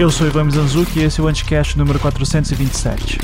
Eu 0.00 0.10
sou 0.10 0.26
Ivan 0.26 0.44
Mizanzuki 0.44 0.98
e 0.98 1.02
esse 1.02 1.20
é 1.20 1.22
o 1.22 1.26
Anticast 1.28 1.76
número 1.76 2.00
427. 2.00 3.18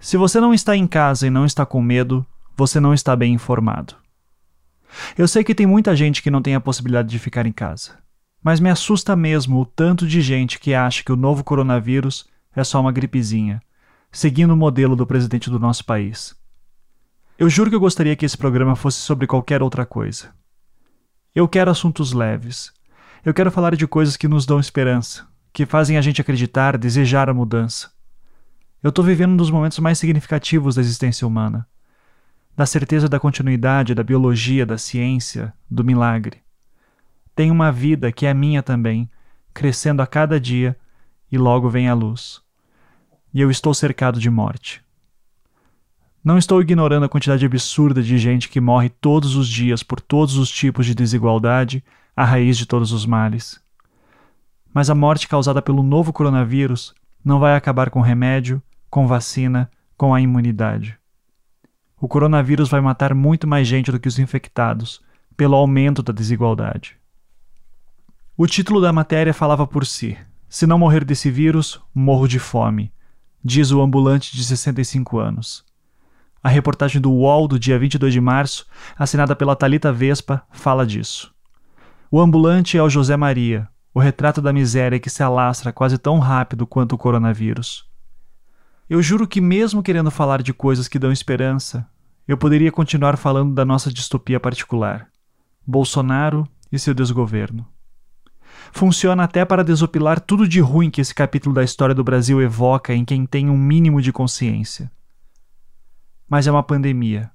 Se 0.00 0.16
você 0.16 0.40
não 0.40 0.52
está 0.52 0.74
em 0.74 0.84
casa 0.84 1.28
e 1.28 1.30
não 1.30 1.46
está 1.46 1.64
com 1.64 1.80
medo, 1.80 2.26
você 2.56 2.80
não 2.80 2.92
está 2.92 3.14
bem 3.14 3.32
informado. 3.32 3.94
Eu 5.16 5.28
sei 5.28 5.44
que 5.44 5.54
tem 5.54 5.64
muita 5.64 5.94
gente 5.94 6.24
que 6.24 6.30
não 6.30 6.42
tem 6.42 6.56
a 6.56 6.60
possibilidade 6.60 7.08
de 7.08 7.18
ficar 7.20 7.46
em 7.46 7.52
casa, 7.52 8.00
mas 8.42 8.58
me 8.58 8.70
assusta 8.70 9.14
mesmo 9.14 9.60
o 9.60 9.64
tanto 9.64 10.08
de 10.08 10.20
gente 10.20 10.58
que 10.58 10.74
acha 10.74 11.04
que 11.04 11.12
o 11.12 11.16
novo 11.16 11.44
coronavírus 11.44 12.26
é 12.52 12.64
só 12.64 12.80
uma 12.80 12.90
gripezinha, 12.90 13.62
seguindo 14.10 14.54
o 14.54 14.56
modelo 14.56 14.96
do 14.96 15.06
presidente 15.06 15.48
do 15.48 15.60
nosso 15.60 15.84
país. 15.84 16.36
Eu 17.38 17.48
juro 17.48 17.70
que 17.70 17.76
eu 17.76 17.80
gostaria 17.80 18.16
que 18.16 18.26
esse 18.26 18.36
programa 18.36 18.74
fosse 18.74 18.98
sobre 18.98 19.24
qualquer 19.24 19.62
outra 19.62 19.86
coisa. 19.86 20.34
Eu 21.32 21.46
quero 21.46 21.70
assuntos 21.70 22.12
leves. 22.12 22.72
Eu 23.24 23.32
quero 23.32 23.52
falar 23.52 23.76
de 23.76 23.86
coisas 23.86 24.16
que 24.16 24.26
nos 24.26 24.44
dão 24.44 24.58
esperança, 24.58 25.24
que 25.52 25.64
fazem 25.64 25.96
a 25.96 26.00
gente 26.00 26.20
acreditar, 26.20 26.76
desejar 26.76 27.30
a 27.30 27.34
mudança. 27.34 27.92
Eu 28.82 28.88
estou 28.88 29.04
vivendo 29.04 29.34
um 29.34 29.36
dos 29.36 29.52
momentos 29.52 29.78
mais 29.78 30.00
significativos 30.00 30.74
da 30.74 30.80
existência 30.80 31.28
humana. 31.28 31.64
Da 32.56 32.66
certeza 32.66 33.08
da 33.08 33.20
continuidade, 33.20 33.94
da 33.94 34.02
biologia, 34.02 34.66
da 34.66 34.76
ciência, 34.76 35.54
do 35.70 35.84
milagre. 35.84 36.42
Tenho 37.36 37.54
uma 37.54 37.70
vida 37.70 38.10
que 38.10 38.26
é 38.26 38.34
minha 38.34 38.64
também, 38.64 39.08
crescendo 39.54 40.02
a 40.02 40.08
cada 40.08 40.40
dia, 40.40 40.76
e 41.30 41.38
logo 41.38 41.70
vem 41.70 41.88
a 41.88 41.94
luz. 41.94 42.40
E 43.32 43.40
eu 43.40 43.48
estou 43.48 43.72
cercado 43.72 44.18
de 44.18 44.28
morte. 44.28 44.82
Não 46.22 46.36
estou 46.36 46.60
ignorando 46.60 47.04
a 47.04 47.08
quantidade 47.08 47.46
absurda 47.46 48.02
de 48.02 48.18
gente 48.18 48.48
que 48.48 48.60
morre 48.60 48.88
todos 48.88 49.36
os 49.36 49.48
dias 49.48 49.82
por 49.82 50.00
todos 50.00 50.36
os 50.36 50.50
tipos 50.50 50.84
de 50.84 50.94
desigualdade, 50.94 51.82
a 52.14 52.24
raiz 52.24 52.58
de 52.58 52.66
todos 52.66 52.92
os 52.92 53.06
males. 53.06 53.60
Mas 54.74 54.90
a 54.90 54.94
morte 54.94 55.28
causada 55.28 55.62
pelo 55.62 55.82
novo 55.82 56.12
coronavírus 56.12 56.94
não 57.24 57.38
vai 57.38 57.54
acabar 57.54 57.88
com 57.90 58.00
remédio, 58.00 58.60
com 58.90 59.06
vacina, 59.06 59.70
com 59.96 60.12
a 60.12 60.20
imunidade. 60.20 60.98
O 62.00 62.08
coronavírus 62.08 62.68
vai 62.68 62.80
matar 62.80 63.14
muito 63.14 63.46
mais 63.46 63.66
gente 63.66 63.90
do 63.90 63.98
que 63.98 64.08
os 64.08 64.18
infectados, 64.18 65.00
pelo 65.36 65.54
aumento 65.54 66.02
da 66.02 66.12
desigualdade. 66.12 66.96
O 68.36 68.46
título 68.46 68.80
da 68.80 68.92
matéria 68.92 69.32
falava 69.32 69.66
por 69.66 69.86
si: 69.86 70.18
Se 70.48 70.66
não 70.66 70.78
morrer 70.78 71.04
desse 71.04 71.30
vírus, 71.30 71.80
morro 71.94 72.26
de 72.26 72.38
fome, 72.38 72.92
diz 73.42 73.70
o 73.70 73.80
ambulante 73.80 74.36
de 74.36 74.44
65 74.44 75.18
anos. 75.18 75.67
A 76.42 76.48
reportagem 76.48 77.00
do 77.00 77.10
UOL 77.10 77.48
do 77.48 77.58
dia 77.58 77.78
22 77.78 78.12
de 78.12 78.20
março, 78.20 78.64
assinada 78.96 79.34
pela 79.34 79.56
Talita 79.56 79.92
Vespa, 79.92 80.42
fala 80.52 80.86
disso. 80.86 81.34
O 82.10 82.20
ambulante 82.20 82.78
é 82.78 82.82
o 82.82 82.88
José 82.88 83.16
Maria, 83.16 83.68
o 83.92 83.98
retrato 83.98 84.40
da 84.40 84.52
miséria 84.52 85.00
que 85.00 85.10
se 85.10 85.22
alastra 85.22 85.72
quase 85.72 85.98
tão 85.98 86.20
rápido 86.20 86.64
quanto 86.64 86.94
o 86.94 86.98
coronavírus. 86.98 87.84
Eu 88.88 89.02
juro 89.02 89.26
que, 89.26 89.40
mesmo 89.40 89.82
querendo 89.82 90.10
falar 90.12 90.40
de 90.40 90.54
coisas 90.54 90.86
que 90.86 90.98
dão 90.98 91.10
esperança, 91.10 91.86
eu 92.26 92.38
poderia 92.38 92.70
continuar 92.70 93.16
falando 93.16 93.52
da 93.52 93.64
nossa 93.64 93.92
distopia 93.92 94.38
particular: 94.38 95.08
Bolsonaro 95.66 96.48
e 96.70 96.78
seu 96.78 96.94
desgoverno. 96.94 97.66
Funciona 98.72 99.24
até 99.24 99.44
para 99.44 99.64
desopilar 99.64 100.20
tudo 100.20 100.46
de 100.46 100.60
ruim 100.60 100.88
que 100.88 101.00
esse 101.00 101.14
capítulo 101.14 101.54
da 101.54 101.64
história 101.64 101.94
do 101.94 102.04
Brasil 102.04 102.40
evoca 102.40 102.94
em 102.94 103.04
quem 103.04 103.26
tem 103.26 103.50
um 103.50 103.58
mínimo 103.58 104.00
de 104.00 104.12
consciência 104.12 104.90
mas 106.28 106.46
é 106.46 106.50
uma 106.50 106.62
pandemia. 106.62 107.30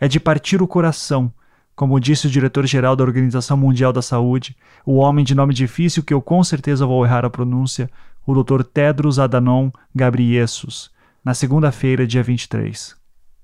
É 0.00 0.08
de 0.08 0.18
partir 0.18 0.60
o 0.60 0.66
coração, 0.66 1.32
como 1.74 2.00
disse 2.00 2.26
o 2.26 2.30
diretor-geral 2.30 2.96
da 2.96 3.04
Organização 3.04 3.56
Mundial 3.56 3.92
da 3.92 4.02
Saúde, 4.02 4.56
o 4.84 4.96
homem 4.96 5.24
de 5.24 5.34
nome 5.34 5.54
difícil 5.54 6.02
que 6.02 6.12
eu 6.12 6.20
com 6.20 6.42
certeza 6.42 6.84
vou 6.84 7.04
errar 7.04 7.24
a 7.24 7.30
pronúncia, 7.30 7.88
o 8.26 8.42
Dr. 8.42 8.62
Tedros 8.62 9.18
Adhanom 9.18 9.70
Ghebreyesus, 9.94 10.90
na 11.24 11.34
segunda-feira, 11.34 12.06
dia 12.06 12.22
23. 12.22 12.96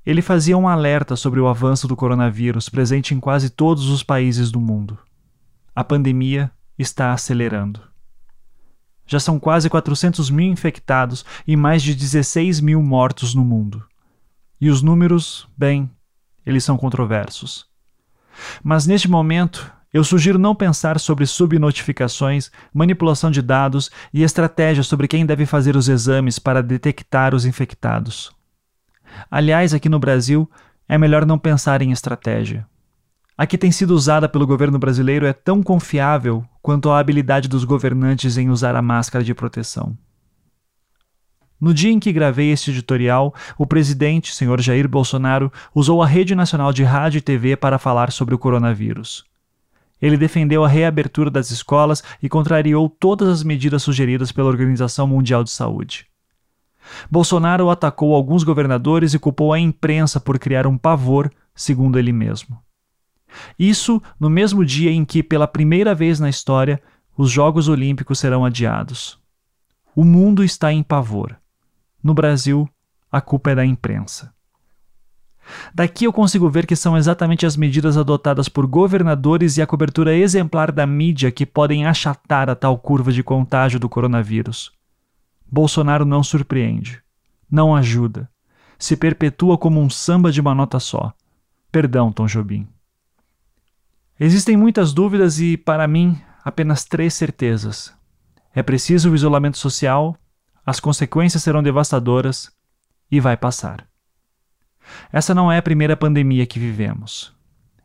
Ele 0.05 0.21
fazia 0.21 0.59
um 0.59 0.69
alerta 0.69 1.17
sobre 1.17 1.41
o 1.41 1.49
avanço 1.49 1.89
do 1.89 1.97
coronavírus 1.97 2.69
presente 2.69 3.15
em 3.15 3.21
quase 3.21 3.51
todos 3.51 3.89
os 3.89 4.03
países 4.03 4.51
do 4.51 4.61
mundo. 4.61 4.99
A 5.75 5.83
pandemia 5.83 6.51
está 6.79 7.13
acelerando. 7.13 7.81
Já 9.07 9.21
são 9.21 9.39
quase 9.39 9.71
400 9.71 10.29
mil 10.31 10.51
infectados 10.51 11.25
e 11.47 11.57
mais 11.57 11.83
de 11.83 11.95
16 11.95 12.61
mil 12.61 12.83
mortos 12.83 13.34
no 13.34 13.45
mundo. 13.45 13.84
E 14.65 14.71
os 14.71 14.81
números, 14.81 15.47
bem, 15.55 15.91
eles 16.47 16.65
são 16.65 16.79
controversos. 16.79 17.67
Mas 18.63 18.87
neste 18.87 19.11
momento, 19.11 19.71
eu 19.93 20.03
sugiro 20.03 20.39
não 20.39 20.55
pensar 20.55 20.99
sobre 20.99 21.27
subnotificações, 21.27 22.51
manipulação 22.73 23.31
de 23.31 23.43
dados 23.43 23.91
e 24.11 24.23
estratégias 24.23 24.87
sobre 24.87 25.07
quem 25.07 25.27
deve 25.27 25.45
fazer 25.45 25.77
os 25.77 25.87
exames 25.87 26.39
para 26.39 26.63
detectar 26.63 27.35
os 27.35 27.45
infectados. 27.45 28.33
Aliás, 29.31 29.75
aqui 29.75 29.91
no 29.91 29.99
Brasil, 29.99 30.51
é 30.89 30.97
melhor 30.97 31.27
não 31.27 31.39
pensar 31.39 31.83
em 31.83 31.93
estratégia. 31.93 32.67
A 33.37 33.47
que 33.47 33.59
tem 33.59 33.71
sido 33.71 33.91
usada 33.91 34.31
pelo 34.31 34.47
governo 34.47 34.79
brasileiro 34.79 35.27
é 35.27 35.35
tão 35.35 35.63
confiável 35.63 36.43
quanto 36.63 36.89
a 36.89 36.99
habilidade 36.99 37.51
dos 37.51 37.65
governantes 37.65 38.39
em 38.39 38.49
usar 38.49 38.75
a 38.75 38.81
máscara 38.81 39.23
de 39.23 39.35
proteção. 39.35 39.95
No 41.65 41.73
dia 41.73 41.91
em 41.91 41.99
que 41.99 42.13
gravei 42.13 42.51
este 42.51 42.71
editorial, 42.71 43.35
o 43.57 43.67
presidente, 43.67 44.35
senhor 44.35 44.61
Jair 44.61 44.87
Bolsonaro, 44.87 45.51
usou 45.75 46.03
a 46.03 46.07
Rede 46.07 46.35
Nacional 46.35 46.75
de 46.75 46.85
Rádio 46.85 47.17
e 47.17 47.23
TV 47.23 47.57
para 47.57 47.79
falar 47.79 48.13
sobre 48.13 48.35
o 48.35 48.39
coronavírus. 48.39 49.25
Ele 49.99 50.19
defendeu 50.19 50.63
a 50.63 50.69
reabertura 50.69 51.31
das 51.31 51.51
escolas 51.51 52.05
e 52.23 52.29
contrariou 52.29 52.87
todas 52.91 53.31
as 53.31 53.43
medidas 53.43 53.83
sugeridas 53.83 54.31
pela 54.31 54.51
Organização 54.51 55.07
Mundial 55.07 55.43
de 55.43 55.51
Saúde. 55.51 56.07
Bolsonaro 57.11 57.71
atacou 57.71 58.15
alguns 58.15 58.45
governadores 58.45 59.15
e 59.15 59.19
culpou 59.19 59.51
a 59.51 59.59
imprensa 59.59 60.21
por 60.21 60.39
criar 60.39 60.67
um 60.67 60.77
pavor, 60.77 61.33
segundo 61.55 61.99
ele 61.99 62.13
mesmo. 62.13 62.59
Isso 63.59 64.03
no 64.21 64.29
mesmo 64.29 64.67
dia 64.67 64.91
em 64.91 65.03
que, 65.03 65.23
pela 65.23 65.49
primeira 65.49 65.95
vez 65.95 66.21
na 66.21 66.29
história, 66.29 66.79
os 67.17 67.31
Jogos 67.31 67.69
Olímpicos 67.69 68.19
serão 68.19 68.45
adiados. 68.45 69.19
O 69.97 70.05
mundo 70.05 70.45
está 70.45 70.71
em 70.71 70.83
pavor. 70.83 71.39
No 72.04 72.12
Brasil, 72.12 72.69
a 73.10 73.22
culpa 73.22 73.53
é 73.53 73.54
da 73.54 73.65
imprensa. 73.65 74.34
Daqui 75.75 76.04
eu 76.04 76.12
consigo 76.12 76.50
ver 76.50 76.66
que 76.66 76.76
são 76.76 76.98
exatamente 76.98 77.47
as 77.47 77.56
medidas 77.56 77.97
adotadas 77.97 78.47
por 78.47 78.66
governadores 78.66 79.56
e 79.56 79.62
a 79.62 79.66
cobertura 79.66 80.15
exemplar 80.15 80.70
da 80.70 80.87
mídia 80.87 81.32
que 81.32 81.47
podem 81.47 81.87
achatar 81.87 82.50
a 82.50 82.54
tal 82.54 82.76
curva 82.76 83.10
de 83.10 83.22
contágio 83.22 83.81
do 83.81 83.88
coronavírus. 83.88 84.70
Bolsonaro 85.50 86.04
não 86.04 86.22
surpreende, 86.22 87.03
não 87.50 87.75
ajuda, 87.75 88.28
se 88.78 88.97
perpetua 88.97 89.56
como 89.56 89.81
um 89.81 89.88
samba 89.88 90.31
de 90.31 90.42
uma 90.42 90.54
nota 90.54 90.78
só. 90.78 91.10
Perdão, 91.72 92.12
Tom 92.12 92.26
Jobim. 92.26 92.69
Existem 94.21 94.59
muitas 94.59 94.92
dúvidas 94.92 95.41
e, 95.41 95.56
para 95.56 95.88
mim, 95.88 96.21
apenas 96.44 96.84
três 96.84 97.15
certezas. 97.15 97.94
É 98.54 98.62
preciso 98.62 99.10
o 99.10 99.15
isolamento 99.15 99.56
social, 99.56 100.16
as 100.65 100.81
consequências 100.81 101.43
serão 101.43 101.63
devastadoras 101.63 102.51
e 103.11 103.21
vai 103.21 103.37
passar. 103.37 103.87
Essa 105.13 105.35
não 105.35 105.51
é 105.51 105.59
a 105.59 105.63
primeira 105.63 105.97
pandemia 105.97 106.47
que 106.47 106.59
vivemos. 106.59 107.33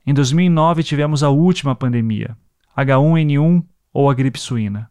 Em 0.05 0.13
2009 0.13 0.83
tivemos 0.83 1.23
a 1.23 1.29
última 1.29 1.75
pandemia, 1.75 2.35
H1N1 2.77 3.63
ou 3.93 4.09
a 4.09 4.13
gripe 4.13 4.39
suína. 4.39 4.89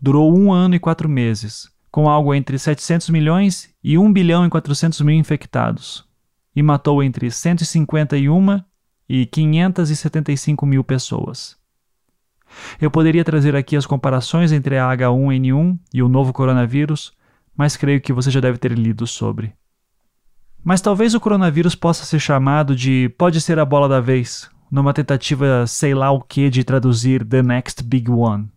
Durou 0.00 0.36
um 0.36 0.52
ano 0.52 0.74
e 0.74 0.78
quatro 0.78 1.08
meses, 1.08 1.68
com 1.90 2.08
algo 2.08 2.34
entre 2.34 2.58
700 2.58 3.10
milhões 3.10 3.74
e 3.82 3.98
1 3.98 4.12
bilhão 4.12 4.46
e 4.46 4.50
400 4.50 5.00
mil 5.00 5.14
infectados, 5.14 6.04
e 6.54 6.62
matou 6.62 7.02
entre 7.02 7.30
151 7.30 8.62
e 9.08 9.26
575 9.26 10.66
mil 10.66 10.84
pessoas. 10.84 11.58
Eu 12.80 12.90
poderia 12.90 13.24
trazer 13.24 13.54
aqui 13.54 13.76
as 13.76 13.86
comparações 13.86 14.52
entre 14.52 14.78
a 14.78 14.88
H1N1 14.88 15.78
e 15.94 16.02
o 16.02 16.08
novo 16.08 16.32
coronavírus, 16.32 17.12
mas 17.56 17.76
creio 17.76 18.00
que 18.00 18.12
você 18.12 18.30
já 18.30 18.40
deve 18.40 18.58
ter 18.58 18.72
lido 18.72 19.06
sobre. 19.06 19.52
Mas 20.62 20.80
talvez 20.80 21.14
o 21.14 21.20
coronavírus 21.20 21.74
possa 21.74 22.04
ser 22.04 22.18
chamado 22.18 22.76
de 22.76 23.08
pode 23.16 23.40
ser 23.40 23.58
a 23.58 23.64
bola 23.64 23.88
da 23.88 24.00
vez, 24.00 24.50
numa 24.70 24.92
tentativa 24.92 25.66
sei 25.66 25.94
lá 25.94 26.10
o 26.10 26.20
que 26.20 26.50
de 26.50 26.64
traduzir 26.64 27.24
The 27.24 27.42
Next 27.42 27.82
Big 27.82 28.10
One. 28.10 28.48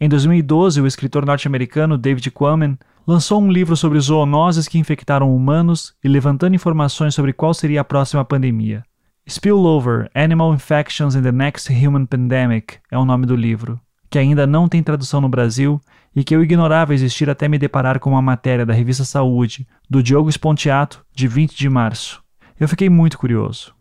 Em 0.00 0.08
2012, 0.08 0.80
o 0.80 0.86
escritor 0.86 1.24
norte-americano 1.24 1.96
David 1.96 2.30
Quammen 2.30 2.78
lançou 3.06 3.40
um 3.40 3.50
livro 3.50 3.76
sobre 3.76 4.00
zoonoses 4.00 4.66
que 4.66 4.78
infectaram 4.78 5.34
humanos 5.34 5.94
e 6.02 6.08
levantando 6.08 6.56
informações 6.56 7.14
sobre 7.14 7.32
qual 7.32 7.54
seria 7.54 7.82
a 7.82 7.84
próxima 7.84 8.24
pandemia. 8.24 8.82
Spillover: 9.28 10.10
Animal 10.14 10.54
Infections 10.54 11.14
in 11.14 11.22
the 11.22 11.30
Next 11.30 11.72
Human 11.72 12.06
Pandemic 12.06 12.78
é 12.90 12.98
o 12.98 13.04
nome 13.04 13.26
do 13.26 13.36
livro, 13.36 13.80
que 14.12 14.18
ainda 14.18 14.46
não 14.46 14.68
tem 14.68 14.82
tradução 14.82 15.22
no 15.22 15.28
Brasil 15.28 15.80
e 16.14 16.22
que 16.22 16.36
eu 16.36 16.42
ignorava 16.42 16.92
existir 16.92 17.30
até 17.30 17.48
me 17.48 17.58
deparar 17.58 17.98
com 17.98 18.10
uma 18.10 18.20
matéria 18.20 18.66
da 18.66 18.74
revista 18.74 19.06
Saúde, 19.06 19.66
do 19.88 20.02
Diogo 20.02 20.28
Spontiato, 20.30 21.02
de 21.14 21.26
20 21.26 21.56
de 21.56 21.66
março. 21.70 22.22
Eu 22.60 22.68
fiquei 22.68 22.90
muito 22.90 23.16
curioso. 23.16 23.74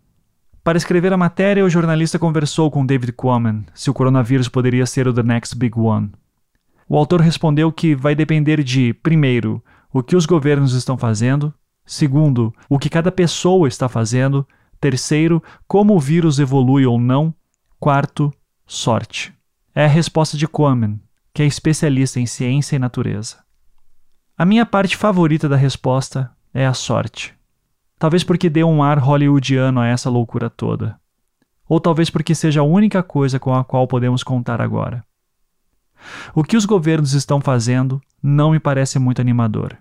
Para 0.63 0.77
escrever 0.77 1.11
a 1.11 1.17
matéria, 1.17 1.65
o 1.65 1.69
jornalista 1.69 2.17
conversou 2.17 2.71
com 2.71 2.85
David 2.85 3.11
Quammen 3.11 3.65
se 3.73 3.89
o 3.89 3.93
coronavírus 3.93 4.47
poderia 4.47 4.85
ser 4.85 5.05
o 5.05 5.13
The 5.13 5.21
Next 5.21 5.53
Big 5.53 5.77
One. 5.77 6.13
O 6.87 6.95
autor 6.95 7.19
respondeu 7.19 7.69
que 7.69 7.93
vai 7.93 8.15
depender 8.15 8.63
de, 8.63 8.93
primeiro, 8.93 9.61
o 9.91 10.01
que 10.01 10.15
os 10.15 10.25
governos 10.25 10.73
estão 10.73 10.97
fazendo, 10.97 11.53
segundo, 11.85 12.53
o 12.69 12.79
que 12.79 12.89
cada 12.89 13.11
pessoa 13.11 13.67
está 13.67 13.89
fazendo, 13.89 14.47
terceiro, 14.79 15.43
como 15.67 15.93
o 15.93 15.99
vírus 15.99 16.39
evolui 16.39 16.85
ou 16.85 16.97
não, 16.97 17.33
quarto, 17.77 18.31
sorte. 18.65 19.33
É 19.73 19.85
a 19.85 19.87
resposta 19.87 20.35
de 20.35 20.47
Quammen, 20.47 20.99
que 21.33 21.41
é 21.41 21.45
especialista 21.45 22.19
em 22.19 22.25
ciência 22.25 22.75
e 22.75 22.79
natureza. 22.79 23.37
A 24.37 24.45
minha 24.45 24.65
parte 24.65 24.97
favorita 24.97 25.47
da 25.47 25.55
resposta 25.55 26.29
é 26.53 26.65
a 26.65 26.73
sorte. 26.73 27.33
Talvez 27.97 28.21
porque 28.23 28.49
dê 28.49 28.63
um 28.65 28.83
ar 28.83 28.99
hollywoodiano 28.99 29.79
a 29.79 29.87
essa 29.87 30.09
loucura 30.09 30.49
toda. 30.49 30.99
Ou 31.69 31.79
talvez 31.79 32.09
porque 32.09 32.35
seja 32.35 32.59
a 32.59 32.65
única 32.65 33.01
coisa 33.01 33.39
com 33.39 33.53
a 33.53 33.63
qual 33.63 33.87
podemos 33.87 34.23
contar 34.23 34.59
agora. 34.59 35.05
O 36.35 36.43
que 36.43 36.57
os 36.57 36.65
governos 36.65 37.13
estão 37.13 37.39
fazendo 37.39 38.01
não 38.21 38.51
me 38.51 38.59
parece 38.59 38.99
muito 38.99 39.21
animador. 39.21 39.77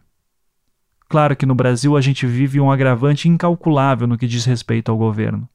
Claro 1.08 1.34
que 1.34 1.46
no 1.46 1.54
Brasil 1.54 1.96
a 1.96 2.00
gente 2.00 2.26
vive 2.26 2.60
um 2.60 2.70
agravante 2.70 3.28
incalculável 3.28 4.06
no 4.06 4.16
que 4.16 4.28
diz 4.28 4.44
respeito 4.44 4.92
ao 4.92 4.98
governo. 4.98 5.48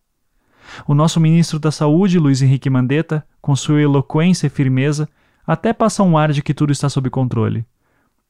O 0.87 0.93
nosso 0.93 1.19
ministro 1.19 1.59
da 1.59 1.71
Saúde, 1.71 2.19
Luiz 2.19 2.41
Henrique 2.41 2.69
Mandetta, 2.69 3.25
com 3.41 3.55
sua 3.55 3.81
eloquência 3.81 4.47
e 4.47 4.49
firmeza, 4.49 5.07
até 5.45 5.73
passa 5.73 6.03
um 6.03 6.17
ar 6.17 6.31
de 6.31 6.41
que 6.41 6.53
tudo 6.53 6.71
está 6.71 6.89
sob 6.89 7.09
controle. 7.09 7.65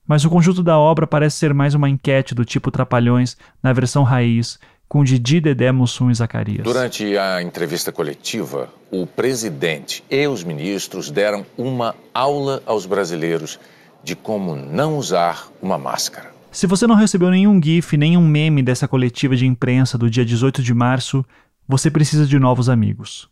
Mas 0.08 0.24
o 0.24 0.30
conjunto 0.30 0.62
da 0.62 0.78
obra 0.78 1.08
parece 1.08 1.38
ser 1.38 1.54
mais 1.54 1.74
uma 1.74 1.90
enquete 1.90 2.36
do 2.36 2.46
tipo 2.46 2.70
Trapalhões, 2.70 3.36
na 3.64 3.74
versão 3.74 4.04
raiz, 4.04 4.60
com 4.88 5.04
Didi, 5.04 5.42
Dedé, 5.42 5.72
Mussum 5.72 6.12
e 6.12 6.16
Zacarias. 6.16 6.64
Durante 6.64 7.18
a 7.18 7.42
entrevista 7.42 7.92
coletiva, 7.92 8.70
o 8.92 9.08
presidente 9.08 10.04
e 10.10 10.28
os 10.28 10.44
ministros 10.44 11.10
deram 11.10 11.46
uma 11.58 11.96
aula 12.14 12.62
aos 12.66 12.86
brasileiros 12.86 13.60
de 14.04 14.16
como 14.16 14.56
não 14.56 14.98
usar 14.98 15.48
uma 15.62 15.78
máscara. 15.78 16.36
Se 16.52 16.68
você 16.68 16.88
não 16.88 16.96
recebeu 16.96 17.30
nenhum 17.30 17.62
GIF, 17.62 17.98
nenhum 17.98 18.26
meme 18.26 18.62
dessa 18.62 18.88
coletiva 18.88 19.36
de 19.36 19.46
imprensa 19.46 19.98
do 19.98 20.10
dia 20.10 20.24
18 20.24 20.62
de 20.62 20.74
março, 20.74 21.26
você 21.68 21.90
precisa 21.90 22.26
de 22.26 22.40
novos 22.40 22.70
amigos. 22.70 23.28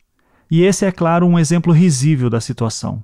E 0.49 0.63
esse 0.63 0.85
é, 0.85 0.91
claro, 0.91 1.25
um 1.25 1.39
exemplo 1.39 1.73
risível 1.73 2.29
da 2.29 2.39
situação. 2.39 3.03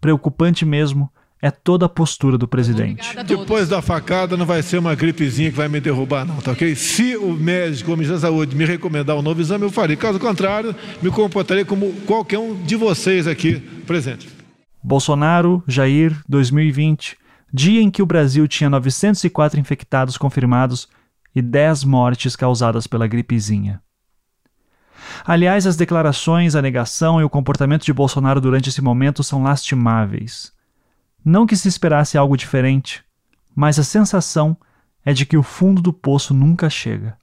Preocupante 0.00 0.64
mesmo 0.64 1.10
é 1.40 1.50
toda 1.50 1.86
a 1.86 1.88
postura 1.88 2.38
do 2.38 2.48
presidente. 2.48 3.14
Depois 3.24 3.68
da 3.68 3.82
facada, 3.82 4.36
não 4.36 4.46
vai 4.46 4.62
ser 4.62 4.78
uma 4.78 4.94
gripezinha 4.94 5.50
que 5.50 5.56
vai 5.56 5.68
me 5.68 5.80
derrubar, 5.80 6.24
não, 6.24 6.36
tá 6.36 6.52
ok? 6.52 6.74
Se 6.74 7.16
o 7.16 7.32
médico, 7.32 7.92
o 7.92 7.96
Ministério 7.96 8.20
da 8.20 8.28
Saúde, 8.28 8.56
me 8.56 8.64
recomendar 8.64 9.16
um 9.16 9.22
novo 9.22 9.40
exame, 9.40 9.64
eu 9.64 9.70
farei. 9.70 9.96
Caso 9.96 10.18
contrário, 10.18 10.74
me 11.02 11.10
comportarei 11.10 11.64
como 11.64 11.92
qualquer 12.06 12.38
um 12.38 12.54
de 12.62 12.74
vocês 12.74 13.26
aqui 13.26 13.60
presente. 13.86 14.28
Bolsonaro, 14.82 15.62
Jair, 15.66 16.16
2020 16.28 17.16
dia 17.52 17.80
em 17.80 17.90
que 17.90 18.02
o 18.02 18.06
Brasil 18.06 18.46
tinha 18.46 18.68
904 18.68 19.58
infectados 19.58 20.18
confirmados 20.18 20.88
e 21.34 21.40
10 21.40 21.84
mortes 21.84 22.36
causadas 22.36 22.86
pela 22.86 23.06
gripezinha. 23.06 23.80
Aliás, 25.24 25.66
as 25.66 25.76
declarações, 25.76 26.54
a 26.54 26.62
negação 26.62 27.20
e 27.20 27.24
o 27.24 27.30
comportamento 27.30 27.84
de 27.84 27.92
Bolsonaro 27.92 28.40
durante 28.40 28.68
esse 28.68 28.82
momento 28.82 29.22
são 29.22 29.42
lastimáveis. 29.42 30.52
Não 31.24 31.46
que 31.46 31.56
se 31.56 31.68
esperasse 31.68 32.16
algo 32.16 32.36
diferente, 32.36 33.04
mas 33.54 33.78
a 33.78 33.84
sensação 33.84 34.56
é 35.04 35.12
de 35.12 35.26
que 35.26 35.36
o 35.36 35.42
fundo 35.42 35.80
do 35.80 35.92
poço 35.92 36.32
nunca 36.32 36.68
chega. 36.70 37.16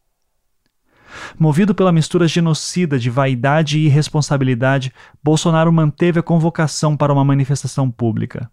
Movido 1.37 1.75
pela 1.75 1.91
mistura 1.91 2.27
genocida 2.27 2.97
de 2.97 3.09
vaidade 3.09 3.77
e 3.77 3.85
irresponsabilidade, 3.85 4.91
Bolsonaro 5.23 5.71
manteve 5.71 6.19
a 6.19 6.23
convocação 6.23 6.97
para 6.97 7.13
uma 7.13 7.23
manifestação 7.23 7.89
pública. 7.89 8.49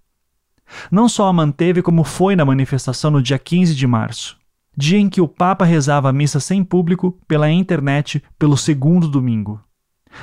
Não 0.90 1.08
só 1.08 1.26
a 1.26 1.32
manteve, 1.32 1.82
como 1.82 2.04
foi 2.04 2.36
na 2.36 2.44
manifestação 2.44 3.10
no 3.10 3.22
dia 3.22 3.38
15 3.38 3.74
de 3.74 3.86
março, 3.86 4.38
dia 4.76 4.98
em 4.98 5.08
que 5.08 5.20
o 5.20 5.28
Papa 5.28 5.64
rezava 5.64 6.08
a 6.08 6.12
missa 6.12 6.40
sem 6.40 6.64
público 6.64 7.18
pela 7.26 7.50
internet 7.50 8.22
pelo 8.38 8.56
segundo 8.56 9.08
domingo. 9.08 9.60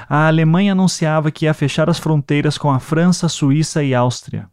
A 0.09 0.27
Alemanha 0.27 0.73
anunciava 0.73 1.31
que 1.31 1.45
ia 1.45 1.53
fechar 1.53 1.89
as 1.89 1.99
fronteiras 1.99 2.57
com 2.57 2.69
a 2.69 2.79
França, 2.79 3.29
Suíça 3.29 3.83
e 3.83 3.93
Áustria. 3.93 4.49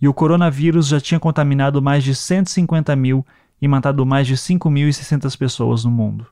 E 0.00 0.08
o 0.08 0.14
coronavírus 0.14 0.88
já 0.88 1.00
tinha 1.00 1.20
contaminado 1.20 1.82
mais 1.82 2.04
de 2.04 2.14
150 2.14 2.94
mil 2.96 3.26
e 3.60 3.68
matado 3.68 4.06
mais 4.06 4.26
de 4.26 4.34
5.600 4.34 5.36
pessoas 5.36 5.84
no 5.84 5.90
mundo. 5.90 6.26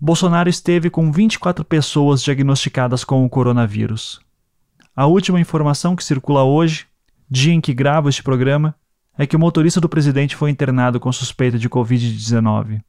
Bolsonaro 0.00 0.48
esteve 0.48 0.90
com 0.90 1.10
24 1.10 1.64
pessoas 1.64 2.22
diagnosticadas 2.22 3.04
com 3.04 3.24
o 3.24 3.30
coronavírus. 3.30 4.20
A 4.94 5.06
última 5.06 5.40
informação 5.40 5.96
que 5.96 6.04
circula 6.04 6.42
hoje 6.44 6.86
dia 7.32 7.54
em 7.54 7.62
que 7.62 7.72
gravo 7.72 8.10
este 8.10 8.22
programa, 8.22 8.74
é 9.16 9.26
que 9.26 9.36
o 9.36 9.38
motorista 9.38 9.80
do 9.80 9.88
presidente 9.88 10.36
foi 10.36 10.50
internado 10.50 10.98
com 10.98 11.12
suspeita 11.12 11.58
de 11.58 11.68
Covid-19. 11.68 12.80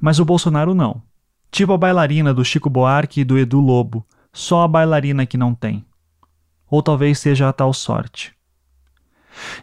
Mas 0.00 0.18
o 0.18 0.24
Bolsonaro 0.24 0.74
não. 0.74 1.02
Tipo 1.50 1.72
a 1.72 1.78
bailarina 1.78 2.34
do 2.34 2.44
Chico 2.44 2.68
Buarque 2.68 3.20
e 3.20 3.24
do 3.24 3.38
Edu 3.38 3.60
Lobo, 3.60 4.06
só 4.32 4.62
a 4.62 4.68
bailarina 4.68 5.26
que 5.26 5.36
não 5.36 5.54
tem. 5.54 5.84
Ou 6.70 6.82
talvez 6.82 7.18
seja 7.18 7.48
a 7.48 7.52
tal 7.52 7.72
sorte. 7.72 8.34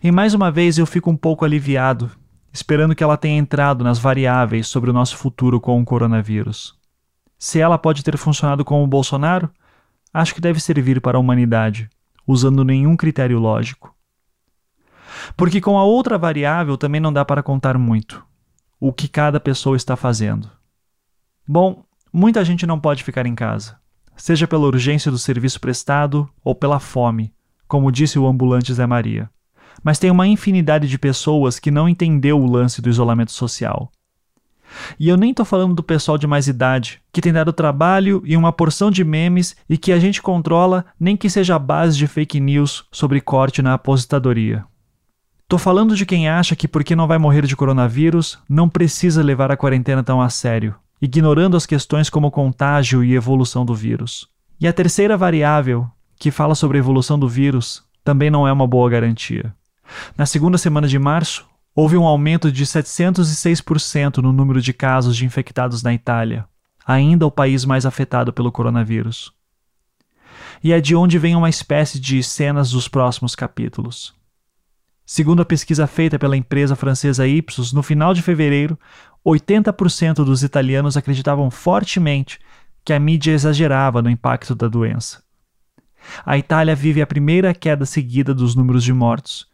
E 0.01 0.11
mais 0.11 0.33
uma 0.33 0.51
vez 0.51 0.77
eu 0.77 0.85
fico 0.85 1.09
um 1.09 1.17
pouco 1.17 1.43
aliviado, 1.43 2.11
esperando 2.51 2.95
que 2.95 3.03
ela 3.03 3.17
tenha 3.17 3.37
entrado 3.37 3.83
nas 3.83 3.99
variáveis 3.99 4.67
sobre 4.67 4.89
o 4.89 4.93
nosso 4.93 5.17
futuro 5.17 5.59
com 5.59 5.81
o 5.81 5.85
coronavírus. 5.85 6.75
Se 7.37 7.59
ela 7.59 7.77
pode 7.77 8.03
ter 8.03 8.17
funcionado 8.17 8.63
com 8.63 8.83
o 8.83 8.87
Bolsonaro, 8.87 9.49
acho 10.13 10.33
que 10.33 10.41
deve 10.41 10.59
servir 10.59 11.01
para 11.01 11.17
a 11.17 11.19
humanidade 11.19 11.89
usando 12.25 12.63
nenhum 12.63 12.95
critério 12.95 13.39
lógico. 13.39 13.92
Porque 15.35 15.61
com 15.61 15.77
a 15.77 15.83
outra 15.83 16.17
variável 16.17 16.77
também 16.77 17.01
não 17.01 17.13
dá 17.13 17.23
para 17.23 17.43
contar 17.43 17.77
muito 17.77 18.23
o 18.79 18.91
que 18.91 19.07
cada 19.07 19.39
pessoa 19.39 19.77
está 19.77 19.95
fazendo. 19.95 20.49
Bom, 21.47 21.83
muita 22.11 22.43
gente 22.43 22.65
não 22.65 22.79
pode 22.79 23.03
ficar 23.03 23.25
em 23.25 23.35
casa, 23.35 23.77
seja 24.15 24.47
pela 24.47 24.65
urgência 24.65 25.09
do 25.09 25.17
serviço 25.17 25.59
prestado 25.59 26.29
ou 26.43 26.53
pela 26.53 26.79
fome, 26.79 27.33
como 27.67 27.91
disse 27.91 28.19
o 28.19 28.27
ambulante 28.27 28.73
Zé 28.73 28.85
Maria. 28.85 29.29
Mas 29.83 29.99
tem 29.99 30.11
uma 30.11 30.27
infinidade 30.27 30.87
de 30.87 30.97
pessoas 30.97 31.59
que 31.59 31.71
não 31.71 31.87
entendeu 31.87 32.39
o 32.39 32.49
lance 32.49 32.81
do 32.81 32.89
isolamento 32.89 33.31
social 33.31 33.91
e 34.99 35.09
eu 35.09 35.17
nem 35.17 35.31
estou 35.31 35.45
falando 35.45 35.73
do 35.73 35.83
pessoal 35.83 36.17
de 36.17 36.27
mais 36.27 36.47
idade, 36.47 37.01
que 37.11 37.21
tem 37.21 37.33
dado 37.33 37.53
trabalho 37.53 38.21
e 38.25 38.35
uma 38.35 38.51
porção 38.51 38.89
de 38.89 39.03
memes 39.03 39.55
e 39.69 39.77
que 39.77 39.91
a 39.91 39.99
gente 39.99 40.21
controla, 40.21 40.85
nem 40.99 41.15
que 41.15 41.29
seja 41.29 41.55
a 41.55 41.59
base 41.59 41.97
de 41.97 42.07
fake 42.07 42.39
news 42.39 42.85
sobre 42.91 43.21
corte 43.21 43.61
na 43.61 43.73
aposentadoria. 43.73 44.65
Tô 45.47 45.57
falando 45.57 45.95
de 45.95 46.05
quem 46.05 46.27
acha 46.27 46.55
que 46.55 46.67
porque 46.67 46.95
não 46.95 47.07
vai 47.07 47.17
morrer 47.17 47.45
de 47.45 47.55
coronavírus, 47.55 48.39
não 48.49 48.67
precisa 48.67 49.21
levar 49.21 49.51
a 49.51 49.57
quarentena 49.57 50.03
tão 50.03 50.21
a 50.21 50.29
sério, 50.29 50.75
ignorando 51.01 51.55
as 51.55 51.65
questões 51.65 52.09
como 52.09 52.31
contágio 52.31 53.03
e 53.03 53.13
evolução 53.13 53.65
do 53.65 53.75
vírus. 53.75 54.27
E 54.59 54.67
a 54.67 54.73
terceira 54.73 55.17
variável, 55.17 55.87
que 56.17 56.31
fala 56.31 56.55
sobre 56.55 56.77
a 56.77 56.79
evolução 56.79 57.19
do 57.19 57.27
vírus, 57.27 57.83
também 58.03 58.29
não 58.29 58.47
é 58.47 58.51
uma 58.51 58.67
boa 58.67 58.89
garantia. 58.89 59.53
Na 60.17 60.25
segunda 60.25 60.57
semana 60.57 60.87
de 60.87 60.97
março, 60.97 61.45
Houve 61.75 61.97
um 61.97 62.05
aumento 62.05 62.51
de 62.51 62.65
706% 62.67 64.17
no 64.17 64.31
número 64.31 64.61
de 64.61 64.71
casos 64.73 65.17
de 65.17 65.25
infectados 65.25 65.81
na 65.81 65.91
Itália, 65.91 66.45
ainda 66.85 67.25
o 67.25 67.31
país 67.31 67.65
mais 67.65 67.83
afetado 67.83 68.31
pelo 68.31 68.51
coronavírus. 68.51 69.33
E 70.63 70.71
é 70.71 70.79
de 70.79 70.95
onde 70.95 71.17
vem 71.17 71.35
uma 71.35 71.49
espécie 71.49 71.99
de 71.99 72.21
cenas 72.21 72.69
dos 72.69 72.87
próximos 72.87 73.33
capítulos. 73.33 74.13
Segundo 75.05 75.41
a 75.41 75.45
pesquisa 75.45 75.85
feita 75.85 76.17
pela 76.17 76.37
empresa 76.37 76.75
francesa 76.75 77.27
Ipsos, 77.27 77.73
no 77.73 77.83
final 77.83 78.13
de 78.13 78.21
fevereiro, 78.21 78.77
80% 79.25 80.23
dos 80.23 80.43
italianos 80.43 80.95
acreditavam 80.95 81.51
fortemente 81.51 82.39
que 82.85 82.93
a 82.93 82.99
mídia 82.99 83.31
exagerava 83.31 84.01
no 84.01 84.09
impacto 84.09 84.55
da 84.55 84.67
doença. 84.67 85.23
A 86.25 86.37
Itália 86.37 86.75
vive 86.75 87.01
a 87.01 87.07
primeira 87.07 87.53
queda 87.53 87.85
seguida 87.85 88.33
dos 88.33 88.55
números 88.55 88.83
de 88.83 88.91
mortos 88.91 89.47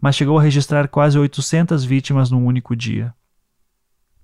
mas 0.00 0.16
chegou 0.16 0.38
a 0.38 0.42
registrar 0.42 0.88
quase 0.88 1.18
800 1.18 1.84
vítimas 1.84 2.30
num 2.30 2.44
único 2.44 2.76
dia. 2.76 3.14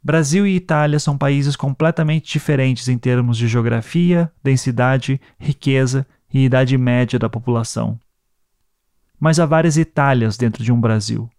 Brasil 0.02 0.46
e 0.46 0.56
Itália 0.56 0.98
são 0.98 1.16
países 1.16 1.54
completamente 1.54 2.32
diferentes 2.32 2.88
em 2.88 2.98
termos 2.98 3.38
de 3.38 3.46
geografia, 3.46 4.30
densidade, 4.42 5.20
riqueza 5.38 6.06
e 6.32 6.44
idade 6.44 6.76
média 6.76 7.18
da 7.18 7.28
população. 7.28 7.98
Mas 9.22 9.38
há 9.38 9.46
várias 9.46 9.76
Itálias 9.76 10.36
dentro 10.36 10.64
de 10.64 10.72
um 10.72 10.80
Brasil. 10.80 11.30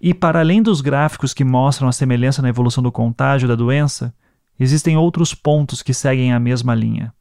E, 0.00 0.12
para 0.12 0.40
além 0.40 0.60
dos 0.60 0.80
gráficos 0.80 1.32
que 1.32 1.44
mostram 1.44 1.88
a 1.88 1.92
semelhança 1.92 2.42
na 2.42 2.48
evolução 2.48 2.82
do 2.82 2.90
contágio 2.90 3.46
da 3.46 3.54
doença, 3.54 4.12
existem 4.58 4.96
outros 4.96 5.32
pontos 5.32 5.84
que 5.84 5.94
seguem 5.94 6.32
a 6.32 6.40
mesma 6.40 6.74
linha. 6.74 7.14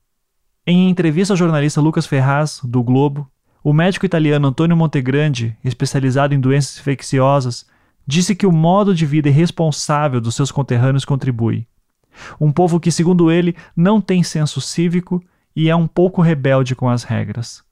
Em 0.66 0.90
entrevista 0.90 1.34
ao 1.34 1.38
jornalista 1.38 1.80
Lucas 1.80 2.08
Ferraz, 2.08 2.62
do 2.64 2.82
Globo, 2.82 3.30
o 3.64 3.72
médico 3.74 4.08
italiano 4.08 4.48
Antonio 4.48 4.76
Montegrande, 4.76 5.56
especializado 5.64 6.34
em 6.34 6.40
doenças 6.40 6.80
infecciosas, 6.80 7.64
disse 8.08 8.34
que 8.34 8.48
o 8.48 8.52
modo 8.52 8.96
de 8.96 9.06
vida 9.06 9.30
irresponsável 9.30 10.20
dos 10.20 10.34
seus 10.34 10.52
conterrâneos 10.52 11.06
contribui. 11.06 11.68
Um 12.42 12.52
povo 12.52 12.80
que, 12.80 12.92
segundo 12.92 13.30
ele, 13.30 13.56
não 13.76 14.02
tem 14.02 14.24
senso 14.24 14.60
cívico 14.60 15.24
e 15.56 15.70
é 15.70 15.76
um 15.76 15.86
pouco 15.86 16.24
rebelde 16.24 16.76
com 16.76 16.90
as 16.90 17.04
regras. 17.04 17.67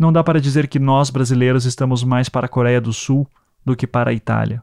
Não 0.00 0.10
dá 0.10 0.24
para 0.24 0.40
dizer 0.40 0.66
que 0.66 0.78
nós 0.78 1.10
brasileiros 1.10 1.66
estamos 1.66 2.02
mais 2.02 2.26
para 2.26 2.46
a 2.46 2.48
Coreia 2.48 2.80
do 2.80 2.90
Sul 2.90 3.28
do 3.62 3.76
que 3.76 3.86
para 3.86 4.08
a 4.08 4.14
Itália. 4.14 4.62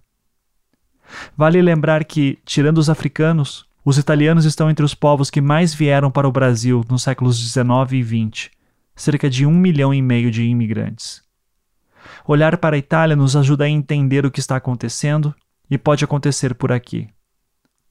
Vale 1.38 1.62
lembrar 1.62 2.03
que, 2.06 2.39
tirando 2.44 2.79
os 2.79 2.89
africanos, 2.89 3.63
os 3.86 4.00
italianos 4.00 4.46
estão 4.46 4.67
entre 4.67 4.84
os 4.84 4.96
povos 4.96 5.29
que 5.29 5.39
mais 5.39 5.75
vieram 5.75 6.10
para 6.10 6.27
o 6.27 6.32
Brasil 6.32 6.84
nos 6.89 7.03
séculos 7.03 7.38
XIX 7.38 7.67
e 7.91 8.03
XX, 8.03 8.50
cerca 8.96 9.29
de 9.29 9.46
um 9.46 9.53
milhão 9.53 9.94
e 9.94 10.01
meio 10.01 10.32
de 10.32 10.41
imigrantes. 10.41 11.22
Olhar 12.27 12.58
para 12.58 12.75
a 12.75 12.79
Itália 12.79 13.15
nos 13.15 13.36
ajuda 13.36 13.65
a 13.65 13.70
entender 13.70 14.25
o 14.25 14.32
que 14.32 14.39
está 14.39 14.56
acontecendo 14.56 15.36
e 15.70 15.77
pode 15.77 16.03
acontecer 16.03 16.56
por 16.56 16.72
aqui. 16.72 17.08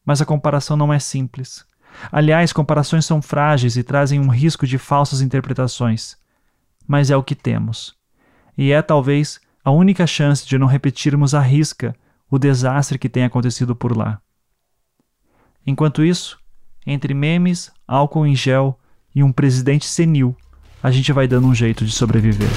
Mas 0.05 0.21
a 0.21 0.27
comparação 0.27 0.77
não 0.77 0.93
é 0.93 0.99
simples. 0.99 1.65
Aliás, 2.11 2.53
comparações 2.53 3.07
são 3.07 3.23
frágeis 3.23 3.77
e 3.77 3.85
trazem 3.85 4.19
um 4.19 4.31
risco 4.31 4.67
de 4.67 4.79
falsas 4.79 5.21
interpretações. 5.21 6.17
Mas 6.87 7.11
é 7.11 7.17
o 7.17 7.23
que 7.23 7.35
temos. 7.35 7.95
E 8.57 8.73
é 8.73 8.81
talvez 8.81 9.41
a 9.65 9.71
única 9.71 10.07
chance 10.07 10.47
de 10.47 10.57
não 10.57 10.67
repetirmos 10.67 11.35
à 11.35 11.41
risca 11.41 11.95
o 12.31 12.39
desastre 12.39 12.99
que 12.99 13.09
tem 13.09 13.25
acontecido 13.25 13.75
por 13.75 13.97
lá. 13.97 14.21
Enquanto 15.67 16.05
isso, 16.05 16.39
entre 16.87 17.13
memes, 17.13 17.73
álcool 17.87 18.27
em 18.27 18.37
gel 18.37 18.79
e 19.15 19.23
um 19.23 19.33
presidente 19.33 19.87
senil, 19.87 20.37
a 20.83 20.91
gente 20.91 21.13
vai 21.13 21.27
dando 21.27 21.49
um 21.49 21.55
jeito 21.55 21.85
de 21.85 21.93
sobreviver. 21.93 22.49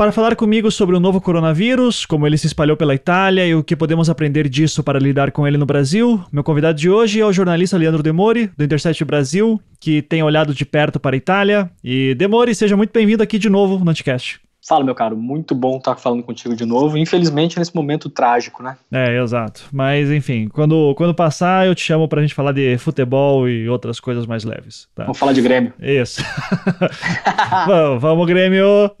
Para 0.00 0.12
falar 0.12 0.34
comigo 0.34 0.70
sobre 0.70 0.96
o 0.96 0.98
novo 0.98 1.20
coronavírus, 1.20 2.06
como 2.06 2.26
ele 2.26 2.38
se 2.38 2.46
espalhou 2.46 2.74
pela 2.74 2.94
Itália 2.94 3.46
e 3.46 3.54
o 3.54 3.62
que 3.62 3.76
podemos 3.76 4.08
aprender 4.08 4.48
disso 4.48 4.82
para 4.82 4.98
lidar 4.98 5.30
com 5.30 5.46
ele 5.46 5.58
no 5.58 5.66
Brasil, 5.66 6.24
meu 6.32 6.42
convidado 6.42 6.78
de 6.78 6.88
hoje 6.88 7.20
é 7.20 7.26
o 7.26 7.30
jornalista 7.30 7.76
Leandro 7.76 8.02
Demori, 8.02 8.50
do 8.56 8.64
Intercept 8.64 9.04
Brasil, 9.04 9.60
que 9.78 10.00
tem 10.00 10.22
olhado 10.22 10.54
de 10.54 10.64
perto 10.64 10.98
para 10.98 11.14
a 11.14 11.18
Itália. 11.18 11.70
E 11.84 12.14
Demori, 12.14 12.54
seja 12.54 12.78
muito 12.78 12.94
bem-vindo 12.94 13.22
aqui 13.22 13.38
de 13.38 13.50
novo 13.50 13.84
no 13.84 13.90
Anticast. 13.90 14.40
Fala, 14.66 14.84
meu 14.84 14.94
caro, 14.94 15.16
muito 15.16 15.54
bom 15.54 15.78
estar 15.78 15.96
falando 15.96 16.22
contigo 16.22 16.54
de 16.54 16.66
novo. 16.66 16.98
Infelizmente, 16.98 17.58
nesse 17.58 17.74
momento 17.74 18.10
trágico, 18.10 18.62
né? 18.62 18.76
É, 18.92 19.18
exato. 19.18 19.64
Mas, 19.72 20.10
enfim, 20.10 20.48
quando, 20.48 20.94
quando 20.96 21.14
passar, 21.14 21.66
eu 21.66 21.74
te 21.74 21.82
chamo 21.82 22.06
pra 22.06 22.20
gente 22.20 22.34
falar 22.34 22.52
de 22.52 22.76
futebol 22.76 23.48
e 23.48 23.68
outras 23.68 23.98
coisas 23.98 24.26
mais 24.26 24.44
leves. 24.44 24.86
Tá? 24.94 25.04
Vamos 25.04 25.18
falar 25.18 25.32
de 25.32 25.40
Grêmio. 25.40 25.72
Isso. 25.80 26.22
vamos, 27.66 28.02
vamos, 28.02 28.26
Grêmio! 28.26 28.90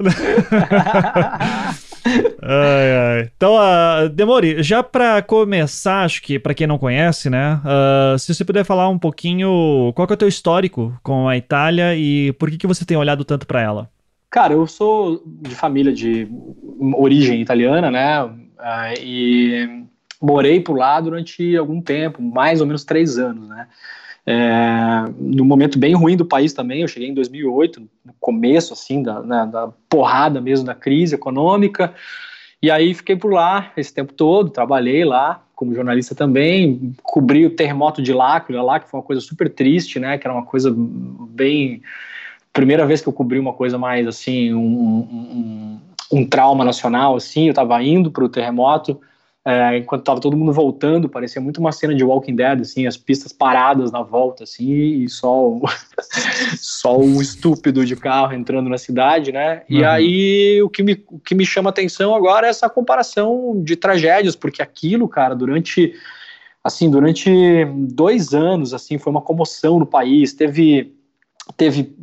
ai, 2.42 2.92
ai. 2.96 3.30
Então, 3.36 3.54
uh, 3.54 4.08
Demori, 4.08 4.62
já 4.62 4.82
para 4.82 5.20
começar, 5.20 6.04
acho 6.04 6.22
que 6.22 6.38
para 6.38 6.54
quem 6.54 6.66
não 6.66 6.78
conhece, 6.78 7.28
né, 7.28 7.60
uh, 7.64 8.18
se 8.18 8.32
você 8.32 8.44
puder 8.44 8.64
falar 8.64 8.88
um 8.88 8.98
pouquinho 8.98 9.92
qual 9.94 10.08
é 10.08 10.12
o 10.14 10.16
teu 10.16 10.28
histórico 10.28 10.98
com 11.02 11.28
a 11.28 11.36
Itália 11.36 11.94
e 11.94 12.32
por 12.32 12.50
que, 12.50 12.56
que 12.56 12.66
você 12.66 12.84
tem 12.84 12.96
olhado 12.96 13.24
tanto 13.24 13.46
para 13.46 13.60
ela? 13.60 13.90
Cara, 14.30 14.54
eu 14.54 14.66
sou 14.66 15.22
de 15.26 15.54
família 15.54 15.92
de 15.92 16.28
origem 16.96 17.40
italiana, 17.40 17.90
né? 17.90 18.30
Ah, 18.58 18.94
e 18.94 19.84
morei 20.22 20.60
por 20.60 20.78
lá 20.78 21.00
durante 21.00 21.56
algum 21.56 21.80
tempo, 21.80 22.22
mais 22.22 22.60
ou 22.60 22.66
menos 22.66 22.84
três 22.84 23.18
anos, 23.18 23.48
né? 23.48 23.66
É, 24.26 25.10
no 25.18 25.44
momento 25.44 25.78
bem 25.78 25.94
ruim 25.94 26.16
do 26.16 26.24
país 26.24 26.52
também, 26.52 26.82
eu 26.82 26.88
cheguei 26.88 27.08
em 27.08 27.14
2008, 27.14 27.80
no 28.04 28.14
começo, 28.20 28.72
assim, 28.72 29.02
da, 29.02 29.20
né, 29.22 29.48
da 29.50 29.68
porrada 29.88 30.40
mesmo 30.40 30.66
da 30.66 30.74
crise 30.74 31.14
econômica, 31.14 31.92
e 32.62 32.70
aí 32.70 32.92
fiquei 32.92 33.16
por 33.16 33.32
lá 33.32 33.72
esse 33.76 33.92
tempo 33.92 34.12
todo, 34.12 34.50
trabalhei 34.50 35.04
lá 35.04 35.42
como 35.56 35.74
jornalista 35.74 36.14
também, 36.14 36.94
cobri 37.02 37.44
o 37.44 37.50
terremoto 37.50 38.00
de 38.02 38.12
L'Aquila 38.12 38.62
lá, 38.62 38.80
que 38.80 38.88
foi 38.88 39.00
uma 39.00 39.06
coisa 39.06 39.20
super 39.20 39.48
triste, 39.52 39.98
né, 39.98 40.16
que 40.16 40.26
era 40.26 40.34
uma 40.34 40.46
coisa 40.46 40.72
bem 40.74 41.82
primeira 42.52 42.86
vez 42.86 43.00
que 43.00 43.08
eu 43.08 43.12
cobri 43.12 43.38
uma 43.38 43.52
coisa 43.52 43.78
mais 43.78 44.06
assim, 44.06 44.52
um, 44.52 44.60
um, 44.60 45.80
um 46.12 46.26
trauma 46.26 46.64
nacional, 46.64 47.16
assim, 47.16 47.48
eu 47.48 47.54
tava 47.54 47.82
indo 47.82 48.10
pro 48.10 48.28
terremoto, 48.28 49.00
é, 49.42 49.78
enquanto 49.78 50.04
tava 50.04 50.20
todo 50.20 50.36
mundo 50.36 50.52
voltando, 50.52 51.08
parecia 51.08 51.40
muito 51.40 51.58
uma 51.58 51.72
cena 51.72 51.94
de 51.94 52.04
Walking 52.04 52.34
Dead, 52.34 52.60
assim, 52.60 52.86
as 52.86 52.96
pistas 52.96 53.32
paradas 53.32 53.90
na 53.90 54.02
volta, 54.02 54.44
assim, 54.44 54.70
e 54.70 55.08
só 55.08 55.48
o, 55.48 55.62
só 56.60 56.98
o 56.98 57.22
estúpido 57.22 57.86
de 57.86 57.96
carro 57.96 58.34
entrando 58.34 58.68
na 58.68 58.76
cidade, 58.76 59.32
né? 59.32 59.62
Uhum. 59.70 59.78
E 59.78 59.84
aí 59.84 60.62
o 60.62 60.68
que, 60.68 60.82
me, 60.82 61.04
o 61.08 61.18
que 61.18 61.34
me 61.34 61.46
chama 61.46 61.70
atenção 61.70 62.14
agora 62.14 62.46
é 62.46 62.50
essa 62.50 62.68
comparação 62.68 63.62
de 63.64 63.76
tragédias, 63.76 64.36
porque 64.36 64.60
aquilo, 64.60 65.08
cara, 65.08 65.34
durante 65.34 65.94
assim, 66.62 66.90
durante 66.90 67.64
dois 67.94 68.34
anos, 68.34 68.74
assim, 68.74 68.98
foi 68.98 69.10
uma 69.10 69.22
comoção 69.22 69.78
no 69.78 69.86
país, 69.86 70.34
teve 70.34 70.94
teve 71.56 71.94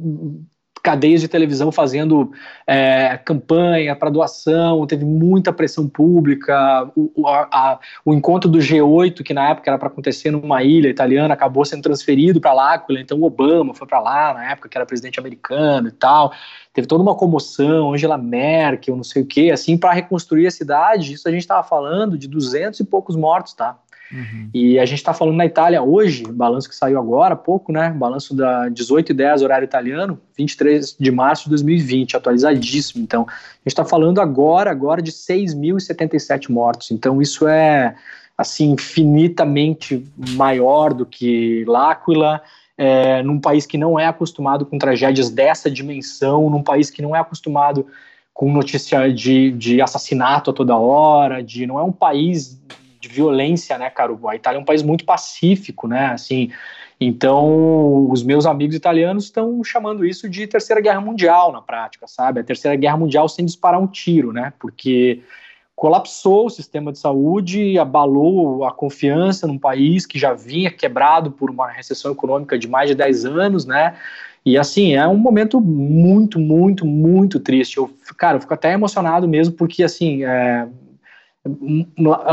cadeias 0.88 1.20
de 1.20 1.28
televisão 1.28 1.70
fazendo 1.70 2.32
é, 2.66 3.20
campanha 3.26 3.94
para 3.94 4.10
doação, 4.10 4.88
teve 4.88 5.04
muita 5.04 5.52
pressão 5.52 5.86
pública, 5.86 6.90
o, 6.96 7.28
a, 7.28 7.78
o, 8.06 8.14
encontro 8.14 8.50
do 8.50 8.60
G8, 8.60 9.22
que 9.22 9.34
na 9.34 9.50
época 9.50 9.70
era 9.70 9.78
para 9.78 9.90
acontecer 9.90 10.32
numa 10.32 10.64
ilha 10.64 10.88
italiana, 10.88 11.34
acabou 11.34 11.66
sendo 11.66 11.82
transferido 11.82 12.40
para 12.40 12.54
L'Aquila, 12.54 13.02
então 13.02 13.22
Obama 13.22 13.74
foi 13.74 13.86
para 13.86 14.00
lá, 14.00 14.34
na 14.34 14.52
época 14.52 14.70
que 14.70 14.78
era 14.78 14.86
presidente 14.86 15.20
americano 15.20 15.90
e 15.90 15.92
tal, 15.92 16.32
teve 16.74 16.88
toda 16.88 17.04
uma 17.04 17.16
comoção, 17.16 17.94
Angela 17.94 18.18
Merkel, 18.18 18.96
não 18.96 19.04
sei 19.04 19.24
o 19.24 19.26
que, 19.26 19.52
assim, 19.52 19.78
para 19.78 19.92
reconstruir 19.92 20.48
a 20.48 20.52
cidade, 20.52 21.12
isso 21.12 21.28
a 21.28 21.32
gente 21.32 21.42
estava 21.42 21.68
falando 21.68 22.18
de 22.18 22.30
duzentos 22.30 22.80
e 22.80 22.86
poucos 22.86 23.18
mortos, 23.18 23.54
tá? 23.54 23.78
Uhum. 24.12 24.50
E 24.54 24.80
a 24.80 24.86
gente 24.86 25.00
está 25.00 25.14
falando 25.14 25.36
na 25.36 25.46
Itália 25.46 25.82
hoje, 25.82 26.24
balanço 26.24 26.70
que 26.70 26.76
saiu 26.76 27.00
agora 27.00 27.34
há 27.34 27.38
pouco, 27.38 27.72
né? 27.72 27.90
Balanço 27.92 28.36
da 28.36 28.70
18 28.70 29.12
e 29.12 29.16
10 29.16 29.42
horário 29.42 29.66
italiano, 29.66 30.20
23 30.38 30.96
de 30.98 31.12
março 31.12 31.46
de 31.46 31.50
2020, 31.52 32.16
atualizadíssimo. 32.16 33.04
Então, 33.04 33.24
a 33.24 33.32
gente 33.32 33.68
está 33.68 33.84
falando 33.84 34.22
agora, 34.22 34.72
agora 34.72 35.02
de 35.02 35.12
6.077 35.12 36.50
mortos. 36.50 36.92
Então, 36.92 37.22
isso 37.22 37.48
é 37.48 37.96
assim 38.38 38.72
infinitamente 38.72 40.06
maior 40.36 40.94
do 40.94 41.06
que 41.06 41.66
L'Aquila, 41.68 42.42
é, 42.78 43.24
num 43.24 43.40
país 43.40 43.66
que 43.66 43.78
não 43.78 44.00
é 44.00 44.06
acostumado 44.06 44.66
com 44.66 44.78
tragédias 44.78 45.30
dessa 45.30 45.70
dimensão, 45.70 46.50
num 46.50 46.62
país 46.62 46.92
que 46.92 47.02
não 47.02 47.16
é 47.16 47.20
acostumado 47.20 47.88
com 48.32 48.54
notícia 48.54 49.12
de, 49.12 49.52
de 49.52 49.82
assassinato 49.82 50.52
a 50.52 50.54
toda 50.54 50.78
hora, 50.78 51.42
de 51.42 51.66
não 51.66 51.80
é 51.80 51.84
um 51.84 51.92
país 51.92 52.62
de 53.08 53.14
violência, 53.14 53.78
né, 53.78 53.90
cara? 53.90 54.16
A 54.28 54.36
Itália 54.36 54.58
é 54.58 54.62
um 54.62 54.66
país 54.66 54.84
muito 54.84 55.06
pacífico, 55.06 55.88
né? 55.88 56.08
Assim, 56.08 56.52
então 57.00 58.10
os 58.10 58.24
meus 58.24 58.46
amigos 58.46 58.76
italianos 58.76 59.26
estão 59.26 59.64
chamando 59.64 60.06
isso 60.06 60.30
de 60.30 60.48
Terceira 60.48 60.82
Guerra 60.82 61.02
Mundial 61.02 61.52
na 61.52 61.62
prática, 61.62 62.08
sabe? 62.08 62.40
A 62.40 62.44
Terceira 62.44 62.76
Guerra 62.76 62.98
Mundial 62.98 63.30
sem 63.30 63.46
disparar 63.46 63.80
um 63.80 63.88
tiro, 63.88 64.32
né? 64.34 64.54
Porque 64.60 65.22
colapsou 65.76 66.48
o 66.48 66.50
sistema 66.50 66.92
de 66.92 66.98
saúde, 66.98 67.78
abalou 67.78 68.66
a 68.66 68.72
confiança 68.72 69.46
num 69.46 69.60
país 69.60 70.08
que 70.08 70.18
já 70.18 70.34
vinha 70.34 70.72
quebrado 70.72 71.32
por 71.32 71.52
uma 71.52 71.70
recessão 71.70 72.12
econômica 72.12 72.58
de 72.58 72.68
mais 72.68 72.90
de 72.90 72.96
10 72.96 73.26
anos, 73.26 73.66
né? 73.66 73.96
E 74.44 74.58
assim, 74.58 74.96
é 74.96 75.08
um 75.08 75.18
momento 75.18 75.62
muito, 75.62 76.40
muito, 76.40 76.86
muito 76.86 77.40
triste. 77.40 77.78
Eu, 77.78 77.92
cara, 78.18 78.38
eu 78.38 78.42
fico 78.42 78.54
até 78.56 78.74
emocionado 78.74 79.28
mesmo, 79.28 79.54
porque 79.54 79.84
assim, 79.84 80.24
é, 80.24 80.68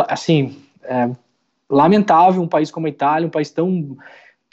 assim, 0.09 0.57
é, 0.85 1.11
lamentável 1.69 2.43
um 2.43 2.49
país 2.49 2.71
como 2.71 2.87
a 2.87 2.91
Itália, 2.91 3.27
um 3.27 3.31
país 3.31 3.51
tão 3.51 3.97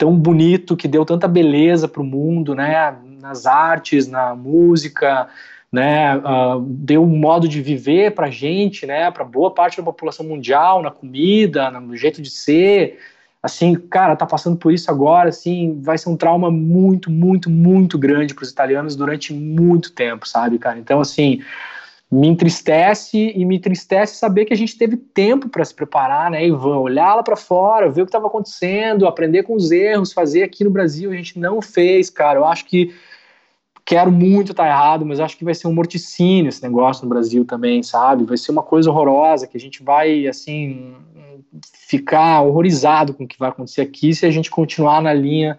tão 0.02 0.18
bonito 0.18 0.76
que 0.76 0.88
deu 0.88 1.04
tanta 1.04 1.28
beleza 1.28 1.86
para 1.86 2.02
o 2.02 2.04
mundo, 2.04 2.56
né? 2.56 2.96
Nas 3.20 3.46
artes, 3.46 4.08
na 4.08 4.34
música, 4.34 5.28
né? 5.70 6.16
Uh, 6.16 6.60
deu 6.60 7.04
um 7.04 7.16
modo 7.16 7.46
de 7.46 7.62
viver 7.62 8.12
para 8.12 8.28
gente, 8.28 8.84
né? 8.84 9.10
Para 9.12 9.22
boa 9.22 9.54
parte 9.54 9.76
da 9.76 9.82
população 9.84 10.26
mundial, 10.26 10.82
na 10.82 10.90
comida, 10.90 11.70
no 11.70 11.96
jeito 11.96 12.20
de 12.20 12.30
ser. 12.30 12.98
Assim, 13.40 13.74
cara, 13.74 14.16
tá 14.16 14.26
passando 14.26 14.56
por 14.56 14.72
isso 14.72 14.90
agora, 14.90 15.28
assim, 15.28 15.80
vai 15.80 15.96
ser 15.98 16.08
um 16.08 16.16
trauma 16.16 16.50
muito, 16.50 17.08
muito, 17.08 17.48
muito 17.48 17.96
grande 17.96 18.34
para 18.34 18.42
os 18.42 18.50
italianos 18.50 18.96
durante 18.96 19.32
muito 19.32 19.92
tempo, 19.92 20.28
sabe, 20.28 20.58
cara? 20.58 20.78
Então, 20.78 21.00
assim, 21.00 21.40
me 22.12 22.28
entristece 22.28 23.32
e 23.34 23.42
me 23.46 23.56
entristece 23.56 24.16
saber 24.16 24.44
que 24.44 24.52
a 24.52 24.56
gente 24.56 24.76
teve 24.76 24.98
tempo 24.98 25.48
para 25.48 25.64
se 25.64 25.74
preparar, 25.74 26.30
né, 26.30 26.46
Ivan? 26.46 26.76
Olhar 26.76 27.14
lá 27.14 27.22
para 27.22 27.36
fora, 27.36 27.90
ver 27.90 28.02
o 28.02 28.04
que 28.04 28.10
estava 28.10 28.26
acontecendo, 28.26 29.06
aprender 29.06 29.44
com 29.44 29.54
os 29.54 29.70
erros, 29.70 30.12
fazer 30.12 30.42
aqui 30.42 30.62
no 30.62 30.70
Brasil. 30.70 31.10
A 31.10 31.14
gente 31.14 31.38
não 31.38 31.62
fez, 31.62 32.10
cara. 32.10 32.38
Eu 32.38 32.44
acho 32.44 32.66
que 32.66 32.94
quero 33.82 34.12
muito 34.12 34.50
estar 34.50 34.64
tá 34.64 34.68
errado, 34.68 35.06
mas 35.06 35.20
acho 35.20 35.38
que 35.38 35.44
vai 35.44 35.54
ser 35.54 35.68
um 35.68 35.72
morticínio 35.72 36.50
esse 36.50 36.62
negócio 36.62 37.02
no 37.04 37.08
Brasil 37.08 37.46
também, 37.46 37.82
sabe? 37.82 38.24
Vai 38.24 38.36
ser 38.36 38.52
uma 38.52 38.62
coisa 38.62 38.90
horrorosa 38.90 39.46
que 39.46 39.56
a 39.56 39.60
gente 39.60 39.82
vai, 39.82 40.26
assim, 40.26 40.94
ficar 41.72 42.42
horrorizado 42.42 43.14
com 43.14 43.24
o 43.24 43.26
que 43.26 43.38
vai 43.38 43.48
acontecer 43.48 43.80
aqui 43.80 44.14
se 44.14 44.26
a 44.26 44.30
gente 44.30 44.50
continuar 44.50 45.00
na 45.00 45.14
linha 45.14 45.58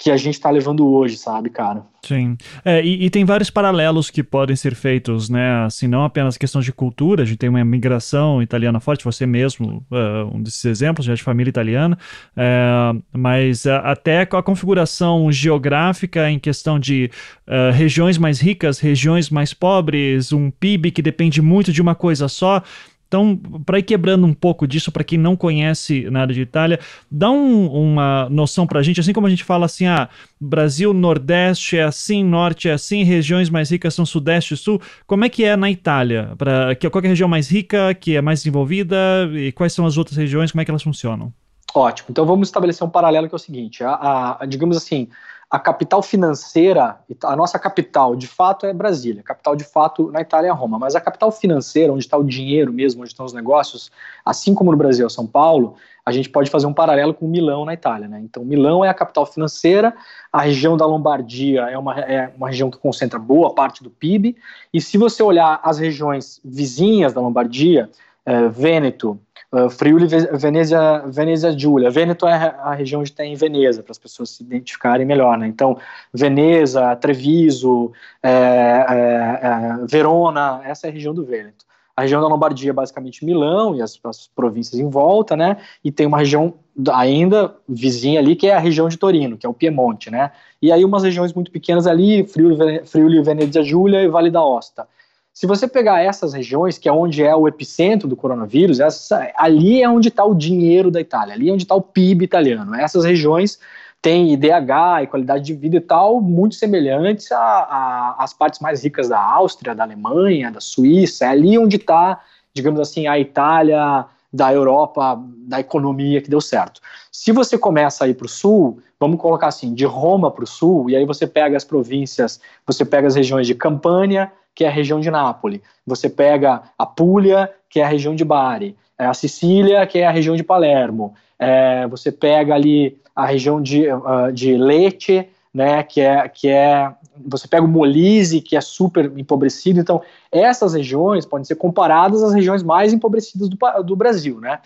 que 0.00 0.10
a 0.10 0.16
gente 0.16 0.34
está 0.34 0.48
levando 0.48 0.88
hoje, 0.88 1.18
sabe, 1.18 1.50
cara? 1.50 1.84
Sim. 2.02 2.38
É, 2.64 2.82
e, 2.82 3.04
e, 3.04 3.10
tem 3.10 3.22
vários 3.22 3.50
paralelos 3.50 4.08
que 4.10 4.22
podem 4.22 4.56
ser 4.56 4.74
feitos, 4.74 5.28
né? 5.28 5.64
Assim, 5.66 5.86
não 5.86 6.02
apenas 6.02 6.38
questão 6.38 6.62
de 6.62 6.72
cultura, 6.72 7.22
a 7.22 7.26
gente 7.26 7.36
tem 7.36 7.50
uma 7.50 7.62
migração 7.62 8.42
italiana 8.42 8.80
forte, 8.80 9.04
você 9.04 9.26
mesmo, 9.26 9.84
uh, 9.90 10.34
um 10.34 10.42
desses 10.42 10.64
exemplos, 10.64 11.04
já 11.04 11.14
de 11.14 11.22
família 11.22 11.50
italiana, 11.50 11.98
é, 12.34 12.94
mas 13.12 13.66
uh, 13.66 13.72
até 13.84 14.24
com 14.24 14.38
a 14.38 14.42
configuração 14.42 15.30
geográfica 15.30 16.30
em 16.30 16.38
questão 16.38 16.78
de 16.78 17.10
uh, 17.46 17.70
regiões 17.70 18.16
mais 18.16 18.40
ricas, 18.40 18.78
regiões 18.78 19.28
mais 19.28 19.52
pobres, 19.52 20.32
um 20.32 20.50
PIB 20.50 20.92
que 20.92 21.02
depende 21.02 21.42
muito 21.42 21.70
de 21.70 21.82
uma 21.82 21.94
coisa 21.94 22.26
só. 22.26 22.62
Então, 23.10 23.36
para 23.66 23.80
ir 23.80 23.82
quebrando 23.82 24.24
um 24.24 24.32
pouco 24.32 24.68
disso, 24.68 24.92
para 24.92 25.02
quem 25.02 25.18
não 25.18 25.34
conhece 25.34 26.08
nada 26.10 26.32
de 26.32 26.42
Itália, 26.42 26.78
dá 27.10 27.28
um, 27.28 27.66
uma 27.66 28.28
noção 28.30 28.68
para 28.68 28.78
a 28.78 28.82
gente, 28.84 29.00
assim 29.00 29.12
como 29.12 29.26
a 29.26 29.30
gente 29.30 29.42
fala 29.42 29.66
assim, 29.66 29.84
ah, 29.86 30.08
Brasil, 30.40 30.92
Nordeste 30.92 31.76
é 31.76 31.82
assim, 31.82 32.22
Norte 32.22 32.68
é 32.68 32.72
assim, 32.72 33.02
regiões 33.02 33.50
mais 33.50 33.68
ricas 33.68 33.94
são 33.94 34.06
Sudeste 34.06 34.54
e 34.54 34.56
Sul. 34.56 34.80
Como 35.08 35.24
é 35.24 35.28
que 35.28 35.42
é 35.42 35.56
na 35.56 35.68
Itália? 35.68 36.34
Pra, 36.38 36.76
qual 36.76 37.02
é 37.02 37.06
a 37.08 37.10
região 37.10 37.28
mais 37.28 37.50
rica, 37.50 37.92
que 37.94 38.14
é 38.14 38.22
mais 38.22 38.38
desenvolvida, 38.44 38.96
e 39.32 39.50
quais 39.50 39.72
são 39.72 39.84
as 39.86 39.98
outras 39.98 40.16
regiões, 40.16 40.52
como 40.52 40.60
é 40.60 40.64
que 40.64 40.70
elas 40.70 40.84
funcionam? 40.84 41.32
Ótimo, 41.74 42.10
então 42.10 42.24
vamos 42.24 42.46
estabelecer 42.46 42.86
um 42.86 42.90
paralelo 42.90 43.28
que 43.28 43.34
é 43.34 43.36
o 43.36 43.40
seguinte, 43.40 43.82
a, 43.82 44.36
a 44.38 44.46
digamos 44.46 44.76
assim, 44.76 45.08
a 45.50 45.58
capital 45.58 46.00
financeira, 46.00 47.00
a 47.24 47.34
nossa 47.34 47.58
capital 47.58 48.14
de 48.14 48.28
fato 48.28 48.66
é 48.66 48.72
Brasília, 48.72 49.20
capital 49.20 49.56
de 49.56 49.64
fato 49.64 50.08
na 50.12 50.20
Itália 50.20 50.48
é 50.48 50.52
Roma, 50.52 50.78
mas 50.78 50.94
a 50.94 51.00
capital 51.00 51.32
financeira, 51.32 51.92
onde 51.92 52.04
está 52.04 52.16
o 52.16 52.22
dinheiro 52.22 52.72
mesmo, 52.72 53.00
onde 53.00 53.10
estão 53.10 53.26
os 53.26 53.32
negócios, 53.32 53.90
assim 54.24 54.54
como 54.54 54.70
no 54.70 54.76
Brasil 54.76 55.10
São 55.10 55.26
Paulo, 55.26 55.74
a 56.06 56.12
gente 56.12 56.30
pode 56.30 56.48
fazer 56.48 56.66
um 56.66 56.72
paralelo 56.72 57.12
com 57.12 57.26
Milão 57.26 57.64
na 57.64 57.74
Itália. 57.74 58.06
Né? 58.06 58.20
Então, 58.22 58.44
Milão 58.44 58.84
é 58.84 58.88
a 58.88 58.94
capital 58.94 59.26
financeira, 59.26 59.92
a 60.32 60.40
região 60.40 60.76
da 60.76 60.86
Lombardia 60.86 61.62
é 61.62 61.76
uma, 61.76 61.98
é 61.98 62.32
uma 62.36 62.48
região 62.48 62.70
que 62.70 62.78
concentra 62.78 63.18
boa 63.18 63.52
parte 63.52 63.82
do 63.82 63.90
PIB, 63.90 64.36
e 64.72 64.80
se 64.80 64.96
você 64.96 65.20
olhar 65.20 65.60
as 65.64 65.80
regiões 65.80 66.40
vizinhas 66.44 67.12
da 67.12 67.20
Lombardia, 67.20 67.90
é, 68.24 68.48
Vêneto, 68.48 69.18
Uh, 69.52 69.68
Friuli, 69.68 70.06
Venezia, 70.06 71.02
Venezia 71.06 71.58
Giulia. 71.58 71.90
Vêneto 71.90 72.26
é 72.26 72.34
a 72.34 72.72
região 72.72 73.00
onde 73.00 73.10
tem 73.10 73.34
Veneza, 73.34 73.82
para 73.82 73.90
as 73.90 73.98
pessoas 73.98 74.30
se 74.30 74.44
identificarem 74.44 75.04
melhor. 75.04 75.36
Né? 75.36 75.48
Então, 75.48 75.76
Veneza, 76.14 76.94
Treviso, 76.96 77.92
é, 78.22 78.30
é, 78.30 79.40
é, 79.42 79.86
Verona, 79.88 80.60
essa 80.64 80.86
é 80.86 80.90
a 80.90 80.92
região 80.92 81.12
do 81.12 81.24
Vêneto. 81.24 81.64
A 81.96 82.02
região 82.02 82.22
da 82.22 82.28
Lombardia 82.28 82.70
é 82.70 82.72
basicamente 82.72 83.24
Milão 83.26 83.74
e 83.74 83.82
as, 83.82 83.98
as, 84.04 84.26
províncias 84.28 84.80
em 84.80 84.88
volta, 84.88 85.36
né? 85.36 85.58
E 85.84 85.92
tem 85.92 86.06
uma 86.06 86.16
região 86.16 86.54
ainda 86.92 87.54
vizinha 87.68 88.20
ali, 88.20 88.34
que 88.36 88.46
é 88.46 88.54
a 88.54 88.58
região 88.58 88.88
de 88.88 88.96
Torino, 88.96 89.36
que 89.36 89.44
é 89.44 89.48
o 89.48 89.52
Piemonte, 89.52 90.10
né? 90.10 90.30
E 90.62 90.72
aí 90.72 90.82
umas 90.82 91.02
regiões 91.02 91.34
muito 91.34 91.50
pequenas 91.50 91.86
ali, 91.86 92.26
Friuli, 92.26 92.86
Friuli 92.86 93.22
Venezia 93.22 93.62
Giulia 93.62 94.00
e 94.02 94.08
Vale 94.08 94.30
da 94.30 94.42
Osta. 94.42 94.88
Se 95.32 95.46
você 95.46 95.66
pegar 95.68 96.00
essas 96.00 96.34
regiões, 96.34 96.76
que 96.76 96.88
é 96.88 96.92
onde 96.92 97.22
é 97.22 97.34
o 97.34 97.46
epicentro 97.46 98.08
do 98.08 98.16
coronavírus, 98.16 98.80
essa, 98.80 99.30
ali 99.36 99.82
é 99.82 99.88
onde 99.88 100.08
está 100.08 100.24
o 100.24 100.34
dinheiro 100.34 100.90
da 100.90 101.00
Itália, 101.00 101.34
ali 101.34 101.48
é 101.48 101.52
onde 101.52 101.62
está 101.62 101.74
o 101.74 101.80
PIB 101.80 102.24
italiano. 102.24 102.74
Essas 102.74 103.04
regiões 103.04 103.58
têm 104.02 104.32
IDH 104.32 105.02
e 105.02 105.06
qualidade 105.06 105.44
de 105.44 105.54
vida 105.54 105.76
e 105.76 105.80
tal 105.80 106.20
muito 106.20 106.54
semelhantes 106.54 107.28
às 107.32 108.32
partes 108.32 108.60
mais 108.60 108.82
ricas 108.82 109.08
da 109.08 109.22
Áustria, 109.22 109.74
da 109.74 109.84
Alemanha, 109.84 110.50
da 110.50 110.60
Suíça. 110.60 111.26
É 111.26 111.28
ali 111.28 111.56
onde 111.58 111.76
está, 111.76 112.20
digamos 112.52 112.80
assim, 112.80 113.06
a 113.06 113.18
Itália 113.18 114.06
da 114.32 114.52
Europa, 114.52 115.20
da 115.46 115.58
economia 115.58 116.20
que 116.20 116.30
deu 116.30 116.40
certo. 116.40 116.80
Se 117.10 117.32
você 117.32 117.58
começa 117.58 118.04
a 118.04 118.08
ir 118.08 118.14
para 118.14 118.26
o 118.26 118.28
sul, 118.28 118.80
vamos 118.98 119.20
colocar 119.20 119.48
assim, 119.48 119.74
de 119.74 119.84
Roma 119.84 120.30
para 120.30 120.44
o 120.44 120.46
sul, 120.46 120.88
e 120.88 120.96
aí 120.96 121.04
você 121.04 121.26
pega 121.26 121.56
as 121.56 121.64
províncias, 121.64 122.40
você 122.64 122.84
pega 122.84 123.08
as 123.08 123.16
regiões 123.16 123.46
de 123.46 123.54
Campânia, 123.54 124.32
que 124.54 124.64
é 124.64 124.68
a 124.68 124.72
região 124.72 125.00
de 125.00 125.10
Nápoles. 125.10 125.60
Você 125.86 126.08
pega 126.08 126.62
a 126.78 126.86
Puglia, 126.86 127.50
que 127.68 127.80
é 127.80 127.84
a 127.84 127.88
região 127.88 128.14
de 128.14 128.24
Bari. 128.24 128.76
É 128.98 129.06
a 129.06 129.14
Sicília, 129.14 129.86
que 129.86 129.98
é 129.98 130.06
a 130.06 130.10
região 130.10 130.36
de 130.36 130.42
Palermo. 130.42 131.14
É, 131.38 131.86
você 131.86 132.12
pega 132.12 132.54
ali 132.54 132.98
a 133.14 133.26
região 133.26 133.62
de, 133.62 133.90
uh, 133.92 134.32
de 134.32 134.56
Lecce, 134.56 135.26
né, 135.52 135.82
que 135.82 136.00
é, 136.00 136.28
que 136.28 136.48
é 136.48 136.92
você 137.26 137.48
pega 137.48 137.64
o 137.64 137.68
Molise, 137.68 138.40
que 138.40 138.56
é 138.56 138.60
super 138.60 139.12
empobrecido, 139.18 139.80
então 139.80 140.00
essas 140.30 140.74
regiões 140.74 141.26
podem 141.26 141.44
ser 141.44 141.56
comparadas 141.56 142.22
às 142.22 142.32
regiões 142.32 142.62
mais 142.62 142.92
empobrecidas 142.92 143.48
do, 143.48 143.58
do 143.82 143.96
Brasil, 143.96 144.40
né? 144.40 144.60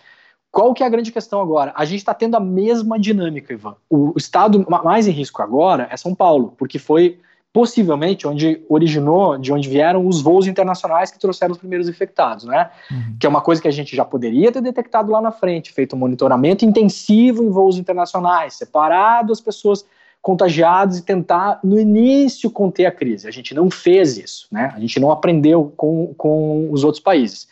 Qual 0.53 0.73
que 0.73 0.85
é 0.85 0.87
a 0.87 0.91
grande 0.91 1.11
questão 1.11 1.41
agora? 1.41 1.73
A 1.75 1.85
gente 1.85 1.99
está 1.99 2.15
tendo 2.15 2.37
a 2.37 2.41
mesma 2.41 2.97
dinâmica, 2.97 3.53
Ivan. 3.53 3.75
O 3.91 4.13
estado 4.17 4.65
mais 4.69 5.09
em 5.09 5.11
risco 5.11 5.43
agora 5.43 5.89
é 5.91 5.97
São 5.97 6.15
Paulo, 6.15 6.55
porque 6.57 6.79
foi 6.79 7.19
possivelmente 7.55 8.27
onde 8.27 8.65
originou, 8.69 9.39
de 9.39 9.53
onde 9.53 9.69
vieram 9.69 10.09
os 10.09 10.21
voos 10.21 10.49
internacionais 10.49 11.13
que 11.13 11.21
trouxeram 11.21 11.53
os 11.53 11.59
primeiros 11.59 11.89
infectados, 11.89 12.45
né? 12.45 12.69
Uhum. 12.91 13.17
Que 13.17 13.27
é 13.27 13.29
uma 13.29 13.41
coisa 13.41 13.63
que 13.63 13.69
a 13.69 13.71
gente 13.71 13.95
já 13.95 14.05
poderia 14.05 14.51
ter 14.51 14.61
detectado 14.61 15.13
lá 15.13 15.21
na 15.21 15.31
frente, 15.31 15.73
feito 15.73 15.95
um 15.95 15.99
monitoramento 16.01 16.65
intensivo 16.65 17.45
em 17.45 17.51
voos 17.51 17.79
internacionais, 17.79 18.55
separado 18.55 19.33
as 19.33 19.41
pessoas 19.41 19.87
contagiadas 20.21 20.99
e 20.99 21.05
tentar, 21.05 21.61
no 21.63 21.79
início, 21.79 22.51
conter 22.51 22.87
a 22.87 22.91
crise. 22.91 23.29
A 23.29 23.31
gente 23.31 23.55
não 23.55 23.71
fez 23.71 24.19
isso, 24.19 24.49
né? 24.51 24.73
A 24.75 24.81
gente 24.81 24.99
não 24.99 25.13
aprendeu 25.13 25.73
com, 25.77 26.13
com 26.15 26.73
os 26.73 26.83
outros 26.83 27.01
países. 27.01 27.47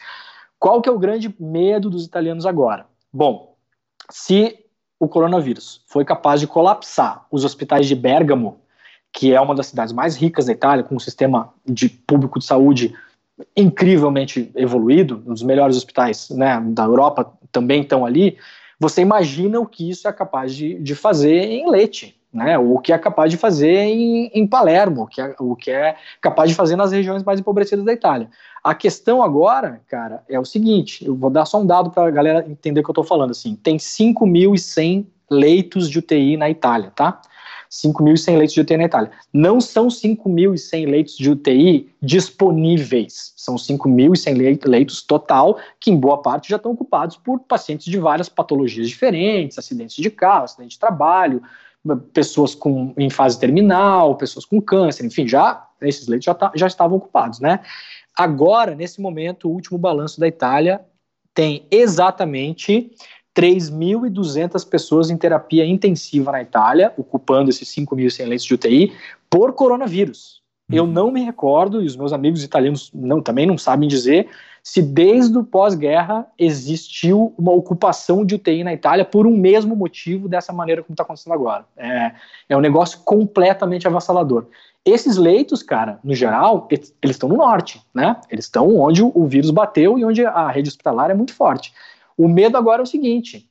Qual 0.59 0.83
que 0.83 0.89
é 0.89 0.93
o 0.93 0.99
grande 0.99 1.33
medo 1.39 1.89
dos 1.89 2.05
italianos 2.05 2.45
agora? 2.45 2.87
Bom, 3.13 3.55
se 4.11 4.59
o 4.99 5.07
coronavírus 5.07 5.85
foi 5.87 6.05
capaz 6.05 6.41
de 6.41 6.49
colapsar 6.49 7.25
os 7.31 7.45
hospitais 7.45 7.87
de 7.87 7.95
Bergamo, 7.95 8.62
que 9.13 9.35
é 9.35 9.41
uma 9.41 9.55
das 9.55 9.67
cidades 9.67 9.93
mais 9.93 10.17
ricas 10.17 10.47
da 10.47 10.53
Itália, 10.53 10.83
com 10.83 10.95
um 10.95 11.01
sistema 11.01 11.53
de 11.67 11.89
público 11.89 12.39
de 12.39 12.45
saúde 12.45 12.95
incrivelmente 13.57 14.51
evoluído, 14.55 15.23
um 15.27 15.33
dos 15.33 15.43
melhores 15.43 15.77
hospitais 15.77 16.31
né, 16.31 16.61
da 16.69 16.85
Europa 16.85 17.33
também 17.51 17.83
estão 17.83 18.07
ali, 18.07 18.39
você 18.79 19.03
imagina 19.03 19.61
o 19.61 19.67
que 19.67 19.89
isso 19.89 20.09
é 20.09 20.13
capaz 20.13 20.55
de, 20.55 20.75
de 20.75 20.95
fazer 20.95 21.45
em 21.45 21.71
Leite, 21.71 22.19
né, 22.33 22.59
o 22.59 22.79
que 22.79 22.93
é 22.93 22.99
capaz 22.99 23.31
de 23.31 23.37
fazer 23.37 23.69
em, 23.69 24.31
em 24.33 24.47
Palermo, 24.47 25.03
o 25.03 25.07
que, 25.07 25.21
é, 25.21 25.35
o 25.39 25.55
que 25.55 25.71
é 25.71 25.97
capaz 26.21 26.49
de 26.49 26.57
fazer 26.57 26.77
nas 26.77 26.91
regiões 26.91 27.23
mais 27.23 27.39
empobrecidas 27.39 27.85
da 27.85 27.93
Itália. 27.93 28.31
A 28.65 28.75
questão 28.75 29.23
agora, 29.23 29.81
cara, 29.89 30.23
é 30.29 30.41
o 30.41 30.45
seguinte, 30.45 31.05
eu 31.05 31.15
vou 31.15 31.31
dar 31.31 31.45
só 31.45 31.61
um 31.61 31.67
dado 31.67 31.91
para 31.91 32.09
a 32.09 32.11
galera 32.11 32.47
entender 32.49 32.81
o 32.81 32.83
que 32.83 32.91
eu 32.91 32.93
estou 32.93 33.05
falando, 33.05 33.33
assim, 33.33 33.55
tem 33.55 33.77
5.100 33.77 35.07
leitos 35.31 35.91
de 35.91 35.99
UTI 35.99 36.37
na 36.37 36.49
Itália, 36.49 36.93
tá? 36.95 37.21
5.100 37.73 38.37
leitos 38.37 38.55
de 38.55 38.61
UTI 38.61 38.77
na 38.77 38.85
Itália. 38.85 39.11
Não 39.33 39.59
são 39.59 39.89
5.100 39.89 40.91
leitos 40.91 41.17
de 41.17 41.31
UTI 41.31 41.91
disponíveis, 42.03 43.33
são 43.35 43.57
5.100 43.57 44.67
leitos 44.67 45.03
total, 45.03 45.59
que 45.81 45.91
em 45.91 45.97
boa 45.97 46.21
parte 46.21 46.51
já 46.51 46.57
estão 46.57 46.73
ocupados 46.73 47.17
por 47.17 47.41
pacientes 47.41 47.87
de 47.87 47.99
várias 47.99 48.29
patologias 48.29 48.91
diferentes, 48.91 49.59
acidentes 49.59 49.97
de 49.97 50.11
carro, 50.11 50.45
acidente 50.45 50.73
de 50.73 50.79
trabalho, 50.79 51.43
pessoas 52.13 52.55
com, 52.55 52.93
em 52.99 53.09
fase 53.09 53.41
terminal, 53.41 54.17
pessoas 54.17 54.45
com 54.45 54.61
câncer, 54.61 55.07
enfim, 55.07 55.27
já 55.27 55.67
esses 55.81 56.07
leitos 56.07 56.27
já, 56.27 56.35
tá, 56.35 56.53
já 56.55 56.67
estavam 56.67 56.99
ocupados, 56.99 57.41
né? 57.41 57.61
Agora, 58.15 58.75
nesse 58.75 59.01
momento, 59.01 59.49
o 59.49 59.53
último 59.53 59.79
balanço 59.79 60.21
da 60.21 60.29
Itália 60.29 60.83
tem 61.35 61.67
exatamente 61.71 62.91
3.200 63.37 64.69
pessoas 64.69 65.11
em 65.11 65.17
terapia 65.17 65.65
intensiva 65.65 66.33
na 66.33 66.43
Itália, 66.43 66.93
ocupando 66.97 67.51
esses 67.51 67.69
5.100 67.69 68.27
leitos 68.27 68.45
de 68.45 68.55
UTI, 68.55 68.93
por 69.31 69.53
coronavírus. 69.55 70.43
Uhum. 70.71 70.77
Eu 70.77 70.87
não 70.87 71.11
me 71.11 71.23
recordo, 71.23 71.83
e 71.83 71.87
os 71.87 71.97
meus 71.97 72.13
amigos 72.13 72.43
italianos 72.43 72.91
não, 72.95 73.21
também 73.21 73.47
não 73.47 73.57
sabem 73.57 73.89
dizer, 73.89 74.29
se 74.63 74.81
desde 74.81 75.37
o 75.37 75.43
pós-guerra 75.43 76.27
existiu 76.39 77.35
uma 77.37 77.53
ocupação 77.53 78.25
de 78.25 78.37
UTI 78.37 78.63
na 78.63 78.73
Itália 78.73 79.05
por 79.05 79.27
um 79.27 79.37
mesmo 79.37 79.75
motivo, 79.75 80.29
dessa 80.29 80.53
maneira 80.53 80.83
como 80.83 80.93
está 80.93 81.03
acontecendo 81.03 81.33
agora. 81.33 81.65
É, 81.77 82.13
é 82.49 82.57
um 82.57 82.61
negócio 82.61 83.01
completamente 83.01 83.89
avassalador. 83.89 84.47
Esses 84.85 85.17
leitos, 85.17 85.63
cara, 85.63 85.99
no 86.03 86.15
geral, 86.15 86.69
eles 86.71 86.93
estão 87.03 87.29
no 87.29 87.37
norte, 87.37 87.81
né? 87.95 88.17
Eles 88.31 88.45
estão 88.45 88.77
onde 88.77 89.03
o 89.03 89.27
vírus 89.27 89.51
bateu 89.51 89.99
e 89.99 90.05
onde 90.05 90.25
a 90.25 90.49
rede 90.51 90.69
hospitalar 90.69 91.11
é 91.11 91.15
muito 91.15 91.35
forte. 91.35 91.73
O 92.17 92.29
medo 92.29 92.57
agora 92.57 92.83
é 92.83 92.85
o 92.85 92.87
seguinte: 92.87 93.49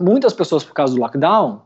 muitas 0.00 0.32
pessoas, 0.32 0.64
por 0.64 0.74
causa 0.74 0.94
do 0.94 1.00
lockdown, 1.00 1.62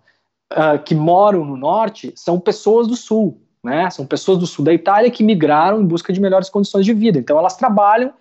uh, 0.53 0.83
que 0.85 0.95
moram 0.95 1.45
no 1.45 1.57
norte, 1.57 2.13
são 2.17 2.39
pessoas 2.39 2.87
do 2.87 2.97
sul, 2.97 3.41
né? 3.63 3.91
São 3.91 4.07
pessoas 4.07 4.39
do 4.39 4.47
sul 4.47 4.65
da 4.65 4.73
Itália 4.73 5.11
que 5.11 5.23
migraram 5.23 5.81
em 5.81 5.87
busca 5.87 6.13
de 6.13 6.21
melhores 6.21 6.49
condições 6.49 6.85
de 6.85 6.93
vida. 6.93 7.19
Então, 7.19 7.39
elas 7.39 7.57
trabalham 7.57 8.13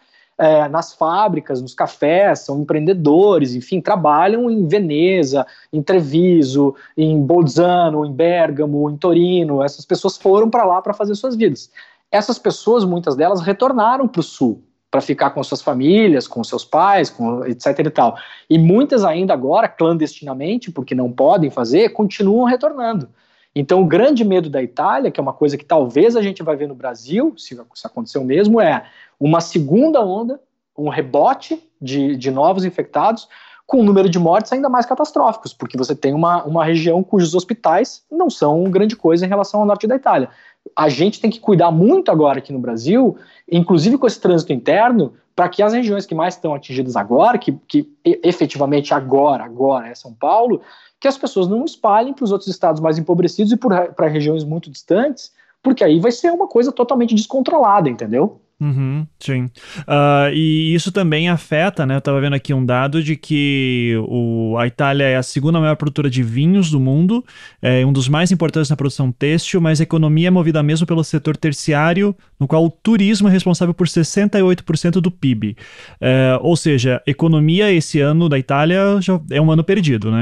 é, 0.42 0.68
nas 0.68 0.94
fábricas, 0.94 1.62
nos 1.62 1.76
cafés, 1.76 2.40
são 2.40 2.62
empreendedores, 2.62 3.54
enfim, 3.54 3.80
trabalham 3.80 4.50
em 4.50 4.68
Veneza, 4.68 5.46
em 5.72 5.84
Treviso, 5.84 6.74
em 6.98 7.22
Bolzano, 7.22 8.04
em 8.04 8.12
Bergamo, 8.12 8.90
em 8.90 8.98
Torino. 8.98 9.62
Essas 9.62 9.86
pessoas 9.86 10.18
foram 10.18 10.50
para 10.50 10.64
lá 10.64 10.82
para 10.82 10.96
fazer 10.96 11.14
suas 11.14 11.36
vidas. 11.36 11.70
Essas 12.12 12.40
pessoas, 12.40 12.84
muitas 12.84 13.16
delas, 13.16 13.40
retornaram 13.40 14.08
para 14.08 14.20
o 14.20 14.24
sul, 14.24 14.64
para 14.92 15.00
ficar 15.00 15.30
com 15.30 15.42
suas 15.42 15.62
famílias, 15.62 16.28
com 16.28 16.44
seus 16.44 16.66
pais, 16.66 17.10
com 17.10 17.46
etc 17.46 17.80
e 17.80 17.90
tal. 17.90 18.18
E 18.50 18.60
muitas 18.60 19.06
ainda 19.06 19.34
agora, 19.34 19.70
clandestinamente, 19.70 20.70
porque 20.70 20.94
não 20.94 21.10
podem 21.10 21.50
fazer, 21.50 21.90
continuam 21.90 22.44
retornando. 22.44 23.08
Então, 23.56 23.82
o 23.82 23.86
grande 23.86 24.24
medo 24.24 24.50
da 24.50 24.62
Itália, 24.62 25.10
que 25.10 25.20
é 25.20 25.24
uma 25.24 25.34
coisa 25.34 25.58
que 25.58 25.66
talvez 25.66 26.16
a 26.18 26.22
gente 26.22 26.44
vai 26.44 26.58
ver 26.58 26.68
no 26.68 26.76
Brasil, 26.76 27.34
se, 27.38 27.58
se 27.74 27.88
acontecer 27.88 28.18
o 28.18 28.24
mesmo, 28.24 28.60
é 28.60 28.86
uma 29.18 29.40
segunda 29.40 30.02
onda, 30.02 30.40
um 30.78 30.90
rebote 30.90 31.62
de, 31.82 32.16
de 32.16 32.30
novos 32.30 32.66
infectados, 32.66 33.28
com 33.72 33.80
um 33.80 33.84
número 33.84 34.10
de 34.10 34.20
mortes 34.20 34.52
ainda 34.52 34.68
mais 34.68 34.86
catastróficos, 34.86 35.54
porque 35.54 35.78
você 35.78 35.96
tem 35.96 36.14
uma, 36.14 36.44
uma 36.44 36.66
região 36.66 37.02
cujos 37.02 37.34
hospitais 37.34 38.04
não 38.12 38.30
são 38.30 38.64
grande 38.66 38.98
coisa 38.98 39.26
em 39.26 39.30
relação 39.30 39.62
ao 39.62 39.66
norte 39.66 39.88
da 39.88 39.96
Itália. 39.96 40.30
A 40.76 40.90
gente 40.90 41.20
tem 41.20 41.30
que 41.30 41.40
cuidar 41.40 41.72
muito 41.72 42.12
agora 42.12 42.40
aqui 42.40 42.54
no 42.54 42.60
Brasil, 42.60 43.18
inclusive 43.52 43.98
com 43.98 44.08
esse 44.08 44.20
trânsito 44.20 44.54
interno, 44.54 45.14
para 45.36 45.50
que 45.50 45.64
as 45.64 45.74
regiões 45.74 46.06
que 46.06 46.16
mais 46.16 46.36
estão 46.36 46.54
atingidas 46.54 46.96
agora, 46.96 47.38
que, 47.38 47.54
que 47.68 47.90
efetivamente 48.04 48.94
agora, 48.94 49.44
agora 49.44 49.88
é 49.88 49.96
São 49.96 50.14
Paulo, 50.14 50.62
que 51.00 51.08
as 51.08 51.18
pessoas 51.18 51.48
não 51.48 51.66
espalhem 51.66 52.14
para 52.14 52.24
os 52.24 52.32
outros 52.32 52.50
estados 52.50 52.82
mais 52.82 52.98
empobrecidos 52.98 53.52
e 53.52 53.58
para 53.58 54.08
regiões 54.08 54.44
muito 54.44 54.70
distantes, 54.70 55.32
porque 55.64 55.84
aí 55.84 56.00
vai 56.00 56.12
ser 56.12 56.32
uma 56.32 56.48
coisa 56.48 56.72
totalmente 56.72 57.16
descontrolada, 57.16 57.90
entendeu? 57.90 58.41
Uhum, 58.62 59.08
sim. 59.20 59.46
Uh, 59.80 60.32
e 60.32 60.76
isso 60.76 60.92
também 60.92 61.28
afeta, 61.28 61.84
né? 61.84 61.96
Eu 61.96 61.98
estava 61.98 62.22
vendo 62.22 62.36
aqui 62.36 62.54
um 62.54 62.64
dado 62.64 63.02
de 63.02 63.16
que 63.16 63.96
o, 64.08 64.56
a 64.56 64.68
Itália 64.68 65.06
é 65.06 65.16
a 65.16 65.24
segunda 65.24 65.60
maior 65.60 65.76
produtora 65.76 66.08
de 66.08 66.22
vinhos 66.22 66.70
do 66.70 66.80
mundo, 66.80 67.26
é 67.60 67.84
um 67.84 67.92
dos 67.92 68.08
mais 68.08 68.32
importantes 68.32 68.70
na 68.70 68.76
produção 68.76 69.12
têxtil, 69.12 69.60
mas 69.60 69.80
a 69.80 69.84
economia 69.84 70.28
é 70.28 70.30
movida 70.30 70.62
mesmo 70.62 70.86
pelo 70.86 71.04
setor 71.04 71.36
terciário, 71.36 72.16
no 72.40 72.48
qual 72.48 72.64
o 72.64 72.70
turismo 72.70 73.28
é 73.28 73.32
responsável 73.32 73.74
por 73.74 73.88
68% 73.88 75.02
do 75.02 75.10
PIB. 75.10 75.58
É, 76.00 76.38
ou 76.40 76.56
seja, 76.56 77.02
economia 77.08 77.72
esse 77.72 78.00
ano 78.00 78.30
da 78.30 78.38
Itália 78.38 79.02
já 79.02 79.20
é 79.32 79.42
um 79.42 79.50
ano 79.50 79.64
perdido, 79.64 80.12
né? 80.12 80.22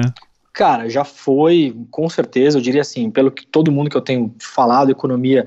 Cara, 0.53 0.89
já 0.89 1.03
foi, 1.03 1.75
com 1.91 2.09
certeza, 2.09 2.57
eu 2.57 2.61
diria 2.61 2.81
assim, 2.81 3.11
pelo 3.11 3.31
que 3.31 3.45
todo 3.45 3.69
mundo 3.69 3.89
que 3.89 3.97
eu 3.97 4.01
tenho 4.01 4.33
falado, 4.39 4.91
economia 4.91 5.45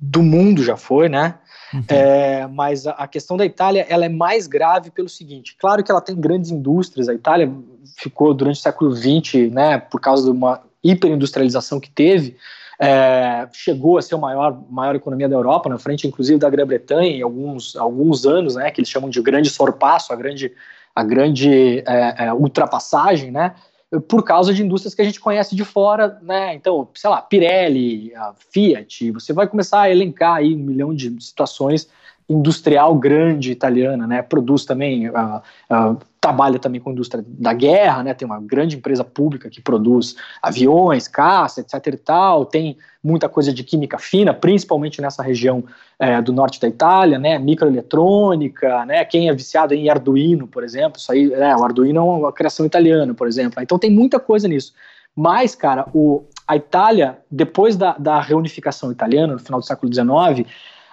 do 0.00 0.22
mundo 0.22 0.64
já 0.64 0.76
foi, 0.76 1.08
né? 1.08 1.34
Uhum. 1.72 1.84
É, 1.88 2.46
mas 2.48 2.86
a, 2.86 3.06
questão 3.06 3.36
da 3.36 3.46
Itália 3.46 3.86
ela 3.88 4.04
é 4.04 4.08
mais 4.08 4.46
grave 4.46 4.90
pelo 4.90 5.08
seguinte: 5.08 5.56
claro 5.58 5.82
que 5.82 5.90
ela 5.90 6.00
tem 6.00 6.14
grandes 6.14 6.50
indústrias, 6.50 7.08
a 7.08 7.14
Itália 7.14 7.50
ficou 7.96 8.34
durante 8.34 8.56
o 8.56 8.62
século 8.62 8.94
XX, 8.94 9.50
né, 9.50 9.78
por 9.78 10.00
causa 10.00 10.24
de 10.24 10.30
uma 10.30 10.60
hiperindustrialização 10.84 11.80
que 11.80 11.90
teve, 11.90 12.36
é, 12.78 13.48
chegou 13.52 13.96
a 13.96 14.02
ser 14.02 14.16
a 14.16 14.18
maior, 14.18 14.60
maior 14.68 14.96
economia 14.96 15.28
da 15.28 15.36
Europa, 15.36 15.68
na 15.68 15.78
frente 15.78 16.06
inclusive 16.06 16.38
da 16.38 16.50
Grã-Bretanha, 16.50 17.16
em 17.16 17.22
alguns, 17.22 17.76
alguns 17.76 18.26
anos, 18.26 18.56
né, 18.56 18.70
que 18.70 18.80
eles 18.80 18.90
chamam 18.90 19.08
de 19.08 19.22
grande 19.22 19.48
sorpasso, 19.48 20.12
a 20.12 20.16
grande, 20.16 20.52
a 20.94 21.02
grande 21.02 21.82
é, 21.86 22.26
é 22.26 22.32
ultrapassagem, 22.34 23.30
né, 23.30 23.54
por 24.00 24.22
causa 24.24 24.54
de 24.54 24.62
indústrias 24.62 24.94
que 24.94 25.02
a 25.02 25.04
gente 25.04 25.20
conhece 25.20 25.54
de 25.54 25.64
fora, 25.64 26.18
né? 26.22 26.54
Então, 26.54 26.88
sei 26.94 27.10
lá, 27.10 27.20
Pirelli, 27.20 28.12
Fiat, 28.50 29.10
você 29.10 29.32
vai 29.32 29.46
começar 29.46 29.82
a 29.82 29.90
elencar 29.90 30.36
aí 30.36 30.54
um 30.54 30.58
milhão 30.58 30.94
de 30.94 31.14
situações 31.22 31.88
industrial 32.28 32.94
grande 32.94 33.50
italiana, 33.50 34.06
né? 34.06 34.22
Produz 34.22 34.64
também, 34.64 35.10
uh, 35.10 35.42
uh, 35.70 35.98
trabalha 36.22 36.56
também 36.56 36.80
com 36.80 36.88
a 36.88 36.92
indústria 36.92 37.24
da 37.26 37.52
guerra, 37.52 38.04
né? 38.04 38.14
Tem 38.14 38.24
uma 38.24 38.40
grande 38.40 38.76
empresa 38.76 39.02
pública 39.02 39.50
que 39.50 39.60
produz 39.60 40.14
aviões, 40.40 41.08
caça, 41.08 41.60
etc. 41.60 41.84
e 41.88 41.96
tal. 41.96 42.46
Tem 42.46 42.76
muita 43.02 43.28
coisa 43.28 43.52
de 43.52 43.64
química 43.64 43.98
fina, 43.98 44.32
principalmente 44.32 45.02
nessa 45.02 45.20
região 45.20 45.64
é, 45.98 46.22
do 46.22 46.32
norte 46.32 46.60
da 46.60 46.68
Itália, 46.68 47.18
né? 47.18 47.40
Microeletrônica, 47.40 48.86
né? 48.86 49.04
Quem 49.04 49.28
é 49.28 49.34
viciado 49.34 49.74
em 49.74 49.90
Arduino, 49.90 50.46
por 50.46 50.62
exemplo, 50.62 51.00
isso 51.00 51.10
aí, 51.10 51.26
né? 51.26 51.56
O 51.56 51.64
Arduino 51.64 51.98
é 51.98 52.04
uma 52.04 52.32
criação 52.32 52.64
italiana, 52.64 53.12
por 53.12 53.26
exemplo. 53.26 53.60
Então 53.60 53.76
tem 53.76 53.90
muita 53.90 54.20
coisa 54.20 54.46
nisso. 54.46 54.72
Mas, 55.16 55.56
cara, 55.56 55.88
o, 55.92 56.22
a 56.46 56.56
Itália, 56.56 57.18
depois 57.28 57.76
da, 57.76 57.96
da 57.98 58.20
reunificação 58.20 58.92
italiana, 58.92 59.32
no 59.32 59.40
final 59.40 59.58
do 59.58 59.66
século 59.66 59.92
XIX, 59.92 60.48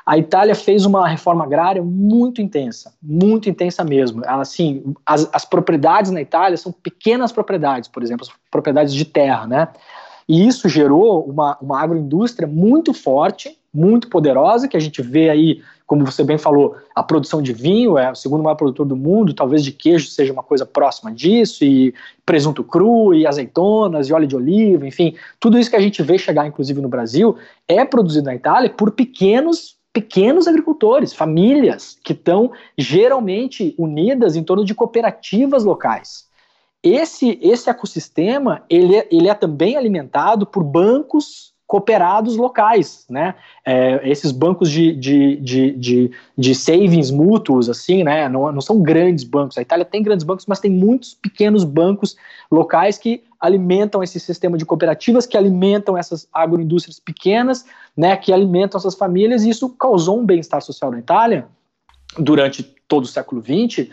a 0.09 0.17
Itália 0.17 0.55
fez 0.55 0.87
uma 0.87 1.07
reforma 1.07 1.43
agrária 1.43 1.83
muito 1.83 2.41
intensa, 2.41 2.91
muito 2.99 3.47
intensa 3.47 3.83
mesmo. 3.83 4.25
Ela, 4.25 4.41
assim, 4.41 4.95
as, 5.05 5.29
as 5.31 5.45
propriedades 5.45 6.09
na 6.09 6.19
Itália 6.19 6.57
são 6.57 6.71
pequenas 6.71 7.31
propriedades, 7.31 7.87
por 7.87 8.01
exemplo, 8.01 8.27
propriedades 8.49 8.91
de 8.95 9.05
terra, 9.05 9.45
né? 9.45 9.67
E 10.27 10.47
isso 10.47 10.67
gerou 10.67 11.23
uma, 11.25 11.55
uma 11.61 11.79
agroindústria 11.79 12.47
muito 12.47 12.91
forte, 12.91 13.55
muito 13.71 14.09
poderosa, 14.09 14.67
que 14.67 14.75
a 14.75 14.79
gente 14.79 14.99
vê 14.99 15.29
aí, 15.29 15.61
como 15.85 16.03
você 16.03 16.23
bem 16.23 16.39
falou, 16.39 16.75
a 16.95 17.03
produção 17.03 17.39
de 17.39 17.53
vinho 17.53 17.95
é 17.95 18.11
o 18.11 18.15
segundo 18.15 18.43
maior 18.43 18.55
produtor 18.55 18.87
do 18.87 18.95
mundo, 18.95 19.35
talvez 19.35 19.63
de 19.63 19.71
queijo 19.71 20.07
seja 20.07 20.33
uma 20.33 20.41
coisa 20.41 20.65
próxima 20.65 21.11
disso, 21.11 21.63
e 21.63 21.93
presunto 22.25 22.63
cru, 22.63 23.13
e 23.13 23.27
azeitonas, 23.27 24.09
e 24.09 24.13
óleo 24.13 24.25
de 24.25 24.35
oliva, 24.35 24.87
enfim, 24.87 25.15
tudo 25.39 25.59
isso 25.59 25.69
que 25.69 25.75
a 25.75 25.81
gente 25.81 26.01
vê 26.01 26.17
chegar, 26.17 26.47
inclusive 26.47 26.81
no 26.81 26.89
Brasil, 26.89 27.37
é 27.67 27.85
produzido 27.85 28.25
na 28.25 28.33
Itália 28.33 28.71
por 28.71 28.89
pequenos 28.89 29.77
pequenos 29.93 30.47
agricultores, 30.47 31.13
famílias 31.13 31.97
que 32.03 32.13
estão 32.13 32.51
geralmente 32.77 33.73
unidas 33.77 34.35
em 34.35 34.43
torno 34.43 34.63
de 34.63 34.75
cooperativas 34.75 35.63
locais. 35.63 36.27
Esse, 36.81 37.37
esse 37.41 37.69
ecossistema 37.69 38.63
ele 38.69 38.95
é, 38.95 39.07
ele 39.11 39.27
é 39.27 39.33
também 39.33 39.75
alimentado 39.75 40.45
por 40.45 40.63
bancos 40.63 41.53
cooperados 41.69 42.35
locais, 42.35 43.05
né? 43.07 43.35
É, 43.63 44.01
esses 44.09 44.31
bancos 44.31 44.71
de, 44.71 44.91
de, 44.95 45.35
de, 45.35 45.71
de, 45.73 46.11
de 46.35 46.55
savings 46.55 47.11
mútuos, 47.11 47.69
assim, 47.69 48.03
né? 48.03 48.27
Não, 48.27 48.51
não 48.51 48.59
são 48.59 48.81
grandes 48.81 49.23
bancos. 49.23 49.55
A 49.55 49.61
Itália 49.61 49.85
tem 49.85 50.01
grandes 50.01 50.25
bancos, 50.25 50.47
mas 50.47 50.59
tem 50.59 50.71
muitos 50.71 51.13
pequenos 51.13 51.63
bancos 51.63 52.15
locais 52.51 52.97
que 52.97 53.23
alimentam 53.39 54.03
esse 54.03 54.19
sistema 54.19 54.57
de 54.57 54.65
cooperativas, 54.65 55.25
que 55.25 55.37
alimentam 55.37 55.97
essas 55.97 56.27
agroindústrias 56.33 56.99
pequenas, 56.99 57.65
né? 57.95 58.15
Que 58.17 58.33
alimentam 58.33 58.77
essas 58.77 58.95
famílias, 58.95 59.43
e 59.43 59.49
isso 59.49 59.69
causou 59.69 60.19
um 60.19 60.25
bem-estar 60.25 60.61
social 60.61 60.91
na 60.91 60.99
Itália 60.99 61.47
durante 62.17 62.63
todo 62.87 63.03
o 63.03 63.07
século 63.07 63.41
XX, 63.41 63.87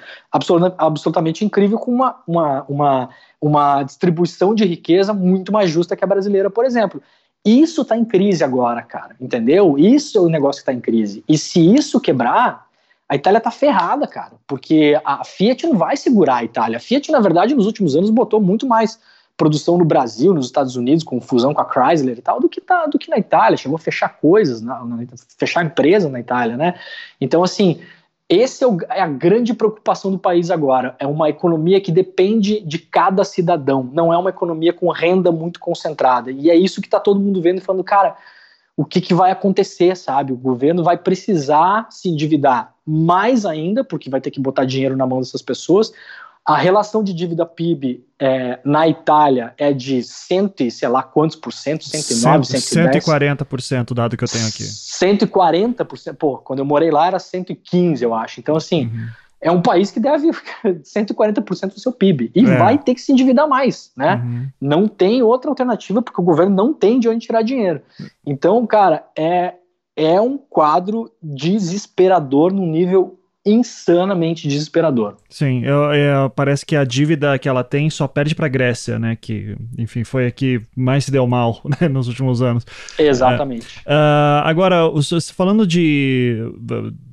absolutamente 0.78 1.44
incrível, 1.44 1.78
com 1.78 1.92
uma, 1.92 2.16
uma, 2.26 2.64
uma, 2.66 3.10
uma 3.40 3.82
distribuição 3.82 4.54
de 4.54 4.64
riqueza 4.64 5.12
muito 5.12 5.52
mais 5.52 5.70
justa 5.70 5.94
que 5.94 6.02
a 6.02 6.06
brasileira, 6.06 6.48
por 6.50 6.64
exemplo. 6.64 7.02
Isso 7.44 7.82
está 7.82 7.96
em 7.96 8.04
crise 8.04 8.42
agora, 8.42 8.82
cara, 8.82 9.14
entendeu? 9.20 9.78
Isso 9.78 10.18
é 10.18 10.20
o 10.20 10.28
negócio 10.28 10.60
que 10.60 10.62
está 10.62 10.72
em 10.72 10.80
crise. 10.80 11.22
E 11.28 11.38
se 11.38 11.60
isso 11.60 12.00
quebrar, 12.00 12.66
a 13.08 13.14
Itália 13.14 13.40
tá 13.40 13.52
ferrada, 13.52 14.06
cara, 14.06 14.32
porque 14.48 15.00
a 15.04 15.22
Fiat 15.24 15.64
não 15.66 15.76
vai 15.76 15.96
segurar 15.96 16.36
a 16.36 16.44
Itália. 16.44 16.78
A 16.78 16.80
Fiat, 16.80 17.12
na 17.12 17.20
verdade, 17.20 17.54
nos 17.54 17.66
últimos 17.66 17.94
anos 17.94 18.10
botou 18.10 18.40
muito 18.40 18.66
mais 18.66 18.98
produção 19.36 19.76
no 19.76 19.84
Brasil, 19.84 20.32
nos 20.32 20.46
Estados 20.46 20.76
Unidos, 20.76 21.04
com 21.04 21.20
fusão 21.20 21.52
com 21.52 21.60
a 21.60 21.68
Chrysler 21.70 22.18
e 22.18 22.22
tal, 22.22 22.40
do 22.40 22.48
que, 22.48 22.60
tá, 22.60 22.86
do 22.86 22.98
que 22.98 23.10
na 23.10 23.18
Itália. 23.18 23.56
Chegou 23.56 23.76
a 23.76 23.78
fechar 23.80 24.08
coisas, 24.20 24.62
na, 24.62 24.82
na, 24.84 25.04
fechar 25.36 25.64
empresa 25.64 26.08
na 26.08 26.20
Itália, 26.20 26.56
né? 26.56 26.74
Então, 27.20 27.44
assim, 27.44 27.80
esse 28.28 28.64
é, 28.64 28.68
é, 28.90 29.00
a 29.02 29.06
grande 29.06 29.54
preocupação 29.54 30.10
do 30.10 30.18
país 30.18 30.50
agora. 30.50 30.96
É 30.98 31.06
uma 31.06 31.28
economia 31.28 31.80
que 31.80 31.92
depende 31.92 32.60
de 32.60 32.78
cada 32.78 33.24
cidadão, 33.24 33.88
não 33.92 34.12
é 34.12 34.18
uma 34.18 34.30
economia 34.30 34.72
com 34.72 34.90
renda 34.90 35.30
muito 35.30 35.60
concentrada. 35.60 36.30
E 36.30 36.50
é 36.50 36.56
isso 36.56 36.80
que 36.80 36.86
está 36.86 36.98
todo 36.98 37.20
mundo 37.20 37.40
vendo 37.40 37.58
e 37.58 37.62
falando, 37.62 37.84
cara, 37.84 38.16
o 38.76 38.84
que, 38.84 39.00
que 39.00 39.14
vai 39.14 39.30
acontecer, 39.30 39.96
sabe? 39.96 40.32
O 40.32 40.36
governo 40.36 40.82
vai 40.82 40.98
precisar 40.98 41.86
se 41.90 42.08
endividar 42.08 42.74
mais 42.86 43.46
ainda, 43.46 43.82
porque 43.82 44.10
vai 44.10 44.20
ter 44.20 44.30
que 44.30 44.40
botar 44.40 44.64
dinheiro 44.64 44.96
na 44.96 45.06
mão 45.06 45.18
dessas 45.18 45.40
pessoas. 45.40 45.92
A 46.46 46.56
relação 46.56 47.02
de 47.02 47.12
dívida 47.12 47.44
PIB 47.44 48.06
é, 48.20 48.60
na 48.64 48.86
Itália 48.86 49.52
é 49.58 49.72
de 49.72 50.00
cento 50.04 50.62
e 50.62 50.70
sei 50.70 50.88
lá 50.88 51.02
quantos 51.02 51.34
por 51.34 51.52
cento, 51.52 51.82
109, 51.84 52.46
110. 52.46 53.04
140% 53.04 53.90
o 53.90 53.94
dado 53.94 54.16
que 54.16 54.22
eu 54.22 54.28
tenho 54.28 54.46
aqui. 54.46 54.62
140%, 54.62 56.14
pô, 56.14 56.38
quando 56.38 56.60
eu 56.60 56.64
morei 56.64 56.92
lá 56.92 57.08
era 57.08 57.18
115, 57.18 58.04
eu 58.04 58.14
acho. 58.14 58.38
Então, 58.38 58.54
assim, 58.54 58.86
uhum. 58.86 59.08
é 59.40 59.50
um 59.50 59.60
país 59.60 59.90
que 59.90 59.98
deve 59.98 60.30
140% 60.64 61.74
do 61.74 61.80
seu 61.80 61.90
PIB 61.90 62.30
e 62.32 62.46
é. 62.46 62.56
vai 62.56 62.78
ter 62.78 62.94
que 62.94 63.00
se 63.00 63.10
endividar 63.10 63.48
mais, 63.48 63.90
né? 63.96 64.14
Uhum. 64.14 64.48
Não 64.60 64.86
tem 64.86 65.24
outra 65.24 65.50
alternativa 65.50 66.00
porque 66.00 66.20
o 66.20 66.24
governo 66.24 66.54
não 66.54 66.72
tem 66.72 67.00
de 67.00 67.08
onde 67.08 67.26
tirar 67.26 67.42
dinheiro. 67.42 67.82
Então, 68.24 68.64
cara, 68.68 69.04
é, 69.18 69.54
é 69.96 70.20
um 70.20 70.38
quadro 70.38 71.10
desesperador 71.20 72.52
no 72.52 72.64
nível 72.64 73.18
insanamente 73.46 74.48
desesperador. 74.48 75.16
Sim, 75.30 75.64
eu, 75.64 75.94
eu, 75.94 76.28
parece 76.30 76.66
que 76.66 76.74
a 76.74 76.82
dívida 76.82 77.38
que 77.38 77.48
ela 77.48 77.62
tem 77.62 77.88
só 77.88 78.08
perde 78.08 78.34
para 78.34 78.46
a 78.46 78.48
Grécia, 78.48 78.98
né? 78.98 79.16
Que, 79.18 79.56
enfim, 79.78 80.02
foi 80.02 80.26
a 80.26 80.30
que 80.32 80.60
mais 80.74 81.04
se 81.04 81.12
deu 81.12 81.24
mal 81.28 81.60
né, 81.80 81.88
nos 81.88 82.08
últimos 82.08 82.42
anos. 82.42 82.66
Exatamente. 82.98 83.66
Uh, 83.86 84.42
agora, 84.42 84.80
falando 85.32 85.64
de, 85.64 86.38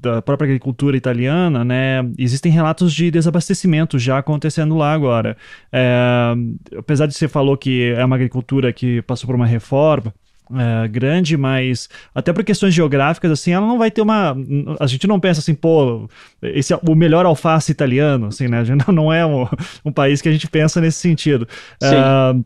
da 0.01 0.21
própria 0.23 0.47
agricultura 0.47 0.97
italiana, 0.97 1.63
né? 1.63 2.03
Existem 2.17 2.51
relatos 2.51 2.91
de 2.91 3.11
desabastecimento 3.11 3.99
já 3.99 4.17
acontecendo 4.17 4.75
lá 4.75 4.91
agora. 4.91 5.37
É, 5.71 6.33
apesar 6.77 7.05
de 7.05 7.13
você 7.13 7.27
falou 7.27 7.55
que 7.55 7.93
é 7.95 8.03
uma 8.03 8.15
agricultura 8.15 8.73
que 8.73 9.03
passou 9.03 9.27
por 9.27 9.35
uma 9.35 9.45
reforma, 9.45 10.11
é, 10.51 10.87
grande, 10.87 11.37
mas 11.37 11.89
até 12.13 12.33
por 12.33 12.43
questões 12.43 12.73
geográficas, 12.73 13.31
assim, 13.31 13.51
ela 13.51 13.65
não 13.65 13.77
vai 13.77 13.89
ter 13.89 14.01
uma. 14.01 14.35
A 14.79 14.87
gente 14.87 15.07
não 15.07 15.19
pensa 15.19 15.39
assim, 15.39 15.53
pô, 15.53 16.09
esse 16.41 16.73
é 16.73 16.79
o 16.87 16.95
melhor 16.95 17.25
alface 17.25 17.71
italiano, 17.71 18.27
assim, 18.27 18.47
né? 18.47 18.59
A 18.59 18.63
gente 18.63 18.83
não 18.91 19.11
é 19.11 19.25
um, 19.25 19.47
um 19.85 19.91
país 19.91 20.21
que 20.21 20.29
a 20.29 20.31
gente 20.31 20.47
pensa 20.47 20.81
nesse 20.81 20.99
sentido. 20.99 21.47
Sim. 21.81 21.95
Uh, 21.95 22.45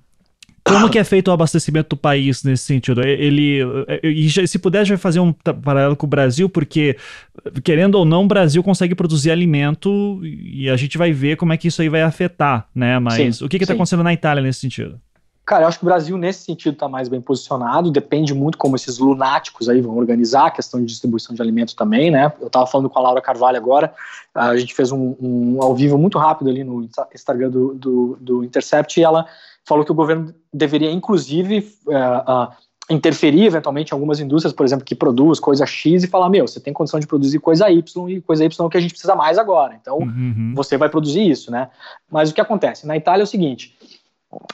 Como 0.68 0.90
que 0.90 1.00
é 1.00 1.04
feito 1.04 1.30
o 1.30 1.32
abastecimento 1.32 1.90
do 1.92 1.98
país 1.98 2.44
nesse 2.44 2.64
sentido? 2.64 3.02
Ele, 3.02 3.62
e 4.04 4.30
se 4.30 4.60
puder 4.60 4.86
já 4.86 4.98
fazer 4.98 5.20
um 5.20 5.32
paralelo 5.32 5.96
com 5.96 6.06
o 6.06 6.10
Brasil, 6.10 6.50
porque 6.50 6.98
querendo 7.64 7.96
ou 7.96 8.04
não, 8.04 8.26
o 8.26 8.28
Brasil 8.28 8.62
consegue 8.62 8.94
produzir 8.94 9.32
alimento 9.32 10.20
e 10.24 10.70
a 10.70 10.76
gente 10.76 10.98
vai 10.98 11.14
ver 11.14 11.38
como 11.38 11.54
é 11.54 11.58
que 11.58 11.70
isso 11.70 11.82
aí 11.82 11.88
vai 11.88 12.02
afetar, 12.02 12.68
né? 12.76 13.00
Mas 13.00 13.38
sim, 13.38 13.46
o 13.46 13.48
que 13.48 13.58
está 13.58 13.74
acontecendo 13.74 14.04
na 14.04 14.14
Itália 14.14 14.44
nesse 14.44 14.60
sentido? 14.60 15.00
Cara, 15.48 15.64
eu 15.64 15.70
acho 15.70 15.80
que 15.80 15.86
o 15.86 15.88
Brasil, 15.88 16.18
nesse 16.18 16.44
sentido, 16.44 16.74
está 16.74 16.90
mais 16.90 17.08
bem 17.08 17.22
posicionado. 17.22 17.90
Depende 17.90 18.34
muito 18.34 18.58
como 18.58 18.76
esses 18.76 18.98
lunáticos 18.98 19.70
aí 19.70 19.80
vão 19.80 19.96
organizar 19.96 20.48
a 20.48 20.52
questão 20.52 20.78
de 20.78 20.86
distribuição 20.86 21.34
de 21.34 21.42
alimentos 21.42 21.74
também, 21.74 22.12
né? 22.12 22.34
Eu 22.42 22.48
estava 22.48 22.68
falando 22.68 22.90
com 22.90 23.00
a 23.00 23.02
Laura 23.02 23.22
Carvalho 23.22 23.56
agora, 23.56 23.94
a 24.36 24.58
gente 24.58 24.76
fez 24.76 24.92
um, 24.92 25.16
um 25.22 25.62
ao 25.62 25.74
vivo 25.74 25.98
muito 25.98 26.18
rápido 26.18 26.50
ali 26.50 26.66
no 26.66 26.86
Instagram 27.16 27.50
do, 27.50 27.74
do, 27.76 28.18
do 28.20 28.44
Intercept 28.44 29.00
e 29.00 29.04
ela 29.04 29.26
falou 29.64 29.86
que 29.86 29.92
o 29.92 29.96
governo 29.96 30.36
deveria, 30.54 30.92
inclusive, 30.92 31.60
uh, 31.88 32.50
uh, 32.50 32.54
interferir 32.90 33.46
eventualmente 33.46 33.94
em 33.94 33.96
algumas 33.96 34.20
indústrias, 34.20 34.54
por 34.54 34.66
exemplo, 34.66 34.84
que 34.84 34.96
produz 34.96 35.40
coisa 35.40 35.66
X 35.66 36.04
e 36.04 36.08
falar, 36.08 36.30
meu, 36.30 36.46
você 36.46 36.60
tem 36.60 36.74
condição 36.74 37.00
de 37.00 37.08
produzir 37.08 37.40
coisa 37.40 37.70
Y 37.72 38.10
e 38.10 38.22
coisa 38.22 38.44
Y 38.44 38.64
é 38.64 38.64
o 38.66 38.70
que 38.70 38.78
a 38.78 38.82
gente 38.82 38.92
precisa 38.92 39.16
mais 39.16 39.38
agora. 39.38 39.78
Então, 39.82 40.00
uhum. 40.00 40.52
você 40.54 40.76
vai 40.76 40.90
produzir 40.90 41.26
isso, 41.26 41.50
né? 41.50 41.70
Mas 42.12 42.32
o 42.32 42.34
que 42.34 42.42
acontece? 42.42 42.86
Na 42.86 42.98
Itália 42.98 43.24
é 43.24 43.24
o 43.24 43.28
seguinte 43.28 43.78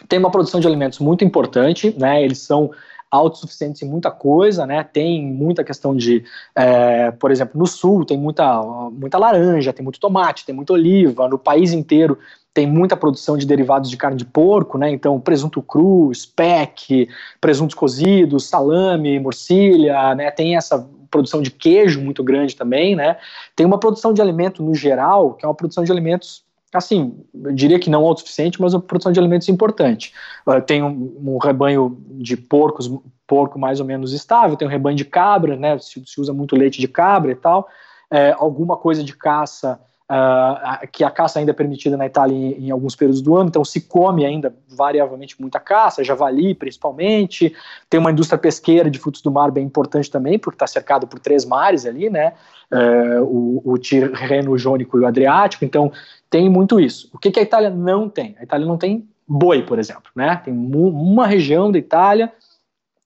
tem 0.07 0.19
uma 0.19 0.31
produção 0.31 0.59
de 0.59 0.67
alimentos 0.67 0.99
muito 0.99 1.23
importante, 1.23 1.95
né? 1.97 2.23
Eles 2.23 2.39
são 2.39 2.71
autossuficientes 3.09 3.81
em 3.83 3.87
muita 3.87 4.09
coisa, 4.09 4.65
né? 4.65 4.83
Tem 4.83 5.23
muita 5.23 5.63
questão 5.63 5.95
de, 5.95 6.23
é, 6.55 7.11
por 7.11 7.31
exemplo, 7.31 7.59
no 7.59 7.67
sul 7.67 8.03
tem 8.05 8.17
muita, 8.17 8.61
muita 8.91 9.19
laranja, 9.19 9.71
tem 9.71 9.83
muito 9.83 9.99
tomate, 9.99 10.45
tem 10.45 10.55
muita 10.55 10.73
oliva, 10.73 11.27
no 11.27 11.37
país 11.37 11.73
inteiro 11.73 12.17
tem 12.53 12.67
muita 12.67 12.95
produção 12.95 13.35
de 13.35 13.47
derivados 13.47 13.89
de 13.89 13.97
carne 13.97 14.17
de 14.17 14.25
porco, 14.25 14.77
né? 14.77 14.89
Então, 14.91 15.19
presunto 15.19 15.61
cru, 15.61 16.11
speck, 16.13 17.07
presuntos 17.41 17.75
cozidos, 17.75 18.45
salame, 18.47 19.19
morcilha, 19.19 20.13
né? 20.15 20.29
Tem 20.31 20.55
essa 20.55 20.87
produção 21.09 21.41
de 21.41 21.51
queijo 21.51 22.01
muito 22.01 22.23
grande 22.23 22.55
também, 22.55 22.95
né? 22.95 23.17
Tem 23.55 23.65
uma 23.65 23.79
produção 23.79 24.13
de 24.13 24.21
alimento 24.21 24.63
no 24.63 24.73
geral, 24.73 25.33
que 25.33 25.45
é 25.45 25.47
uma 25.47 25.55
produção 25.55 25.83
de 25.83 25.91
alimentos 25.91 26.43
assim, 26.77 27.23
eu 27.33 27.53
diria 27.53 27.79
que 27.79 27.89
não 27.89 28.05
autossuficiente, 28.05 28.61
mas 28.61 28.73
uma 28.73 28.81
produção 28.81 29.11
de 29.11 29.19
alimentos 29.19 29.49
importante. 29.49 30.13
Uh, 30.45 30.61
tem 30.61 30.83
um, 30.83 31.15
um, 31.23 31.37
rebanho 31.37 31.97
de 32.11 32.35
porcos, 32.35 32.91
porco 33.27 33.59
mais 33.59 33.79
ou 33.79 33.85
menos 33.85 34.13
estável, 34.13 34.57
tem 34.57 34.67
um 34.67 34.71
rebanho 34.71 34.97
de 34.97 35.05
cabra, 35.05 35.55
né, 35.55 35.77
se, 35.79 36.03
se 36.05 36.19
usa 36.19 36.33
muito 36.33 36.55
leite 36.55 36.79
de 36.79 36.87
cabra 36.87 37.31
e 37.31 37.35
tal, 37.35 37.67
é, 38.11 38.31
alguma 38.37 38.77
coisa 38.77 39.03
de 39.03 39.15
caça, 39.15 39.79
uh, 40.13 40.87
que 40.91 41.03
a 41.03 41.09
caça 41.09 41.39
ainda 41.39 41.51
é 41.51 41.53
permitida 41.53 41.97
na 41.97 42.05
Itália 42.05 42.35
em, 42.35 42.67
em, 42.67 42.71
alguns 42.71 42.95
períodos 42.95 43.21
do 43.21 43.35
ano, 43.35 43.49
então 43.49 43.65
se 43.65 43.81
come 43.81 44.25
ainda 44.25 44.53
variavelmente 44.67 45.41
muita 45.41 45.59
caça, 45.59 46.03
javali 46.03 46.53
principalmente, 46.53 47.53
tem 47.89 47.99
uma 47.99 48.11
indústria 48.11 48.37
pesqueira 48.37 48.91
de 48.91 48.99
frutos 48.99 49.21
do 49.21 49.31
mar 49.31 49.49
bem 49.51 49.65
importante 49.65 50.11
também, 50.11 50.37
porque 50.37 50.55
está 50.55 50.67
cercado 50.67 51.07
por 51.07 51.19
três 51.19 51.45
mares 51.45 51.85
ali, 51.85 52.09
né, 52.09 52.33
uh, 52.71 53.23
o, 53.23 53.61
o 53.65 53.77
Tirreno 53.77 54.57
Jônico 54.57 54.97
e 54.97 55.01
o 55.01 55.07
Adriático, 55.07 55.65
então 55.65 55.91
tem 56.29 56.49
muito 56.49 56.79
isso. 56.79 57.09
O 57.13 57.17
que, 57.17 57.31
que 57.31 57.39
a 57.39 57.43
Itália 57.43 57.69
não 57.69 58.07
tem? 58.07 58.35
A 58.39 58.43
Itália 58.43 58.67
não 58.67 58.77
tem 58.77 59.07
boi, 59.27 59.63
por 59.63 59.79
exemplo, 59.79 60.11
né? 60.15 60.41
Tem 60.43 60.53
uma 60.53 61.25
região 61.25 61.71
da 61.71 61.77
Itália, 61.77 62.31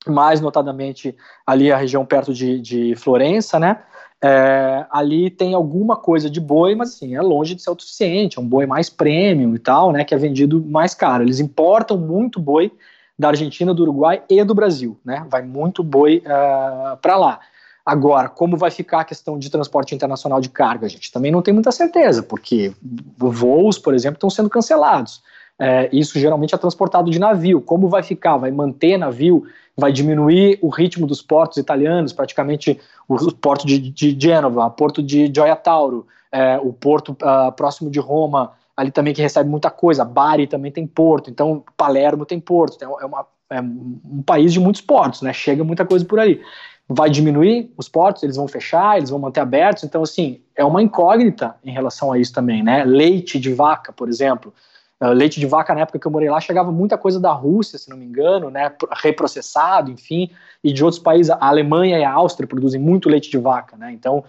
mais 0.07 0.39
notadamente 0.41 1.15
ali 1.45 1.71
a 1.71 1.77
região 1.77 2.05
perto 2.05 2.33
de, 2.33 2.59
de 2.59 2.95
Florença, 2.95 3.59
né? 3.59 3.81
É, 4.23 4.85
ali 4.89 5.29
tem 5.29 5.53
alguma 5.53 5.95
coisa 5.95 6.29
de 6.29 6.39
boi, 6.39 6.73
mas 6.73 6.95
assim, 6.95 7.15
é 7.15 7.21
longe 7.21 7.53
de 7.53 7.61
ser 7.61 7.69
autossuficiente, 7.69 8.39
é 8.39 8.41
um 8.41 8.47
boi 8.47 8.65
mais 8.65 8.89
premium 8.89 9.53
e 9.53 9.59
tal, 9.59 9.91
né? 9.91 10.03
Que 10.03 10.15
é 10.15 10.17
vendido 10.17 10.63
mais 10.65 10.93
caro. 10.93 11.23
Eles 11.23 11.39
importam 11.39 11.97
muito 11.97 12.39
boi 12.39 12.71
da 13.17 13.29
Argentina, 13.29 13.73
do 13.73 13.83
Uruguai 13.83 14.21
e 14.29 14.43
do 14.43 14.55
Brasil, 14.55 14.97
né? 15.03 15.25
Vai 15.29 15.41
muito 15.41 15.83
boi 15.83 16.23
uh, 16.25 16.93
é, 16.93 16.95
para 17.01 17.17
lá. 17.17 17.39
Agora, 17.85 18.27
como 18.27 18.57
vai 18.57 18.69
ficar 18.69 19.01
a 19.01 19.05
questão 19.05 19.39
de 19.39 19.49
transporte 19.49 19.95
internacional 19.95 20.41
de 20.41 20.49
carga? 20.49 20.85
A 20.85 20.89
gente 20.89 21.11
também 21.11 21.31
não 21.31 21.41
tem 21.41 21.53
muita 21.53 21.71
certeza, 21.71 22.21
porque 22.21 22.73
voos, 23.17 23.79
por 23.79 23.93
exemplo, 23.93 24.17
estão 24.17 24.29
sendo 24.29 24.49
cancelados. 24.49 25.21
É, 25.59 25.89
isso 25.91 26.19
geralmente 26.19 26.53
é 26.53 26.57
transportado 26.57 27.09
de 27.09 27.19
navio. 27.19 27.61
Como 27.61 27.89
vai 27.89 28.03
ficar? 28.03 28.37
Vai 28.37 28.51
manter 28.51 28.97
navio? 28.97 29.43
Vai 29.75 29.91
diminuir 29.91 30.59
o 30.61 30.69
ritmo 30.69 31.07
dos 31.07 31.21
portos 31.21 31.57
italianos? 31.57 32.13
Praticamente 32.13 32.79
o 33.07 33.31
porto 33.31 33.65
de, 33.65 33.79
de 33.79 34.17
Gênova, 34.19 34.65
o 34.65 34.71
porto 34.71 35.01
de 35.01 35.31
Gioia 35.33 35.55
Tauro, 35.55 36.05
é, 36.31 36.57
o 36.57 36.73
porto 36.73 37.11
uh, 37.11 37.51
próximo 37.53 37.89
de 37.89 37.99
Roma, 37.99 38.51
ali 38.75 38.91
também 38.91 39.13
que 39.13 39.21
recebe 39.21 39.49
muita 39.49 39.69
coisa. 39.69 40.05
Bari 40.05 40.47
também 40.47 40.71
tem 40.71 40.85
porto, 40.85 41.29
então 41.29 41.63
Palermo 41.75 42.25
tem 42.25 42.39
porto. 42.39 42.75
Então 42.75 42.99
é, 43.01 43.05
uma, 43.05 43.25
é 43.49 43.61
um 43.61 44.21
país 44.25 44.53
de 44.53 44.59
muitos 44.59 44.81
portos, 44.81 45.21
né? 45.21 45.33
Chega 45.33 45.63
muita 45.63 45.85
coisa 45.85 46.05
por 46.05 46.19
ali 46.19 46.41
vai 46.89 47.09
diminuir 47.09 47.71
os 47.77 47.89
portos, 47.89 48.23
eles 48.23 48.37
vão 48.37 48.47
fechar, 48.47 48.97
eles 48.97 49.09
vão 49.09 49.19
manter 49.19 49.41
abertos. 49.41 49.83
Então, 49.83 50.01
assim, 50.01 50.39
é 50.55 50.63
uma 50.63 50.81
incógnita 50.81 51.55
em 51.63 51.71
relação 51.71 52.13
a 52.13 52.17
isso 52.17 52.33
também, 52.33 52.63
né? 52.63 52.83
Leite 52.85 53.39
de 53.39 53.53
vaca, 53.53 53.91
por 53.91 54.07
exemplo. 54.07 54.53
Uh, 54.99 55.09
leite 55.09 55.39
de 55.39 55.45
vaca, 55.45 55.75
na 55.75 55.81
época 55.81 55.99
que 55.99 56.07
eu 56.07 56.11
morei 56.11 56.27
lá, 56.27 56.39
chegava 56.41 56.71
muita 56.71 56.97
coisa 56.97 57.19
da 57.19 57.31
Rússia, 57.31 57.77
se 57.77 57.87
não 57.89 57.97
me 57.97 58.05
engano, 58.05 58.49
né? 58.49 58.71
Reprocessado, 58.93 59.91
enfim, 59.91 60.31
e 60.63 60.73
de 60.73 60.83
outros 60.83 61.01
países. 61.01 61.29
A 61.29 61.47
Alemanha 61.47 61.99
e 61.99 62.03
a 62.03 62.11
Áustria 62.11 62.47
produzem 62.47 62.81
muito 62.81 63.07
leite 63.07 63.29
de 63.29 63.37
vaca, 63.37 63.77
né? 63.77 63.91
Então, 63.91 64.23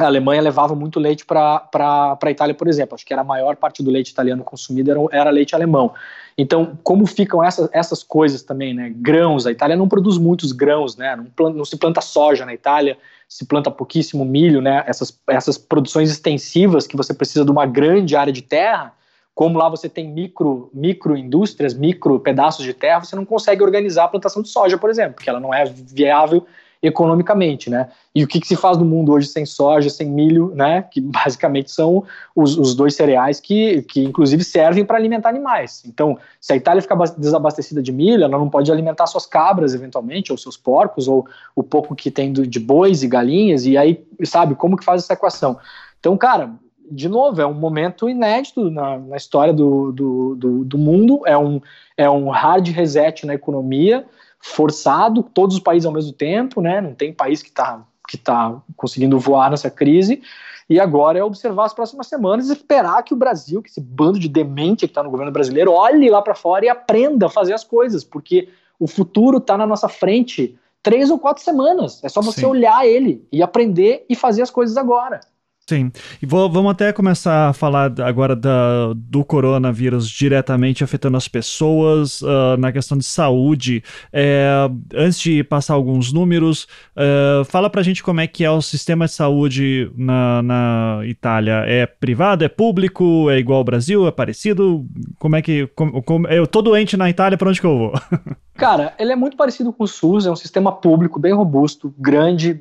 a 0.00 0.06
Alemanha 0.06 0.40
levava 0.40 0.74
muito 0.74 0.98
leite 0.98 1.26
para 1.26 1.68
a 1.74 2.30
Itália, 2.30 2.54
por 2.54 2.66
exemplo. 2.66 2.94
Acho 2.94 3.04
que 3.04 3.12
era 3.12 3.20
a 3.20 3.24
maior 3.24 3.56
parte 3.56 3.82
do 3.82 3.90
leite 3.90 4.10
italiano 4.10 4.42
consumido 4.42 4.90
era, 4.90 5.00
era 5.10 5.30
leite 5.30 5.54
alemão. 5.54 5.92
Então, 6.38 6.78
como 6.82 7.04
ficam 7.04 7.44
essas, 7.44 7.68
essas 7.72 8.02
coisas 8.02 8.42
também, 8.42 8.72
né? 8.72 8.90
Grãos, 8.96 9.46
a 9.46 9.52
Itália 9.52 9.76
não 9.76 9.86
produz 9.86 10.16
muitos 10.16 10.52
grãos, 10.52 10.96
né? 10.96 11.14
Não, 11.14 11.24
planta, 11.24 11.58
não 11.58 11.64
se 11.66 11.76
planta 11.76 12.00
soja 12.00 12.46
na 12.46 12.54
Itália, 12.54 12.96
se 13.28 13.44
planta 13.44 13.70
pouquíssimo 13.70 14.24
milho, 14.24 14.62
né? 14.62 14.82
Essas, 14.86 15.20
essas 15.28 15.58
produções 15.58 16.10
extensivas 16.10 16.86
que 16.86 16.96
você 16.96 17.12
precisa 17.12 17.44
de 17.44 17.50
uma 17.50 17.66
grande 17.66 18.16
área 18.16 18.32
de 18.32 18.40
terra, 18.40 18.94
como 19.34 19.58
lá 19.58 19.68
você 19.68 19.88
tem 19.88 20.08
micro, 20.10 20.70
micro 20.74 21.16
indústrias, 21.16 21.74
micro 21.74 22.20
pedaços 22.20 22.64
de 22.64 22.74
terra, 22.74 23.00
você 23.00 23.16
não 23.16 23.24
consegue 23.24 23.62
organizar 23.62 24.04
a 24.04 24.08
plantação 24.08 24.42
de 24.42 24.48
soja, 24.48 24.76
por 24.76 24.90
exemplo, 24.90 25.14
porque 25.14 25.30
ela 25.30 25.40
não 25.40 25.54
é 25.54 25.64
viável 25.64 26.46
economicamente, 26.82 27.70
né? 27.70 27.88
E 28.12 28.24
o 28.24 28.26
que, 28.26 28.40
que, 28.40 28.46
se 28.46 28.56
faz 28.56 28.76
no 28.76 28.84
mundo 28.84 29.12
hoje 29.12 29.28
sem 29.28 29.46
soja, 29.46 29.88
sem 29.88 30.10
milho, 30.10 30.52
né? 30.54 30.82
Que 30.82 31.00
basicamente 31.00 31.70
são 31.70 32.04
os, 32.34 32.58
os 32.58 32.74
dois 32.74 32.96
cereais 32.96 33.38
que, 33.38 33.82
que 33.82 34.02
inclusive 34.02 34.42
servem 34.42 34.84
para 34.84 34.98
alimentar 34.98 35.28
animais. 35.28 35.82
Então, 35.86 36.18
se 36.40 36.52
a 36.52 36.56
Itália 36.56 36.82
ficar 36.82 36.96
desabastecida 37.16 37.80
de 37.80 37.92
milho, 37.92 38.24
ela 38.24 38.36
não 38.36 38.50
pode 38.50 38.70
alimentar 38.72 39.06
suas 39.06 39.26
cabras 39.26 39.74
eventualmente, 39.74 40.32
ou 40.32 40.36
seus 40.36 40.56
porcos, 40.56 41.06
ou 41.06 41.24
o 41.54 41.62
pouco 41.62 41.94
que 41.94 42.10
tem 42.10 42.32
de 42.32 42.60
bois 42.60 43.04
e 43.04 43.08
galinhas, 43.08 43.64
e 43.64 43.78
aí, 43.78 44.04
sabe, 44.24 44.56
como 44.56 44.76
que 44.76 44.84
faz 44.84 45.04
essa 45.04 45.12
equação? 45.12 45.58
Então, 46.00 46.16
cara, 46.16 46.50
de 46.94 47.08
novo, 47.08 47.40
é 47.40 47.46
um 47.46 47.54
momento 47.54 48.08
inédito 48.08 48.70
na, 48.70 48.98
na 48.98 49.16
história 49.16 49.52
do, 49.52 49.90
do, 49.92 50.34
do, 50.36 50.64
do 50.64 50.78
mundo, 50.78 51.22
é 51.26 51.36
um, 51.36 51.60
é 51.96 52.08
um 52.08 52.28
hard 52.28 52.68
reset 52.68 53.24
na 53.24 53.34
economia, 53.34 54.04
forçado, 54.38 55.22
todos 55.22 55.56
os 55.56 55.62
países 55.62 55.86
ao 55.86 55.92
mesmo 55.92 56.12
tempo, 56.12 56.60
né? 56.60 56.80
Não 56.82 56.94
tem 56.94 57.12
país 57.12 57.42
que 57.42 57.48
está 57.48 57.82
que 58.06 58.18
tá 58.18 58.60
conseguindo 58.76 59.18
voar 59.18 59.50
nessa 59.50 59.70
crise. 59.70 60.20
E 60.68 60.78
agora 60.78 61.18
é 61.18 61.24
observar 61.24 61.64
as 61.64 61.72
próximas 61.72 62.08
semanas 62.08 62.48
e 62.48 62.52
esperar 62.52 63.02
que 63.02 63.14
o 63.14 63.16
Brasil, 63.16 63.62
que 63.62 63.70
esse 63.70 63.80
bando 63.80 64.18
de 64.18 64.28
demente 64.28 64.86
que 64.86 64.90
está 64.90 65.02
no 65.02 65.10
governo 65.10 65.32
brasileiro, 65.32 65.72
olhe 65.72 66.10
lá 66.10 66.20
para 66.20 66.34
fora 66.34 66.66
e 66.66 66.68
aprenda 66.68 67.26
a 67.26 67.30
fazer 67.30 67.54
as 67.54 67.64
coisas, 67.64 68.04
porque 68.04 68.48
o 68.78 68.86
futuro 68.86 69.38
está 69.38 69.56
na 69.56 69.66
nossa 69.66 69.88
frente 69.88 70.58
três 70.82 71.10
ou 71.10 71.18
quatro 71.18 71.42
semanas. 71.42 72.02
É 72.04 72.08
só 72.08 72.20
você 72.20 72.40
Sim. 72.40 72.46
olhar 72.46 72.86
ele 72.86 73.26
e 73.32 73.42
aprender 73.42 74.04
e 74.08 74.14
fazer 74.14 74.42
as 74.42 74.50
coisas 74.50 74.76
agora. 74.76 75.20
Sim, 75.68 75.92
e 76.20 76.26
vou, 76.26 76.50
vamos 76.50 76.72
até 76.72 76.92
começar 76.92 77.50
a 77.50 77.52
falar 77.52 77.92
agora 78.00 78.34
da, 78.34 78.92
do 78.96 79.24
coronavírus 79.24 80.10
diretamente 80.10 80.82
afetando 80.82 81.16
as 81.16 81.28
pessoas 81.28 82.20
uh, 82.20 82.56
na 82.58 82.72
questão 82.72 82.98
de 82.98 83.04
saúde. 83.04 83.82
É, 84.12 84.68
antes 84.92 85.20
de 85.20 85.44
passar 85.44 85.74
alguns 85.74 86.12
números, 86.12 86.66
uh, 86.96 87.44
fala 87.44 87.70
pra 87.70 87.80
gente 87.80 88.02
como 88.02 88.20
é 88.20 88.26
que 88.26 88.44
é 88.44 88.50
o 88.50 88.60
sistema 88.60 89.06
de 89.06 89.12
saúde 89.12 89.88
na, 89.96 90.42
na 90.42 91.00
Itália. 91.04 91.62
É 91.64 91.86
privado, 91.86 92.44
é 92.44 92.48
público, 92.48 93.30
é 93.30 93.38
igual 93.38 93.58
ao 93.58 93.64
Brasil, 93.64 94.04
é 94.08 94.10
parecido? 94.10 94.84
Como 95.16 95.36
é 95.36 95.42
que. 95.42 95.68
Com, 95.76 96.02
com, 96.02 96.26
eu 96.26 96.44
tô 96.44 96.60
doente 96.60 96.96
na 96.96 97.08
Itália, 97.08 97.38
pra 97.38 97.48
onde 97.48 97.60
que 97.60 97.66
eu 97.66 97.78
vou? 97.78 97.92
Cara, 98.56 98.94
ele 98.98 99.12
é 99.12 99.16
muito 99.16 99.36
parecido 99.36 99.72
com 99.72 99.84
o 99.84 99.88
SUS, 99.88 100.26
é 100.26 100.30
um 100.30 100.36
sistema 100.36 100.72
público 100.72 101.20
bem 101.20 101.32
robusto, 101.32 101.94
grande, 101.96 102.60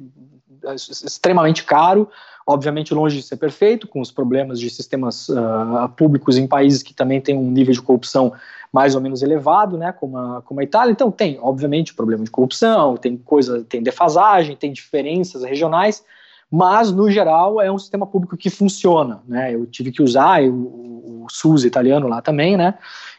extremamente 1.04 1.64
caro 1.64 2.08
obviamente 2.46 2.94
longe 2.94 3.18
de 3.18 3.24
ser 3.24 3.38
perfeito, 3.38 3.88
com 3.88 4.02
os 4.02 4.12
problemas 4.12 4.60
de 4.60 4.70
sistemas 4.70 5.30
uh, 5.30 5.90
públicos 5.96 6.38
em 6.38 6.48
países 6.48 6.84
que 6.84 6.94
também 6.94 7.22
têm 7.22 7.38
um 7.38 7.50
nível 7.50 7.74
de 7.74 7.82
corrupção 7.82 8.34
mais 8.72 8.96
ou 8.96 9.02
menos 9.02 9.22
elevado, 9.22 9.78
né, 9.78 9.92
como 9.92 10.18
a, 10.18 10.42
como 10.42 10.60
a 10.60 10.64
Itália. 10.64 10.92
Então 10.92 11.12
tem, 11.12 11.38
obviamente, 11.42 11.94
problema 11.94 12.24
de 12.24 12.32
corrupção, 12.32 12.96
tem 12.96 13.18
coisa, 13.18 13.66
tem 13.68 13.84
defasagem, 13.84 14.56
tem 14.56 14.72
diferenças 14.72 15.44
regionais, 15.44 16.04
mas 16.50 16.92
no 16.92 17.10
geral 17.10 17.62
é 17.62 17.72
um 17.72 17.78
sistema 17.78 18.06
público 18.06 18.36
que 18.36 18.50
funciona, 18.50 19.22
né? 19.26 19.56
Eu 19.56 19.66
tive 19.66 19.90
que 19.90 20.02
usar 20.02 20.44
o, 20.44 21.26
SUS 21.30 21.64
italiano 21.64 22.08
lá 22.08 22.22
também, 22.22 22.58
né? 22.58 22.74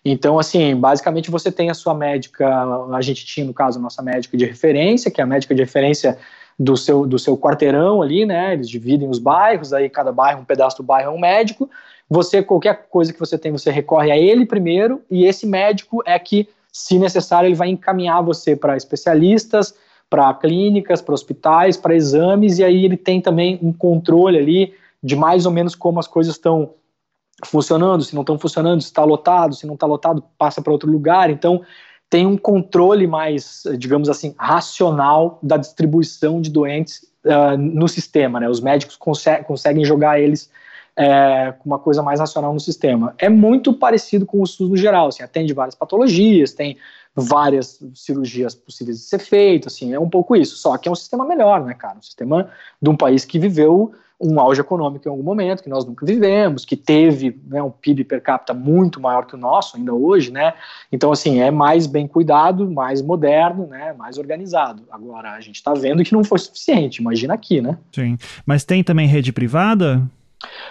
Então, 0.04 0.38
assim, 0.38 0.74
basicamente 0.74 1.30
você 1.30 1.50
tem 1.50 1.70
a 1.70 1.74
sua 1.74 1.94
médica, 1.94 2.46
a 2.92 3.00
gente 3.00 3.24
tinha, 3.24 3.46
no 3.46 3.54
caso, 3.54 3.78
a 3.78 3.82
nossa 3.82 4.02
médica 4.02 4.36
de 4.36 4.44
referência, 4.44 5.10
que 5.10 5.20
é 5.20 5.24
a 5.24 5.26
médica 5.26 5.54
de 5.54 5.62
referência 5.62 6.18
do 6.58 6.76
seu, 6.76 7.06
do 7.06 7.18
seu 7.18 7.36
quarteirão 7.36 8.02
ali, 8.02 8.24
né? 8.24 8.52
Eles 8.52 8.68
dividem 8.68 9.08
os 9.08 9.18
bairros, 9.18 9.72
aí 9.72 9.88
cada 9.88 10.12
bairro, 10.12 10.40
um 10.40 10.44
pedaço 10.44 10.76
do 10.76 10.82
bairro 10.82 11.10
é 11.10 11.14
um 11.14 11.20
médico. 11.20 11.70
Você, 12.08 12.42
qualquer 12.42 12.86
coisa 12.90 13.12
que 13.12 13.18
você 13.18 13.38
tem, 13.38 13.50
você 13.50 13.70
recorre 13.70 14.10
a 14.10 14.18
ele 14.18 14.44
primeiro, 14.44 15.00
e 15.10 15.24
esse 15.24 15.46
médico 15.46 16.02
é 16.04 16.18
que, 16.18 16.48
se 16.70 16.98
necessário, 16.98 17.48
ele 17.48 17.54
vai 17.54 17.68
encaminhar 17.68 18.22
você 18.22 18.54
para 18.54 18.76
especialistas, 18.76 19.74
para 20.10 20.32
clínicas, 20.34 21.00
para 21.00 21.14
hospitais, 21.14 21.76
para 21.76 21.94
exames, 21.94 22.58
e 22.58 22.64
aí 22.64 22.84
ele 22.84 22.98
tem 22.98 23.20
também 23.20 23.58
um 23.62 23.72
controle 23.72 24.38
ali 24.38 24.74
de 25.02 25.16
mais 25.16 25.46
ou 25.46 25.52
menos 25.52 25.74
como 25.74 25.98
as 25.98 26.06
coisas 26.06 26.34
estão 26.34 26.74
funcionando, 27.44 28.04
se 28.04 28.14
não 28.14 28.22
estão 28.22 28.38
funcionando, 28.38 28.82
se 28.82 28.88
está 28.88 29.04
lotado, 29.04 29.54
se 29.54 29.66
não 29.66 29.74
está 29.74 29.86
lotado, 29.86 30.22
passa 30.38 30.60
para 30.60 30.72
outro 30.72 30.90
lugar. 30.90 31.30
Então, 31.30 31.62
tem 32.12 32.26
um 32.26 32.36
controle 32.36 33.06
mais, 33.06 33.62
digamos 33.78 34.10
assim, 34.10 34.34
racional 34.36 35.38
da 35.42 35.56
distribuição 35.56 36.42
de 36.42 36.50
doentes 36.50 37.10
uh, 37.24 37.56
no 37.56 37.88
sistema. 37.88 38.38
Né? 38.38 38.50
Os 38.50 38.60
médicos 38.60 38.96
conseguem, 38.96 39.42
conseguem 39.44 39.82
jogar 39.82 40.20
eles 40.20 40.50
é, 40.94 41.54
uma 41.64 41.78
coisa 41.78 42.02
mais 42.02 42.20
racional 42.20 42.52
no 42.52 42.60
sistema. 42.60 43.14
É 43.16 43.30
muito 43.30 43.72
parecido 43.72 44.26
com 44.26 44.42
o 44.42 44.46
SUS 44.46 44.68
no 44.68 44.76
geral, 44.76 45.08
assim, 45.08 45.22
atende 45.22 45.54
várias 45.54 45.74
patologias, 45.74 46.52
tem 46.52 46.76
várias 47.14 47.78
cirurgias 47.94 48.54
possíveis 48.54 48.98
de 48.98 49.04
ser 49.04 49.18
feitas, 49.18 49.74
assim, 49.74 49.92
é 49.92 50.00
um 50.00 50.08
pouco 50.08 50.34
isso. 50.34 50.56
Só 50.56 50.76
que 50.78 50.88
é 50.88 50.92
um 50.92 50.96
sistema 50.96 51.24
melhor, 51.24 51.64
né, 51.64 51.74
cara? 51.74 51.98
Um 51.98 52.02
sistema 52.02 52.50
de 52.80 52.88
um 52.88 52.96
país 52.96 53.24
que 53.24 53.38
viveu 53.38 53.92
um 54.22 54.38
auge 54.38 54.60
econômico 54.60 55.08
em 55.08 55.10
algum 55.10 55.22
momento, 55.22 55.64
que 55.64 55.68
nós 55.68 55.84
nunca 55.84 56.06
vivemos, 56.06 56.64
que 56.64 56.76
teve 56.76 57.36
né, 57.44 57.60
um 57.60 57.70
PIB 57.70 58.04
per 58.04 58.22
capita 58.22 58.54
muito 58.54 59.00
maior 59.00 59.26
que 59.26 59.34
o 59.34 59.38
nosso 59.38 59.76
ainda 59.76 59.92
hoje, 59.92 60.30
né? 60.30 60.54
Então, 60.92 61.10
assim, 61.10 61.40
é 61.40 61.50
mais 61.50 61.88
bem 61.88 62.06
cuidado, 62.06 62.70
mais 62.70 63.02
moderno, 63.02 63.66
né? 63.66 63.92
Mais 63.92 64.18
organizado. 64.18 64.84
Agora, 64.92 65.32
a 65.32 65.40
gente 65.40 65.56
está 65.56 65.74
vendo 65.74 66.04
que 66.04 66.12
não 66.12 66.22
foi 66.22 66.38
suficiente, 66.38 66.98
imagina 66.98 67.34
aqui, 67.34 67.60
né? 67.60 67.76
Sim. 67.90 68.16
Mas 68.46 68.64
tem 68.64 68.84
também 68.84 69.08
rede 69.08 69.32
privada? 69.32 70.00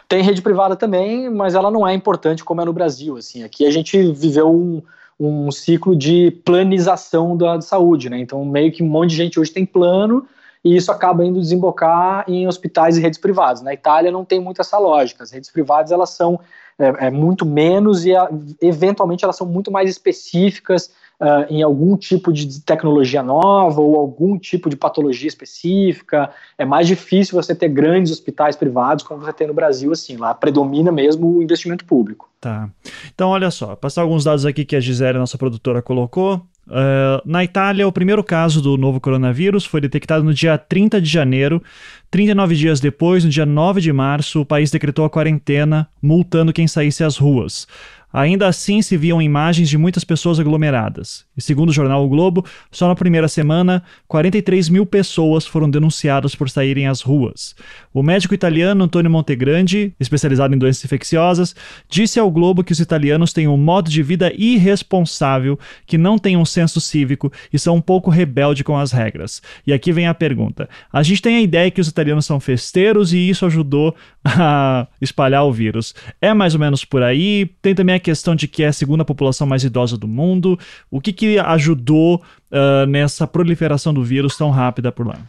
Tem 0.07 0.23
rede 0.23 0.41
privada 0.41 0.75
também, 0.75 1.29
mas 1.29 1.53
ela 1.53 1.69
não 1.69 1.85
é 1.85 1.93
importante 1.93 2.43
como 2.45 2.61
é 2.61 2.65
no 2.65 2.73
Brasil, 2.73 3.17
assim. 3.17 3.43
Aqui 3.43 3.65
a 3.65 3.71
gente 3.71 4.01
viveu 4.13 4.49
um, 4.49 4.81
um 5.23 5.51
ciclo 5.51 5.95
de 5.95 6.31
planização 6.43 7.37
da 7.37 7.61
saúde, 7.61 8.09
né? 8.09 8.17
Então, 8.17 8.43
meio 8.43 8.71
que 8.71 8.81
um 8.81 8.87
monte 8.87 9.11
de 9.11 9.17
gente 9.17 9.39
hoje 9.39 9.51
tem 9.51 9.65
plano, 9.65 10.25
e 10.63 10.75
isso 10.75 10.91
acaba 10.91 11.23
indo 11.25 11.39
desembocar 11.39 12.25
em 12.27 12.47
hospitais 12.47 12.97
e 12.97 13.01
redes 13.01 13.19
privadas. 13.19 13.61
Na 13.61 13.73
Itália 13.73 14.11
não 14.11 14.25
tem 14.25 14.39
muito 14.39 14.61
essa 14.61 14.77
lógica. 14.77 15.23
As 15.23 15.31
redes 15.31 15.51
privadas 15.51 15.91
elas 15.91 16.11
são 16.11 16.39
é, 16.77 17.07
é 17.07 17.09
muito 17.11 17.45
menos 17.45 18.05
e 18.05 18.15
a, 18.15 18.29
eventualmente 18.61 19.23
elas 19.23 19.35
são 19.35 19.47
muito 19.47 19.71
mais 19.71 19.89
específicas 19.89 20.91
uh, 21.21 21.45
em 21.49 21.61
algum 21.61 21.95
tipo 21.95 22.33
de 22.33 22.61
tecnologia 22.61 23.21
nova 23.21 23.79
ou 23.79 23.95
algum 23.95 24.37
tipo 24.37 24.69
de 24.69 24.75
patologia 24.75 25.27
específica. 25.27 26.31
É 26.57 26.65
mais 26.65 26.87
difícil 26.87 27.39
você 27.39 27.53
ter 27.53 27.69
grandes 27.69 28.11
hospitais 28.11 28.55
privados 28.55 29.03
como 29.03 29.21
você 29.21 29.31
tem 29.31 29.47
no 29.47 29.53
Brasil, 29.53 29.91
assim. 29.91 30.17
Lá 30.17 30.33
predomina 30.33 30.91
mesmo 30.91 31.37
o 31.37 31.43
investimento 31.43 31.85
público. 31.85 32.29
Tá. 32.41 32.67
Então, 33.13 33.29
olha 33.29 33.51
só, 33.51 33.75
passar 33.75 34.01
alguns 34.01 34.23
dados 34.23 34.45
aqui 34.45 34.65
que 34.65 34.75
a 34.75 34.79
Gisele, 34.79 35.19
nossa 35.19 35.37
produtora, 35.37 35.81
colocou. 35.81 36.41
Uh, 36.67 37.21
na 37.25 37.43
Itália, 37.43 37.87
o 37.87 37.91
primeiro 37.91 38.23
caso 38.23 38.61
do 38.61 38.77
novo 38.77 38.99
coronavírus 38.99 39.65
foi 39.65 39.81
detectado 39.81 40.23
no 40.23 40.33
dia 40.33 40.57
30 40.57 41.01
de 41.01 41.09
janeiro. 41.09 41.61
39 42.09 42.55
dias 42.55 42.79
depois, 42.79 43.23
no 43.23 43.29
dia 43.29 43.45
9 43.45 43.81
de 43.81 43.91
março, 43.91 44.41
o 44.41 44.45
país 44.45 44.71
decretou 44.71 45.05
a 45.05 45.09
quarentena, 45.09 45.87
multando 46.01 46.53
quem 46.53 46.67
saísse 46.67 47.03
às 47.03 47.17
ruas. 47.17 47.67
Ainda 48.13 48.47
assim, 48.47 48.81
se 48.81 48.97
viam 48.97 49.21
imagens 49.21 49.69
de 49.69 49.77
muitas 49.77 50.03
pessoas 50.03 50.39
aglomeradas. 50.39 51.25
E 51.35 51.41
segundo 51.41 51.69
o 51.69 51.73
jornal 51.73 52.05
o 52.05 52.09
Globo, 52.09 52.45
só 52.71 52.87
na 52.87 52.95
primeira 52.95 53.27
semana, 53.27 53.83
43 54.07 54.69
mil 54.69 54.85
pessoas 54.85 55.45
foram 55.45 55.69
denunciadas 55.69 56.35
por 56.35 56.49
saírem 56.49 56.87
às 56.87 57.01
ruas. 57.01 57.55
O 57.93 58.03
médico 58.03 58.33
italiano 58.33 58.83
Antônio 58.83 59.09
Montegrande, 59.09 59.93
especializado 59.99 60.53
em 60.53 60.57
doenças 60.57 60.83
infecciosas, 60.83 61.55
disse 61.89 62.19
ao 62.19 62.29
Globo 62.29 62.63
que 62.63 62.71
os 62.71 62.79
italianos 62.79 63.33
têm 63.33 63.47
um 63.47 63.57
modo 63.57 63.89
de 63.89 64.03
vida 64.03 64.31
irresponsável, 64.37 65.57
que 65.85 65.97
não 65.97 66.17
têm 66.17 66.37
um 66.37 66.45
senso 66.45 66.81
cívico 66.81 67.31
e 67.51 67.59
são 67.59 67.75
um 67.75 67.81
pouco 67.81 68.09
rebelde 68.09 68.63
com 68.63 68.77
as 68.77 68.91
regras. 68.91 69.41
E 69.65 69.71
aqui 69.71 69.91
vem 69.91 70.07
a 70.07 70.13
pergunta: 70.13 70.67
a 70.91 71.03
gente 71.03 71.21
tem 71.21 71.37
a 71.37 71.41
ideia 71.41 71.71
que 71.71 71.81
os 71.81 71.87
italianos 71.87 72.25
são 72.25 72.39
festeiros 72.39 73.13
e 73.13 73.29
isso 73.29 73.45
ajudou 73.45 73.95
a 74.23 74.87
espalhar 74.99 75.45
o 75.45 75.51
vírus. 75.51 75.93
É 76.21 76.33
mais 76.33 76.53
ou 76.53 76.59
menos 76.59 76.83
por 76.83 77.03
aí? 77.03 77.49
Tem 77.61 77.73
também 77.73 77.95
a 77.95 77.99
questão 78.01 78.35
de 78.35 78.47
que 78.47 78.63
é 78.63 78.67
a 78.67 78.73
segunda 78.73 79.05
população 79.05 79.47
mais 79.47 79.63
idosa 79.63 79.97
do 79.97 80.07
mundo. 80.07 80.59
O 80.89 80.99
que, 80.99 81.13
que 81.13 81.39
ajudou 81.39 82.15
uh, 82.51 82.85
nessa 82.87 83.25
proliferação 83.25 83.93
do 83.93 84.03
vírus 84.03 84.35
tão 84.35 84.49
rápida 84.49 84.91
por 84.91 85.07
lá? 85.07 85.19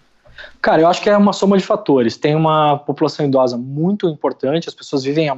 Cara, 0.60 0.82
eu 0.82 0.88
acho 0.88 1.02
que 1.02 1.10
é 1.10 1.16
uma 1.16 1.32
soma 1.32 1.58
de 1.58 1.64
fatores. 1.64 2.16
Tem 2.16 2.34
uma 2.34 2.78
população 2.78 3.26
idosa 3.26 3.56
muito 3.56 4.08
importante, 4.08 4.68
as 4.68 4.74
pessoas 4.74 5.02
vivem 5.04 5.28
a, 5.28 5.36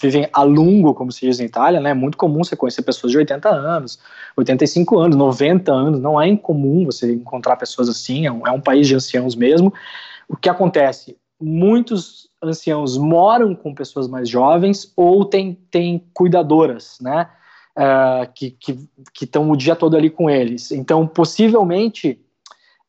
vivem 0.00 0.28
a 0.32 0.42
longo, 0.42 0.94
como 0.94 1.10
se 1.12 1.26
diz 1.26 1.40
em 1.40 1.44
Itália, 1.44 1.80
né? 1.80 1.90
É 1.90 1.94
muito 1.94 2.16
comum 2.16 2.42
você 2.42 2.56
conhecer 2.56 2.82
pessoas 2.82 3.12
de 3.12 3.18
80 3.18 3.48
anos, 3.48 3.98
85 4.36 4.98
anos, 4.98 5.16
90 5.16 5.72
anos. 5.72 6.00
Não 6.00 6.20
é 6.20 6.28
incomum 6.28 6.84
você 6.84 7.12
encontrar 7.12 7.56
pessoas 7.56 7.88
assim, 7.88 8.26
é 8.26 8.32
um, 8.32 8.46
é 8.46 8.50
um 8.50 8.60
país 8.60 8.86
de 8.86 8.94
anciãos 8.94 9.34
mesmo. 9.34 9.72
O 10.28 10.36
que 10.36 10.48
acontece? 10.48 11.16
Muitos 11.40 12.25
anciãos 12.42 12.96
moram 12.96 13.54
com 13.54 13.74
pessoas 13.74 14.08
mais 14.08 14.28
jovens 14.28 14.92
ou 14.96 15.24
tem, 15.24 15.54
tem 15.70 16.04
cuidadoras, 16.12 16.98
né? 17.00 17.28
Uh, 17.76 18.32
que 18.32 18.88
estão 19.20 19.50
o 19.50 19.56
dia 19.56 19.76
todo 19.76 19.96
ali 19.96 20.08
com 20.08 20.30
eles. 20.30 20.70
Então, 20.70 21.06
possivelmente, 21.06 22.18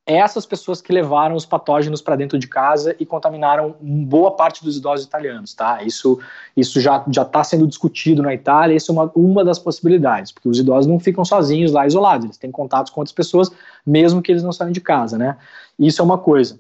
essas 0.08 0.46
pessoas 0.46 0.82
que 0.82 0.94
levaram 0.94 1.36
os 1.36 1.46
patógenos 1.46 2.02
para 2.02 2.16
dentro 2.16 2.40
de 2.40 2.48
casa 2.48 2.96
e 2.98 3.06
contaminaram 3.06 3.76
boa 3.82 4.32
parte 4.32 4.64
dos 4.64 4.78
idosos 4.78 5.06
italianos, 5.06 5.54
tá? 5.54 5.84
Isso, 5.84 6.18
isso 6.56 6.80
já 6.80 7.04
está 7.06 7.44
sendo 7.44 7.68
discutido 7.68 8.24
na 8.24 8.34
Itália, 8.34 8.74
isso 8.74 8.90
é 8.90 8.94
uma, 8.94 9.12
uma 9.14 9.44
das 9.44 9.60
possibilidades, 9.60 10.32
porque 10.32 10.48
os 10.48 10.58
idosos 10.58 10.88
não 10.88 10.98
ficam 10.98 11.26
sozinhos 11.26 11.74
lá 11.74 11.86
isolados, 11.86 12.24
eles 12.24 12.38
têm 12.38 12.50
contatos 12.50 12.90
com 12.90 13.02
outras 13.02 13.14
pessoas, 13.14 13.52
mesmo 13.86 14.22
que 14.22 14.32
eles 14.32 14.44
não 14.44 14.54
saiam 14.54 14.72
de 14.72 14.80
casa, 14.80 15.18
né? 15.18 15.38
Isso 15.78 16.02
é 16.02 16.06
uma 16.06 16.18
coisa. 16.18 16.58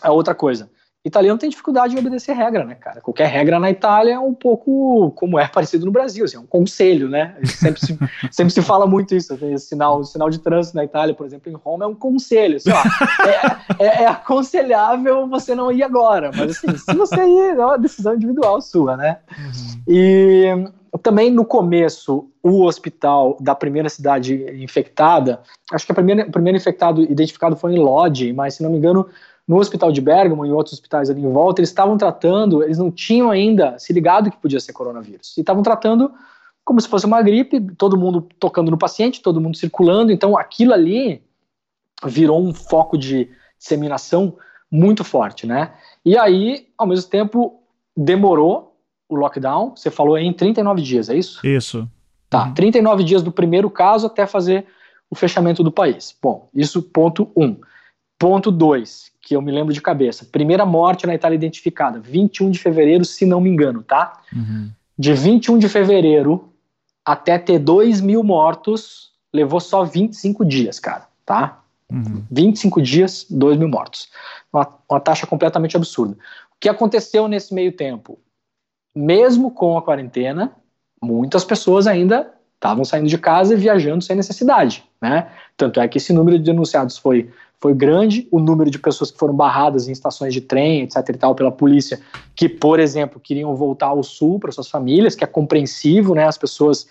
A 0.00 0.12
outra 0.12 0.32
coisa, 0.32 0.70
italiano 1.04 1.38
tem 1.38 1.48
dificuldade 1.48 1.94
em 1.94 1.98
obedecer 1.98 2.32
regra, 2.34 2.64
né, 2.64 2.74
cara? 2.74 3.00
Qualquer 3.00 3.28
regra 3.28 3.58
na 3.58 3.70
Itália 3.70 4.14
é 4.14 4.18
um 4.18 4.34
pouco 4.34 5.12
como 5.12 5.38
é 5.38 5.46
parecido 5.46 5.86
no 5.86 5.92
Brasil, 5.92 6.24
assim, 6.24 6.36
é 6.36 6.40
um 6.40 6.46
conselho, 6.46 7.08
né? 7.08 7.36
Sempre 7.44 7.80
se, 7.80 7.98
sempre 8.30 8.52
se 8.52 8.62
fala 8.62 8.86
muito 8.86 9.14
isso. 9.14 9.34
Esse 9.34 9.68
sinal, 9.68 10.02
sinal 10.04 10.28
de 10.28 10.38
trânsito 10.38 10.76
na 10.76 10.84
Itália, 10.84 11.14
por 11.14 11.26
exemplo, 11.26 11.50
em 11.50 11.54
Roma, 11.54 11.84
é 11.84 11.88
um 11.88 11.94
conselho. 11.94 12.56
Assim, 12.56 12.70
ó, 12.70 12.82
é, 13.26 13.84
é, 13.84 14.02
é, 14.02 14.06
aconselhável 14.06 15.28
você 15.28 15.54
não 15.54 15.70
ir 15.70 15.82
agora, 15.82 16.30
mas 16.34 16.50
assim, 16.50 16.76
se 16.76 16.94
você 16.94 17.24
ir, 17.24 17.58
é 17.58 17.64
uma 17.64 17.78
decisão 17.78 18.14
individual 18.14 18.60
sua, 18.60 18.96
né? 18.96 19.18
Uhum. 19.30 19.82
E 19.86 20.46
também 21.02 21.30
no 21.30 21.44
começo, 21.44 22.28
o 22.42 22.64
hospital 22.64 23.36
da 23.40 23.54
primeira 23.54 23.88
cidade 23.88 24.34
infectada, 24.62 25.40
acho 25.72 25.86
que 25.86 25.92
a 25.92 25.94
primeira, 25.94 26.26
o 26.26 26.32
primeiro 26.32 26.56
infectado 26.56 27.02
identificado 27.02 27.56
foi 27.56 27.74
em 27.74 27.78
Lodi, 27.78 28.32
mas 28.32 28.54
se 28.54 28.62
não 28.62 28.70
me 28.70 28.78
engano, 28.78 29.06
no 29.48 29.56
hospital 29.56 29.90
de 29.90 30.02
Bergamo 30.02 30.44
e 30.44 30.52
outros 30.52 30.74
hospitais 30.74 31.08
ali 31.08 31.22
em 31.22 31.32
volta, 31.32 31.60
eles 31.60 31.70
estavam 31.70 31.96
tratando, 31.96 32.62
eles 32.62 32.76
não 32.76 32.90
tinham 32.90 33.30
ainda 33.30 33.78
se 33.78 33.94
ligado 33.94 34.30
que 34.30 34.36
podia 34.36 34.60
ser 34.60 34.74
coronavírus. 34.74 35.34
E 35.38 35.40
estavam 35.40 35.62
tratando 35.62 36.12
como 36.62 36.78
se 36.78 36.86
fosse 36.86 37.06
uma 37.06 37.22
gripe, 37.22 37.58
todo 37.78 37.96
mundo 37.96 38.28
tocando 38.38 38.70
no 38.70 38.76
paciente, 38.76 39.22
todo 39.22 39.40
mundo 39.40 39.56
circulando. 39.56 40.12
Então 40.12 40.36
aquilo 40.36 40.74
ali 40.74 41.22
virou 42.04 42.46
um 42.46 42.52
foco 42.52 42.98
de 42.98 43.30
disseminação 43.58 44.36
muito 44.70 45.02
forte, 45.02 45.46
né? 45.46 45.72
E 46.04 46.16
aí, 46.18 46.68
ao 46.76 46.86
mesmo 46.86 47.08
tempo, 47.10 47.62
demorou 47.96 48.76
o 49.08 49.16
lockdown. 49.16 49.74
Você 49.74 49.90
falou 49.90 50.18
em 50.18 50.30
39 50.30 50.82
dias, 50.82 51.08
é 51.08 51.16
isso? 51.16 51.44
Isso. 51.46 51.88
Tá, 52.28 52.44
uhum. 52.44 52.54
39 52.54 53.02
dias 53.02 53.22
do 53.22 53.32
primeiro 53.32 53.70
caso 53.70 54.06
até 54.06 54.26
fazer 54.26 54.66
o 55.10 55.14
fechamento 55.14 55.64
do 55.64 55.72
país. 55.72 56.14
Bom, 56.22 56.50
isso 56.54 56.82
ponto 56.82 57.30
um. 57.34 57.56
Ponto 58.18 58.50
dois 58.50 59.12
que 59.20 59.36
eu 59.36 59.42
me 59.42 59.52
lembro 59.52 59.74
de 59.74 59.80
cabeça. 59.82 60.24
Primeira 60.24 60.64
morte 60.64 61.06
na 61.06 61.14
Itália 61.14 61.36
identificada, 61.36 62.00
21 62.00 62.50
de 62.50 62.58
fevereiro, 62.58 63.04
se 63.04 63.26
não 63.26 63.42
me 63.42 63.50
engano, 63.50 63.82
tá? 63.82 64.20
Uhum. 64.34 64.70
De 64.98 65.12
21 65.12 65.58
de 65.58 65.68
fevereiro 65.68 66.50
até 67.04 67.38
ter 67.38 67.58
2 67.58 68.00
mil 68.00 68.22
mortos, 68.24 69.12
levou 69.32 69.60
só 69.60 69.84
25 69.84 70.44
dias, 70.44 70.80
cara, 70.80 71.06
tá? 71.24 71.62
Uhum. 71.90 72.24
25 72.30 72.82
dias, 72.82 73.26
2 73.28 73.58
mil 73.58 73.68
mortos. 73.68 74.08
Uma, 74.52 74.66
uma 74.90 75.00
taxa 75.00 75.26
completamente 75.26 75.76
absurda. 75.76 76.14
O 76.14 76.56
que 76.60 76.68
aconteceu 76.68 77.28
nesse 77.28 77.54
meio 77.54 77.72
tempo? 77.72 78.18
Mesmo 78.94 79.50
com 79.50 79.76
a 79.76 79.82
quarentena, 79.82 80.52
muitas 81.02 81.44
pessoas 81.44 81.86
ainda 81.86 82.32
estavam 82.54 82.84
saindo 82.84 83.08
de 83.08 83.16
casa 83.16 83.54
e 83.54 83.56
viajando 83.56 84.02
sem 84.02 84.16
necessidade, 84.16 84.84
né? 85.00 85.30
Tanto 85.56 85.80
é 85.80 85.86
que 85.86 85.98
esse 85.98 86.12
número 86.12 86.38
de 86.38 86.44
denunciados 86.44 86.98
foi 86.98 87.30
foi 87.60 87.74
grande, 87.74 88.28
o 88.30 88.38
número 88.38 88.70
de 88.70 88.78
pessoas 88.78 89.10
que 89.10 89.18
foram 89.18 89.34
barradas 89.34 89.88
em 89.88 89.92
estações 89.92 90.32
de 90.32 90.40
trem, 90.40 90.82
etc 90.82 91.08
e 91.08 91.12
tal, 91.14 91.34
pela 91.34 91.50
polícia, 91.50 92.00
que, 92.34 92.48
por 92.48 92.78
exemplo, 92.78 93.20
queriam 93.20 93.54
voltar 93.56 93.88
ao 93.88 94.02
sul 94.02 94.38
para 94.38 94.52
suas 94.52 94.68
famílias, 94.68 95.16
que 95.16 95.24
é 95.24 95.26
compreensivo, 95.26 96.14
né? 96.14 96.26
As 96.26 96.38
pessoas 96.38 96.86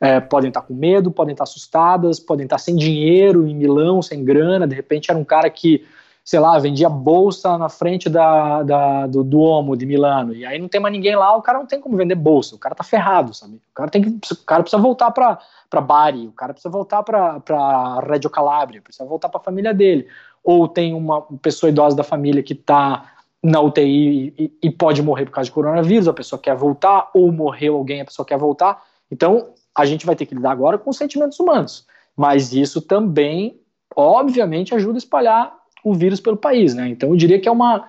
é, 0.00 0.20
podem 0.20 0.48
estar 0.48 0.62
com 0.62 0.74
medo, 0.74 1.10
podem 1.10 1.32
estar 1.32 1.44
assustadas, 1.44 2.20
podem 2.20 2.44
estar 2.44 2.58
sem 2.58 2.76
dinheiro 2.76 3.46
em 3.46 3.54
Milão, 3.54 4.00
sem 4.00 4.24
grana, 4.24 4.66
de 4.66 4.74
repente 4.74 5.10
era 5.10 5.18
um 5.18 5.24
cara 5.24 5.50
que 5.50 5.84
sei 6.24 6.38
lá, 6.38 6.58
vendia 6.58 6.88
bolsa 6.88 7.58
na 7.58 7.68
frente 7.68 8.08
da, 8.08 8.62
da 8.62 9.06
do 9.06 9.24
Duomo 9.24 9.76
de 9.76 9.84
Milano, 9.84 10.32
e 10.32 10.46
aí 10.46 10.58
não 10.58 10.68
tem 10.68 10.80
mais 10.80 10.92
ninguém 10.92 11.16
lá, 11.16 11.36
o 11.36 11.42
cara 11.42 11.58
não 11.58 11.66
tem 11.66 11.80
como 11.80 11.96
vender 11.96 12.14
bolsa, 12.14 12.54
o 12.54 12.58
cara 12.58 12.74
tá 12.74 12.84
ferrado, 12.84 13.34
sabe? 13.34 13.56
O 13.56 13.74
cara, 13.74 13.90
tem 13.90 14.02
que, 14.02 14.32
o 14.32 14.36
cara 14.44 14.62
precisa 14.62 14.80
voltar 14.80 15.10
para 15.10 15.80
Bari, 15.80 16.28
o 16.28 16.32
cara 16.32 16.52
precisa 16.52 16.70
voltar 16.70 17.02
para 17.02 18.00
Reggio 18.08 18.30
Calabria, 18.30 18.80
precisa 18.80 19.04
voltar 19.04 19.28
para 19.28 19.40
a 19.40 19.44
família 19.44 19.74
dele. 19.74 20.06
Ou 20.44 20.68
tem 20.68 20.94
uma 20.94 21.22
pessoa 21.40 21.70
idosa 21.70 21.96
da 21.96 22.04
família 22.04 22.42
que 22.42 22.54
tá 22.54 23.12
na 23.42 23.60
UTI 23.60 24.34
e, 24.38 24.52
e, 24.62 24.70
pode 24.70 25.02
morrer 25.02 25.24
por 25.24 25.32
causa 25.32 25.46
de 25.46 25.52
coronavírus, 25.54 26.06
a 26.06 26.12
pessoa 26.12 26.40
quer 26.40 26.54
voltar, 26.54 27.10
ou 27.12 27.32
morreu 27.32 27.76
alguém, 27.76 28.00
a 28.00 28.04
pessoa 28.04 28.24
quer 28.24 28.38
voltar. 28.38 28.80
Então, 29.10 29.50
a 29.74 29.84
gente 29.84 30.06
vai 30.06 30.14
ter 30.14 30.26
que 30.26 30.34
lidar 30.34 30.52
agora 30.52 30.78
com 30.78 30.92
sentimentos 30.92 31.40
humanos. 31.40 31.84
Mas 32.16 32.52
isso 32.52 32.80
também, 32.80 33.60
obviamente, 33.96 34.74
ajuda 34.74 34.96
a 34.96 34.98
espalhar 34.98 35.61
o 35.84 35.94
vírus 35.94 36.20
pelo 36.20 36.36
país, 36.36 36.74
né? 36.74 36.88
Então 36.88 37.10
eu 37.10 37.16
diria 37.16 37.40
que 37.40 37.48
é 37.48 37.52
uma 37.52 37.88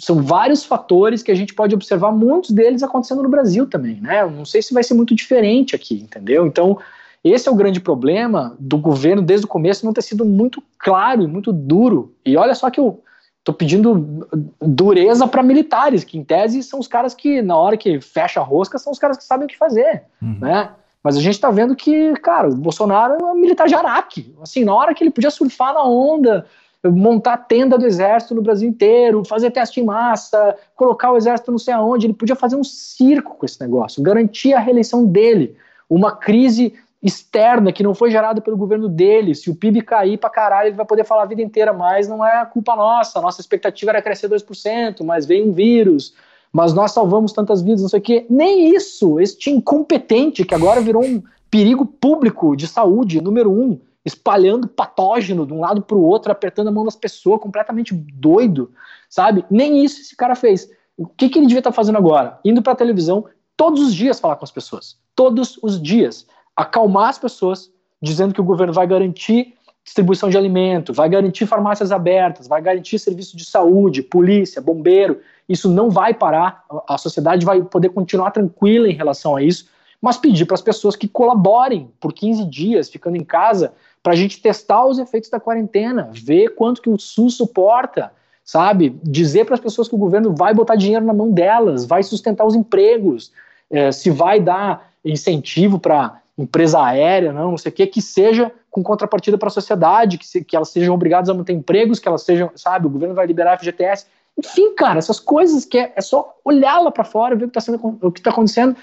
são 0.00 0.22
vários 0.22 0.64
fatores 0.64 1.24
que 1.24 1.32
a 1.32 1.34
gente 1.34 1.52
pode 1.52 1.74
observar, 1.74 2.12
muitos 2.12 2.50
deles 2.50 2.84
acontecendo 2.84 3.20
no 3.20 3.28
Brasil 3.28 3.66
também, 3.66 4.00
né? 4.00 4.22
Eu 4.22 4.30
não 4.30 4.44
sei 4.44 4.62
se 4.62 4.72
vai 4.72 4.84
ser 4.84 4.94
muito 4.94 5.14
diferente 5.14 5.74
aqui, 5.74 6.00
entendeu? 6.00 6.46
Então 6.46 6.78
esse 7.24 7.48
é 7.48 7.52
o 7.52 7.56
grande 7.56 7.80
problema 7.80 8.56
do 8.58 8.78
governo 8.78 9.20
desde 9.20 9.44
o 9.44 9.48
começo 9.48 9.84
não 9.84 9.92
ter 9.92 10.02
sido 10.02 10.24
muito 10.24 10.62
claro 10.78 11.22
e 11.22 11.26
muito 11.26 11.52
duro. 11.52 12.14
E 12.24 12.36
olha 12.36 12.54
só 12.54 12.70
que 12.70 12.78
eu 12.78 13.02
tô 13.42 13.52
pedindo 13.52 14.26
dureza 14.60 15.26
para 15.26 15.42
militares, 15.42 16.04
que 16.04 16.18
em 16.18 16.24
tese 16.24 16.62
são 16.62 16.78
os 16.78 16.86
caras 16.86 17.14
que 17.14 17.42
na 17.42 17.56
hora 17.56 17.76
que 17.76 18.00
fecha 18.00 18.40
a 18.40 18.42
rosca 18.42 18.78
são 18.78 18.92
os 18.92 18.98
caras 18.98 19.16
que 19.16 19.24
sabem 19.24 19.46
o 19.46 19.48
que 19.48 19.56
fazer, 19.56 20.04
uhum. 20.22 20.38
né? 20.40 20.70
Mas 21.02 21.16
a 21.16 21.20
gente 21.20 21.34
está 21.34 21.50
vendo 21.50 21.74
que, 21.74 22.12
cara, 22.16 22.48
o 22.48 22.56
Bolsonaro 22.56 23.14
é 23.14 23.24
um 23.24 23.34
militar 23.34 23.66
de 23.66 23.74
Araque. 23.74 24.34
Assim, 24.42 24.64
na 24.64 24.74
hora 24.74 24.92
que 24.92 25.02
ele 25.02 25.10
podia 25.10 25.30
surfar 25.30 25.72
na 25.72 25.82
onda, 25.82 26.44
montar 26.86 27.36
tenda 27.38 27.76
do 27.76 27.86
exército 27.86 28.34
no 28.34 28.42
Brasil 28.42 28.68
inteiro, 28.68 29.24
fazer 29.24 29.50
teste 29.50 29.80
em 29.80 29.84
massa, 29.84 30.56
colocar 30.76 31.10
o 31.10 31.16
exército 31.16 31.50
não 31.50 31.58
sei 31.58 31.74
aonde, 31.74 32.06
ele 32.06 32.14
podia 32.14 32.36
fazer 32.36 32.56
um 32.56 32.64
circo 32.64 33.36
com 33.36 33.44
esse 33.44 33.60
negócio, 33.60 34.02
garantir 34.02 34.54
a 34.54 34.60
reeleição 34.60 35.04
dele, 35.04 35.56
uma 35.90 36.12
crise 36.12 36.74
externa 37.02 37.72
que 37.72 37.82
não 37.82 37.94
foi 37.94 38.10
gerada 38.10 38.40
pelo 38.40 38.56
governo 38.56 38.88
dele, 38.88 39.34
se 39.34 39.50
o 39.50 39.54
PIB 39.54 39.82
cair 39.82 40.18
pra 40.18 40.30
caralho, 40.30 40.68
ele 40.68 40.76
vai 40.76 40.86
poder 40.86 41.04
falar 41.04 41.22
a 41.22 41.26
vida 41.26 41.42
inteira, 41.42 41.72
mas 41.72 42.08
não 42.08 42.24
é 42.24 42.44
culpa 42.44 42.74
nossa, 42.74 43.20
nossa 43.20 43.40
expectativa 43.40 43.90
era 43.90 44.02
crescer 44.02 44.28
2%, 44.28 45.04
mas 45.04 45.26
veio 45.26 45.48
um 45.48 45.52
vírus, 45.52 46.14
mas 46.52 46.72
nós 46.74 46.92
salvamos 46.92 47.32
tantas 47.32 47.62
vidas, 47.62 47.82
não 47.82 47.88
sei 47.88 48.00
o 48.00 48.02
quê. 48.02 48.26
Nem 48.28 48.74
isso, 48.74 49.20
este 49.20 49.50
incompetente 49.50 50.44
que 50.44 50.54
agora 50.54 50.80
virou 50.80 51.04
um 51.04 51.22
perigo 51.50 51.86
público 51.86 52.56
de 52.56 52.66
saúde, 52.66 53.20
número 53.20 53.50
um, 53.50 53.78
espalhando 54.04 54.68
patógeno 54.68 55.46
de 55.46 55.52
um 55.52 55.60
lado 55.60 55.82
para 55.82 55.96
o 55.96 56.02
outro, 56.02 56.32
apertando 56.32 56.68
a 56.68 56.72
mão 56.72 56.84
das 56.84 56.96
pessoas, 56.96 57.40
completamente 57.40 57.94
doido, 57.94 58.70
sabe? 59.08 59.44
Nem 59.50 59.84
isso 59.84 60.00
esse 60.00 60.16
cara 60.16 60.34
fez. 60.34 60.70
O 60.96 61.06
que, 61.06 61.28
que 61.28 61.38
ele 61.38 61.46
devia 61.46 61.60
estar 61.60 61.70
tá 61.70 61.76
fazendo 61.76 61.98
agora? 61.98 62.38
Indo 62.44 62.62
para 62.62 62.72
a 62.72 62.76
televisão 62.76 63.26
todos 63.56 63.80
os 63.80 63.94
dias 63.94 64.20
falar 64.20 64.36
com 64.36 64.44
as 64.44 64.50
pessoas. 64.50 64.96
Todos 65.14 65.58
os 65.62 65.80
dias. 65.80 66.26
Acalmar 66.56 67.08
as 67.08 67.18
pessoas, 67.18 67.70
dizendo 68.00 68.34
que 68.34 68.40
o 68.40 68.44
governo 68.44 68.72
vai 68.72 68.86
garantir 68.86 69.54
distribuição 69.88 70.28
de 70.28 70.36
alimento, 70.36 70.92
vai 70.92 71.08
garantir 71.08 71.46
farmácias 71.46 71.90
abertas, 71.90 72.46
vai 72.46 72.60
garantir 72.60 72.98
serviço 72.98 73.36
de 73.36 73.44
saúde, 73.44 74.02
polícia, 74.02 74.60
bombeiro. 74.60 75.20
Isso 75.48 75.68
não 75.68 75.88
vai 75.88 76.12
parar. 76.12 76.64
A 76.86 76.98
sociedade 76.98 77.46
vai 77.46 77.62
poder 77.62 77.88
continuar 77.88 78.30
tranquila 78.30 78.86
em 78.86 78.92
relação 78.92 79.34
a 79.34 79.42
isso, 79.42 79.66
mas 80.00 80.18
pedir 80.18 80.44
para 80.44 80.54
as 80.54 80.62
pessoas 80.62 80.94
que 80.94 81.08
colaborem 81.08 81.90
por 81.98 82.12
15 82.12 82.44
dias, 82.44 82.90
ficando 82.90 83.16
em 83.16 83.24
casa, 83.24 83.72
para 84.08 84.14
a 84.14 84.16
gente 84.16 84.40
testar 84.40 84.86
os 84.86 84.98
efeitos 84.98 85.28
da 85.28 85.38
quarentena, 85.38 86.08
ver 86.14 86.54
quanto 86.54 86.80
que 86.80 86.88
o 86.88 86.98
SUS 86.98 87.34
suporta, 87.34 88.10
sabe? 88.42 88.98
Dizer 89.02 89.44
para 89.44 89.52
as 89.52 89.60
pessoas 89.60 89.86
que 89.86 89.94
o 89.94 89.98
governo 89.98 90.34
vai 90.34 90.54
botar 90.54 90.76
dinheiro 90.76 91.04
na 91.04 91.12
mão 91.12 91.30
delas, 91.30 91.84
vai 91.84 92.02
sustentar 92.02 92.46
os 92.46 92.54
empregos, 92.54 93.30
é, 93.70 93.92
se 93.92 94.08
vai 94.08 94.40
dar 94.40 94.92
incentivo 95.04 95.78
para 95.78 96.22
empresa 96.38 96.82
aérea, 96.82 97.34
não, 97.34 97.50
não 97.50 97.58
sei 97.58 97.70
o 97.70 97.74
que, 97.74 97.86
que 97.86 98.00
seja 98.00 98.50
com 98.70 98.82
contrapartida 98.82 99.36
para 99.36 99.48
a 99.48 99.50
sociedade, 99.50 100.16
que, 100.16 100.26
se, 100.26 100.42
que 100.42 100.56
elas 100.56 100.70
sejam 100.70 100.94
obrigadas 100.94 101.28
a 101.28 101.34
manter 101.34 101.52
empregos, 101.52 101.98
que 101.98 102.08
elas 102.08 102.22
sejam, 102.22 102.50
sabe, 102.54 102.86
o 102.86 102.90
governo 102.90 103.14
vai 103.14 103.26
liberar 103.26 103.58
FGTS. 103.58 104.06
Enfim, 104.38 104.74
cara, 104.74 104.98
essas 104.98 105.20
coisas 105.20 105.66
que 105.66 105.76
é, 105.76 105.92
é 105.94 106.00
só 106.00 106.34
olhar 106.42 106.80
lá 106.80 106.90
para 106.90 107.04
fora, 107.04 107.36
ver 107.36 107.44
o 107.44 107.50
que 107.50 107.58
está 107.58 107.74
está 107.74 108.30
acontecendo. 108.30 108.74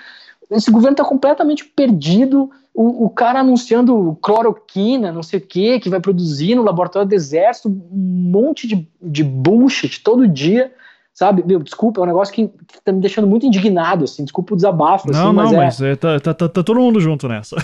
Esse 0.50 0.70
governo 0.70 0.94
está 0.94 1.04
completamente 1.04 1.66
perdido, 1.66 2.50
o, 2.74 3.06
o, 3.06 3.10
cara 3.10 3.40
anunciando 3.40 4.18
cloroquina, 4.22 5.12
não 5.12 5.24
sei 5.24 5.40
o 5.40 5.42
que, 5.42 5.80
que 5.80 5.90
vai 5.90 6.00
produzir 6.00 6.56
no 6.56 6.64
laboratório 6.64 7.08
do 7.08 7.16
exército, 7.16 7.70
um 7.70 8.32
monte 8.32 8.68
de, 8.68 8.88
de 9.02 9.24
bullshit 9.24 10.04
todo 10.04 10.28
dia 10.28 10.72
sabe? 11.16 11.42
Meu, 11.48 11.64
desculpa, 11.64 12.02
é 12.02 12.04
um 12.04 12.08
negócio 12.08 12.34
que 12.34 12.52
tá 12.84 12.92
me 12.92 13.00
deixando 13.00 13.26
muito 13.26 13.46
indignado, 13.46 14.04
assim, 14.04 14.26
desculpa 14.26 14.54
o 14.54 14.56
desabafo. 14.58 15.10
Não, 15.10 15.14
assim, 15.14 15.26
não, 15.26 15.34
mas, 15.34 15.54
é... 15.54 15.56
mas 15.56 15.82
é, 15.82 15.96
tá, 15.96 16.20
tá, 16.20 16.34
tá, 16.34 16.50
tá, 16.50 16.62
todo 16.62 16.78
mundo 16.78 17.00
junto 17.00 17.30
nessa. 17.30 17.56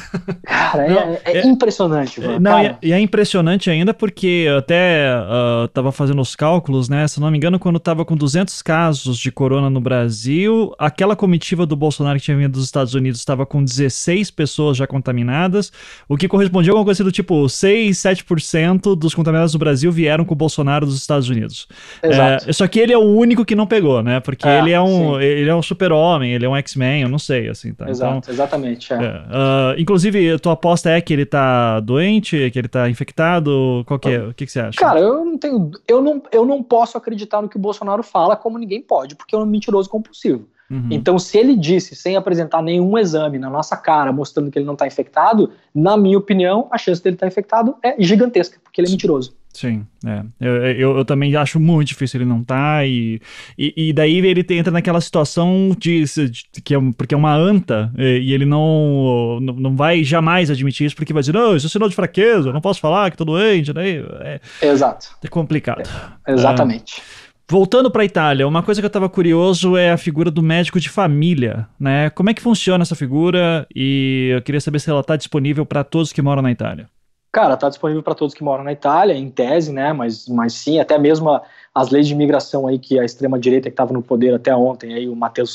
Cara, 0.47 0.87
não, 0.87 0.97
é, 0.97 1.21
é, 1.25 1.37
é, 1.39 1.45
impressionante. 1.45 2.21
Mano, 2.21 2.39
não, 2.39 2.63
e, 2.63 2.77
e, 2.81 2.93
é 2.93 2.99
impressionante 2.99 3.69
ainda 3.69 3.93
porque 3.93 4.45
eu 4.47 4.59
até 4.59 5.13
uh, 5.13 5.67
tava 5.67 5.91
fazendo 5.91 6.21
os 6.21 6.33
cálculos, 6.33 6.87
né? 6.87 7.05
Se 7.09 7.19
não 7.19 7.29
me 7.29 7.35
engano, 7.35 7.59
quando 7.59 7.77
tava 7.77 8.05
com 8.05 8.15
200 8.15 8.61
casos 8.61 9.17
de 9.17 9.29
corona 9.33 9.69
no 9.69 9.81
Brasil, 9.81 10.73
aquela 10.79 11.13
comitiva 11.13 11.65
do 11.65 11.75
Bolsonaro 11.75 12.17
que 12.19 12.23
tinha 12.23 12.37
vindo 12.37 12.53
dos 12.53 12.63
Estados 12.63 12.93
Unidos 12.93 13.19
estava 13.19 13.45
com 13.45 13.61
16 13.61 14.31
pessoas 14.31 14.77
já 14.77 14.87
contaminadas, 14.87 15.73
o 16.07 16.15
que 16.15 16.29
correspondia 16.29 16.71
a 16.71 16.73
alguma 16.73 16.85
coisa 16.85 17.03
do 17.03 17.11
tipo 17.11 17.49
6, 17.49 17.97
7% 17.97 18.95
dos 18.95 19.13
contaminados 19.13 19.51
do 19.51 19.59
Brasil 19.59 19.91
vieram 19.91 20.23
com 20.23 20.33
o 20.33 20.37
Bolsonaro 20.37 20.85
dos 20.85 20.95
Estados 20.95 21.27
Unidos. 21.27 21.67
Exato. 22.01 22.49
É, 22.49 22.53
só 22.53 22.65
que 22.65 22.79
ele 22.79 22.93
é 22.93 22.97
o 22.97 23.01
único 23.01 23.40
único 23.41 23.45
que 23.45 23.55
não 23.55 23.67
pegou, 23.67 24.01
né? 24.01 24.19
Porque 24.19 24.47
é, 24.47 24.59
ele 24.59 24.71
é 24.71 24.81
um 24.81 25.19
ele 25.19 25.49
é 25.49 25.55
um 25.55 25.61
super-homem, 25.61 26.33
ele 26.33 26.45
é 26.45 26.49
um 26.49 26.55
X-Men, 26.55 27.03
eu 27.03 27.09
não 27.09 27.19
sei, 27.19 27.49
assim, 27.49 27.73
tá? 27.73 27.89
Exato, 27.89 28.17
então, 28.17 28.33
exatamente. 28.33 28.93
É. 28.93 28.97
Uh, 28.97 29.79
inclusive, 29.79 30.39
tua 30.39 30.53
aposta 30.53 30.89
é 30.89 31.01
que 31.01 31.11
ele 31.11 31.25
tá 31.25 31.79
doente, 31.79 32.49
que 32.51 32.59
ele 32.59 32.67
tá 32.67 32.89
infectado? 32.89 33.83
Qual 33.85 33.99
que 33.99 34.09
é? 34.09 34.19
O 34.23 34.33
que, 34.33 34.45
que 34.45 34.51
você 34.51 34.59
acha? 34.59 34.79
Cara, 34.79 34.99
eu 34.99 35.25
não 35.25 35.37
tenho. 35.37 35.71
Eu 35.87 36.01
não, 36.01 36.21
eu 36.31 36.45
não 36.45 36.63
posso 36.63 36.97
acreditar 36.97 37.41
no 37.41 37.49
que 37.49 37.57
o 37.57 37.59
Bolsonaro 37.59 38.03
fala, 38.03 38.35
como 38.35 38.57
ninguém 38.57 38.81
pode, 38.81 39.15
porque 39.15 39.35
é 39.35 39.37
um 39.37 39.45
mentiroso 39.45 39.89
compulsivo. 39.89 40.47
Uhum. 40.69 40.87
Então, 40.89 41.19
se 41.19 41.37
ele 41.37 41.57
disse, 41.57 41.95
sem 41.95 42.15
apresentar 42.15 42.61
nenhum 42.61 42.97
exame 42.97 43.37
na 43.37 43.49
nossa 43.49 43.75
cara, 43.75 44.13
mostrando 44.13 44.49
que 44.49 44.57
ele 44.57 44.65
não 44.65 44.73
está 44.73 44.87
infectado, 44.87 45.51
na 45.75 45.97
minha 45.97 46.17
opinião, 46.17 46.69
a 46.71 46.77
chance 46.77 47.03
dele 47.03 47.17
estar 47.17 47.25
tá 47.25 47.27
infectado 47.27 47.75
é 47.83 48.01
gigantesca, 48.01 48.57
porque 48.63 48.79
ele 48.79 48.87
é 48.87 48.91
mentiroso. 48.91 49.35
Sim, 49.53 49.85
é. 50.05 50.23
Eu, 50.39 50.55
eu, 50.65 50.97
eu, 50.97 51.05
também 51.05 51.35
acho 51.35 51.59
muito 51.59 51.89
difícil 51.89 52.21
ele 52.21 52.29
não 52.29 52.43
tá, 52.43 52.85
e, 52.85 53.21
e, 53.57 53.89
e 53.89 53.93
daí 53.93 54.17
ele 54.17 54.45
entra 54.51 54.71
naquela 54.71 55.01
situação 55.01 55.75
de, 55.77 56.05
de, 56.05 56.61
que 56.63 56.73
é, 56.73 56.77
porque 56.97 57.13
é 57.13 57.17
uma 57.17 57.35
anta, 57.35 57.91
e, 57.97 58.19
e, 58.19 58.33
ele 58.33 58.45
não, 58.45 59.39
não, 59.41 59.53
não 59.55 59.75
vai 59.75 60.03
jamais 60.03 60.49
admitir 60.49 60.85
isso, 60.85 60.95
porque 60.95 61.11
vai 61.13 61.21
dizer, 61.21 61.33
não, 61.33 61.55
isso 61.55 61.67
é 61.67 61.69
sinal 61.69 61.89
de 61.89 61.95
fraqueza, 61.95 62.49
eu 62.49 62.53
não 62.53 62.61
posso 62.61 62.79
falar 62.79 63.11
que 63.11 63.17
tô 63.17 63.25
doente, 63.25 63.73
daí 63.73 64.03
é, 64.21 64.39
Exato. 64.61 65.09
é 65.21 65.27
complicado. 65.27 65.87
É, 66.25 66.31
exatamente. 66.31 67.01
Ah, 67.01 67.31
voltando 67.49 67.91
para 67.91 68.03
a 68.03 68.05
Itália, 68.05 68.47
uma 68.47 68.63
coisa 68.63 68.81
que 68.81 68.85
eu 68.85 68.89
estava 68.89 69.09
curioso 69.09 69.75
é 69.75 69.91
a 69.91 69.97
figura 69.97 70.31
do 70.31 70.41
médico 70.41 70.79
de 70.79 70.87
família, 70.87 71.67
né? 71.77 72.09
Como 72.11 72.29
é 72.29 72.33
que 72.33 72.41
funciona 72.41 72.83
essa 72.83 72.95
figura? 72.95 73.67
E 73.75 74.29
eu 74.33 74.41
queria 74.41 74.61
saber 74.61 74.79
se 74.79 74.89
ela 74.89 75.01
está 75.01 75.17
disponível 75.17 75.65
para 75.65 75.83
todos 75.83 76.13
que 76.13 76.21
moram 76.21 76.41
na 76.41 76.51
Itália. 76.51 76.87
Cara, 77.31 77.53
está 77.53 77.69
disponível 77.69 78.03
para 78.03 78.13
todos 78.13 78.33
que 78.33 78.43
moram 78.43 78.63
na 78.63 78.73
Itália, 78.73 79.13
em 79.13 79.29
tese, 79.29 79.71
né? 79.71 79.93
Mas, 79.93 80.27
mas 80.27 80.53
sim, 80.53 80.79
até 80.79 80.97
mesmo 80.97 81.29
a, 81.29 81.41
as 81.73 81.89
leis 81.89 82.05
de 82.05 82.13
imigração 82.13 82.67
aí 82.67 82.77
que 82.77 82.99
a 82.99 83.05
extrema 83.05 83.39
direita 83.39 83.69
que 83.69 83.73
estava 83.73 83.93
no 83.93 84.01
poder 84.01 84.33
até 84.33 84.53
ontem, 84.53 84.93
aí 84.93 85.07
o 85.07 85.15
Matteo, 85.15 85.47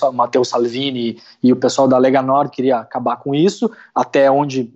Salvini 0.42 1.18
e 1.42 1.52
o 1.52 1.56
pessoal 1.56 1.86
da 1.86 1.98
Lega 1.98 2.22
Nord 2.22 2.50
queria 2.50 2.78
acabar 2.78 3.16
com 3.18 3.34
isso, 3.34 3.70
até 3.94 4.30
onde 4.30 4.72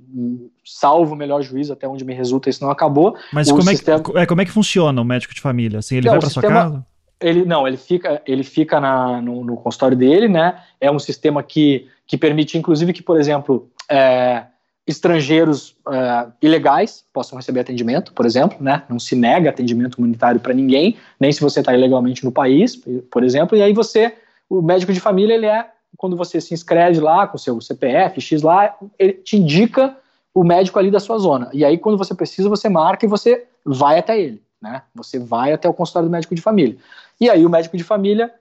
salvo 0.62 1.14
o 1.14 1.16
melhor 1.16 1.40
juízo, 1.40 1.72
até 1.72 1.88
onde 1.88 2.05
me 2.05 2.12
resulta 2.12 2.51
isso 2.51 2.62
não 2.62 2.70
acabou. 2.70 3.16
Mas 3.32 3.51
como, 3.51 3.62
sistema... 3.62 3.98
é, 3.98 4.03
que, 4.03 4.18
é, 4.18 4.26
como 4.26 4.42
é 4.42 4.44
que 4.44 4.51
funciona 4.51 5.01
o 5.01 5.05
médico 5.05 5.32
de 5.32 5.40
família? 5.40 5.78
Assim, 5.78 5.96
ele 5.96 6.07
não, 6.07 6.12
vai 6.12 6.20
para 6.20 6.30
sua 6.30 6.42
casa? 6.42 6.86
Ele 7.18 7.46
não, 7.46 7.66
ele 7.66 7.78
fica, 7.78 8.20
ele 8.26 8.44
fica 8.44 8.78
na, 8.78 9.22
no, 9.22 9.42
no 9.42 9.57
consultório 9.57 9.96
dele, 9.96 10.28
né? 10.28 10.61
É 10.78 10.90
um 10.90 10.98
sistema 10.98 11.42
que, 11.42 11.88
que 12.07 12.18
permite, 12.18 12.59
inclusive, 12.59 12.92
que, 12.92 13.03
por 13.03 13.18
exemplo, 13.18 13.70
é, 13.90 14.44
estrangeiros 14.87 15.70
uh, 15.87 16.33
ilegais 16.43 17.05
possam 17.12 17.37
receber 17.37 17.61
atendimento, 17.61 18.12
por 18.12 18.26
exemplo, 18.26 18.59
né? 18.61 18.83
Não 18.89 18.99
se 18.99 19.14
nega 19.14 19.51
atendimento 19.51 19.97
humanitário 19.97 20.41
para 20.41 20.55
ninguém, 20.55 20.97
nem 21.18 21.31
se 21.31 21.41
você 21.41 21.61
está 21.61 21.74
ilegalmente 21.74 22.24
no 22.24 22.33
país, 22.33 22.81
por 23.11 23.22
exemplo. 23.22 23.57
E 23.57 23.62
aí 23.62 23.72
você, 23.72 24.14
o 24.49 24.61
médico 24.61 24.93
de 24.93 25.01
família, 25.01 25.35
ele 25.35 25.47
é 25.47 25.70
quando 25.97 26.16
você 26.16 26.41
se 26.41 26.55
inscreve 26.55 27.01
lá 27.01 27.26
com 27.26 27.37
seu 27.37 27.61
CPF 27.61 28.20
X 28.20 28.43
lá, 28.43 28.74
ele 28.99 29.12
te 29.12 29.37
indica 29.37 29.97
o 30.33 30.45
médico 30.45 30.78
ali 30.78 30.91
da 30.91 31.01
sua 31.01 31.18
zona. 31.18 31.51
E 31.53 31.64
aí 31.64 31.76
quando 31.76 31.99
você 31.99 32.14
precisa, 32.14 32.49
você 32.49 32.68
marca 32.68 33.05
e 33.05 33.09
você 33.09 33.45
vai 33.64 33.99
até 33.99 34.18
ele. 34.18 34.43
né? 34.61 34.83
Você 34.95 35.18
vai 35.18 35.53
até 35.53 35.68
o 35.68 35.74
consultório 35.74 36.09
do 36.09 36.12
médico 36.12 36.35
de 36.35 36.41
família. 36.41 36.76
E 37.20 37.28
aí 37.28 37.45
o 37.45 37.51
médico 37.51 37.76
de 37.76 37.85
família 37.85 38.33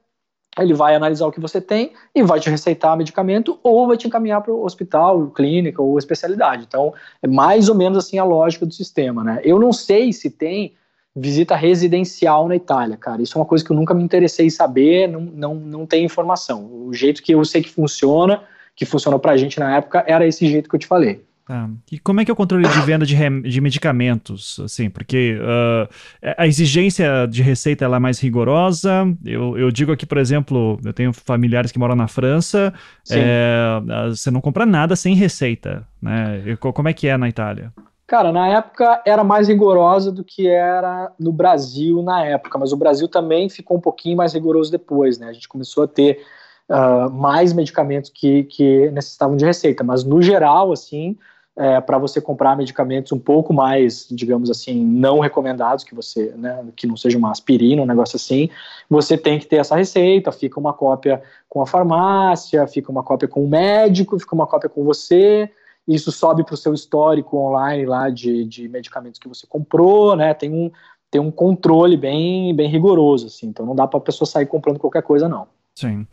ele 0.57 0.73
vai 0.73 0.95
analisar 0.95 1.27
o 1.27 1.31
que 1.31 1.39
você 1.39 1.61
tem 1.61 1.93
e 2.13 2.23
vai 2.23 2.39
te 2.39 2.49
receitar 2.49 2.97
medicamento 2.97 3.59
ou 3.63 3.87
vai 3.87 3.97
te 3.97 4.07
encaminhar 4.07 4.41
para 4.41 4.53
o 4.53 4.63
hospital, 4.63 5.29
clínica 5.31 5.81
ou 5.81 5.97
especialidade. 5.97 6.65
Então, 6.67 6.93
é 7.21 7.27
mais 7.27 7.69
ou 7.69 7.75
menos 7.75 7.97
assim 7.97 8.17
a 8.17 8.23
lógica 8.23 8.65
do 8.65 8.73
sistema, 8.73 9.23
né? 9.23 9.41
Eu 9.43 9.59
não 9.59 9.71
sei 9.71 10.11
se 10.11 10.29
tem 10.29 10.73
visita 11.15 11.55
residencial 11.55 12.47
na 12.47 12.55
Itália, 12.55 12.97
cara. 12.97 13.21
Isso 13.21 13.37
é 13.37 13.41
uma 13.41 13.45
coisa 13.45 13.63
que 13.63 13.71
eu 13.71 13.75
nunca 13.75 13.93
me 13.93 14.03
interessei 14.03 14.47
em 14.47 14.49
saber, 14.49 15.07
não, 15.07 15.21
não, 15.21 15.55
não 15.55 15.85
tem 15.85 16.05
informação. 16.05 16.69
O 16.71 16.93
jeito 16.93 17.21
que 17.21 17.33
eu 17.33 17.43
sei 17.45 17.61
que 17.61 17.69
funciona, 17.69 18.43
que 18.75 18.85
funcionou 18.85 19.19
para 19.19 19.33
a 19.33 19.37
gente 19.37 19.59
na 19.59 19.75
época, 19.75 20.03
era 20.07 20.25
esse 20.25 20.47
jeito 20.47 20.69
que 20.69 20.75
eu 20.75 20.79
te 20.79 20.87
falei. 20.87 21.25
Tá. 21.49 21.67
E 21.91 21.97
como 21.97 22.21
é 22.21 22.25
que 22.25 22.29
é 22.29 22.33
o 22.33 22.37
controle 22.37 22.67
de 22.67 22.81
venda 22.81 23.03
de, 23.03 23.15
de 23.41 23.59
medicamentos, 23.59 24.59
assim, 24.63 24.87
porque 24.87 25.35
uh, 25.41 25.89
a 26.37 26.45
exigência 26.45 27.25
de 27.25 27.41
receita 27.41 27.83
ela 27.83 27.95
é 27.95 27.99
mais 27.99 28.19
rigorosa, 28.19 29.11
eu, 29.25 29.57
eu 29.57 29.71
digo 29.71 29.91
aqui, 29.91 30.05
por 30.05 30.19
exemplo, 30.19 30.79
eu 30.85 30.93
tenho 30.93 31.11
familiares 31.11 31.71
que 31.71 31.79
moram 31.79 31.95
na 31.95 32.07
França, 32.07 32.71
é, 33.09 33.81
você 34.09 34.29
não 34.29 34.41
compra 34.41 34.63
nada 34.63 34.95
sem 34.95 35.15
receita, 35.15 35.87
né? 35.99 36.43
E, 36.45 36.55
como 36.55 36.87
é 36.87 36.93
que 36.93 37.07
é 37.07 37.17
na 37.17 37.27
Itália? 37.27 37.73
Cara, 38.05 38.31
na 38.31 38.47
época 38.47 39.01
era 39.03 39.23
mais 39.23 39.47
rigorosa 39.47 40.11
do 40.11 40.23
que 40.23 40.47
era 40.47 41.11
no 41.19 41.33
Brasil 41.33 42.03
na 42.03 42.23
época, 42.23 42.59
mas 42.59 42.71
o 42.71 42.77
Brasil 42.77 43.07
também 43.07 43.49
ficou 43.49 43.75
um 43.75 43.81
pouquinho 43.81 44.15
mais 44.15 44.35
rigoroso 44.35 44.69
depois, 44.69 45.17
né? 45.17 45.29
A 45.29 45.33
gente 45.33 45.49
começou 45.49 45.85
a 45.85 45.87
ter 45.87 46.21
uh, 46.69 47.09
mais 47.09 47.53
medicamentos 47.53 48.11
que, 48.13 48.43
que 48.43 48.91
necessitavam 48.91 49.35
de 49.35 49.45
receita, 49.45 49.83
mas 49.83 50.03
no 50.03 50.21
geral, 50.21 50.71
assim, 50.71 51.17
é, 51.57 51.81
para 51.81 51.97
você 51.97 52.21
comprar 52.21 52.55
medicamentos 52.55 53.11
um 53.11 53.19
pouco 53.19 53.53
mais, 53.53 54.07
digamos 54.09 54.49
assim, 54.49 54.83
não 54.85 55.19
recomendados, 55.19 55.83
que 55.83 55.93
você, 55.93 56.33
né, 56.37 56.65
que 56.75 56.87
não 56.87 56.95
seja 56.95 57.17
uma 57.17 57.31
aspirina, 57.31 57.81
um 57.81 57.85
negócio 57.85 58.15
assim, 58.15 58.49
você 58.89 59.17
tem 59.17 59.37
que 59.37 59.45
ter 59.45 59.57
essa 59.57 59.75
receita, 59.75 60.31
fica 60.31 60.59
uma 60.59 60.73
cópia 60.73 61.21
com 61.49 61.61
a 61.61 61.67
farmácia, 61.67 62.65
fica 62.67 62.91
uma 62.91 63.03
cópia 63.03 63.27
com 63.27 63.43
o 63.43 63.49
médico, 63.49 64.17
fica 64.17 64.33
uma 64.33 64.47
cópia 64.47 64.69
com 64.69 64.83
você, 64.83 65.51
isso 65.87 66.11
sobe 66.11 66.43
para 66.45 66.53
o 66.53 66.57
seu 66.57 66.73
histórico 66.73 67.37
online 67.37 67.85
lá 67.85 68.09
de, 68.09 68.45
de 68.45 68.69
medicamentos 68.69 69.19
que 69.19 69.27
você 69.27 69.45
comprou, 69.45 70.15
né, 70.15 70.33
tem 70.33 70.53
um, 70.53 70.71
tem 71.11 71.19
um 71.19 71.31
controle 71.31 71.97
bem, 71.97 72.55
bem 72.55 72.69
rigoroso, 72.69 73.27
assim, 73.27 73.47
então 73.47 73.65
não 73.65 73.75
dá 73.75 73.85
para 73.85 73.97
a 73.97 74.03
pessoa 74.03 74.27
sair 74.27 74.45
comprando 74.45 74.79
qualquer 74.79 75.03
coisa, 75.03 75.27
não. 75.27 75.47
Sim. 75.75 76.05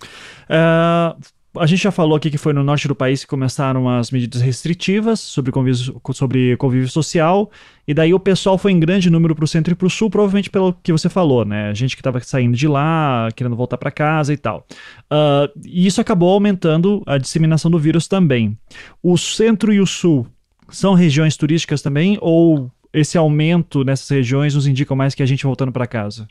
Uh, 0.48 1.20
a 1.58 1.66
gente 1.66 1.82
já 1.82 1.90
falou 1.90 2.16
aqui 2.16 2.30
que 2.30 2.38
foi 2.38 2.52
no 2.52 2.62
norte 2.62 2.88
do 2.88 2.94
país 2.94 3.22
que 3.22 3.28
começaram 3.28 3.88
as 3.88 4.10
medidas 4.10 4.40
restritivas 4.42 5.20
sobre 5.20 5.52
convívio, 5.52 6.00
sobre 6.12 6.56
convívio 6.56 6.88
social, 6.88 7.50
e 7.86 7.94
daí 7.94 8.12
o 8.12 8.20
pessoal 8.20 8.58
foi 8.58 8.72
em 8.72 8.80
grande 8.80 9.10
número 9.10 9.34
para 9.34 9.44
o 9.44 9.48
centro 9.48 9.72
e 9.72 9.74
para 9.74 9.86
o 9.86 9.90
sul, 9.90 10.10
provavelmente 10.10 10.50
pelo 10.50 10.72
que 10.82 10.92
você 10.92 11.08
falou, 11.08 11.44
né? 11.44 11.74
Gente 11.74 11.96
que 11.96 12.00
estava 12.00 12.20
saindo 12.20 12.56
de 12.56 12.66
lá, 12.66 13.28
querendo 13.34 13.56
voltar 13.56 13.78
para 13.78 13.90
casa 13.90 14.32
e 14.32 14.36
tal. 14.36 14.66
Uh, 15.12 15.50
e 15.64 15.86
isso 15.86 16.00
acabou 16.00 16.32
aumentando 16.32 17.02
a 17.06 17.18
disseminação 17.18 17.70
do 17.70 17.78
vírus 17.78 18.08
também. 18.08 18.56
O 19.02 19.16
centro 19.16 19.72
e 19.72 19.80
o 19.80 19.86
sul 19.86 20.26
são 20.68 20.94
regiões 20.94 21.36
turísticas 21.36 21.80
também, 21.82 22.18
ou 22.20 22.70
esse 22.92 23.18
aumento 23.18 23.84
nessas 23.84 24.08
regiões 24.08 24.54
nos 24.54 24.66
indica 24.66 24.94
mais 24.94 25.14
que 25.14 25.22
a 25.22 25.26
gente 25.26 25.44
voltando 25.44 25.70
para 25.70 25.86
casa? 25.86 26.26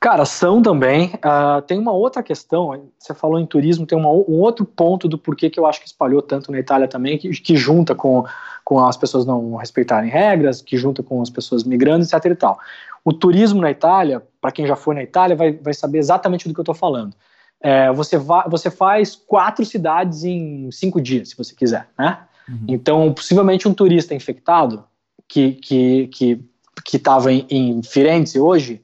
Cara, 0.00 0.24
são 0.24 0.62
também. 0.62 1.12
Uh, 1.16 1.60
tem 1.66 1.78
uma 1.78 1.92
outra 1.92 2.22
questão, 2.22 2.88
você 2.98 3.12
falou 3.12 3.38
em 3.38 3.44
turismo, 3.44 3.84
tem 3.84 3.98
uma, 3.98 4.08
um 4.08 4.40
outro 4.40 4.64
ponto 4.64 5.06
do 5.06 5.18
porquê 5.18 5.50
que 5.50 5.60
eu 5.60 5.66
acho 5.66 5.78
que 5.78 5.86
espalhou 5.86 6.22
tanto 6.22 6.50
na 6.50 6.58
Itália 6.58 6.88
também, 6.88 7.18
que, 7.18 7.28
que 7.28 7.54
junta 7.54 7.94
com, 7.94 8.24
com 8.64 8.82
as 8.82 8.96
pessoas 8.96 9.26
não 9.26 9.56
respeitarem 9.56 10.08
regras, 10.08 10.62
que 10.62 10.78
junta 10.78 11.02
com 11.02 11.20
as 11.20 11.28
pessoas 11.28 11.64
migrando, 11.64 12.02
etc 12.02 12.24
e 12.24 12.34
tal. 12.34 12.58
O 13.04 13.12
turismo 13.12 13.60
na 13.60 13.70
Itália, 13.70 14.22
para 14.40 14.50
quem 14.50 14.66
já 14.66 14.74
foi 14.74 14.94
na 14.94 15.02
Itália, 15.02 15.36
vai, 15.36 15.52
vai 15.52 15.74
saber 15.74 15.98
exatamente 15.98 16.48
do 16.48 16.54
que 16.54 16.60
eu 16.60 16.62
estou 16.62 16.74
falando. 16.74 17.14
É, 17.60 17.92
você, 17.92 18.16
va, 18.16 18.46
você 18.48 18.70
faz 18.70 19.14
quatro 19.14 19.66
cidades 19.66 20.24
em 20.24 20.70
cinco 20.70 20.98
dias, 20.98 21.28
se 21.28 21.36
você 21.36 21.54
quiser, 21.54 21.90
né? 21.98 22.20
Uhum. 22.48 22.64
Então, 22.68 23.12
possivelmente 23.12 23.68
um 23.68 23.74
turista 23.74 24.14
infectado 24.14 24.82
que 25.28 25.52
que 25.52 26.06
que 26.06 26.44
que 26.82 26.96
estava 26.96 27.30
em, 27.30 27.46
em 27.50 27.82
Firenze 27.82 28.40
hoje, 28.40 28.82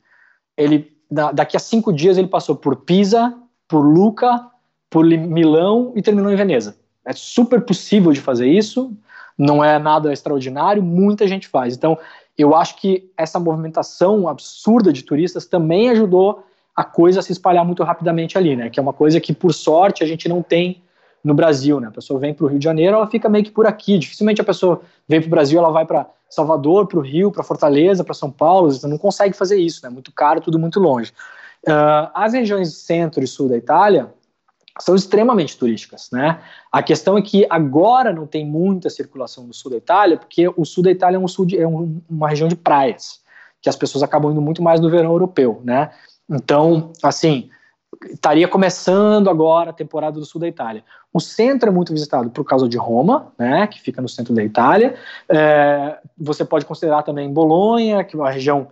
ele 0.54 0.95
daqui 1.10 1.56
a 1.56 1.60
cinco 1.60 1.92
dias 1.92 2.18
ele 2.18 2.28
passou 2.28 2.56
por 2.56 2.76
Pisa, 2.76 3.34
por 3.68 3.80
Luca, 3.80 4.46
por 4.90 5.04
Milão 5.04 5.92
e 5.94 6.02
terminou 6.02 6.32
em 6.32 6.36
Veneza. 6.36 6.76
É 7.04 7.12
super 7.12 7.60
possível 7.60 8.12
de 8.12 8.20
fazer 8.20 8.48
isso, 8.48 8.92
não 9.38 9.62
é 9.62 9.78
nada 9.78 10.12
extraordinário, 10.12 10.82
muita 10.82 11.26
gente 11.26 11.46
faz. 11.46 11.76
Então, 11.76 11.98
eu 12.36 12.54
acho 12.54 12.76
que 12.76 13.10
essa 13.16 13.38
movimentação 13.38 14.28
absurda 14.28 14.92
de 14.92 15.02
turistas 15.02 15.46
também 15.46 15.90
ajudou 15.90 16.44
a 16.74 16.84
coisa 16.84 17.20
a 17.20 17.22
se 17.22 17.32
espalhar 17.32 17.64
muito 17.64 17.82
rapidamente 17.82 18.36
ali, 18.36 18.54
né? 18.54 18.68
Que 18.68 18.78
é 18.78 18.82
uma 18.82 18.92
coisa 18.92 19.20
que, 19.20 19.32
por 19.32 19.54
sorte, 19.54 20.04
a 20.04 20.06
gente 20.06 20.28
não 20.28 20.42
tem 20.42 20.82
no 21.26 21.34
Brasil, 21.34 21.80
né? 21.80 21.88
A 21.88 21.90
pessoa 21.90 22.20
vem 22.20 22.32
para 22.32 22.44
o 22.44 22.48
Rio 22.48 22.58
de 22.60 22.64
Janeiro, 22.64 22.96
ela 22.96 23.06
fica 23.08 23.28
meio 23.28 23.44
que 23.44 23.50
por 23.50 23.66
aqui. 23.66 23.98
Dificilmente 23.98 24.40
a 24.40 24.44
pessoa 24.44 24.80
vem 25.08 25.20
para 25.20 25.26
o 25.26 25.30
Brasil, 25.30 25.58
ela 25.58 25.72
vai 25.72 25.84
para 25.84 26.06
Salvador, 26.30 26.86
para 26.86 27.00
o 27.00 27.02
Rio, 27.02 27.32
para 27.32 27.42
Fortaleza, 27.42 28.04
para 28.04 28.14
São 28.14 28.30
Paulo, 28.30 28.70
você 28.70 28.86
não 28.86 28.96
consegue 28.96 29.36
fazer 29.36 29.56
isso, 29.56 29.80
né? 29.82 29.90
muito 29.90 30.12
caro, 30.12 30.40
tudo 30.40 30.56
muito 30.56 30.78
longe. 30.78 31.12
Uh, 31.66 32.06
as 32.14 32.32
regiões 32.32 32.74
centro 32.74 33.24
e 33.24 33.26
sul 33.26 33.48
da 33.48 33.56
Itália 33.56 34.08
são 34.80 34.94
extremamente 34.94 35.56
turísticas, 35.56 36.10
né? 36.12 36.40
A 36.70 36.82
questão 36.82 37.18
é 37.18 37.22
que 37.22 37.44
agora 37.50 38.12
não 38.12 38.26
tem 38.26 38.46
muita 38.46 38.88
circulação 38.88 39.44
no 39.44 39.54
sul 39.54 39.72
da 39.72 39.78
Itália, 39.78 40.16
porque 40.16 40.46
o 40.54 40.64
sul 40.64 40.84
da 40.84 40.92
Itália 40.92 41.16
é, 41.16 41.18
um 41.18 41.26
sul 41.26 41.44
de, 41.44 41.58
é 41.58 41.66
um, 41.66 42.00
uma 42.08 42.28
região 42.28 42.46
de 42.46 42.54
praias, 42.54 43.20
que 43.60 43.68
as 43.68 43.74
pessoas 43.74 44.04
acabam 44.04 44.30
indo 44.30 44.40
muito 44.40 44.62
mais 44.62 44.80
no 44.80 44.90
verão 44.90 45.10
europeu, 45.10 45.60
né? 45.64 45.90
Então, 46.28 46.92
assim, 47.02 47.50
estaria 48.04 48.46
começando 48.48 49.28
agora 49.28 49.70
a 49.70 49.72
temporada 49.72 50.18
do 50.18 50.26
sul 50.26 50.40
da 50.40 50.48
Itália. 50.48 50.84
O 51.12 51.20
centro 51.20 51.68
é 51.68 51.72
muito 51.72 51.92
visitado 51.92 52.30
por 52.30 52.44
causa 52.44 52.68
de 52.68 52.76
Roma, 52.76 53.32
né, 53.38 53.66
que 53.66 53.80
fica 53.80 54.02
no 54.02 54.08
centro 54.08 54.34
da 54.34 54.44
Itália. 54.44 54.94
É, 55.28 55.98
você 56.18 56.44
pode 56.44 56.64
considerar 56.64 57.02
também 57.02 57.32
Bolonha, 57.32 58.04
que 58.04 58.16
é 58.16 58.18
uma 58.18 58.30
região 58.30 58.68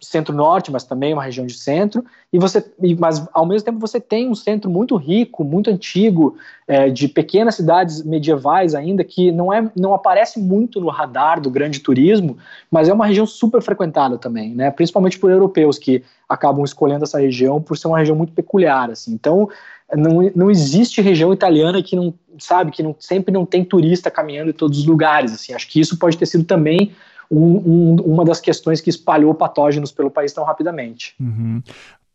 centro-norte, 0.00 0.70
mas 0.70 0.84
também 0.84 1.12
uma 1.12 1.22
região 1.22 1.46
de 1.46 1.54
centro, 1.54 2.04
e 2.32 2.38
você, 2.38 2.64
mas 2.98 3.26
ao 3.32 3.46
mesmo 3.46 3.64
tempo 3.64 3.78
você 3.78 4.00
tem 4.00 4.28
um 4.28 4.34
centro 4.34 4.68
muito 4.68 4.96
rico, 4.96 5.44
muito 5.44 5.70
antigo, 5.70 6.36
é, 6.66 6.90
de 6.90 7.08
pequenas 7.08 7.54
cidades 7.54 8.02
medievais 8.02 8.74
ainda, 8.74 9.04
que 9.04 9.30
não, 9.30 9.52
é, 9.52 9.70
não 9.76 9.94
aparece 9.94 10.38
muito 10.38 10.80
no 10.80 10.88
radar 10.88 11.40
do 11.40 11.50
grande 11.50 11.80
turismo, 11.80 12.36
mas 12.70 12.88
é 12.88 12.92
uma 12.92 13.06
região 13.06 13.26
super 13.26 13.62
frequentada 13.62 14.18
também, 14.18 14.54
né, 14.54 14.70
principalmente 14.70 15.18
por 15.18 15.30
europeus 15.30 15.78
que 15.78 16.02
acabam 16.28 16.64
escolhendo 16.64 17.04
essa 17.04 17.18
região 17.18 17.62
por 17.62 17.78
ser 17.78 17.88
uma 17.88 17.98
região 17.98 18.16
muito 18.16 18.32
peculiar, 18.32 18.90
assim, 18.90 19.12
então 19.12 19.48
não, 19.94 20.30
não 20.34 20.50
existe 20.50 21.00
região 21.00 21.32
italiana 21.32 21.82
que 21.82 21.96
não, 21.96 22.12
sabe, 22.38 22.72
que 22.72 22.82
não, 22.82 22.94
sempre 22.98 23.32
não 23.32 23.46
tem 23.46 23.64
turista 23.64 24.10
caminhando 24.10 24.50
em 24.50 24.54
todos 24.54 24.78
os 24.80 24.86
lugares, 24.86 25.32
assim, 25.32 25.54
acho 25.54 25.68
que 25.68 25.80
isso 25.80 25.98
pode 25.98 26.18
ter 26.18 26.26
sido 26.26 26.44
também 26.44 26.92
um, 27.30 27.56
um, 27.56 27.96
uma 28.04 28.24
das 28.24 28.40
questões 28.40 28.80
que 28.80 28.90
espalhou 28.90 29.34
patógenos 29.34 29.92
pelo 29.92 30.10
país 30.10 30.32
tão 30.32 30.44
rapidamente. 30.44 31.14
Uhum. 31.20 31.62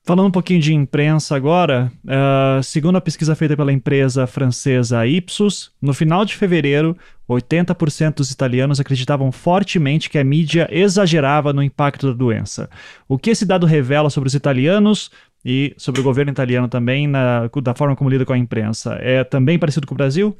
Falando 0.05 0.27
um 0.27 0.31
pouquinho 0.31 0.59
de 0.59 0.73
imprensa 0.73 1.33
agora, 1.33 1.89
uh, 2.03 2.61
segundo 2.61 2.97
a 2.97 3.01
pesquisa 3.01 3.35
feita 3.35 3.55
pela 3.55 3.71
empresa 3.71 4.27
francesa 4.27 5.07
Ipsos, 5.07 5.71
no 5.81 5.93
final 5.93 6.25
de 6.25 6.35
fevereiro, 6.35 6.97
80% 7.29 8.15
dos 8.15 8.29
italianos 8.29 8.81
acreditavam 8.81 9.31
fortemente 9.31 10.09
que 10.09 10.17
a 10.17 10.23
mídia 10.23 10.67
exagerava 10.69 11.53
no 11.53 11.63
impacto 11.63 12.07
da 12.07 12.13
doença. 12.13 12.69
O 13.07 13.17
que 13.17 13.29
esse 13.29 13.45
dado 13.45 13.65
revela 13.65 14.09
sobre 14.09 14.27
os 14.27 14.35
italianos 14.35 15.09
e 15.45 15.73
sobre 15.77 16.01
o 16.01 16.03
governo 16.03 16.33
italiano 16.33 16.67
também, 16.67 17.07
na, 17.07 17.49
da 17.61 17.73
forma 17.73 17.95
como 17.95 18.09
lida 18.09 18.25
com 18.25 18.33
a 18.33 18.37
imprensa, 18.37 18.97
é 18.99 19.23
também 19.23 19.57
parecido 19.57 19.87
com 19.87 19.93
o 19.93 19.97
Brasil? 19.97 20.37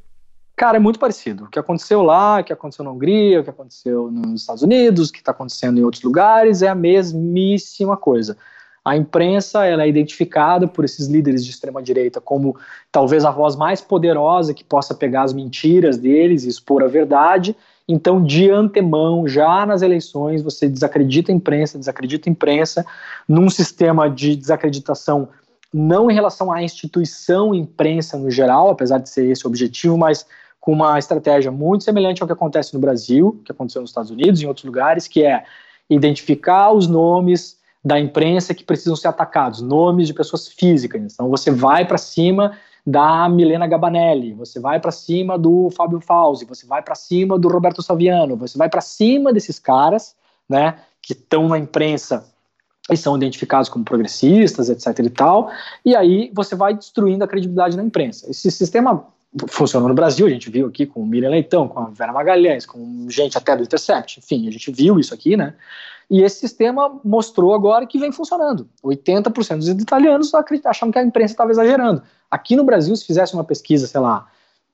Cara, 0.56 0.78
é 0.78 0.80
muito 0.80 1.00
parecido. 1.00 1.46
O 1.46 1.50
que 1.50 1.58
aconteceu 1.58 2.04
lá, 2.04 2.40
o 2.40 2.44
que 2.44 2.54
aconteceu 2.54 2.86
na 2.86 2.92
Hungria, 2.92 3.42
o 3.42 3.44
que 3.44 3.50
aconteceu 3.50 4.12
nos 4.12 4.42
Estados 4.42 4.62
Unidos, 4.62 5.10
o 5.10 5.12
que 5.12 5.20
está 5.20 5.32
acontecendo 5.32 5.80
em 5.80 5.84
outros 5.84 6.04
lugares, 6.04 6.62
é 6.62 6.68
a 6.68 6.76
mesmíssima 6.76 7.98
coisa. 7.98 8.38
A 8.86 8.98
imprensa 8.98 9.66
ela 9.66 9.84
é 9.84 9.88
identificada 9.88 10.68
por 10.68 10.84
esses 10.84 11.08
líderes 11.08 11.44
de 11.44 11.52
extrema 11.52 11.82
direita 11.82 12.20
como 12.20 12.58
talvez 12.92 13.24
a 13.24 13.32
voz 13.32 13.56
mais 13.56 13.80
poderosa 13.80 14.54
que 14.54 14.64
possa 14.64 14.94
pegar 14.94 15.24
as 15.24 15.34
mentiras 15.34 15.98
deles 15.98 16.44
e 16.44 16.50
expor 16.50 16.84
a 16.84 16.88
verdade. 16.88 17.56
Então, 17.88 18.22
de 18.22 18.50
antemão, 18.50 19.28
já 19.28 19.66
nas 19.66 19.82
eleições, 19.82 20.42
você 20.42 20.68
desacredita 20.68 21.32
a 21.32 21.36
imprensa, 21.36 21.80
desacredita 21.80 22.30
a 22.30 22.32
imprensa 22.32 22.86
num 23.28 23.50
sistema 23.50 24.10
de 24.10 24.36
desacreditação 24.36 25.30
não 25.74 26.12
em 26.12 26.14
relação 26.14 26.52
à 26.52 26.62
instituição 26.62 27.54
imprensa 27.54 28.18
no 28.18 28.30
geral, 28.30 28.70
apesar 28.70 29.00
de 29.00 29.10
ser 29.10 29.26
esse 29.26 29.46
o 29.46 29.50
objetivo, 29.50 29.98
mas 29.98 30.26
com 30.62 30.72
uma 30.72 30.98
estratégia 31.00 31.52
muito 31.52 31.84
semelhante 31.84 32.22
ao 32.22 32.28
que 32.28 32.34
acontece 32.34 32.74
no 32.74 32.80
Brasil, 32.80 33.42
que 33.44 33.52
aconteceu 33.52 33.82
nos 33.82 33.90
Estados 33.90 34.12
Unidos 34.12 34.40
e 34.40 34.46
em 34.46 34.48
outros 34.48 34.66
lugares, 34.66 35.08
que 35.08 35.26
é 35.26 35.44
identificar 35.90 36.72
os 36.72 36.88
nomes 36.88 37.58
da 37.84 38.00
imprensa 38.00 38.54
que 38.54 38.64
precisam 38.64 38.96
ser 38.96 39.10
atacados, 39.10 39.62
nomes 39.62 40.08
de 40.08 40.14
pessoas 40.14 40.48
físicas. 40.48 41.02
Então 41.02 41.30
você 41.30 41.52
vai 41.52 41.86
para 41.86 41.98
cima 41.98 42.58
da 42.86 43.28
Milena 43.28 43.68
Gabanelli, 43.68 44.34
você 44.34 44.60
vai 44.60 44.80
para 44.80 44.92
cima 44.92 45.38
do 45.38 45.70
Fábio 45.72 46.00
Fauzi, 46.00 46.46
você 46.46 46.66
vai 46.66 46.82
para 46.82 46.96
cima 46.96 47.38
do 47.38 47.50
Roberto 47.50 47.82
Saviano, 47.82 48.38
você 48.38 48.58
vai 48.58 48.70
para 48.70 48.82
cima 48.82 49.34
desses 49.34 49.58
caras, 49.58 50.16
né, 50.48 50.76
que 51.02 51.14
estão 51.14 51.48
na 51.50 51.58
imprensa 51.58 52.26
e 52.90 52.98
são 52.98 53.16
identificados 53.16 53.70
como 53.70 53.86
progressistas, 53.86 54.70
etc 54.70 55.00
e 55.00 55.10
tal, 55.10 55.50
e 55.86 55.96
aí 55.96 56.32
você 56.34 56.56
vai 56.56 56.74
destruindo 56.74 57.24
a 57.24 57.28
credibilidade 57.28 57.78
da 57.78 57.84
imprensa. 57.84 58.30
Esse 58.30 58.52
sistema 58.52 59.06
funcionou 59.48 59.90
no 59.90 59.96
Brasil, 59.96 60.28
a 60.28 60.30
gente 60.30 60.50
viu 60.50 60.68
aqui 60.68 60.86
com 60.86 61.02
o 61.02 61.06
Miriam 61.06 61.30
Leitão, 61.30 61.68
com 61.68 61.80
a 61.80 61.86
Vera 61.90 62.12
Magalhães, 62.12 62.66
com 62.66 63.08
gente 63.10 63.38
até 63.38 63.56
do 63.56 63.64
Intercept, 63.64 64.20
enfim, 64.20 64.48
a 64.48 64.52
gente 64.52 64.72
viu 64.72 65.00
isso 65.00 65.14
aqui, 65.14 65.38
né? 65.38 65.54
E 66.10 66.22
esse 66.22 66.40
sistema 66.40 67.00
mostrou 67.04 67.54
agora 67.54 67.88
que 67.88 67.98
vem 67.98 68.12
funcionando. 68.12 68.68
80% 68.84 69.58
dos 69.58 69.70
italianos 69.70 70.32
achavam 70.66 70.92
que 70.92 71.00
a 71.00 71.04
imprensa 71.04 71.34
estava 71.34 71.52
exagerando. 71.52 72.04
Aqui 72.30 72.56
no 72.56 72.64
Brasil, 72.64 72.96
se 72.96 73.06
fizesse 73.06 73.34
uma 73.34 73.44
pesquisa, 73.44 73.88
sei 73.88 74.02
lá, 74.02 74.28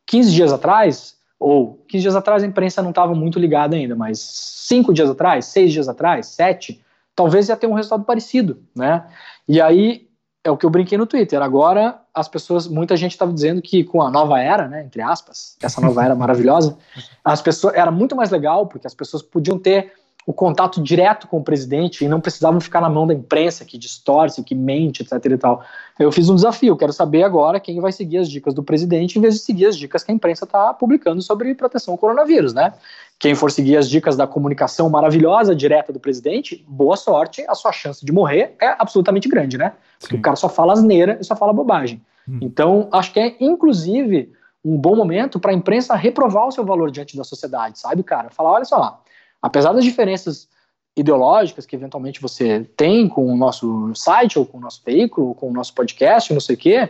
15 0.08 0.32
dias 0.32 0.52
atrás, 0.52 1.16
ou 1.40 1.80
15 1.88 2.02
dias 2.02 2.16
atrás 2.16 2.44
a 2.44 2.48
imprensa 2.48 2.82
não 2.82 2.90
estava 2.90 3.14
muito 3.14 3.40
ligada 3.40 3.76
ainda, 3.76 3.96
mas 3.96 4.20
5 4.20 4.92
dias 4.92 5.10
atrás, 5.10 5.46
6 5.46 5.72
dias 5.72 5.88
atrás, 5.88 6.28
7, 6.28 6.84
talvez 7.20 7.50
ia 7.50 7.58
ter 7.58 7.68
um 7.68 7.74
resultado 7.74 8.06
parecido, 8.06 8.64
né? 8.74 9.06
E 9.46 9.60
aí 9.60 10.08
é 10.42 10.50
o 10.50 10.56
que 10.56 10.66
eu 10.66 10.70
brinquei 10.70 10.98
no 10.98 11.06
Twitter. 11.06 11.42
Agora 11.42 12.00
as 12.14 12.30
pessoas, 12.30 12.66
muita 12.66 12.96
gente 12.96 13.12
estava 13.12 13.34
dizendo 13.34 13.62
que 13.62 13.84
com 13.84 14.02
a 14.02 14.10
nova 14.10 14.40
era, 14.40 14.70
né, 14.70 14.86
entre 14.86 15.02
aspas, 15.02 15.58
essa 15.62 15.82
nova 15.82 16.02
era 16.06 16.16
maravilhosa, 16.16 16.78
as 17.24 17.42
pessoas 17.42 17.76
era 17.76 17.92
muito 17.92 18.16
mais 18.16 18.30
legal 18.30 18.68
porque 18.68 18.88
as 18.88 18.94
pessoas 18.94 19.22
podiam 19.22 19.60
ter 19.60 19.92
o 20.26 20.32
contato 20.32 20.82
direto 20.82 21.28
com 21.28 21.40
o 21.40 21.44
presidente 21.44 22.06
e 22.06 22.08
não 22.08 22.22
precisavam 22.22 22.62
ficar 22.62 22.80
na 22.80 22.90
mão 22.90 23.06
da 23.06 23.14
imprensa 23.14 23.66
que 23.66 23.78
distorce, 23.78 24.44
que 24.44 24.56
mente, 24.56 25.02
etc 25.02 25.26
e 25.26 25.38
tal. 25.38 25.62
Eu 25.98 26.12
fiz 26.12 26.30
um 26.30 26.36
desafio, 26.36 26.78
quero 26.78 26.94
saber 26.94 27.24
agora 27.24 27.60
quem 27.60 27.82
vai 27.82 27.92
seguir 27.92 28.20
as 28.20 28.30
dicas 28.30 28.54
do 28.54 28.64
presidente 28.64 29.18
em 29.18 29.22
vez 29.22 29.34
de 29.34 29.40
seguir 29.42 29.66
as 29.66 29.76
dicas 29.76 30.04
que 30.04 30.12
a 30.12 30.16
imprensa 30.16 30.46
está 30.46 30.74
publicando 30.74 31.22
sobre 31.22 31.54
proteção 31.54 31.96
ao 31.96 31.98
coronavírus, 31.98 32.54
né? 32.54 32.74
Quem 33.20 33.36
for 33.36 33.52
seguir 33.52 33.76
as 33.76 33.90
dicas 33.90 34.16
da 34.16 34.26
comunicação 34.26 34.90
maravilhosa 34.90 35.54
direta 35.54 35.92
do 35.92 36.00
presidente, 36.00 36.66
boa 36.66 36.96
sorte, 36.96 37.44
a 37.50 37.54
sua 37.54 37.74
chance 37.74 38.06
de 38.06 38.14
morrer 38.14 38.56
é 38.62 38.76
absolutamente 38.80 39.28
grande, 39.28 39.58
né? 39.58 39.74
Porque 40.00 40.16
Sim. 40.16 40.20
o 40.20 40.22
cara 40.22 40.38
só 40.38 40.48
fala 40.48 40.72
asneira 40.72 41.18
e 41.20 41.24
só 41.26 41.36
fala 41.36 41.52
bobagem. 41.52 42.02
Hum. 42.28 42.40
Então, 42.42 42.88
acho 42.94 43.12
que 43.12 43.20
é, 43.20 43.36
inclusive, 43.42 44.32
um 44.64 44.78
bom 44.78 44.96
momento 44.96 45.38
para 45.38 45.52
a 45.52 45.54
imprensa 45.54 45.96
reprovar 45.96 46.48
o 46.48 46.52
seu 46.52 46.64
valor 46.64 46.90
diante 46.92 47.18
da 47.18 47.26
sociedade, 47.26 47.78
sabe, 47.78 48.04
cara? 48.04 48.30
Falar, 48.30 48.54
olha 48.54 48.66
só, 48.66 49.04
apesar 49.42 49.74
das 49.74 49.84
diferenças 49.84 50.48
ideológicas 50.96 51.66
que 51.66 51.76
eventualmente 51.76 52.22
você 52.22 52.66
tem 52.78 53.10
com 53.10 53.26
o 53.26 53.36
nosso 53.36 53.94
site, 53.96 54.40
ou 54.40 54.46
com 54.46 54.60
o 54.60 54.62
nosso 54.62 54.82
veículo, 54.86 55.28
ou 55.28 55.36
com 55.36 55.50
o 55.50 55.54
nosso 55.54 55.74
podcast, 55.74 56.34
não 56.34 56.42
sei 56.42 56.56
o 56.56 56.60
quê, 56.60 56.90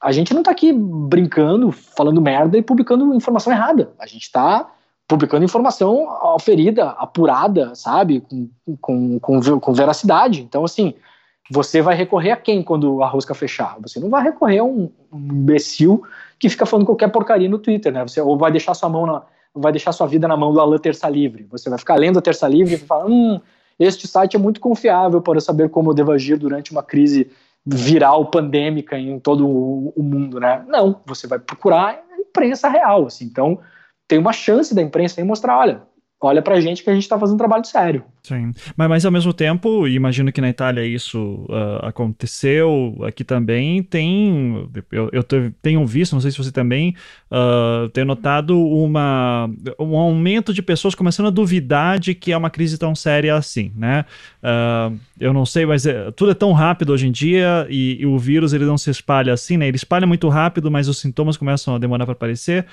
a 0.00 0.12
gente 0.12 0.32
não 0.32 0.42
está 0.42 0.52
aqui 0.52 0.72
brincando, 0.72 1.72
falando 1.72 2.20
merda 2.20 2.56
e 2.56 2.62
publicando 2.62 3.12
informação 3.14 3.52
errada. 3.52 3.92
A 3.98 4.06
gente 4.06 4.22
está 4.22 4.70
publicando 5.08 5.44
informação 5.44 6.08
oferida, 6.34 6.90
apurada, 6.90 7.74
sabe, 7.74 8.20
com, 8.80 9.18
com, 9.20 9.60
com, 9.60 9.72
veracidade. 9.72 10.42
Então, 10.42 10.64
assim, 10.64 10.94
você 11.50 11.80
vai 11.80 11.94
recorrer 11.94 12.32
a 12.32 12.36
quem 12.36 12.62
quando 12.62 13.02
a 13.02 13.06
rosca 13.06 13.34
fechar? 13.34 13.76
Você 13.80 14.00
não 14.00 14.10
vai 14.10 14.22
recorrer 14.22 14.58
a 14.58 14.64
um, 14.64 14.90
um 15.12 15.18
imbecil 15.18 16.02
que 16.38 16.48
fica 16.48 16.66
falando 16.66 16.86
qualquer 16.86 17.08
porcaria 17.08 17.48
no 17.48 17.58
Twitter, 17.58 17.92
né? 17.92 18.02
Você 18.02 18.20
ou 18.20 18.36
vai 18.36 18.50
deixar 18.50 18.74
sua 18.74 18.88
mão 18.88 19.06
na, 19.06 19.22
vai 19.54 19.72
deixar 19.72 19.92
sua 19.92 20.06
vida 20.06 20.26
na 20.26 20.36
mão 20.36 20.52
do 20.52 20.60
Alan 20.60 20.78
Terça 20.78 21.08
Livre. 21.08 21.46
Você 21.50 21.70
vai 21.70 21.78
ficar 21.78 21.94
lendo 21.94 22.18
a 22.18 22.22
Terça 22.22 22.48
Livre 22.48 22.74
e 22.74 22.78
falar, 22.78 23.06
hum, 23.06 23.40
este 23.78 24.08
site 24.08 24.36
é 24.36 24.38
muito 24.38 24.60
confiável 24.60 25.22
para 25.22 25.40
saber 25.40 25.70
como 25.70 25.90
eu 25.90 25.94
devo 25.94 26.10
agir 26.10 26.36
durante 26.36 26.72
uma 26.72 26.82
crise 26.82 27.30
viral, 27.64 28.26
pandêmica 28.26 28.98
em 28.98 29.18
todo 29.18 29.46
o 29.48 30.02
mundo, 30.02 30.40
né? 30.40 30.64
Não, 30.68 31.00
você 31.04 31.26
vai 31.26 31.38
procurar 31.38 31.88
a 31.88 32.20
imprensa 32.20 32.68
real, 32.68 33.06
assim. 33.06 33.24
Então, 33.24 33.58
tem 34.08 34.18
uma 34.18 34.32
chance 34.32 34.74
da 34.74 34.82
imprensa 34.82 35.20
em 35.20 35.24
mostrar, 35.24 35.58
olha, 35.58 35.82
olha 36.20 36.42
pra 36.42 36.60
gente 36.60 36.82
que 36.82 36.90
a 36.90 36.94
gente 36.94 37.02
está 37.02 37.18
fazendo 37.18 37.34
um 37.34 37.38
trabalho 37.38 37.64
sério. 37.64 38.04
Sim, 38.22 38.50
mas, 38.76 38.88
mas 38.88 39.06
ao 39.06 39.12
mesmo 39.12 39.32
tempo, 39.32 39.86
imagino 39.86 40.32
que 40.32 40.40
na 40.40 40.48
Itália 40.48 40.84
isso 40.84 41.46
uh, 41.48 41.86
aconteceu, 41.86 42.96
aqui 43.06 43.22
também 43.22 43.82
tem, 43.84 44.68
eu, 44.90 45.08
eu 45.12 45.22
tenho 45.62 45.86
visto, 45.86 46.14
não 46.14 46.20
sei 46.20 46.32
se 46.32 46.38
você 46.38 46.50
também, 46.50 46.96
uh, 47.30 47.88
tem 47.90 48.04
notado 48.04 48.58
uma, 48.58 49.48
um 49.78 49.96
aumento 49.96 50.52
de 50.52 50.60
pessoas 50.60 50.94
começando 50.94 51.26
a 51.26 51.30
duvidar 51.30 52.00
de 52.00 52.14
que 52.14 52.32
é 52.32 52.36
uma 52.36 52.50
crise 52.50 52.76
tão 52.76 52.96
séria 52.96 53.36
assim, 53.36 53.70
né? 53.76 54.04
Uh, 54.42 54.98
eu 55.20 55.32
não 55.32 55.46
sei, 55.46 55.64
mas 55.64 55.86
é, 55.86 56.10
tudo 56.10 56.32
é 56.32 56.34
tão 56.34 56.52
rápido 56.52 56.92
hoje 56.92 57.06
em 57.06 57.12
dia 57.12 57.66
e, 57.70 57.98
e, 58.00 58.06
o 58.06 58.18
vírus 58.18 58.52
ele 58.52 58.64
não 58.64 58.76
se 58.76 58.90
espalha 58.90 59.32
assim, 59.32 59.56
né? 59.56 59.68
Ele 59.68 59.76
espalha 59.76 60.06
muito 60.06 60.28
rápido, 60.28 60.68
mas 60.68 60.88
os 60.88 60.98
sintomas 60.98 61.36
começam 61.36 61.76
a 61.76 61.78
demorar 61.78 62.04
para 62.04 62.12
aparecer. 62.12 62.66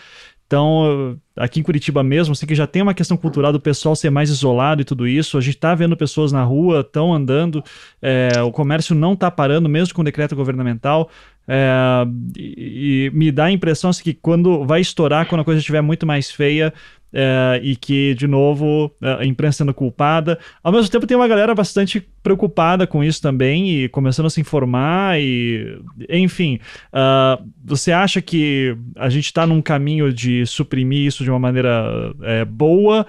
Então, 0.53 1.19
aqui 1.35 1.59
em 1.59 1.63
Curitiba 1.63 2.03
mesmo, 2.03 2.33
assim 2.33 2.45
que 2.45 2.53
já 2.53 2.67
tem 2.67 2.83
uma 2.83 2.93
questão 2.93 3.17
cultural 3.17 3.51
do 3.51 3.59
pessoal 3.59 3.95
ser 3.95 4.11
mais 4.11 4.29
isolado 4.29 4.83
e 4.83 4.85
tudo 4.85 5.07
isso. 5.07 5.35
A 5.35 5.41
gente 5.41 5.55
está 5.55 5.73
vendo 5.73 5.97
pessoas 5.97 6.31
na 6.31 6.43
rua, 6.43 6.81
estão 6.81 7.11
andando, 7.11 7.63
é, 7.99 8.39
o 8.43 8.51
comércio 8.51 8.93
não 8.93 9.13
está 9.13 9.31
parando, 9.31 9.67
mesmo 9.67 9.95
com 9.95 10.03
decreto 10.03 10.35
governamental. 10.35 11.09
É, 11.47 12.05
e, 12.37 13.09
e, 13.09 13.17
me 13.17 13.31
dá 13.31 13.45
a 13.45 13.51
impressão 13.51 13.89
assim, 13.89 14.03
que 14.03 14.13
quando 14.13 14.63
vai 14.63 14.79
estourar, 14.79 15.25
quando 15.25 15.41
a 15.41 15.43
coisa 15.43 15.59
estiver 15.59 15.81
muito 15.81 16.05
mais 16.05 16.29
feia, 16.29 16.71
é, 17.13 17.59
e 17.63 17.75
que, 17.75 18.15
de 18.15 18.27
novo, 18.27 18.91
a 19.01 19.25
imprensa 19.25 19.59
sendo 19.59 19.73
culpada. 19.73 20.37
Ao 20.63 20.71
mesmo 20.71 20.89
tempo, 20.89 21.07
tem 21.07 21.15
uma 21.15 21.27
galera 21.27 21.53
bastante 21.53 22.01
preocupada 22.21 22.87
com 22.87 23.03
isso 23.03 23.21
também 23.21 23.69
e 23.69 23.89
começando 23.89 24.25
a 24.25 24.29
se 24.29 24.41
informar 24.41 25.19
e, 25.19 25.79
enfim, 26.09 26.59
uh, 26.93 27.43
você 27.63 27.91
acha 27.91 28.21
que 28.21 28.75
a 28.95 29.09
gente 29.09 29.25
está 29.25 29.45
num 29.45 29.61
caminho 29.61 30.11
de 30.11 30.45
suprimir 30.45 31.05
isso 31.07 31.23
de 31.23 31.29
uma 31.29 31.39
maneira 31.39 32.13
é, 32.21 32.45
boa, 32.45 33.05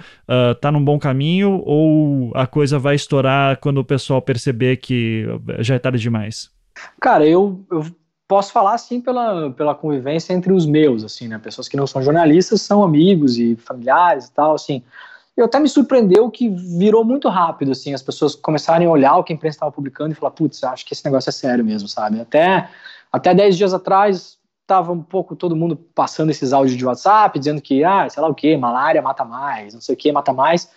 está 0.53 0.69
uh, 0.69 0.73
num 0.73 0.85
bom 0.85 0.99
caminho 0.99 1.63
ou 1.65 2.33
a 2.35 2.47
coisa 2.47 2.79
vai 2.79 2.97
estourar 2.97 3.59
quando 3.59 3.79
o 3.79 3.85
pessoal 3.85 4.21
perceber 4.21 4.77
que 4.79 5.27
já 5.61 5.77
é 5.77 5.79
tarde 5.79 5.99
demais? 5.99 6.51
Cara, 7.01 7.25
eu, 7.25 7.65
eu 7.71 7.87
posso 8.35 8.51
falar 8.51 8.75
assim 8.75 9.01
pela, 9.01 9.53
pela 9.53 9.77
convivência 9.77 10.33
entre 10.33 10.53
os 10.53 10.67
meus, 10.67 11.05
assim, 11.05 11.29
né? 11.29 11.39
Pessoas 11.39 11.69
que 11.69 11.77
não 11.77 11.87
são 11.87 12.03
jornalistas 12.03 12.63
são 12.63 12.83
amigos 12.83 13.39
e 13.39 13.55
familiares 13.55 14.27
e 14.27 14.33
tal, 14.33 14.57
assim. 14.57 14.83
Eu 15.37 15.45
até 15.45 15.61
me 15.61 15.69
surpreendeu 15.69 16.29
que 16.29 16.49
virou 16.49 17.05
muito 17.05 17.29
rápido, 17.29 17.71
assim, 17.71 17.95
as 17.95 18.03
pessoas 18.03 18.35
começarem 18.35 18.89
a 18.89 18.91
olhar 18.91 19.17
o 19.17 19.23
que 19.23 19.33
a 19.33 19.37
imprensa 19.37 19.55
estava 19.55 19.71
publicando 19.71 20.11
e 20.11 20.17
falar, 20.17 20.33
putz, 20.33 20.65
acho 20.65 20.85
que 20.85 20.93
esse 20.95 21.05
negócio 21.05 21.29
é 21.29 21.33
sério 21.33 21.65
mesmo, 21.65 21.87
sabe? 21.87 22.21
Até 22.21 22.69
até 23.13 23.33
10 23.33 23.57
dias 23.57 23.73
atrás 23.73 24.37
estava 24.63 24.91
um 24.91 25.01
pouco 25.01 25.37
todo 25.37 25.55
mundo 25.55 25.77
passando 25.95 26.31
esses 26.31 26.53
áudios 26.53 26.77
de 26.77 26.85
WhatsApp, 26.85 27.39
dizendo 27.39 27.63
que, 27.63 27.85
ah, 27.85 28.09
sei 28.11 28.21
lá 28.21 28.29
o 28.29 28.35
que, 28.35 28.57
malária 28.57 29.01
mata 29.01 29.25
mais, 29.25 29.75
não 29.75 29.81
sei 29.81 29.95
o 29.95 29.99
que, 29.99 30.11
mata 30.11 30.33
mais. 30.33 30.69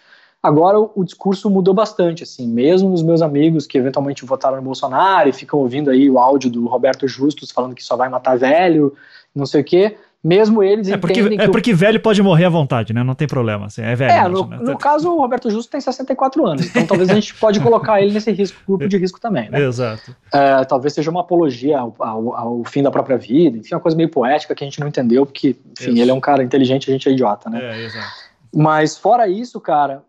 Agora 0.41 0.79
o, 0.79 1.03
discurso 1.03 1.49
mudou 1.49 1.73
bastante, 1.73 2.23
assim, 2.23 2.47
mesmo 2.47 2.93
os 2.93 3.01
meus 3.01 3.21
amigos 3.21 3.65
que 3.65 3.77
eventualmente 3.77 4.23
votaram 4.23 4.57
no 4.57 4.61
Bolsonaro 4.61 5.27
e 5.27 5.33
ficam 5.33 5.59
ouvindo 5.59 5.89
aí 5.89 6.09
o 6.09 6.19
áudio 6.19 6.49
do 6.49 6.67
Roberto 6.67 7.07
Justus 7.07 7.51
falando 7.51 7.75
que 7.75 7.83
só 7.83 7.95
vai 7.95 8.07
matar 8.07 8.37
velho, 8.37 8.93
não 9.35 9.45
sei 9.45 9.61
o 9.61 9.63
quê, 9.63 9.97
mesmo 10.23 10.63
eles 10.63 10.89
é 10.89 10.97
porque, 10.97 11.19
É 11.19 11.47
porque 11.47 11.73
o... 11.73 11.77
velho 11.77 11.99
pode 11.99 12.21
morrer 12.21 12.45
à 12.45 12.49
vontade, 12.49 12.93
né? 12.93 13.03
Não 13.03 13.15
tem 13.15 13.27
problema, 13.27 13.67
assim, 13.67 13.81
é 13.81 13.95
velho. 13.95 14.11
É, 14.11 14.27
no, 14.27 14.47
né? 14.47 14.57
no 14.61 14.77
caso 14.77 15.09
o 15.09 15.19
Roberto 15.19 15.49
Justo 15.49 15.71
tem 15.71 15.79
64 15.79 16.45
anos, 16.45 16.65
então 16.67 16.85
talvez 16.85 17.09
a 17.09 17.13
gente 17.13 17.33
pode 17.39 17.59
colocar 17.59 18.01
ele 18.01 18.13
nesse 18.13 18.31
risco, 18.31 18.59
grupo 18.67 18.87
de 18.87 18.97
risco 18.97 19.19
também, 19.19 19.49
né? 19.49 19.61
Exato. 19.61 20.15
É, 20.33 20.63
talvez 20.65 20.93
seja 20.93 21.09
uma 21.09 21.21
apologia 21.21 21.79
ao, 21.79 21.95
ao, 21.99 22.35
ao, 22.35 22.63
fim 22.65 22.83
da 22.83 22.91
própria 22.91 23.17
vida, 23.17 23.57
enfim, 23.57 23.73
uma 23.73 23.81
coisa 23.81 23.95
meio 23.95 24.09
poética 24.09 24.53
que 24.53 24.63
a 24.63 24.67
gente 24.67 24.79
não 24.79 24.87
entendeu, 24.87 25.25
porque, 25.25 25.55
enfim, 25.79 25.91
isso. 25.91 26.01
ele 26.01 26.11
é 26.11 26.13
um 26.13 26.19
cara 26.19 26.43
inteligente, 26.43 26.89
a 26.89 26.93
gente 26.93 27.07
é 27.07 27.11
idiota, 27.11 27.49
né? 27.49 27.59
É, 27.63 27.85
exato. 27.85 28.27
Mas 28.53 28.97
fora 28.97 29.27
isso, 29.27 29.61
cara, 29.61 30.03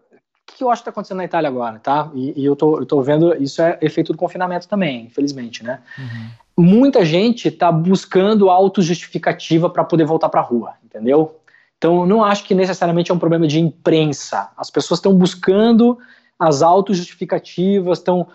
que 0.59 0.65
eu 0.65 0.71
acho 0.71 0.83
que 0.83 0.89
está 0.89 0.91
acontecendo 0.91 1.19
na 1.19 1.25
Itália 1.25 1.49
agora, 1.49 1.79
tá? 1.79 2.11
E, 2.15 2.43
e, 2.43 2.45
eu, 2.45 2.57
tô, 2.57 2.81
eu 2.81 2.87
tô 2.87 3.01
vendo, 3.01 3.35
isso 3.43 3.63
é 3.63 3.79
efeito 3.81 4.13
do 4.13 4.19
confinamento 4.19 4.69
também, 4.69 5.07
infelizmente, 5.07 5.65
né? 5.65 5.81
Uhum. 5.97 6.65
Muita 6.65 7.05
gente 7.05 7.49
está 7.49 7.71
buscando 7.71 8.51
autojustificativa 8.51 9.71
para 9.71 9.85
poder 9.85 10.05
voltar 10.05 10.29
para 10.29 10.41
a 10.41 10.45
rua, 10.45 10.75
entendeu? 10.85 11.37
Então, 11.77 12.05
não 12.05 12.25
acho 12.25 12.45
que 12.45 12.55
necessariamente 12.55 13.13
é 13.13 13.15
um 13.15 13.19
problema 13.19 13.47
de 13.47 13.61
imprensa. 13.61 14.51
As 14.57 14.69
pessoas 14.69 14.99
estão 14.99 15.15
buscando 15.15 15.97
as 16.37 16.61
autojustificativas, 16.61 17.99
estão 17.99 18.27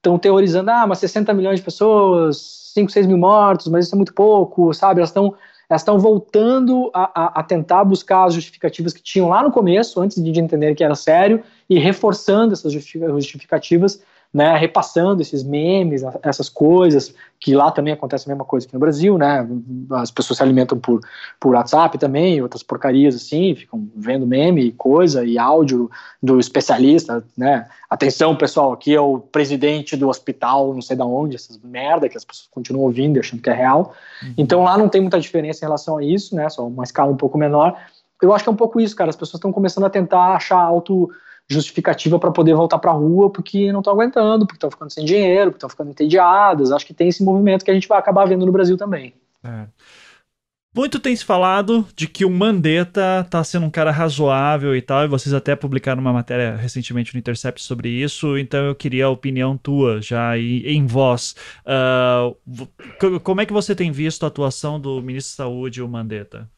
estão 0.00 0.18
teorizando, 0.18 0.70
ah, 0.70 0.86
mas 0.86 0.98
60 0.98 1.34
milhões 1.34 1.58
de 1.58 1.64
pessoas, 1.64 2.70
5, 2.74 2.90
6 2.90 3.06
mil 3.06 3.18
mortos, 3.18 3.68
mas 3.68 3.84
isso 3.84 3.94
é 3.94 3.96
muito 3.96 4.14
pouco, 4.14 4.72
sabe? 4.72 5.00
Elas 5.00 5.10
estão 5.10 5.34
elas 5.70 5.82
estão 5.82 6.00
voltando 6.00 6.90
a, 6.92 7.02
a, 7.14 7.40
a, 7.40 7.42
tentar 7.44 7.84
buscar 7.84 8.24
as 8.24 8.34
justificativas 8.34 8.92
que 8.92 9.00
tinham 9.00 9.28
lá 9.28 9.40
no 9.40 9.52
começo, 9.52 10.00
antes 10.00 10.20
de 10.20 10.40
entender 10.40 10.74
que 10.74 10.82
era 10.82 10.96
sério, 10.96 11.44
e 11.68 11.78
reforçando 11.78 12.52
essas 12.52 12.72
justificativas 12.72 14.02
né, 14.32 14.56
repassando 14.56 15.20
esses 15.20 15.42
memes, 15.42 16.02
essas 16.22 16.48
coisas, 16.48 17.12
que 17.38 17.52
lá 17.52 17.72
também 17.72 17.92
acontece 17.92 18.28
a 18.28 18.32
mesma 18.32 18.44
coisa 18.44 18.66
que 18.66 18.72
no 18.72 18.78
Brasil, 18.78 19.18
né, 19.18 19.46
as 19.92 20.10
pessoas 20.10 20.36
se 20.36 20.42
alimentam 20.42 20.78
por, 20.78 21.00
por 21.40 21.54
WhatsApp 21.54 21.98
também, 21.98 22.40
outras 22.40 22.62
porcarias 22.62 23.16
assim, 23.16 23.56
ficam 23.56 23.88
vendo 23.96 24.26
meme 24.26 24.62
e 24.62 24.72
coisa, 24.72 25.24
e 25.24 25.36
áudio 25.36 25.90
do 26.22 26.38
especialista, 26.38 27.24
né, 27.36 27.66
atenção 27.88 28.36
pessoal, 28.36 28.72
aqui 28.72 28.94
é 28.94 29.00
o 29.00 29.18
presidente 29.18 29.96
do 29.96 30.08
hospital, 30.08 30.72
não 30.72 30.82
sei 30.82 30.96
da 30.96 31.04
onde, 31.04 31.34
essas 31.34 31.58
merda 31.58 32.08
que 32.08 32.16
as 32.16 32.24
pessoas 32.24 32.48
continuam 32.52 32.84
ouvindo 32.84 33.16
e 33.16 33.20
achando 33.20 33.42
que 33.42 33.50
é 33.50 33.54
real, 33.54 33.94
uhum. 34.22 34.34
então 34.38 34.62
lá 34.62 34.78
não 34.78 34.88
tem 34.88 35.00
muita 35.00 35.18
diferença 35.18 35.64
em 35.64 35.66
relação 35.66 35.96
a 35.96 36.04
isso, 36.04 36.36
né, 36.36 36.48
só 36.48 36.64
uma 36.66 36.84
escala 36.84 37.10
um 37.10 37.16
pouco 37.16 37.36
menor, 37.36 37.76
eu 38.22 38.32
acho 38.32 38.44
que 38.44 38.50
é 38.50 38.52
um 38.52 38.56
pouco 38.56 38.80
isso, 38.80 38.94
cara, 38.94 39.10
as 39.10 39.16
pessoas 39.16 39.38
estão 39.38 39.50
começando 39.50 39.84
a 39.84 39.90
tentar 39.90 40.34
achar 40.36 40.60
auto 40.60 41.10
justificativa 41.50 42.18
para 42.18 42.30
poder 42.30 42.54
voltar 42.54 42.78
para 42.78 42.92
a 42.92 42.94
rua 42.94 43.28
porque 43.30 43.72
não 43.72 43.80
estão 43.80 43.92
aguentando, 43.92 44.46
porque 44.46 44.56
estão 44.56 44.70
ficando 44.70 44.92
sem 44.92 45.04
dinheiro, 45.04 45.50
porque 45.50 45.56
estão 45.56 45.68
ficando 45.68 45.90
entediadas. 45.90 46.70
Acho 46.70 46.86
que 46.86 46.94
tem 46.94 47.08
esse 47.08 47.24
movimento 47.24 47.64
que 47.64 47.70
a 47.70 47.74
gente 47.74 47.88
vai 47.88 47.98
acabar 47.98 48.26
vendo 48.26 48.46
no 48.46 48.52
Brasil 48.52 48.76
também. 48.76 49.14
É. 49.42 49.66
Muito 50.72 51.00
tem 51.00 51.16
se 51.16 51.24
falado 51.24 51.84
de 51.96 52.06
que 52.06 52.24
o 52.24 52.30
Mandetta 52.30 53.26
tá 53.28 53.42
sendo 53.42 53.66
um 53.66 53.70
cara 53.70 53.90
razoável 53.90 54.76
e 54.76 54.80
tal, 54.80 55.04
e 55.04 55.08
vocês 55.08 55.34
até 55.34 55.56
publicaram 55.56 56.00
uma 56.00 56.12
matéria 56.12 56.54
recentemente 56.54 57.12
no 57.12 57.18
Intercept 57.18 57.60
sobre 57.60 57.88
isso, 57.88 58.38
então 58.38 58.66
eu 58.66 58.74
queria 58.76 59.06
a 59.06 59.10
opinião 59.10 59.56
tua 59.56 60.00
já 60.00 60.38
em 60.38 60.86
voz. 60.86 61.34
Uh, 61.66 63.18
como 63.24 63.40
é 63.40 63.46
que 63.46 63.52
você 63.52 63.74
tem 63.74 63.90
visto 63.90 64.22
a 64.22 64.28
atuação 64.28 64.78
do 64.78 65.02
ministro 65.02 65.32
da 65.32 65.44
Saúde, 65.44 65.82
o 65.82 65.88
Mandetta? 65.88 66.48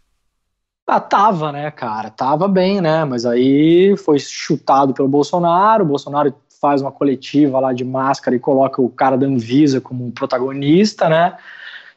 Ah, 0.87 1.01
tava, 1.01 1.53
né, 1.53 1.71
cara? 1.71 2.11
Tava 2.11 2.49
bem, 2.49 2.81
né? 2.81 3.05
Mas 3.05 3.25
aí 3.25 3.97
foi 3.97 4.19
chutado 4.19 4.93
pelo 4.93 5.09
Bolsonaro, 5.09 5.85
o 5.85 5.89
Bolsonaro 5.89 6.35
faz 6.61 6.81
uma 6.81 6.93
coletiva 6.93 7.59
lá 7.59 7.73
de 7.73 7.85
máscara 7.85 8.37
e 8.37 8.41
coloca 8.41 8.81
o 8.81 8.89
cara 8.89 9.17
da 9.17 9.27
Anvisa 9.27 9.81
como 9.81 10.13
protagonista, 10.13 11.09
né? 11.09 11.37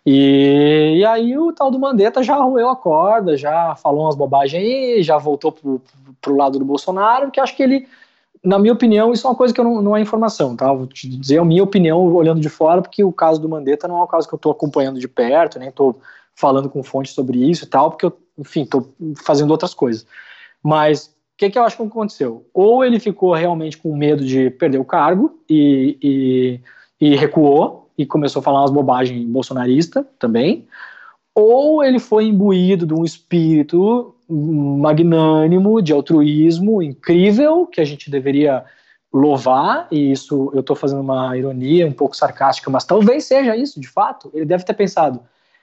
E, 0.06 0.98
e 0.98 1.06
aí 1.06 1.38
o 1.38 1.52
tal 1.52 1.72
do 1.72 1.80
Mandetta 1.80 2.22
já 2.22 2.36
roeu 2.36 2.70
a 2.70 2.76
corda, 2.76 3.36
já 3.36 3.76
falou 3.76 4.04
umas 4.04 4.16
bobagens 4.16 4.64
aí, 4.64 5.04
já 5.04 5.18
voltou 5.18 5.52
pro, 5.52 5.82
pro 6.22 6.36
lado 6.36 6.60
do 6.60 6.66
Bolsonaro, 6.66 7.32
que 7.32 7.40
acho 7.40 7.56
que 7.56 7.64
ele, 7.64 7.88
na 8.44 8.60
minha 8.60 8.74
opinião, 8.74 9.12
isso 9.12 9.26
é 9.26 9.30
uma 9.32 9.36
coisa 9.36 9.54
que 9.54 9.64
não, 9.64 9.82
não 9.82 9.98
é 9.98 10.02
informação, 10.02 10.56
tá? 10.56 10.72
Vou 10.72 10.86
te 10.86 11.10
dizer 11.10 11.40
a 11.40 11.46
minha 11.46 11.64
opinião 11.64 12.00
olhando 12.14 12.40
de 12.40 12.50
fora, 12.50 12.84
porque 12.84 13.04
o 13.04 13.12
caso 13.12 13.42
do 13.42 13.50
Mandetta 13.50 13.88
não 13.88 14.00
é 14.00 14.04
um 14.04 14.08
caso 14.08 14.28
que 14.28 14.34
eu 14.34 14.38
estou 14.38 14.52
acompanhando 14.52 15.00
de 15.00 15.08
perto, 15.08 15.58
nem 15.58 15.70
estou 15.70 16.00
falando 16.36 16.70
com 16.70 16.84
fontes 16.84 17.14
sobre 17.14 17.40
isso 17.50 17.66
e 17.66 17.68
tal, 17.68 17.90
porque 17.90 18.06
eu, 18.06 18.16
enfim, 18.38 18.64
estou 18.64 18.94
fazendo 19.24 19.52
outras 19.52 19.74
coisas. 19.74 20.06
Mas 20.62 21.08
o 21.08 21.38
que, 21.38 21.50
que 21.50 21.60
eu 21.60 21.64
acho 21.64 21.78
que 21.78 21.84
aconteceu? 21.84 22.46
Ou 22.54 22.84
ele 22.84 23.00
ficou 23.00 23.34
realmente 23.34 23.78
com 23.78 23.96
medo 23.96 24.24
de 24.24 24.50
perder 24.50 24.78
o 24.78 24.86
cargo 24.86 25.40
e, 25.50 25.98
e, 26.02 27.08
e 27.08 27.16
recuou, 27.16 27.90
e 27.98 28.06
começou 28.06 28.40
a 28.40 28.44
falar 28.44 28.62
umas 28.62 28.72
bobagens 28.72 29.26
bolsonarista 29.26 30.08
também, 30.18 30.68
ou 31.34 31.84
ele 31.84 32.00
foi 32.00 32.26
imbuído 32.26 32.86
de 32.86 32.94
um 32.94 33.04
espírito 33.04 34.16
magnânimo, 34.30 35.82
de 35.82 35.92
altruísmo 35.94 36.82
incrível, 36.82 37.68
que 37.68 37.82
a 37.82 37.86
gente 37.86 38.10
deveria 38.10 38.64
louvar, 39.14 39.88
e 39.92 40.12
isso 40.12 40.52
eu 40.54 40.62
estou 40.62 40.76
fazendo 40.76 41.02
uma 41.02 41.38
ironia 41.38 41.88
um 41.88 41.92
pouco 41.92 42.16
sarcástica, 42.16 42.70
mas 42.70 42.86
talvez 42.86 43.26
seja 43.26 43.56
isso, 43.56 43.80
de 43.80 43.88
fato. 43.88 44.30
Ele 44.34 44.46
deve 44.46 44.64
ter 44.64 44.74
pensado: 44.74 45.22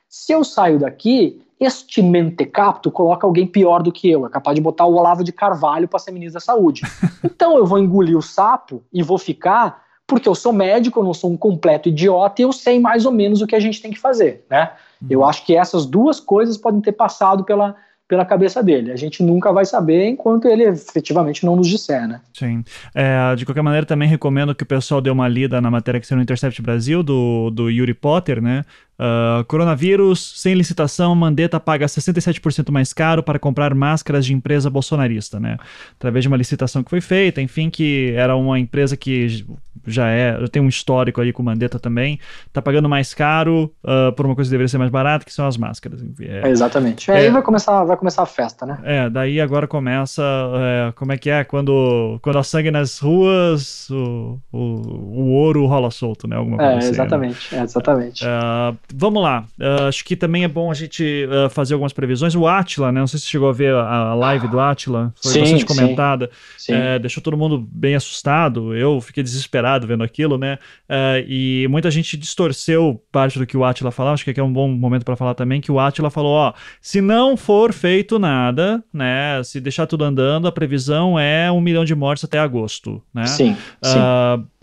se 0.08 0.32
eu 0.32 0.44
saio 0.44 0.78
daqui, 0.78 1.40
este 1.64 2.02
mentecapto 2.02 2.90
coloca 2.90 3.26
alguém 3.26 3.46
pior 3.46 3.82
do 3.82 3.92
que 3.92 4.10
eu, 4.10 4.26
é 4.26 4.28
capaz 4.28 4.54
de 4.54 4.60
botar 4.60 4.86
o 4.86 4.94
Olavo 4.94 5.24
de 5.24 5.32
Carvalho 5.32 5.88
para 5.88 5.98
ser 5.98 6.12
ministro 6.12 6.34
da 6.34 6.40
Saúde. 6.40 6.82
Então 7.24 7.56
eu 7.56 7.64
vou 7.64 7.78
engolir 7.78 8.16
o 8.16 8.22
sapo 8.22 8.82
e 8.92 9.02
vou 9.02 9.16
ficar 9.16 9.82
porque 10.06 10.28
eu 10.28 10.34
sou 10.34 10.52
médico, 10.52 11.00
eu 11.00 11.04
não 11.04 11.14
sou 11.14 11.30
um 11.30 11.36
completo 11.36 11.88
idiota 11.88 12.42
e 12.42 12.44
eu 12.44 12.52
sei 12.52 12.78
mais 12.78 13.06
ou 13.06 13.12
menos 13.12 13.40
o 13.40 13.46
que 13.46 13.56
a 13.56 13.60
gente 13.60 13.80
tem 13.80 13.90
que 13.90 13.98
fazer, 13.98 14.44
né? 14.50 14.72
Uhum. 15.00 15.08
Eu 15.08 15.24
acho 15.24 15.46
que 15.46 15.56
essas 15.56 15.86
duas 15.86 16.20
coisas 16.20 16.58
podem 16.58 16.80
ter 16.80 16.92
passado 16.92 17.44
pela, 17.44 17.76
pela 18.12 18.26
cabeça 18.26 18.62
dele. 18.62 18.92
A 18.92 18.96
gente 18.96 19.22
nunca 19.22 19.50
vai 19.50 19.64
saber 19.64 20.06
enquanto 20.06 20.44
ele 20.44 20.64
efetivamente 20.64 21.46
não 21.46 21.56
nos 21.56 21.66
disser, 21.66 22.06
né? 22.06 22.20
Sim. 22.34 22.62
É, 22.94 23.34
de 23.34 23.46
qualquer 23.46 23.62
maneira, 23.62 23.86
também 23.86 24.06
recomendo 24.06 24.54
que 24.54 24.64
o 24.64 24.66
pessoal 24.66 25.00
dê 25.00 25.08
uma 25.08 25.26
lida 25.26 25.62
na 25.62 25.70
matéria 25.70 25.98
que 25.98 26.06
saiu 26.06 26.18
no 26.18 26.22
Intercept 26.22 26.60
Brasil, 26.60 27.02
do, 27.02 27.48
do 27.48 27.70
Yuri 27.70 27.94
Potter, 27.94 28.42
né? 28.42 28.64
Uh, 29.02 29.42
coronavírus, 29.46 30.34
sem 30.36 30.54
licitação, 30.54 31.14
Mandetta 31.14 31.58
paga 31.58 31.86
67% 31.86 32.70
mais 32.70 32.92
caro 32.92 33.22
para 33.22 33.38
comprar 33.38 33.74
máscaras 33.74 34.24
de 34.24 34.34
empresa 34.34 34.68
bolsonarista, 34.68 35.40
né? 35.40 35.56
Através 35.98 36.22
de 36.22 36.28
uma 36.28 36.36
licitação 36.36 36.84
que 36.84 36.90
foi 36.90 37.00
feita, 37.00 37.40
enfim, 37.40 37.70
que 37.70 38.12
era 38.14 38.36
uma 38.36 38.60
empresa 38.60 38.96
que 38.96 39.44
já 39.86 40.08
é, 40.08 40.46
tem 40.48 40.62
um 40.62 40.68
histórico 40.68 41.20
ali 41.20 41.32
com 41.32 41.42
Mandetta 41.42 41.78
também, 41.78 42.20
tá 42.52 42.62
pagando 42.62 42.88
mais 42.88 43.12
caro 43.12 43.72
uh, 43.82 44.12
por 44.12 44.26
uma 44.26 44.34
coisa 44.34 44.48
que 44.48 44.52
deveria 44.52 44.68
ser 44.68 44.78
mais 44.78 44.90
barata, 44.90 45.24
que 45.24 45.32
são 45.32 45.46
as 45.46 45.56
máscaras. 45.56 46.04
É, 46.20 46.48
é 46.48 46.50
exatamente. 46.50 47.10
É, 47.10 47.16
aí 47.16 47.30
vai 47.30 47.42
começar, 47.42 47.82
vai 47.84 47.96
começar 48.02 48.22
a 48.22 48.26
festa, 48.26 48.66
né? 48.66 48.78
É, 48.82 49.08
daí 49.08 49.40
agora 49.40 49.68
começa, 49.68 50.22
é, 50.56 50.92
como 50.92 51.12
é 51.12 51.16
que 51.16 51.30
é? 51.30 51.44
Quando, 51.44 52.18
quando 52.20 52.36
há 52.36 52.42
sangue 52.42 52.70
nas 52.70 52.98
ruas, 52.98 53.88
o, 53.90 54.40
o, 54.50 54.58
o 54.58 55.30
ouro 55.30 55.64
rola 55.66 55.88
solto, 55.90 56.26
né? 56.26 56.34
Alguma 56.34 56.56
coisa 56.56 56.72
é, 56.72 56.76
assim, 56.78 56.86
né? 56.86 56.92
exatamente, 56.92 57.54
né? 57.54 57.60
é, 57.60 57.64
exatamente. 57.64 58.24
Uh, 58.24 58.76
vamos 58.92 59.22
lá. 59.22 59.44
Uh, 59.58 59.86
acho 59.88 60.04
que 60.04 60.16
também 60.16 60.42
é 60.42 60.48
bom 60.48 60.68
a 60.68 60.74
gente 60.74 61.26
uh, 61.26 61.48
fazer 61.48 61.74
algumas 61.74 61.92
previsões. 61.92 62.34
O 62.34 62.48
Atila, 62.48 62.90
né? 62.90 62.98
Não 62.98 63.06
sei 63.06 63.20
se 63.20 63.26
chegou 63.26 63.48
a 63.48 63.52
ver 63.52 63.72
a, 63.72 64.14
live 64.14 64.48
do 64.48 64.58
Atila. 64.58 65.12
Foi 65.22 65.32
sim, 65.32 65.40
bastante 65.40 65.64
comentada. 65.64 66.28
Sim, 66.58 66.72
sim. 66.72 66.80
É, 66.80 66.98
deixou 66.98 67.22
todo 67.22 67.36
mundo 67.36 67.64
bem 67.70 67.94
assustado. 67.94 68.74
Eu 68.74 69.00
fiquei 69.00 69.22
desesperado 69.22 69.86
vendo 69.86 70.02
aquilo, 70.02 70.36
né? 70.36 70.58
E 71.28 71.66
muita 71.70 71.90
gente 71.90 72.16
distorceu 72.16 73.00
parte 73.12 73.38
do 73.38 73.46
que 73.46 73.56
o 73.56 73.64
Atila 73.64 73.92
falava. 73.92 74.14
Acho 74.14 74.24
que 74.24 74.30
aqui 74.30 74.40
é 74.40 74.44
um 74.44 74.52
bom 74.52 74.68
momento 74.68 75.04
para 75.04 75.14
falar 75.14 75.34
também 75.34 75.60
que 75.60 75.70
o 75.70 75.78
Atila 75.78 76.10
falou: 76.10 76.32
ó, 76.32 76.52
se 76.80 77.00
não 77.00 77.36
for 77.36 77.72
feito 77.82 78.16
nada, 78.16 78.80
né? 78.92 79.42
Se 79.42 79.60
deixar 79.60 79.88
tudo 79.88 80.04
andando, 80.04 80.46
a 80.46 80.52
previsão 80.52 81.18
é 81.18 81.50
um 81.50 81.60
milhão 81.60 81.84
de 81.84 81.96
mortes 81.96 82.22
até 82.22 82.38
agosto, 82.38 83.02
né? 83.12 83.26
Sim. 83.26 83.56
sim 83.82 83.98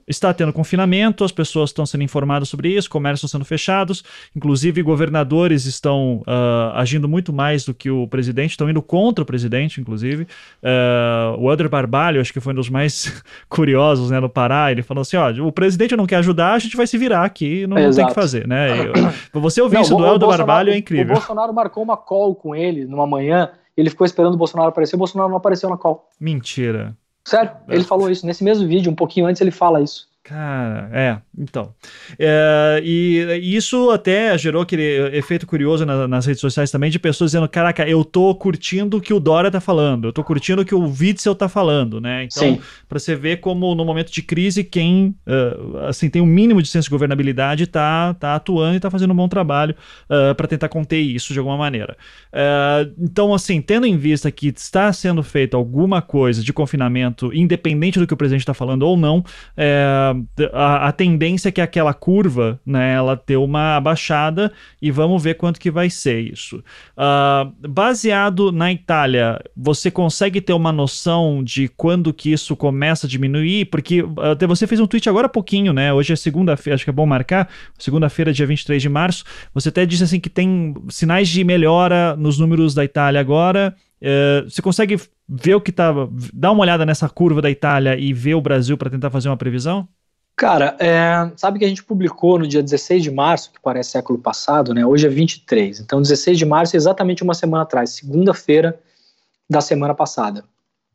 está 0.09 0.33
tendo 0.33 0.51
confinamento, 0.51 1.23
as 1.23 1.31
pessoas 1.31 1.69
estão 1.69 1.85
sendo 1.85 2.03
informadas 2.03 2.49
sobre 2.49 2.69
isso, 2.69 2.89
comércios 2.89 3.29
sendo 3.29 3.45
fechados, 3.45 4.03
inclusive 4.35 4.81
governadores 4.81 5.65
estão 5.65 6.23
uh, 6.27 6.73
agindo 6.73 7.07
muito 7.07 7.31
mais 7.31 7.63
do 7.63 7.73
que 7.73 7.91
o 7.91 8.07
presidente, 8.07 8.51
estão 8.51 8.69
indo 8.69 8.81
contra 8.81 9.21
o 9.21 9.25
presidente, 9.25 9.79
inclusive. 9.79 10.23
Uh, 10.63 11.39
o 11.39 11.49
Helder 11.49 11.69
Barbalho, 11.69 12.19
acho 12.19 12.33
que 12.33 12.39
foi 12.39 12.53
um 12.53 12.55
dos 12.55 12.69
mais 12.69 13.23
curiosos 13.47 14.09
né, 14.09 14.19
no 14.19 14.29
Pará, 14.29 14.71
ele 14.71 14.81
falou 14.81 15.01
assim: 15.03 15.17
ó, 15.17 15.29
o 15.45 15.51
presidente 15.51 15.95
não 15.95 16.07
quer 16.07 16.17
ajudar, 16.17 16.53
a 16.53 16.59
gente 16.59 16.75
vai 16.75 16.87
se 16.87 16.97
virar 16.97 17.23
aqui, 17.23 17.67
não, 17.67 17.77
não 17.77 17.91
tem 17.91 18.03
o 18.03 18.07
que 18.07 18.13
fazer, 18.13 18.47
né? 18.47 18.69
Eu, 19.33 19.41
você 19.41 19.61
ouvir 19.61 19.79
isso 19.81 19.95
do 19.95 20.05
Helder 20.05 20.27
Barbalho 20.27 20.71
é 20.71 20.77
incrível. 20.77 21.13
O 21.13 21.17
Bolsonaro 21.17 21.53
marcou 21.53 21.83
uma 21.83 21.95
call 21.95 22.33
com 22.35 22.55
ele 22.55 22.85
numa 22.85 23.05
manhã, 23.05 23.51
ele 23.77 23.89
ficou 23.89 24.05
esperando 24.05 24.33
o 24.33 24.37
Bolsonaro 24.37 24.69
aparecer, 24.69 24.95
o 24.95 24.99
Bolsonaro 24.99 25.29
não 25.29 25.37
apareceu 25.37 25.69
na 25.69 25.77
call. 25.77 26.07
Mentira. 26.19 26.95
Sério, 27.25 27.51
ele 27.67 27.83
falou 27.83 28.09
isso. 28.09 28.25
Nesse 28.25 28.43
mesmo 28.43 28.67
vídeo, 28.67 28.91
um 28.91 28.95
pouquinho 28.95 29.25
antes, 29.25 29.41
ele 29.41 29.51
fala 29.51 29.81
isso. 29.81 30.07
Cara, 30.29 30.91
é, 30.93 31.17
então. 31.35 31.73
É, 32.19 32.79
e, 32.83 33.39
isso 33.41 33.89
até 33.89 34.37
gerou 34.37 34.61
aquele 34.61 35.17
efeito 35.17 35.47
curioso 35.47 35.87
na, 35.87 36.07
nas 36.07 36.27
redes 36.27 36.39
sociais 36.39 36.69
também 36.69 36.91
de 36.91 36.99
pessoas 36.99 37.31
dizendo: 37.31 37.49
caraca, 37.49 37.89
eu 37.89 38.05
tô 38.05 38.35
curtindo 38.35 38.97
o 38.97 39.01
que 39.01 39.11
o 39.11 39.19
Dória 39.19 39.49
tá 39.49 39.59
falando, 39.59 40.07
eu 40.07 40.13
tô 40.13 40.23
curtindo 40.23 40.61
o 40.61 40.65
que 40.65 40.75
o 40.75 40.83
Witzel 40.83 41.33
tá 41.33 41.49
falando, 41.49 41.99
né? 41.99 42.25
Então, 42.25 42.59
para 42.87 42.99
você 42.99 43.15
ver 43.15 43.37
como 43.37 43.73
no 43.73 43.83
momento 43.83 44.11
de 44.11 44.21
crise, 44.21 44.63
quem 44.63 45.15
uh, 45.25 45.77
assim 45.87 46.11
tem 46.11 46.21
um 46.21 46.27
mínimo 46.27 46.61
de 46.61 46.67
senso 46.67 46.85
de 46.85 46.91
governabilidade 46.91 47.65
tá, 47.65 48.13
tá 48.13 48.35
atuando 48.35 48.77
e 48.77 48.79
tá 48.79 48.91
fazendo 48.91 49.11
um 49.13 49.15
bom 49.15 49.27
trabalho 49.27 49.75
uh, 50.11 50.35
para 50.35 50.47
tentar 50.47 50.69
conter 50.69 50.99
isso 50.99 51.33
de 51.33 51.39
alguma 51.39 51.57
maneira. 51.57 51.97
Uh, 52.31 52.93
então, 52.99 53.33
assim, 53.33 53.63
tendo 53.63 53.87
em 53.87 53.97
vista 53.97 54.29
que 54.29 54.49
está 54.49 54.93
sendo 54.93 55.23
feito 55.23 55.57
alguma 55.57 56.03
coisa 56.03 56.43
de 56.43 56.53
confinamento, 56.53 57.33
independente 57.33 57.97
do 57.97 58.05
que 58.05 58.13
o 58.13 58.17
presidente 58.17 58.41
está 58.41 58.53
falando 58.53 58.83
ou 58.83 58.95
não, 58.95 59.25
é 59.57 60.18
a, 60.53 60.87
a, 60.87 60.91
tendência 60.91 61.49
é 61.49 61.51
que 61.51 61.61
aquela 61.61 61.93
curva, 61.93 62.59
né, 62.65 62.93
ela 62.93 63.15
ter 63.15 63.37
uma 63.37 63.79
baixada 63.79 64.51
e 64.81 64.91
vamos 64.91 65.21
ver 65.21 65.35
quanto 65.35 65.59
que 65.59 65.71
vai 65.71 65.89
ser 65.89 66.19
isso. 66.19 66.63
Uh, 66.97 67.67
baseado 67.67 68.51
na 68.51 68.71
Itália, 68.71 69.39
você 69.55 69.91
consegue 69.91 70.41
ter 70.41 70.53
uma 70.53 70.71
noção 70.71 71.43
de 71.43 71.67
quando 71.67 72.13
que 72.13 72.31
isso 72.31 72.55
começa 72.55 73.07
a 73.07 73.09
diminuir? 73.09 73.65
Porque 73.65 74.03
até 74.31 74.47
você 74.47 74.65
fez 74.65 74.79
um 74.79 74.87
tweet 74.87 75.07
agora 75.09 75.27
há 75.27 75.29
pouquinho, 75.29 75.73
né? 75.73 75.93
Hoje 75.93 76.13
é 76.13 76.15
segunda-feira, 76.15 76.75
acho 76.75 76.83
que 76.83 76.89
é 76.89 76.93
bom 76.93 77.05
marcar, 77.05 77.49
segunda-feira, 77.77 78.33
dia 78.33 78.45
23 78.45 78.81
de 78.81 78.89
março. 78.89 79.23
Você 79.53 79.69
até 79.69 79.85
disse 79.85 80.03
assim 80.03 80.19
que 80.19 80.29
tem 80.29 80.73
sinais 80.89 81.27
de 81.29 81.43
melhora 81.43 82.15
nos 82.15 82.37
números 82.37 82.73
da 82.73 82.83
Itália 82.83 83.19
agora. 83.19 83.75
Uh, 84.01 84.49
você 84.49 84.61
consegue 84.61 84.97
ver 85.27 85.55
o 85.55 85.61
que 85.61 85.71
tá. 85.71 85.93
dar 86.33 86.51
uma 86.51 86.61
olhada 86.61 86.85
nessa 86.85 87.09
curva 87.09 87.41
da 87.41 87.51
Itália 87.51 87.97
e 87.97 88.13
ver 88.13 88.33
o 88.33 88.41
Brasil 88.41 88.77
para 88.77 88.89
tentar 88.89 89.09
fazer 89.09 89.29
uma 89.29 89.37
previsão? 89.37 89.87
Cara, 90.39 90.77
é, 90.79 91.29
sabe 91.35 91.59
que 91.59 91.65
a 91.65 91.67
gente 91.67 91.83
publicou 91.83 92.39
no 92.39 92.47
dia 92.47 92.63
16 92.63 93.03
de 93.03 93.11
março, 93.11 93.51
que 93.51 93.59
parece 93.61 93.89
século 93.91 94.17
passado, 94.17 94.73
né? 94.73 94.85
Hoje 94.85 95.05
é 95.05 95.09
23. 95.09 95.81
Então, 95.81 96.01
16 96.01 96.37
de 96.37 96.45
março 96.45 96.77
é 96.77 96.77
exatamente 96.77 97.21
uma 97.21 97.33
semana 97.33 97.63
atrás, 97.63 97.89
segunda-feira 97.89 98.79
da 99.49 99.59
semana 99.59 99.93
passada. 99.93 100.45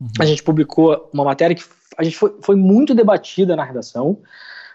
Uhum. 0.01 0.07
A 0.19 0.25
gente 0.25 0.41
publicou 0.41 1.11
uma 1.13 1.23
matéria 1.23 1.55
que 1.55 1.63
a 1.95 2.03
gente 2.03 2.17
foi, 2.17 2.35
foi 2.41 2.55
muito 2.55 2.95
debatida 2.95 3.55
na 3.55 3.63
redação 3.63 4.17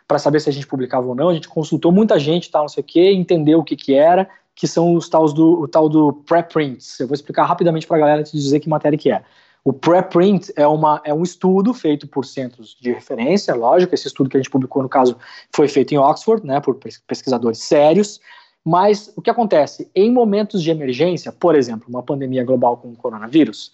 para 0.07 0.21
saber 0.21 0.39
se 0.39 0.49
a 0.49 0.53
gente 0.53 0.69
publicava 0.69 1.05
ou 1.05 1.17
não. 1.17 1.31
A 1.31 1.35
gente 1.35 1.49
consultou 1.49 1.91
muita 1.91 2.17
gente, 2.17 2.49
tal, 2.49 2.63
não 2.63 2.69
sei 2.69 2.83
o 2.83 2.87
quê, 2.87 3.11
entendeu 3.13 3.59
o 3.59 3.65
que 3.65 3.75
que 3.75 3.95
era, 3.95 4.31
que 4.55 4.69
são 4.69 4.95
os 4.95 5.09
tals 5.09 5.33
do, 5.33 5.63
o 5.63 5.67
tal 5.67 5.89
do 5.89 6.13
preprints. 6.13 7.01
Eu 7.01 7.09
vou 7.09 7.17
explicar 7.17 7.45
rapidamente 7.45 7.89
para 7.89 7.97
a 7.97 8.01
galera 8.01 8.23
te 8.23 8.31
dizer 8.37 8.61
que 8.61 8.69
matéria 8.69 8.97
que 8.97 9.11
é. 9.11 9.25
O 9.65 9.73
preprint 9.73 10.51
é, 10.57 10.67
uma, 10.67 11.03
é 11.05 11.13
um 11.13 11.23
estudo 11.23 11.75
feito 11.75 12.07
por 12.07 12.25
centros 12.25 12.77
de 12.81 12.93
referência, 12.93 13.55
lógico, 13.55 13.95
esse 13.95 14.09
estudo 14.09 14.31
que 14.31 14.37
a 14.37 14.41
gente 14.41 14.51
publicou, 14.51 14.83
no 14.83 14.89
caso, 14.89 15.17
foi 15.55 15.69
feito 15.69 15.93
em 15.93 15.99
Oxford, 15.99 16.47
né, 16.47 16.61
por 16.61 16.79
pesquisadores 17.07 17.59
sérios, 17.59 18.21
Mas 18.65 19.13
o 19.17 19.23
que 19.23 19.31
acontece? 19.31 19.91
Em 19.95 20.13
momentos 20.13 20.63
de 20.63 20.71
emergência, 20.71 21.33
por 21.33 21.55
exemplo, 21.55 21.87
uma 21.89 22.03
pandemia 22.03 22.45
global 22.45 22.77
com 22.77 22.89
o 22.89 22.97
coronavírus, 22.97 23.73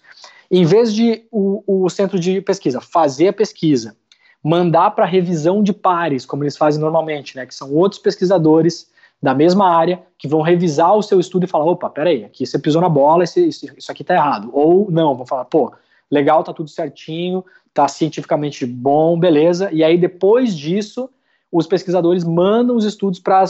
em 0.49 0.65
vez 0.65 0.93
de 0.93 1.25
o, 1.29 1.63
o 1.67 1.89
centro 1.89 2.17
de 2.19 2.39
pesquisa 2.41 2.79
fazer 2.79 3.29
a 3.29 3.33
pesquisa, 3.33 3.95
mandar 4.41 4.91
para 4.91 5.05
revisão 5.05 5.61
de 5.61 5.73
pares, 5.73 6.25
como 6.25 6.43
eles 6.43 6.55
fazem 6.55 6.79
normalmente, 6.79 7.35
né, 7.35 7.45
que 7.45 7.53
são 7.53 7.73
outros 7.73 8.01
pesquisadores 8.01 8.89
da 9.21 9.33
mesma 9.33 9.69
área 9.69 10.03
que 10.17 10.27
vão 10.27 10.41
revisar 10.41 10.95
o 10.95 11.01
seu 11.01 11.19
estudo 11.19 11.45
e 11.45 11.47
falar, 11.47 11.65
opa, 11.65 11.89
peraí, 11.89 12.23
aqui 12.23 12.45
você 12.45 12.59
pisou 12.59 12.81
na 12.81 12.89
bola, 12.89 13.23
esse, 13.23 13.47
isso 13.47 13.91
aqui 13.91 14.03
tá 14.03 14.13
errado. 14.13 14.49
Ou 14.53 14.89
não, 14.91 15.15
vão 15.15 15.25
falar, 15.25 15.45
pô, 15.45 15.73
legal, 16.09 16.43
tá 16.43 16.53
tudo 16.53 16.69
certinho, 16.69 17.43
tá 17.73 17.87
cientificamente 17.87 18.65
bom, 18.65 19.19
beleza. 19.19 19.69
E 19.71 19.83
aí, 19.83 19.97
depois 19.97 20.55
disso, 20.55 21.09
os 21.51 21.67
pesquisadores 21.67 22.23
mandam 22.23 22.75
os 22.75 22.85
estudos 22.85 23.19
para 23.19 23.43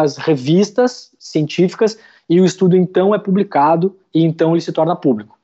as 0.00 0.16
revistas 0.16 1.12
científicas 1.18 1.98
e 2.28 2.40
o 2.40 2.44
estudo 2.44 2.76
então 2.76 3.14
é 3.14 3.18
publicado 3.18 3.96
e 4.14 4.24
então 4.24 4.52
ele 4.52 4.60
se 4.60 4.72
torna 4.72 4.96
público. 4.96 5.38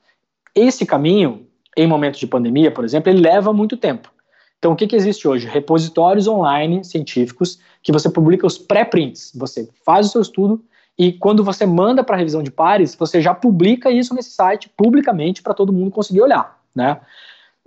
Esse 0.55 0.85
caminho, 0.85 1.45
em 1.77 1.87
momentos 1.87 2.19
de 2.19 2.27
pandemia, 2.27 2.71
por 2.71 2.83
exemplo, 2.83 3.11
ele 3.11 3.21
leva 3.21 3.53
muito 3.53 3.77
tempo. 3.77 4.11
Então, 4.59 4.73
o 4.73 4.75
que, 4.75 4.87
que 4.87 4.95
existe 4.95 5.27
hoje? 5.27 5.47
Repositórios 5.47 6.27
online 6.27 6.83
científicos 6.83 7.59
que 7.81 7.91
você 7.91 8.09
publica 8.09 8.45
os 8.45 8.57
pré-prints. 8.57 9.31
Você 9.35 9.69
faz 9.85 10.07
o 10.07 10.09
seu 10.09 10.21
estudo 10.21 10.63
e 10.97 11.13
quando 11.13 11.45
você 11.45 11.65
manda 11.65 12.03
para 12.03 12.17
revisão 12.17 12.43
de 12.43 12.51
pares, 12.51 12.93
você 12.93 13.21
já 13.21 13.33
publica 13.33 13.89
isso 13.89 14.13
nesse 14.13 14.31
site 14.31 14.69
publicamente 14.75 15.41
para 15.41 15.53
todo 15.53 15.71
mundo 15.71 15.89
conseguir 15.89 16.21
olhar, 16.21 16.59
né? 16.75 16.99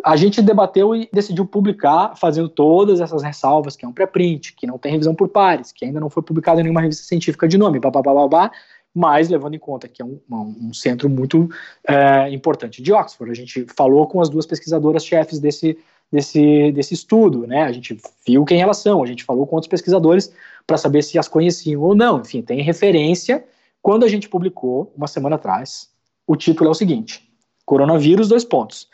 A 0.05 0.17
gente 0.17 0.43
debateu 0.43 0.95
e 0.95 1.09
decidiu 1.13 1.47
publicar, 1.47 2.15
fazendo 2.17 2.49
todas 2.49 3.01
essas 3.01 3.23
ressalvas, 3.23 3.77
que 3.77 3.85
é 3.85 3.89
um 3.89 3.93
pré-print, 3.93 4.55
que 4.55 4.67
não 4.67 4.77
tem 4.77 4.93
revisão 4.93 5.15
por 5.15 5.29
pares, 5.29 5.73
que 5.73 5.85
ainda 5.85 6.01
não 6.01 6.11
foi 6.11 6.23
publicado 6.23 6.61
em 6.61 6.65
nenhuma 6.65 6.81
revista 6.81 7.05
científica 7.05 7.47
de 7.49 7.57
nome, 7.57 7.79
babá, 7.79 8.51
mas 8.95 9.31
levando 9.31 9.55
em 9.55 9.59
conta 9.59 9.89
que 9.89 10.03
é 10.03 10.05
um, 10.05 10.21
um 10.31 10.75
centro 10.75 11.09
muito 11.09 11.49
é, 11.89 12.29
importante 12.31 12.83
de 12.83 12.93
Oxford. 12.93 13.31
A 13.31 13.35
gente 13.35 13.65
falou 13.75 14.07
com 14.07 14.21
as 14.21 14.29
duas 14.29 14.45
pesquisadoras 14.45 15.05
chefes 15.05 15.39
desse, 15.39 15.79
desse, 16.13 16.71
desse 16.73 16.93
estudo, 16.93 17.47
né? 17.47 17.63
A 17.63 17.73
gente 17.73 17.99
viu 18.27 18.45
quem 18.45 18.61
elas 18.61 18.77
são, 18.77 19.03
a 19.03 19.07
gente 19.07 19.25
falou 19.25 19.47
com 19.47 19.57
outros 19.57 19.71
pesquisadores 19.71 20.33
para 20.67 20.77
saber 20.77 21.03
se 21.03 21.19
as 21.19 21.27
conheciam 21.27 21.81
ou 21.81 21.95
não. 21.95 22.21
Enfim, 22.21 22.43
tem 22.43 22.61
referência. 22.61 23.43
Quando 23.81 24.05
a 24.05 24.09
gente 24.09 24.29
publicou, 24.29 24.93
uma 24.95 25.09
semana 25.09 25.37
atrás, 25.37 25.91
o 26.27 26.37
título 26.37 26.69
é 26.69 26.71
o 26.71 26.75
seguinte: 26.75 27.27
Coronavírus, 27.65 28.29
dois 28.29 28.45
pontos. 28.45 28.89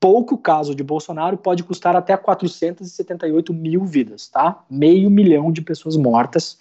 Pouco 0.00 0.36
caso 0.36 0.74
de 0.74 0.82
Bolsonaro 0.82 1.36
pode 1.36 1.62
custar 1.62 1.94
até 1.94 2.16
478 2.16 3.54
mil 3.54 3.84
vidas, 3.84 4.26
tá? 4.26 4.64
Meio 4.68 5.08
milhão 5.08 5.52
de 5.52 5.62
pessoas 5.62 5.96
mortas. 5.96 6.58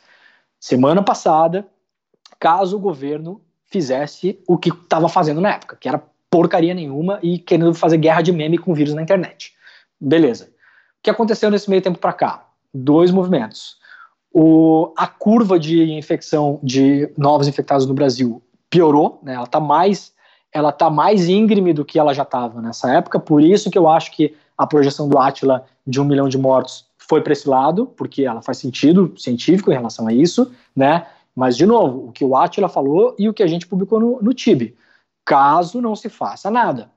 Semana 0.59 1.01
passada, 1.01 1.65
caso 2.39 2.77
o 2.77 2.79
governo 2.79 3.41
fizesse 3.65 4.39
o 4.47 4.59
que 4.59 4.69
estava 4.69 5.09
fazendo 5.09 5.41
na 5.41 5.53
época, 5.53 5.75
que 5.75 5.89
era 5.89 6.03
porcaria 6.29 6.73
nenhuma 6.73 7.19
e 7.23 7.39
querendo 7.39 7.73
fazer 7.73 7.97
guerra 7.97 8.21
de 8.21 8.31
meme 8.31 8.59
com 8.59 8.75
vírus 8.75 8.93
na 8.93 9.01
internet. 9.01 9.55
Beleza. 10.01 10.45
O 10.45 11.03
que 11.03 11.09
aconteceu 11.09 11.51
nesse 11.51 11.69
meio 11.69 11.81
tempo 11.81 11.99
para 11.99 12.13
cá? 12.13 12.47
Dois 12.73 13.11
movimentos. 13.11 13.77
O, 14.33 14.93
a 14.97 15.07
curva 15.07 15.59
de 15.59 15.91
infecção 15.91 16.59
de 16.63 17.11
novos 17.17 17.47
infectados 17.47 17.85
no 17.85 17.93
Brasil 17.93 18.41
piorou, 18.69 19.19
né? 19.21 19.33
ela 19.33 19.43
está 19.43 19.59
mais 19.59 20.13
ela 20.53 20.71
tá 20.71 20.89
mais 20.89 21.29
íngreme 21.29 21.71
do 21.71 21.85
que 21.85 21.97
ela 21.97 22.13
já 22.13 22.23
estava 22.23 22.61
nessa 22.61 22.91
época, 22.93 23.17
por 23.17 23.41
isso 23.41 23.71
que 23.71 23.77
eu 23.77 23.87
acho 23.87 24.11
que 24.11 24.35
a 24.57 24.67
projeção 24.67 25.07
do 25.07 25.17
Atila 25.17 25.65
de 25.87 26.01
um 26.01 26.03
milhão 26.03 26.27
de 26.27 26.37
mortos 26.37 26.85
foi 26.97 27.21
para 27.21 27.33
esse 27.33 27.47
lado, 27.47 27.87
porque 27.87 28.23
ela 28.23 28.41
faz 28.41 28.57
sentido 28.57 29.13
científico 29.17 29.71
em 29.71 29.75
relação 29.75 30.07
a 30.07 30.13
isso, 30.13 30.51
né? 30.75 31.07
Mas, 31.35 31.55
de 31.55 31.65
novo, 31.65 32.07
o 32.07 32.11
que 32.11 32.23
o 32.25 32.35
Atila 32.35 32.67
falou 32.67 33.15
e 33.17 33.29
o 33.29 33.33
que 33.33 33.41
a 33.41 33.47
gente 33.47 33.65
publicou 33.65 33.99
no, 33.99 34.21
no 34.21 34.33
TIB. 34.33 34.75
Caso 35.25 35.81
não 35.81 35.95
se 35.95 36.09
faça 36.09 36.51
nada. 36.51 36.91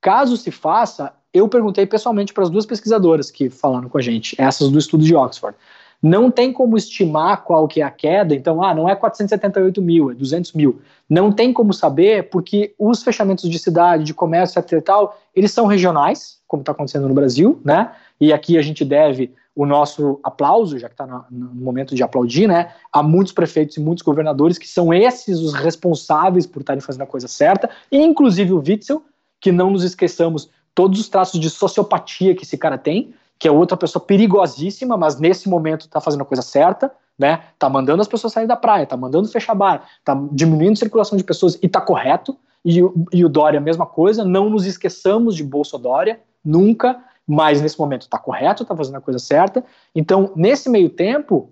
Caso 0.00 0.36
se 0.36 0.50
faça, 0.50 1.12
eu 1.32 1.48
perguntei 1.48 1.86
pessoalmente 1.86 2.32
para 2.32 2.44
as 2.44 2.50
duas 2.50 2.66
pesquisadoras 2.66 3.30
que 3.30 3.48
falaram 3.48 3.88
com 3.88 3.98
a 3.98 4.02
gente, 4.02 4.34
essas 4.38 4.70
do 4.70 4.78
estudo 4.78 5.04
de 5.04 5.14
Oxford. 5.14 5.56
Não 6.02 6.30
tem 6.30 6.50
como 6.50 6.78
estimar 6.78 7.44
qual 7.44 7.68
que 7.68 7.82
é 7.82 7.84
a 7.84 7.90
queda, 7.90 8.34
então, 8.34 8.62
ah, 8.62 8.74
não 8.74 8.88
é 8.88 8.96
478 8.96 9.82
mil, 9.82 10.10
é 10.10 10.14
200 10.14 10.52
mil. 10.54 10.80
Não 11.08 11.30
tem 11.30 11.52
como 11.52 11.74
saber, 11.74 12.30
porque 12.30 12.74
os 12.78 13.02
fechamentos 13.02 13.48
de 13.48 13.58
cidade, 13.58 14.04
de 14.04 14.14
comércio, 14.14 14.58
etc 14.58 14.72
e 14.72 14.80
tal, 14.80 15.18
eles 15.34 15.52
são 15.52 15.66
regionais, 15.66 16.38
como 16.48 16.62
está 16.62 16.72
acontecendo 16.72 17.06
no 17.06 17.14
Brasil, 17.14 17.60
né? 17.62 17.92
E 18.18 18.32
aqui 18.32 18.56
a 18.56 18.62
gente 18.62 18.82
deve 18.84 19.34
o 19.54 19.66
nosso 19.66 20.18
aplauso, 20.22 20.78
já 20.78 20.88
que 20.88 20.94
está 20.94 21.06
no, 21.30 21.54
momento 21.54 21.94
de 21.94 22.02
aplaudir, 22.02 22.46
né? 22.46 22.72
A 22.90 23.02
muitos 23.02 23.32
prefeitos 23.32 23.76
e 23.76 23.80
muitos 23.80 24.02
governadores 24.02 24.56
que 24.56 24.66
são 24.66 24.94
esses 24.94 25.38
os 25.38 25.52
responsáveis 25.52 26.46
por 26.46 26.60
estarem 26.60 26.80
fazendo 26.80 27.02
a 27.02 27.06
coisa 27.06 27.28
certa, 27.28 27.68
inclusive 27.92 28.54
o 28.54 28.58
Witzel, 28.58 29.02
que 29.38 29.52
não 29.52 29.70
nos 29.70 29.84
esqueçamos 29.84 30.48
todos 30.80 30.98
os 30.98 31.10
traços 31.10 31.38
de 31.38 31.50
sociopatia 31.50 32.34
que 32.34 32.42
esse 32.42 32.56
cara 32.56 32.78
tem, 32.78 33.12
que 33.38 33.46
é 33.46 33.50
outra 33.52 33.76
pessoa 33.76 34.02
perigosíssima, 34.02 34.96
mas 34.96 35.20
nesse 35.20 35.46
momento 35.46 35.82
está 35.82 36.00
fazendo 36.00 36.22
a 36.22 36.24
coisa 36.24 36.40
certa, 36.40 36.90
né? 37.18 37.42
Tá 37.58 37.68
mandando 37.68 38.00
as 38.00 38.08
pessoas 38.08 38.32
saírem 38.32 38.48
da 38.48 38.56
praia, 38.56 38.86
tá 38.86 38.96
mandando 38.96 39.28
fechar 39.28 39.54
bar, 39.54 39.86
tá 40.02 40.18
diminuindo 40.32 40.72
a 40.72 40.76
circulação 40.76 41.18
de 41.18 41.24
pessoas 41.24 41.58
e 41.62 41.68
tá 41.68 41.82
correto. 41.82 42.34
E, 42.64 42.78
e 43.12 43.22
o 43.22 43.28
Dória 43.28 43.58
a 43.58 43.60
mesma 43.62 43.84
coisa, 43.84 44.24
não 44.24 44.48
nos 44.48 44.64
esqueçamos 44.64 45.36
de 45.36 45.44
Bolso 45.44 45.76
Dória, 45.76 46.18
nunca, 46.42 46.98
mas 47.26 47.60
nesse 47.60 47.78
momento 47.78 48.02
está 48.02 48.18
correto, 48.18 48.62
está 48.62 48.74
fazendo 48.74 48.96
a 48.96 49.02
coisa 49.02 49.18
certa. 49.18 49.62
Então, 49.94 50.32
nesse 50.34 50.70
meio 50.70 50.88
tempo, 50.88 51.50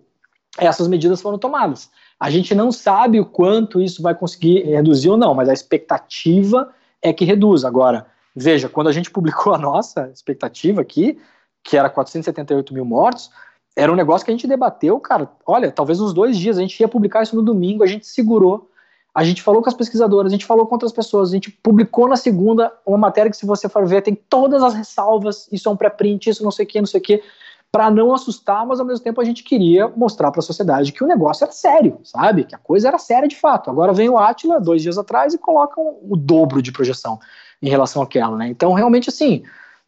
essas 0.56 0.88
medidas 0.88 1.20
foram 1.20 1.36
tomadas. 1.36 1.90
A 2.18 2.30
gente 2.30 2.54
não 2.54 2.72
sabe 2.72 3.20
o 3.20 3.26
quanto 3.26 3.78
isso 3.78 4.00
vai 4.00 4.14
conseguir 4.14 4.62
reduzir 4.62 5.10
ou 5.10 5.18
não, 5.18 5.34
mas 5.34 5.50
a 5.50 5.52
expectativa 5.52 6.70
é 7.02 7.12
que 7.12 7.26
reduz. 7.26 7.62
Agora, 7.62 8.06
veja, 8.38 8.68
quando 8.68 8.88
a 8.88 8.92
gente 8.92 9.10
publicou 9.12 9.54
a 9.54 9.58
nossa 9.58 10.10
expectativa 10.12 10.80
aqui, 10.80 11.18
que 11.62 11.76
era 11.76 11.90
478 11.90 12.72
mil 12.72 12.84
mortos, 12.84 13.30
era 13.76 13.92
um 13.92 13.96
negócio 13.96 14.24
que 14.24 14.30
a 14.30 14.34
gente 14.34 14.46
debateu, 14.46 14.98
cara. 14.98 15.30
Olha, 15.46 15.70
talvez 15.70 16.00
uns 16.00 16.12
dois 16.12 16.36
dias, 16.36 16.58
a 16.58 16.60
gente 16.60 16.78
ia 16.80 16.88
publicar 16.88 17.22
isso 17.22 17.36
no 17.36 17.42
domingo, 17.42 17.84
a 17.84 17.86
gente 17.86 18.06
segurou, 18.06 18.68
a 19.14 19.22
gente 19.22 19.42
falou 19.42 19.62
com 19.62 19.68
as 19.68 19.74
pesquisadoras, 19.74 20.32
a 20.32 20.34
gente 20.34 20.46
falou 20.46 20.66
com 20.66 20.74
outras 20.74 20.92
pessoas, 20.92 21.30
a 21.30 21.32
gente 21.32 21.50
publicou 21.50 22.08
na 22.08 22.16
segunda 22.16 22.72
uma 22.84 22.98
matéria 22.98 23.30
que, 23.30 23.36
se 23.36 23.46
você 23.46 23.68
for 23.68 23.86
ver, 23.86 24.02
tem 24.02 24.14
todas 24.14 24.62
as 24.62 24.74
ressalvas, 24.74 25.48
isso 25.52 25.68
é 25.68 25.72
um 25.72 25.76
pré-print, 25.76 26.28
isso 26.28 26.42
não 26.42 26.50
sei 26.50 26.64
o 26.64 26.68
que, 26.68 26.80
não 26.80 26.86
sei 26.86 27.00
o 27.00 27.02
que, 27.02 27.22
para 27.70 27.90
não 27.90 28.12
assustar, 28.14 28.66
mas 28.66 28.80
ao 28.80 28.86
mesmo 28.86 29.04
tempo 29.04 29.20
a 29.20 29.24
gente 29.24 29.44
queria 29.44 29.88
mostrar 29.88 30.30
para 30.30 30.40
a 30.40 30.42
sociedade 30.42 30.92
que 30.92 31.04
o 31.04 31.06
negócio 31.06 31.44
era 31.44 31.52
sério, 31.52 32.00
sabe? 32.02 32.44
Que 32.44 32.54
a 32.54 32.58
coisa 32.58 32.88
era 32.88 32.98
séria 32.98 33.28
de 33.28 33.36
fato. 33.36 33.70
Agora 33.70 33.92
vem 33.92 34.08
o 34.08 34.16
Atila, 34.16 34.60
dois 34.60 34.82
dias 34.82 34.96
atrás, 34.96 35.34
e 35.34 35.38
coloca 35.38 35.80
o 35.80 36.16
dobro 36.16 36.62
de 36.62 36.72
projeção 36.72 37.18
em 37.62 37.68
relação 37.68 38.02
àquela, 38.02 38.36
né? 38.36 38.48
Então, 38.48 38.72
realmente, 38.72 39.08
assim, 39.08 39.42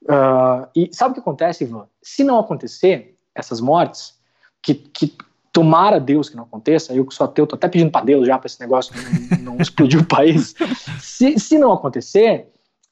uh, 0.05 0.69
e 0.75 0.91
sabe 0.93 1.13
o 1.13 1.15
que 1.15 1.21
acontece, 1.21 1.65
Ivan? 1.65 1.87
Se 2.03 2.25
não 2.25 2.39
acontecer 2.39 3.17
essas 3.35 3.61
mortes, 3.61 4.19
que, 4.63 4.75
que 4.75 5.17
tomara 5.53 5.99
Deus 5.99 6.29
que 6.29 6.37
não 6.37 6.45
aconteça, 6.45 6.95
eu 6.95 7.05
que 7.05 7.15
sou 7.15 7.25
ateu, 7.25 7.47
tô 7.47 7.57
até 7.57 7.69
pedindo 7.69 7.91
para 7.91 8.05
Deus 8.05 8.27
já 8.27 8.39
para 8.39 8.47
esse 8.47 8.61
negócio 8.61 8.95
não, 9.31 9.55
não 9.55 9.61
explodir 9.61 10.01
o 10.01 10.07
país. 10.07 10.55
Se, 11.01 11.39
se 11.39 11.59
não 11.59 11.73
acontecer, 11.73 12.49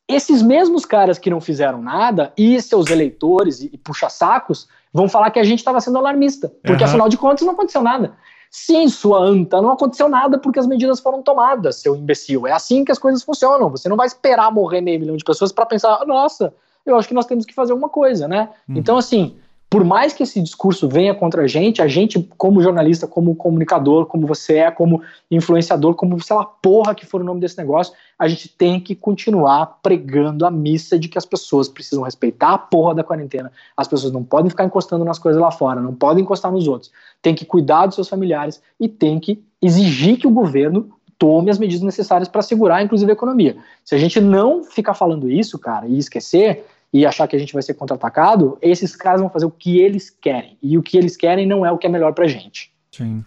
esses 0.09 0.43
mesmos 0.43 0.85
caras 0.85 1.19
que 1.19 1.31
não 1.31 1.41
fizeram 1.41 1.83
nada 1.83 2.33
e 2.37 2.61
seus 2.61 2.91
eleitores 2.91 3.61
e, 3.61 3.71
e 3.73 3.79
puxa-sacos 3.79 4.69
vão 4.93 5.09
falar 5.09 5.31
que 5.31 5.39
a 5.39 5.45
gente 5.45 5.59
estava 5.59 5.81
sendo 5.81 5.99
alarmista, 5.99 6.49
porque 6.65 6.83
uhum. 6.83 6.89
afinal 6.89 7.09
de 7.09 7.19
contas 7.19 7.47
não 7.47 7.53
aconteceu 7.53 7.83
nada. 7.83 8.17
Sim, 8.51 8.89
sua 8.89 9.21
anta, 9.21 9.61
não 9.61 9.71
aconteceu 9.71 10.09
nada 10.09 10.39
porque 10.39 10.59
as 10.59 10.67
medidas 10.67 11.01
foram 11.01 11.23
tomadas, 11.23 11.77
seu 11.77 11.95
imbecil. 11.95 12.47
É 12.47 12.53
assim 12.53 12.85
que 12.85 12.93
as 12.93 12.99
coisas 12.99 13.23
funcionam. 13.23 13.69
Você 13.71 13.89
não 13.89 13.97
vai 13.97 14.07
esperar 14.07 14.51
morrer 14.53 14.81
meio 14.81 14.99
milhão 15.01 15.17
de 15.17 15.25
pessoas 15.25 15.53
para 15.53 15.67
pensar, 15.67 16.05
nossa, 16.07 16.55
eu 16.87 16.97
acho 16.97 17.09
que 17.09 17.15
nós 17.15 17.27
temos 17.27 17.45
que 17.45 17.55
fazer 17.55 17.73
uma 17.73 17.89
coisa, 17.89 18.27
né? 18.27 18.49
Uhum. 18.69 18.77
Então, 18.77 18.97
assim, 18.97 19.37
por 19.71 19.85
mais 19.85 20.15
que 20.15 20.23
esse 20.23 20.41
discurso 20.41 20.89
venha 20.89 21.15
contra 21.15 21.43
a 21.43 21.47
gente, 21.47 21.83
a 21.83 21.87
gente, 21.87 22.27
como 22.39 22.63
jornalista, 22.63 23.07
como 23.07 23.37
comunicador, 23.37 24.07
como 24.07 24.27
você 24.27 24.59
é, 24.59 24.71
como 24.71 25.03
influenciador, 25.31 25.95
como 25.95 26.19
sei 26.23 26.35
lá, 26.35 26.45
porra 26.45 26.95
que 26.95 27.05
for 27.05 27.21
o 27.21 27.25
nome 27.25 27.41
desse 27.41 27.59
negócio, 27.59 27.93
a 28.19 28.27
gente 28.27 28.49
tem 28.49 28.81
que 28.81 28.95
continuar 28.95 29.79
pregando 29.83 30.47
a 30.47 30.51
missa 30.51 30.99
de 30.99 31.07
que 31.07 31.19
as 31.19 31.27
pessoas 31.27 31.69
precisam 31.69 32.03
respeitar 32.03 32.55
a 32.55 32.59
porra 32.59 32.95
da 32.95 33.05
quarentena. 33.05 33.53
As 33.77 33.87
pessoas 33.87 34.11
não 34.11 34.25
podem 34.25 34.49
ficar 34.49 34.65
encostando 34.65 35.05
nas 35.05 35.19
coisas 35.19 35.41
lá 35.41 35.51
fora, 35.51 35.83
não 35.83 35.95
podem 35.95 36.25
encostar 36.25 36.51
nos 36.51 36.67
outros. 36.67 36.91
Tem 37.21 37.35
que 37.35 37.45
cuidar 37.45 37.87
dos 37.87 37.97
seus 37.97 38.09
familiares 38.09 38.63
e 38.81 38.89
tem 38.89 39.21
que 39.21 39.43
exigir 39.61 40.17
que 40.17 40.27
o 40.27 40.31
governo 40.31 40.89
tome 41.19 41.51
as 41.51 41.59
medidas 41.59 41.83
necessárias 41.83 42.29
para 42.29 42.41
segurar, 42.41 42.83
inclusive, 42.83 43.11
a 43.11 43.15
economia. 43.15 43.57
Se 43.85 43.95
a 43.95 43.99
gente 43.99 44.21
não 44.21 44.63
ficar 44.63 44.95
falando 44.95 45.29
isso, 45.29 45.59
cara, 45.59 45.87
e 45.87 45.99
esquecer, 45.99 46.65
e 46.93 47.05
achar 47.05 47.29
que 47.29 47.37
a 47.37 47.39
gente 47.39 47.53
vai 47.53 47.63
ser 47.63 47.75
contra-atacado, 47.75 48.59
esses 48.63 48.97
caras 48.97 49.21
vão 49.21 49.31
fazer 49.31 49.47
o 49.47 49.51
que 49.51 49.79
eles 49.79 50.11
querem. 50.11 50.57
E 50.63 50.79
o 50.79 50.83
que 50.83 50.97
eles 50.97 51.17
querem 51.17 51.47
não 51.47 51.65
é 51.65 51.71
o 51.71 51.79
que 51.79 51.87
é 51.87 51.91
melhor 51.91 52.15
pra 52.15 52.27
gente. 52.27 52.73
Sim. 52.91 53.23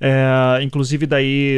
É, 0.00 0.62
inclusive, 0.62 1.06
daí, 1.06 1.56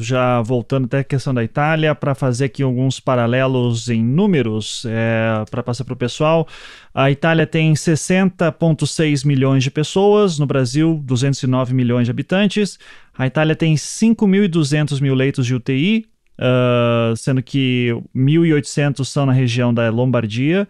já 0.00 0.40
voltando 0.42 0.86
até 0.86 0.98
a 0.98 1.04
questão 1.04 1.32
da 1.32 1.44
Itália, 1.44 1.94
para 1.94 2.14
fazer 2.14 2.46
aqui 2.46 2.62
alguns 2.62 2.98
paralelos 2.98 3.88
em 3.88 4.02
números, 4.02 4.84
é, 4.88 5.44
para 5.50 5.62
passar 5.62 5.84
para 5.84 5.94
o 5.94 5.96
pessoal, 5.96 6.48
a 6.92 7.10
Itália 7.10 7.46
tem 7.46 7.72
60,6 7.72 9.24
milhões 9.24 9.62
de 9.62 9.70
pessoas, 9.70 10.38
no 10.38 10.46
Brasil, 10.46 11.00
209 11.04 11.72
milhões 11.74 12.06
de 12.06 12.10
habitantes. 12.10 12.78
A 13.16 13.26
Itália 13.26 13.54
tem 13.54 13.74
5.200 13.74 15.00
mil 15.00 15.14
leitos 15.14 15.46
de 15.46 15.54
UTI, 15.54 16.06
uh, 16.38 17.16
sendo 17.16 17.42
que 17.42 17.90
1.800 18.14 19.04
são 19.04 19.26
na 19.26 19.32
região 19.32 19.72
da 19.72 19.88
Lombardia. 19.90 20.68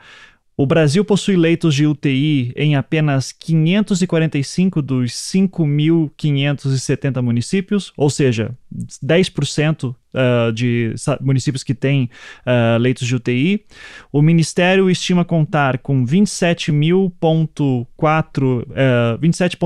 O 0.60 0.66
Brasil 0.66 1.04
possui 1.04 1.36
leitos 1.36 1.72
de 1.72 1.86
UTI 1.86 2.52
em 2.56 2.74
apenas 2.74 3.30
545 3.30 4.82
dos 4.82 5.12
5.570 5.12 7.22
municípios, 7.22 7.92
ou 7.96 8.10
seja, 8.10 8.50
10% 8.74 9.94
uh, 9.94 10.52
de 10.52 10.92
municípios 11.20 11.62
que 11.62 11.74
têm 11.74 12.10
uh, 12.44 12.76
leitos 12.76 13.06
de 13.06 13.14
UTI. 13.14 13.64
O 14.10 14.20
Ministério 14.20 14.90
estima 14.90 15.24
contar 15.24 15.78
com 15.78 16.04
27.4 16.04 18.42
uh, 18.42 18.66
27 19.20 19.56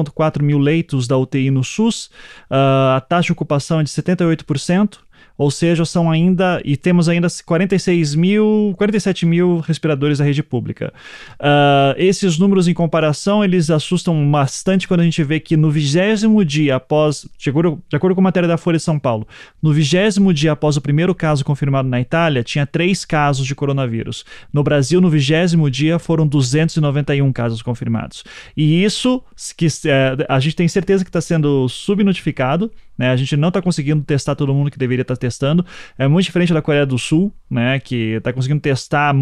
mil 0.42 0.58
leitos 0.58 1.08
da 1.08 1.16
UTI 1.16 1.50
no 1.50 1.64
SUS, 1.64 2.10
uh, 2.50 2.96
a 2.96 3.00
taxa 3.00 3.28
de 3.28 3.32
ocupação 3.32 3.80
é 3.80 3.82
de 3.82 3.88
78% 3.88 4.98
ou 5.36 5.50
seja, 5.50 5.84
são 5.84 6.10
ainda, 6.10 6.60
e 6.64 6.76
temos 6.76 7.08
ainda 7.08 7.28
46 7.44 8.14
mil, 8.14 8.74
47 8.76 9.26
mil 9.26 9.60
respiradores 9.60 10.18
da 10.18 10.24
rede 10.24 10.42
pública. 10.42 10.92
Uh, 11.40 11.94
esses 11.96 12.38
números 12.38 12.68
em 12.68 12.74
comparação, 12.74 13.42
eles 13.42 13.70
assustam 13.70 14.30
bastante 14.30 14.86
quando 14.86 15.00
a 15.00 15.04
gente 15.04 15.22
vê 15.22 15.40
que 15.40 15.56
no 15.56 15.70
vigésimo 15.70 16.44
dia 16.44 16.76
após, 16.76 17.26
de 17.38 17.50
acordo, 17.50 17.82
de 17.88 17.96
acordo 17.96 18.14
com 18.14 18.20
a 18.20 18.24
matéria 18.24 18.48
da 18.48 18.56
Folha 18.56 18.78
de 18.78 18.84
São 18.84 18.98
Paulo, 18.98 19.26
no 19.62 19.72
vigésimo 19.72 20.32
dia 20.32 20.52
após 20.52 20.76
o 20.76 20.80
primeiro 20.80 21.14
caso 21.14 21.44
confirmado 21.44 21.88
na 21.88 22.00
Itália, 22.00 22.42
tinha 22.42 22.66
três 22.66 23.04
casos 23.04 23.46
de 23.46 23.54
coronavírus. 23.54 24.24
No 24.52 24.62
Brasil, 24.62 25.00
no 25.00 25.10
vigésimo 25.10 25.70
dia, 25.70 25.98
foram 25.98 26.26
291 26.26 27.32
casos 27.32 27.62
confirmados. 27.62 28.24
E 28.56 28.84
isso, 28.84 29.22
que 29.56 29.66
é, 29.86 30.16
a 30.28 30.40
gente 30.40 30.56
tem 30.56 30.68
certeza 30.68 31.04
que 31.04 31.10
está 31.10 31.20
sendo 31.20 31.68
subnotificado, 31.68 32.70
né? 32.96 33.10
A 33.10 33.16
gente 33.16 33.36
não 33.36 33.48
está 33.48 33.60
conseguindo 33.62 34.02
testar 34.02 34.34
todo 34.34 34.54
mundo 34.54 34.70
que 34.70 34.78
deveria 34.78 35.02
estar 35.02 35.14
tá 35.14 35.20
testando. 35.20 35.64
É 35.98 36.06
muito 36.06 36.26
diferente 36.26 36.52
da 36.52 36.62
Coreia 36.62 36.86
do 36.86 36.98
Sul, 36.98 37.32
né? 37.50 37.78
Que 37.80 38.14
está 38.14 38.32
conseguindo 38.32 38.60
testar 38.60 39.14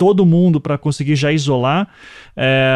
todo 0.00 0.24
mundo 0.24 0.62
para 0.62 0.78
conseguir 0.78 1.14
já 1.14 1.30
isolar. 1.30 1.86
É, 2.34 2.72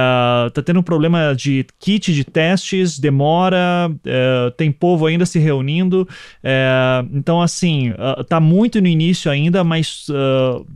tá 0.53 0.61
tendo 0.61 0.81
um 0.81 0.83
problema 0.83 1.35
de 1.35 1.65
kit 1.81 2.13
de 2.13 2.23
testes, 2.23 2.99
demora, 2.99 3.91
é, 4.05 4.53
tem 4.59 4.71
povo 4.71 5.07
ainda 5.07 5.25
se 5.25 5.39
reunindo. 5.39 6.07
É, 6.43 7.03
então, 7.11 7.41
assim, 7.41 7.93
uh, 7.93 8.23
tá 8.25 8.39
muito 8.39 8.79
no 8.79 8.87
início 8.87 9.31
ainda, 9.31 9.65
mas 9.65 10.07
uh, 10.11 10.67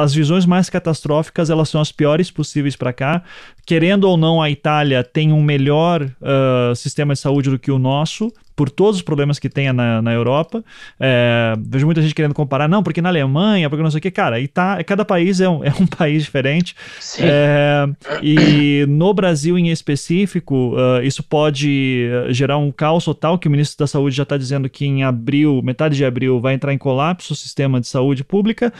as 0.00 0.14
visões 0.14 0.46
mais 0.46 0.70
catastróficas 0.70 1.50
elas 1.50 1.68
são 1.68 1.80
as 1.80 1.90
piores 1.90 2.30
possíveis 2.30 2.76
para 2.76 2.92
cá. 2.92 3.24
Querendo 3.66 4.04
ou 4.04 4.16
não, 4.16 4.40
a 4.40 4.48
Itália 4.48 5.02
tem 5.02 5.32
um 5.32 5.42
melhor 5.42 6.02
uh, 6.04 6.76
sistema 6.76 7.14
de 7.14 7.18
saúde 7.18 7.50
do 7.50 7.58
que 7.58 7.72
o 7.72 7.78
nosso, 7.78 8.32
por 8.54 8.70
todos 8.70 8.96
os 8.96 9.02
problemas 9.02 9.38
que 9.38 9.48
tem 9.48 9.72
na, 9.72 10.02
na 10.02 10.12
Europa. 10.12 10.64
É, 10.98 11.54
vejo 11.58 11.86
muita 11.86 12.02
gente 12.02 12.14
querendo 12.14 12.34
comparar, 12.34 12.68
não, 12.68 12.82
porque 12.82 13.00
na 13.00 13.08
Alemanha, 13.08 13.68
porque 13.68 13.82
não 13.82 13.90
sei 13.90 13.98
o 13.98 14.02
que, 14.02 14.10
cara, 14.10 14.40
e 14.40 14.48
tá, 14.48 14.82
cada 14.84 15.04
país 15.04 15.40
é 15.40 15.48
um, 15.48 15.62
é 15.64 15.72
um 15.78 15.86
país 15.86 16.24
diferente. 16.24 16.74
É, 17.18 17.86
e 18.22 18.84
no 18.88 19.12
Brasil 19.14 19.58
em 19.58 19.70
específico, 19.70 20.74
uh, 20.74 21.02
isso 21.02 21.22
pode 21.22 22.08
gerar 22.30 22.58
um 22.58 22.70
caos 22.70 23.04
total, 23.04 23.38
que 23.38 23.48
o 23.48 23.50
ministro 23.50 23.78
da 23.78 23.86
Saúde 23.86 24.16
já 24.16 24.22
está 24.22 24.36
dizendo 24.36 24.68
que 24.68 24.84
em 24.84 25.02
abril, 25.02 25.60
metade 25.62 25.96
de 25.96 26.04
abril, 26.04 26.40
vai 26.40 26.54
entrar 26.54 26.72
em 26.72 26.78
colapso 26.78 27.32
o 27.32 27.36
sistema 27.36 27.80
de 27.80 27.86
saúde 27.86 28.24
pública. 28.24 28.72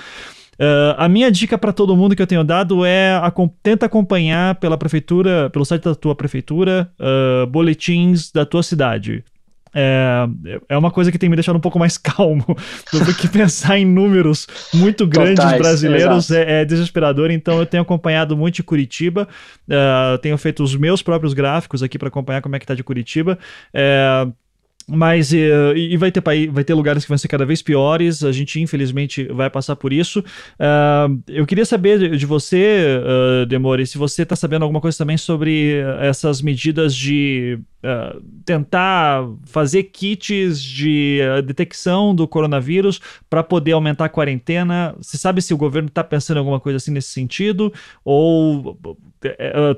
Uh, 0.54 0.94
a 0.96 1.08
minha 1.08 1.30
dica 1.30 1.56
para 1.56 1.72
todo 1.72 1.96
mundo 1.96 2.14
que 2.14 2.22
eu 2.22 2.26
tenho 2.26 2.44
dado 2.44 2.84
é 2.84 3.14
a, 3.14 3.32
tenta 3.62 3.86
acompanhar 3.86 4.54
pela 4.56 4.76
prefeitura, 4.76 5.48
pelo 5.50 5.64
site 5.64 5.82
da 5.82 5.94
tua 5.94 6.14
prefeitura, 6.14 6.90
uh, 7.00 7.46
boletins 7.46 8.30
da 8.30 8.44
tua 8.44 8.62
cidade. 8.62 9.24
É, 9.74 10.26
é 10.68 10.76
uma 10.76 10.90
coisa 10.90 11.10
que 11.10 11.18
tem 11.18 11.28
me 11.28 11.36
deixado 11.36 11.56
um 11.56 11.60
pouco 11.60 11.78
mais 11.78 11.96
calmo 11.98 12.44
do 12.92 13.14
que 13.14 13.28
pensar 13.28 13.78
em 13.78 13.84
números 13.84 14.46
muito 14.74 15.06
grandes 15.06 15.42
Totais, 15.42 15.58
brasileiros 15.58 16.30
é, 16.30 16.62
é, 16.62 16.64
desesperador. 16.64 17.30
Então 17.30 17.58
eu 17.58 17.66
tenho 17.66 17.82
acompanhado 17.82 18.36
muito 18.36 18.56
de 18.56 18.62
Curitiba, 18.62 19.28
uh, 19.68 20.18
tenho 20.18 20.36
feito 20.36 20.62
os 20.62 20.76
meus 20.76 21.02
próprios 21.02 21.32
gráficos 21.32 21.82
aqui 21.82 21.98
para 21.98 22.08
acompanhar 22.08 22.42
como 22.42 22.56
é 22.56 22.58
que 22.58 22.66
tá 22.66 22.74
de 22.74 22.84
Curitiba. 22.84 23.38
É, 23.72 24.26
mas 24.92 25.32
uh, 25.32 25.74
e 25.74 25.96
vai 25.96 26.12
ter, 26.12 26.22
vai 26.50 26.64
ter 26.64 26.74
lugares 26.74 27.04
que 27.04 27.08
vão 27.08 27.16
ser 27.16 27.28
cada 27.28 27.46
vez 27.46 27.62
piores, 27.62 28.22
a 28.22 28.30
gente 28.30 28.60
infelizmente 28.60 29.24
vai 29.24 29.48
passar 29.48 29.74
por 29.74 29.92
isso. 29.92 30.20
Uh, 30.20 31.22
eu 31.26 31.46
queria 31.46 31.64
saber 31.64 32.16
de 32.16 32.26
você, 32.26 33.00
uh, 33.00 33.46
Demore, 33.46 33.86
se 33.86 33.96
você 33.96 34.22
está 34.22 34.36
sabendo 34.36 34.62
alguma 34.62 34.80
coisa 34.80 34.98
também 34.98 35.16
sobre 35.16 35.82
essas 36.00 36.42
medidas 36.42 36.94
de 36.94 37.58
uh, 37.82 38.22
tentar 38.44 39.26
fazer 39.44 39.84
kits 39.84 40.62
de 40.62 41.20
detecção 41.46 42.14
do 42.14 42.28
coronavírus 42.28 43.00
para 43.30 43.42
poder 43.42 43.72
aumentar 43.72 44.04
a 44.04 44.08
quarentena. 44.10 44.94
Você 45.00 45.16
sabe 45.16 45.40
se 45.40 45.54
o 45.54 45.56
governo 45.56 45.88
está 45.88 46.04
pensando 46.04 46.36
em 46.36 46.40
alguma 46.40 46.60
coisa 46.60 46.76
assim 46.76 46.90
nesse 46.90 47.08
sentido? 47.08 47.72
Ou 48.04 48.78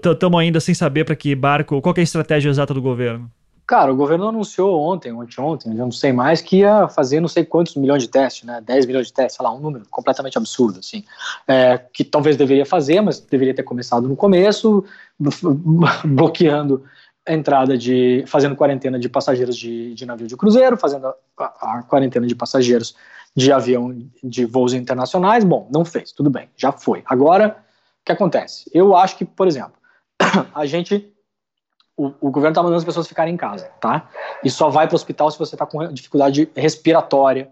estamos 0.04 0.40
ainda 0.40 0.58
sem 0.58 0.74
saber 0.74 1.04
para 1.04 1.14
que 1.14 1.34
barco, 1.34 1.80
qual 1.80 1.94
é 1.96 2.00
a 2.00 2.02
estratégia 2.02 2.48
exata 2.48 2.74
do 2.74 2.82
governo? 2.82 3.30
Cara, 3.66 3.90
o 3.90 3.96
governo 3.96 4.28
anunciou 4.28 4.78
ontem, 4.78 5.10
ontem, 5.10 5.40
ontem, 5.40 5.70
eu 5.70 5.76
não 5.76 5.90
sei 5.90 6.12
mais, 6.12 6.42
que 6.42 6.58
ia 6.58 6.86
fazer 6.86 7.18
não 7.18 7.28
sei 7.28 7.46
quantos 7.46 7.74
milhões 7.76 8.02
de 8.02 8.10
testes, 8.10 8.44
né? 8.44 8.60
10 8.60 8.84
milhões 8.84 9.06
de 9.06 9.12
testes, 9.14 9.36
sei 9.36 9.44
lá, 9.44 9.54
um 9.54 9.58
número 9.58 9.86
completamente 9.90 10.36
absurdo, 10.36 10.80
assim. 10.80 11.02
É, 11.48 11.78
que 11.78 12.04
talvez 12.04 12.36
deveria 12.36 12.66
fazer, 12.66 13.00
mas 13.00 13.20
deveria 13.20 13.54
ter 13.54 13.62
começado 13.62 14.06
no 14.06 14.14
começo, 14.16 14.84
bloqueando 16.04 16.84
a 17.26 17.32
entrada 17.32 17.78
de. 17.78 18.22
fazendo 18.26 18.54
quarentena 18.54 18.98
de 18.98 19.08
passageiros 19.08 19.56
de, 19.56 19.94
de 19.94 20.04
navio 20.04 20.26
de 20.26 20.36
cruzeiro, 20.36 20.76
fazendo 20.76 21.06
a, 21.06 21.14
a, 21.38 21.78
a 21.78 21.82
quarentena 21.84 22.26
de 22.26 22.34
passageiros 22.34 22.94
de 23.34 23.50
avião 23.50 23.96
de 24.22 24.44
voos 24.44 24.74
internacionais. 24.74 25.42
Bom, 25.42 25.70
não 25.72 25.86
fez, 25.86 26.12
tudo 26.12 26.28
bem, 26.28 26.50
já 26.54 26.70
foi. 26.70 27.02
Agora, 27.06 27.56
o 28.02 28.04
que 28.04 28.12
acontece? 28.12 28.70
Eu 28.74 28.94
acho 28.94 29.16
que, 29.16 29.24
por 29.24 29.48
exemplo, 29.48 29.72
a 30.54 30.66
gente 30.66 31.13
o, 31.96 32.12
o 32.20 32.30
governo 32.30 32.50
está 32.50 32.62
mandando 32.62 32.78
as 32.78 32.84
pessoas 32.84 33.06
ficarem 33.06 33.34
em 33.34 33.36
casa, 33.36 33.70
tá? 33.80 34.08
E 34.42 34.50
só 34.50 34.68
vai 34.68 34.86
para 34.86 34.94
o 34.94 34.96
hospital 34.96 35.30
se 35.30 35.38
você 35.38 35.54
está 35.54 35.64
com 35.64 35.86
dificuldade 35.92 36.50
respiratória 36.56 37.50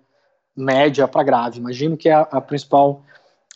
média 0.56 1.08
para 1.08 1.22
grave. 1.22 1.58
Imagino 1.58 1.96
que 1.96 2.08
é 2.08 2.14
a, 2.14 2.20
a 2.22 2.40
principal, 2.40 3.04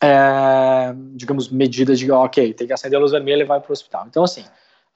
é, 0.02 0.94
digamos, 1.14 1.48
medida 1.48 1.94
de, 1.94 2.10
ok, 2.10 2.54
tem 2.54 2.66
que 2.66 2.72
acender 2.72 2.96
a 2.98 3.00
luz 3.00 3.12
vermelha 3.12 3.42
e 3.42 3.46
vai 3.46 3.60
para 3.60 3.70
o 3.70 3.72
hospital. 3.72 4.06
Então, 4.08 4.24
assim, 4.24 4.44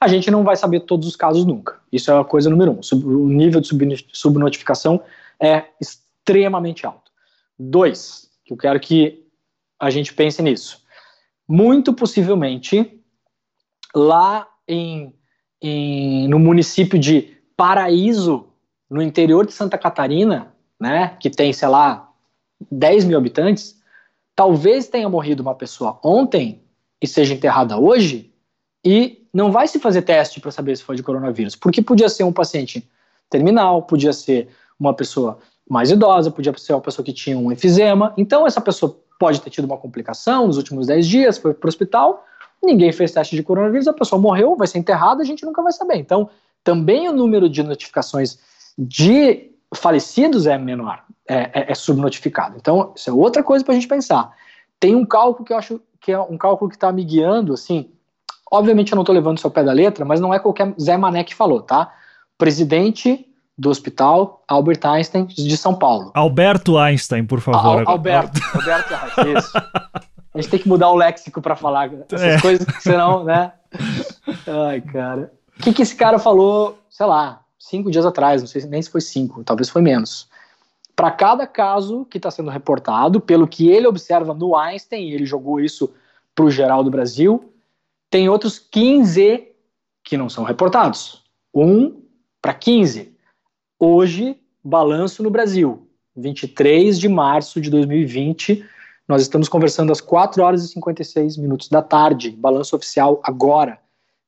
a 0.01 0.09
gente 0.09 0.31
não 0.31 0.45
vai 0.45 0.57
saber 0.57 0.81
todos 0.81 1.07
os 1.07 1.17
casos 1.17 1.45
nunca. 1.45 1.79
Isso 1.93 2.11
é 2.11 2.19
a 2.19 2.25
coisa 2.25 2.49
número 2.49 2.73
um. 2.73 2.81
O 3.05 3.29
nível 3.29 3.61
de 3.61 3.69
subnotificação 4.13 5.03
é 5.39 5.65
extremamente 5.81 6.87
alto. 6.87 7.11
Dois, 7.59 8.31
que 8.45 8.53
eu 8.53 8.57
quero 8.57 8.81
que 8.81 9.27
a 9.79 9.91
gente 9.91 10.15
pense 10.15 10.41
nisso. 10.43 10.83
Muito 11.47 11.93
possivelmente, 11.93 13.03
lá 13.95 14.49
em 14.67 15.13
em, 15.61 16.29
no 16.29 16.39
município 16.39 16.99
de 16.99 17.37
Paraíso, 17.57 18.47
no 18.89 19.03
interior 19.03 19.47
de 19.47 19.53
Santa 19.53 19.77
Catarina, 19.77 20.53
né, 20.79 21.17
que 21.21 21.29
tem, 21.29 21.53
sei 21.53 21.69
lá, 21.69 22.11
10 22.71 23.05
mil 23.05 23.19
habitantes, 23.19 23.79
talvez 24.35 24.89
tenha 24.89 25.09
morrido 25.09 25.43
uma 25.43 25.55
pessoa 25.55 25.99
ontem 26.03 26.63
e 27.01 27.07
seja 27.07 27.35
enterrada 27.35 27.79
hoje, 27.79 28.33
e 28.85 29.27
não 29.33 29.53
vai 29.53 29.69
se 29.69 29.79
fazer 29.79 30.03
teste 30.03 30.41
para 30.41 30.51
saber 30.51 30.77
se 30.77 30.83
foi 30.83 30.97
de 30.97 31.03
coronavírus, 31.03 31.55
porque 31.55 31.83
podia 31.83 32.09
ser 32.09 32.25
um 32.25 32.33
paciente 32.33 32.89
terminal, 33.29 33.83
podia 33.83 34.13
ser 34.13 34.49
uma 34.79 34.95
pessoa 34.95 35.39
mais 35.69 35.91
idosa, 35.91 36.31
podia 36.31 36.57
ser 36.57 36.73
uma 36.73 36.81
pessoa 36.81 37.05
que 37.05 37.13
tinha 37.13 37.39
um 37.39 37.53
enfisema, 37.53 38.13
então 38.17 38.47
essa 38.47 38.61
pessoa 38.61 38.99
pode 39.19 39.41
ter 39.41 39.51
tido 39.51 39.67
uma 39.67 39.77
complicação 39.77 40.47
nos 40.47 40.57
últimos 40.57 40.87
10 40.87 41.07
dias, 41.07 41.39
foi 41.39 41.55
para 41.55 41.67
o 41.67 41.69
hospital, 41.69 42.27
ninguém 42.63 42.93
fez 42.93 43.13
teste 43.13 43.37
de 43.37 43.43
coronavírus, 43.43 43.89
a 43.89 43.93
pessoa 43.93 44.21
morreu, 44.21 44.57
vai 44.57 44.67
ser 44.67 44.79
enterrada, 44.79 45.23
a 45.23 45.25
gente 45.25 45.45
nunca 45.45 45.63
vai 45.63 45.73
saber. 45.73 45.97
Então, 45.97 46.29
também 46.63 47.09
o 47.09 47.13
número 47.13 47.49
de 47.49 47.63
notificações 47.63 48.39
de 48.79 49.51
falecidos 49.75 50.47
é 50.47 50.59
menor, 50.59 51.03
é, 51.29 51.51
é, 51.61 51.73
é 51.73 51.75
subnotificado. 51.75 52.57
Então, 52.57 52.93
isso 52.95 53.09
é 53.09 53.13
outra 53.13 53.43
coisa 53.43 53.65
para 53.65 53.73
a 53.73 53.75
gente 53.75 53.89
pensar. 53.89 54.33
Tem 54.79 54.95
um 54.95 55.07
cálculo 55.07 55.45
que 55.45 55.53
eu 55.53 55.57
acho 55.57 55.81
que 56.01 56.13
é 56.13 56.19
um 56.19 56.39
cálculo 56.39 56.71
que 56.71 56.77
está 56.77 56.91
me 56.91 57.05
guiando, 57.05 57.53
assim, 57.53 57.91
obviamente 58.51 58.93
eu 58.93 58.97
não 58.97 59.03
estou 59.03 59.15
levando 59.15 59.39
isso 59.39 59.47
ao 59.47 59.51
pé 59.51 59.63
da 59.63 59.73
letra, 59.73 60.05
mas 60.05 60.19
não 60.19 60.33
é 60.33 60.39
qualquer 60.39 60.75
Zé 60.81 60.97
Mané 60.97 61.23
que 61.25 61.35
falou, 61.35 61.61
tá? 61.61 61.93
Presidente 62.39 63.27
do 63.57 63.69
hospital 63.69 64.43
Albert 64.49 64.81
Einstein 64.85 65.27
de 65.27 65.57
São 65.57 65.75
Paulo. 65.75 66.11
Alberto 66.15 66.79
Einstein, 66.79 67.27
por 67.27 67.41
favor. 67.41 67.81
Al 67.81 67.89
Alberto, 67.89 68.41
Alberto 68.55 68.95
Einstein, 68.95 69.37
isso. 69.37 69.53
A 70.33 70.41
gente 70.41 70.51
tem 70.51 70.61
que 70.61 70.69
mudar 70.69 70.91
o 70.91 70.97
léxico 70.97 71.43
para 71.43 71.57
falar 71.57 71.91
essas 71.93 72.23
é. 72.23 72.41
coisas, 72.41 72.67
senão, 72.81 73.25
né? 73.25 73.53
Ai, 74.47 74.81
cara. 74.81 75.33
O 75.59 75.63
que, 75.63 75.73
que 75.73 75.83
esse 75.83 75.95
cara 75.95 76.19
falou, 76.19 76.79
sei 76.89 77.07
lá, 77.07 77.45
cinco 77.59 77.91
dias 77.91 78.07
atrás, 78.07 78.41
não 78.41 78.49
sei 78.49 78.65
nem 78.67 78.81
se 78.81 78.91
foi 78.91 79.01
cinco, 79.01 79.45
talvez 79.45 79.69
foi 79.69 79.83
menos. 79.83 80.29
Para 80.95 81.11
cada 81.11 81.47
caso 81.47 82.05
que 82.05 82.19
está 82.19 82.31
sendo 82.31 82.51
reportado, 82.51 83.21
pelo 83.21 83.49
que 83.49 83.69
ele 83.69 83.87
observa 83.87 84.33
no 84.35 84.57
Einstein, 84.57 85.11
ele 85.11 85.27
jogou 85.27 85.61
isso 85.61 85.93
para 86.35 86.45
o 86.45 86.51
geral 86.51 86.85
do 86.85 86.91
Brasil, 86.91 87.53
tem 88.09 88.29
outros 88.29 88.59
15 88.59 89.49
que 90.03 90.17
não 90.17 90.29
são 90.29 90.45
reportados. 90.45 91.23
Um 91.55 92.03
para 92.41 92.55
15. 92.55 93.17
Hoje, 93.79 94.39
balanço 94.63 95.23
no 95.23 95.31
Brasil, 95.31 95.89
23 96.17 96.99
de 96.99 97.09
março 97.09 97.61
de 97.61 97.71
2020. 97.71 98.65
Nós 99.11 99.21
estamos 99.23 99.49
conversando 99.49 99.91
às 99.91 100.01
4 100.01 100.41
horas 100.41 100.63
e 100.63 100.69
56 100.69 101.37
minutos 101.37 101.69
da 101.69 101.83
tarde. 101.83 102.31
Balanço 102.31 102.77
oficial 102.77 103.21
agora. 103.25 103.81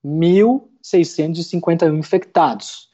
1.651 0.04 1.96
infectados. 1.96 2.88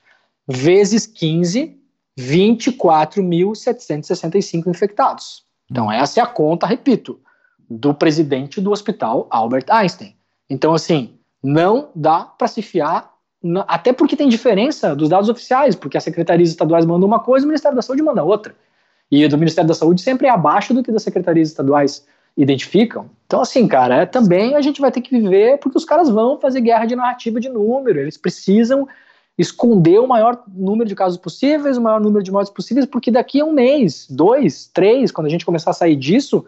Vezes 0.47 1.07
15, 1.07 1.80
24.765 2.20 4.66
infectados. 4.66 5.43
Então, 5.70 5.91
essa 5.91 6.20
é 6.20 6.22
a 6.22 6.26
conta, 6.26 6.66
repito, 6.66 7.18
do 7.70 7.95
presidente 7.95 8.61
do 8.61 8.70
hospital 8.70 9.26
Albert 9.30 9.64
Einstein. 9.70 10.14
Então, 10.51 10.74
assim, 10.74 11.14
não 11.43 11.89
dá 11.95 12.20
para 12.20 12.49
se 12.49 12.61
fiar, 12.61 13.14
até 13.66 13.95
porque 13.95 14.14
tem 14.14 14.28
diferença 14.28 14.95
dos 14.95 15.09
dados 15.09 15.30
oficiais, 15.30 15.74
porque 15.74 15.97
as 15.97 16.05
secretarias 16.05 16.51
estaduais 16.51 16.84
mandam 16.84 17.09
uma 17.09 17.20
coisa 17.20 17.45
e 17.45 17.47
o 17.47 17.49
Ministério 17.49 17.76
da 17.76 17.80
Saúde 17.80 18.03
manda 18.03 18.22
outra. 18.22 18.55
E 19.11 19.27
do 19.27 19.39
Ministério 19.39 19.69
da 19.69 19.75
Saúde 19.75 20.03
sempre 20.03 20.27
é 20.27 20.31
abaixo 20.31 20.75
do 20.75 20.83
que 20.83 20.93
das 20.93 21.03
secretarias 21.03 21.49
estaduais 21.49 22.07
identificam. 22.37 23.11
Então, 23.27 23.41
assim, 23.41 23.67
cara, 23.67 24.03
é, 24.03 24.07
também 24.07 24.55
a 24.55 24.61
gente 24.61 24.81
vai 24.81 24.93
ter 24.93 25.01
que 25.01 25.11
viver, 25.11 25.59
porque 25.59 25.77
os 25.77 25.85
caras 25.85 26.09
vão 26.09 26.39
fazer 26.39 26.61
guerra 26.61 26.87
de 26.87 26.95
narrativa 26.95 27.41
de 27.41 27.49
número, 27.49 27.99
eles 27.99 28.17
precisam 28.17 28.87
esconder 29.37 29.99
o 30.01 30.07
maior 30.07 30.43
número 30.49 30.89
de 30.89 30.95
casos 30.95 31.19
possíveis, 31.19 31.77
o 31.77 31.81
maior 31.81 32.01
número 32.01 32.23
de 32.23 32.31
mortes 32.31 32.53
possíveis, 32.53 32.87
porque 32.87 33.11
daqui 33.11 33.41
a 33.41 33.45
um 33.45 33.53
mês, 33.53 34.07
dois, 34.11 34.69
três, 34.73 35.13
quando 35.13 35.29
a 35.29 35.31
gente 35.31 35.47
começar 35.47 35.71
a 35.71 35.75
sair 35.75 35.95
disso, 35.95 36.45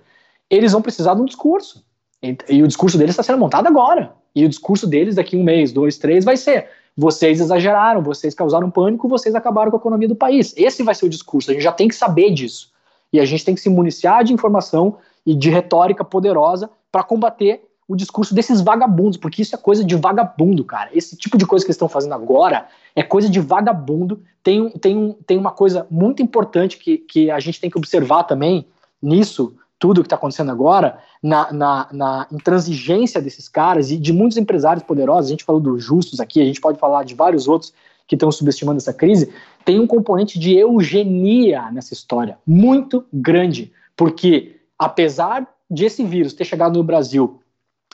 eles 0.49 0.73
vão 0.73 0.83
precisar 0.83 1.15
de 1.15 1.23
um 1.23 1.25
discurso. 1.25 1.85
E, 2.23 2.37
e 2.49 2.63
o 2.63 2.67
discurso 2.67 2.99
deles 2.99 3.13
está 3.13 3.23
sendo 3.23 3.39
montado 3.39 3.67
agora. 3.67 4.13
E 4.35 4.45
o 4.45 4.49
discurso 4.49 4.87
deles 4.87 5.15
daqui 5.15 5.37
a 5.37 5.39
um 5.39 5.45
mês, 5.45 5.73
dois, 5.73 5.99
três, 5.99 6.25
vai 6.25 6.37
ser: 6.37 6.69
vocês 7.01 7.40
exageraram, 7.40 8.03
vocês 8.03 8.34
causaram 8.34 8.70
pânico, 8.70 9.09
vocês 9.09 9.34
acabaram 9.34 9.70
com 9.70 9.78
a 9.78 9.80
economia 9.80 10.07
do 10.07 10.14
país. 10.14 10.53
Esse 10.55 10.82
vai 10.82 10.94
ser 10.94 11.07
o 11.07 11.09
discurso. 11.09 11.51
A 11.51 11.55
gente 11.55 11.62
já 11.62 11.72
tem 11.72 11.88
que 11.88 11.94
saber 11.94 12.30
disso. 12.30 12.70
E 13.11 13.18
a 13.18 13.24
gente 13.24 13.42
tem 13.42 13.55
que 13.55 13.61
se 13.62 13.70
municiar 13.70 14.22
de 14.22 14.34
informação 14.34 14.98
e 15.24 15.34
de 15.34 15.48
retórica 15.48 16.05
poderosa 16.05 16.68
para 16.92 17.03
combater 17.03 17.62
o 17.88 17.96
discurso 17.96 18.34
desses 18.34 18.61
vagabundos, 18.61 19.16
porque 19.16 19.40
isso 19.40 19.55
é 19.55 19.59
coisa 19.59 19.82
de 19.82 19.96
vagabundo, 19.96 20.62
cara. 20.62 20.90
Esse 20.92 21.16
tipo 21.16 21.38
de 21.38 21.46
coisa 21.46 21.64
que 21.64 21.70
eles 21.70 21.76
estão 21.76 21.88
fazendo 21.88 22.12
agora 22.12 22.68
é 22.94 23.03
coisa 23.03 23.30
de 23.30 23.40
vagabundo. 23.40 24.22
Tem, 24.42 24.68
tem, 24.68 25.16
tem 25.26 25.38
uma 25.38 25.53
coisa 25.53 25.86
muito 25.90 26.22
importante 26.22 26.76
que, 26.76 26.98
que 26.98 27.30
a 27.30 27.40
gente 27.40 27.59
tem 27.62 27.70
que 27.70 27.78
observar 27.78 28.24
também 28.24 28.66
nisso, 29.03 29.55
tudo 29.81 30.03
que 30.03 30.07
está 30.07 30.16
acontecendo 30.16 30.51
agora, 30.53 30.99
na, 31.22 31.51
na, 31.51 31.89
na, 31.91 32.26
intransigência 32.31 33.20
desses 33.20 33.49
caras 33.49 33.91
e 33.91 33.97
de 33.97 34.12
muitos 34.12 34.37
empresários 34.37 34.85
poderosos, 34.85 35.28
a 35.28 35.31
gente 35.31 35.43
falou 35.43 35.61
dos 35.61 35.83
justos 35.83 36.20
aqui, 36.20 36.41
a 36.41 36.45
gente 36.45 36.61
pode 36.61 36.78
falar 36.78 37.03
de 37.03 37.14
vários 37.14 37.49
outros 37.49 37.72
que 38.07 38.14
estão 38.14 38.31
subestimando 38.31 38.76
essa 38.76 38.93
crise, 38.93 39.33
tem 39.64 39.81
um 39.81 39.87
componente 39.87 40.39
de 40.39 40.55
eugenia 40.55 41.70
nessa 41.72 41.95
história, 41.95 42.39
muito 42.47 43.07
grande, 43.11 43.72
porque 43.97 44.61
apesar 44.78 45.49
de 45.70 45.87
esse 45.87 46.05
vírus 46.05 46.35
ter 46.35 46.45
chegado 46.45 46.76
no 46.76 46.85
Brasil 46.85 47.41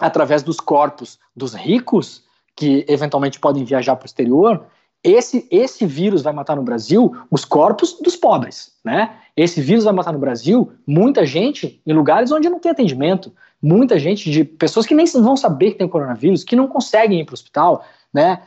através 0.01 0.43
dos 0.43 0.59
corpos 0.59 1.21
dos 1.37 1.55
ricos, 1.55 2.25
que 2.57 2.85
eventualmente 2.89 3.39
podem 3.39 3.65
viajar 3.65 3.95
para 3.95 4.05
o 4.05 4.07
exterior, 4.07 4.67
esse, 5.07 5.47
esse 5.53 5.87
vírus 5.87 6.23
vai 6.23 6.33
matar 6.33 6.57
no 6.57 6.63
Brasil 6.63 7.15
os 7.31 7.45
corpos 7.45 7.97
dos 8.03 8.17
pobres, 8.17 8.73
né? 8.85 9.15
Esse 9.37 9.61
vírus 9.61 9.85
vai 9.85 9.93
matar 9.93 10.13
no 10.13 10.19
Brasil 10.19 10.73
muita 10.85 11.25
gente 11.25 11.81
em 11.87 11.93
lugares 11.93 12.33
onde 12.33 12.49
não 12.49 12.59
tem 12.59 12.73
atendimento, 12.73 13.33
muita 13.63 14.01
gente 14.01 14.29
de 14.29 14.43
pessoas 14.43 14.85
que 14.85 14.97
nem 14.97 15.07
vão 15.07 15.37
saber 15.37 15.73
que 15.73 15.79
tem 15.79 15.89
coronavírus, 15.89 16.43
que 16.43 16.57
não 16.57 16.67
conseguem 16.67 17.21
ir 17.21 17.25
para 17.25 17.35
o 17.35 17.35
hospital, 17.35 17.85
né? 18.13 18.43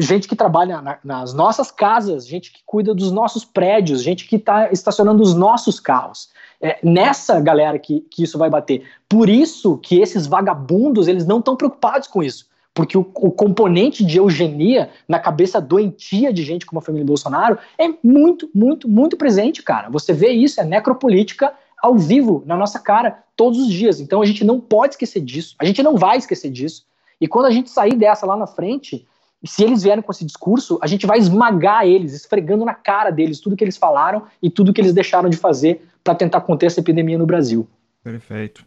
Gente 0.00 0.26
que 0.26 0.34
trabalha 0.34 0.82
na, 0.82 0.98
nas 1.04 1.32
nossas 1.32 1.70
casas, 1.70 2.26
gente 2.26 2.52
que 2.52 2.60
cuida 2.66 2.92
dos 2.92 3.12
nossos 3.12 3.44
prédios, 3.44 4.02
gente 4.02 4.26
que 4.26 4.34
está 4.34 4.72
estacionando 4.72 5.22
os 5.22 5.32
nossos 5.32 5.78
carros. 5.78 6.30
É 6.60 6.78
nessa 6.82 7.38
galera 7.40 7.78
que, 7.78 8.00
que 8.10 8.24
isso 8.24 8.36
vai 8.36 8.50
bater. 8.50 8.82
Por 9.08 9.28
isso 9.28 9.78
que 9.78 10.00
esses 10.00 10.26
vagabundos 10.26 11.06
eles 11.06 11.24
não 11.24 11.38
estão 11.38 11.54
preocupados 11.54 12.08
com 12.08 12.20
isso 12.20 12.49
porque 12.80 12.96
o, 12.96 13.00
o, 13.00 13.30
componente 13.30 14.02
de 14.02 14.16
eugenia 14.16 14.88
na 15.06 15.18
cabeça 15.18 15.60
doentia 15.60 16.32
de 16.32 16.42
gente 16.42 16.64
como 16.64 16.78
a 16.78 16.82
família 16.82 17.04
Bolsonaro 17.04 17.58
é 17.78 17.92
muito, 18.02 18.48
muito, 18.54 18.88
muito 18.88 19.18
presente, 19.18 19.62
cara. 19.62 19.90
Você 19.90 20.14
vê 20.14 20.30
isso, 20.30 20.62
é 20.62 20.64
necropolítica 20.64 21.52
ao 21.82 21.98
vivo, 21.98 22.42
na 22.46 22.56
nossa 22.56 22.78
cara, 22.78 23.22
todos 23.36 23.58
os 23.58 23.70
dias. 23.70 24.00
Então 24.00 24.22
a 24.22 24.24
gente 24.24 24.42
não 24.44 24.58
pode 24.58 24.94
esquecer 24.94 25.20
disso, 25.20 25.56
a 25.58 25.66
gente 25.66 25.82
não 25.82 25.98
vai 25.98 26.16
esquecer 26.16 26.48
disso. 26.48 26.86
E 27.20 27.28
quando 27.28 27.44
a 27.44 27.50
gente 27.50 27.68
sair 27.68 27.96
dessa 27.96 28.24
lá 28.24 28.34
na 28.34 28.46
frente, 28.46 29.06
se 29.44 29.62
eles 29.62 29.82
vierem 29.82 30.00
com 30.00 30.10
esse 30.10 30.24
discurso, 30.24 30.78
a 30.80 30.86
gente 30.86 31.06
vai 31.06 31.18
esmagar 31.18 31.84
eles, 31.84 32.14
esfregando 32.14 32.64
na 32.64 32.72
cara 32.72 33.10
deles 33.10 33.40
tudo 33.40 33.56
que 33.56 33.62
eles 33.62 33.76
falaram 33.76 34.22
e 34.42 34.48
tudo 34.48 34.72
que 34.72 34.80
eles 34.80 34.94
deixaram 34.94 35.28
de 35.28 35.36
fazer 35.36 35.86
para 36.02 36.14
tentar 36.14 36.40
conter 36.40 36.64
essa 36.64 36.80
epidemia 36.80 37.18
no 37.18 37.26
Brasil. 37.26 37.68
Perfeito. 38.02 38.64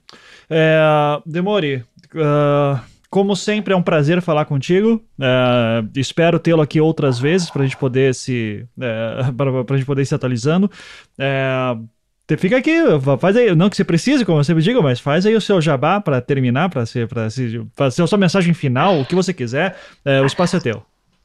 É, 0.47 1.19
Demore, 1.25 1.83
uh, 2.13 2.92
como 3.13 3.35
sempre, 3.35 3.75
é 3.75 3.77
um 3.77 3.83
prazer 3.83 4.23
falar 4.23 4.43
contigo. 4.45 4.99
É, 5.21 5.83
espero 5.95 6.39
tê-lo 6.39 6.63
aqui 6.63 6.81
outras 6.81 7.19
vezes 7.19 7.47
para 7.47 7.61
a 7.61 7.65
gente 7.65 7.77
poder 7.77 8.15
se 8.15 8.65
é, 8.81 9.31
para 9.37 9.75
a 9.75 9.77
gente 9.77 9.85
poder 9.85 10.03
se 10.03 10.15
atualizando. 10.15 10.69
É, 11.15 11.77
fica 12.39 12.57
aqui, 12.57 12.73
faz 13.19 13.37
aí, 13.37 13.53
não 13.53 13.69
que 13.69 13.75
você 13.75 13.83
precise, 13.83 14.25
como 14.25 14.39
eu 14.39 14.43
sempre 14.43 14.63
digo, 14.63 14.81
mas 14.81 14.99
faz 14.99 15.27
aí 15.27 15.35
o 15.35 15.41
seu 15.41 15.61
jabá 15.61 16.01
para 16.01 16.19
terminar, 16.21 16.71
para 16.71 16.87
ser, 16.87 17.07
para 17.07 17.27
fazer 17.75 18.01
a 18.01 18.07
sua 18.07 18.17
mensagem 18.17 18.51
final, 18.51 18.99
o 18.99 19.05
que 19.05 19.13
você 19.13 19.31
quiser. 19.31 19.77
O 20.23 20.25
espaço 20.25 20.57
é 20.57 20.59
teu. 20.59 20.83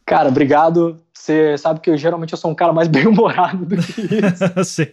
Cara, 0.08 0.30
obrigado. 0.30 0.98
Você 1.12 1.58
sabe 1.58 1.80
que 1.80 1.90
eu 1.90 1.96
geralmente 1.98 2.32
eu 2.32 2.38
sou 2.38 2.50
um 2.50 2.54
cara 2.54 2.72
mais 2.72 2.88
bem-humorado 2.88 3.66
do 3.66 3.76
que 3.76 4.00
isso. 4.00 4.64
Sim. 4.64 4.86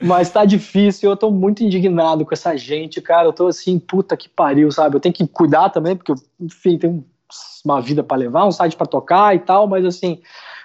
Mas 0.00 0.30
tá 0.30 0.44
difícil, 0.44 1.10
eu 1.10 1.16
tô 1.16 1.32
muito 1.32 1.64
indignado 1.64 2.24
com 2.24 2.32
essa 2.32 2.56
gente, 2.56 3.00
cara. 3.00 3.26
Eu 3.26 3.32
tô 3.32 3.48
assim, 3.48 3.78
puta 3.78 4.16
que 4.16 4.28
pariu, 4.28 4.70
sabe? 4.70 4.94
Eu 4.94 5.00
tenho 5.00 5.12
que 5.12 5.26
cuidar 5.26 5.70
também, 5.70 5.96
porque 5.96 6.12
eu, 6.12 6.16
enfim, 6.40 6.78
tenho 6.78 7.04
uma 7.64 7.80
vida 7.80 8.04
para 8.04 8.16
levar, 8.16 8.46
um 8.46 8.52
site 8.52 8.76
para 8.76 8.86
tocar 8.86 9.34
e 9.34 9.40
tal, 9.40 9.66
mas 9.66 9.84
assim, 9.84 10.20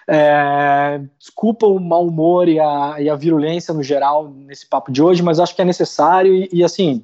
é, 0.08 1.02
desculpa 1.18 1.66
o 1.66 1.80
mau 1.80 2.08
humor 2.08 2.48
e 2.48 2.60
a, 2.60 2.96
e 3.00 3.10
a 3.10 3.16
virulência 3.16 3.74
no 3.74 3.84
geral 3.84 4.30
nesse 4.30 4.68
papo 4.68 4.92
de 4.92 5.02
hoje, 5.02 5.24
mas 5.24 5.40
acho 5.40 5.56
que 5.56 5.62
é 5.62 5.66
necessário 5.66 6.34
e, 6.34 6.50
e 6.54 6.64
assim, 6.64 7.02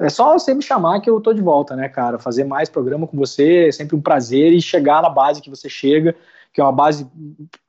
é 0.00 0.08
só 0.08 0.32
você 0.32 0.52
me 0.54 0.62
chamar 0.62 1.00
que 1.00 1.08
eu 1.08 1.20
tô 1.20 1.32
de 1.32 1.40
volta, 1.40 1.76
né, 1.76 1.88
cara? 1.88 2.18
Fazer 2.18 2.44
mais 2.44 2.68
programa 2.68 3.06
com 3.06 3.16
você 3.16 3.68
é 3.68 3.72
sempre 3.72 3.96
um 3.96 4.00
prazer 4.00 4.52
e 4.52 4.60
chegar 4.60 5.02
na 5.02 5.08
base 5.08 5.40
que 5.40 5.50
você 5.50 5.68
chega, 5.68 6.14
que 6.52 6.60
é 6.60 6.64
uma 6.64 6.72
base 6.72 7.06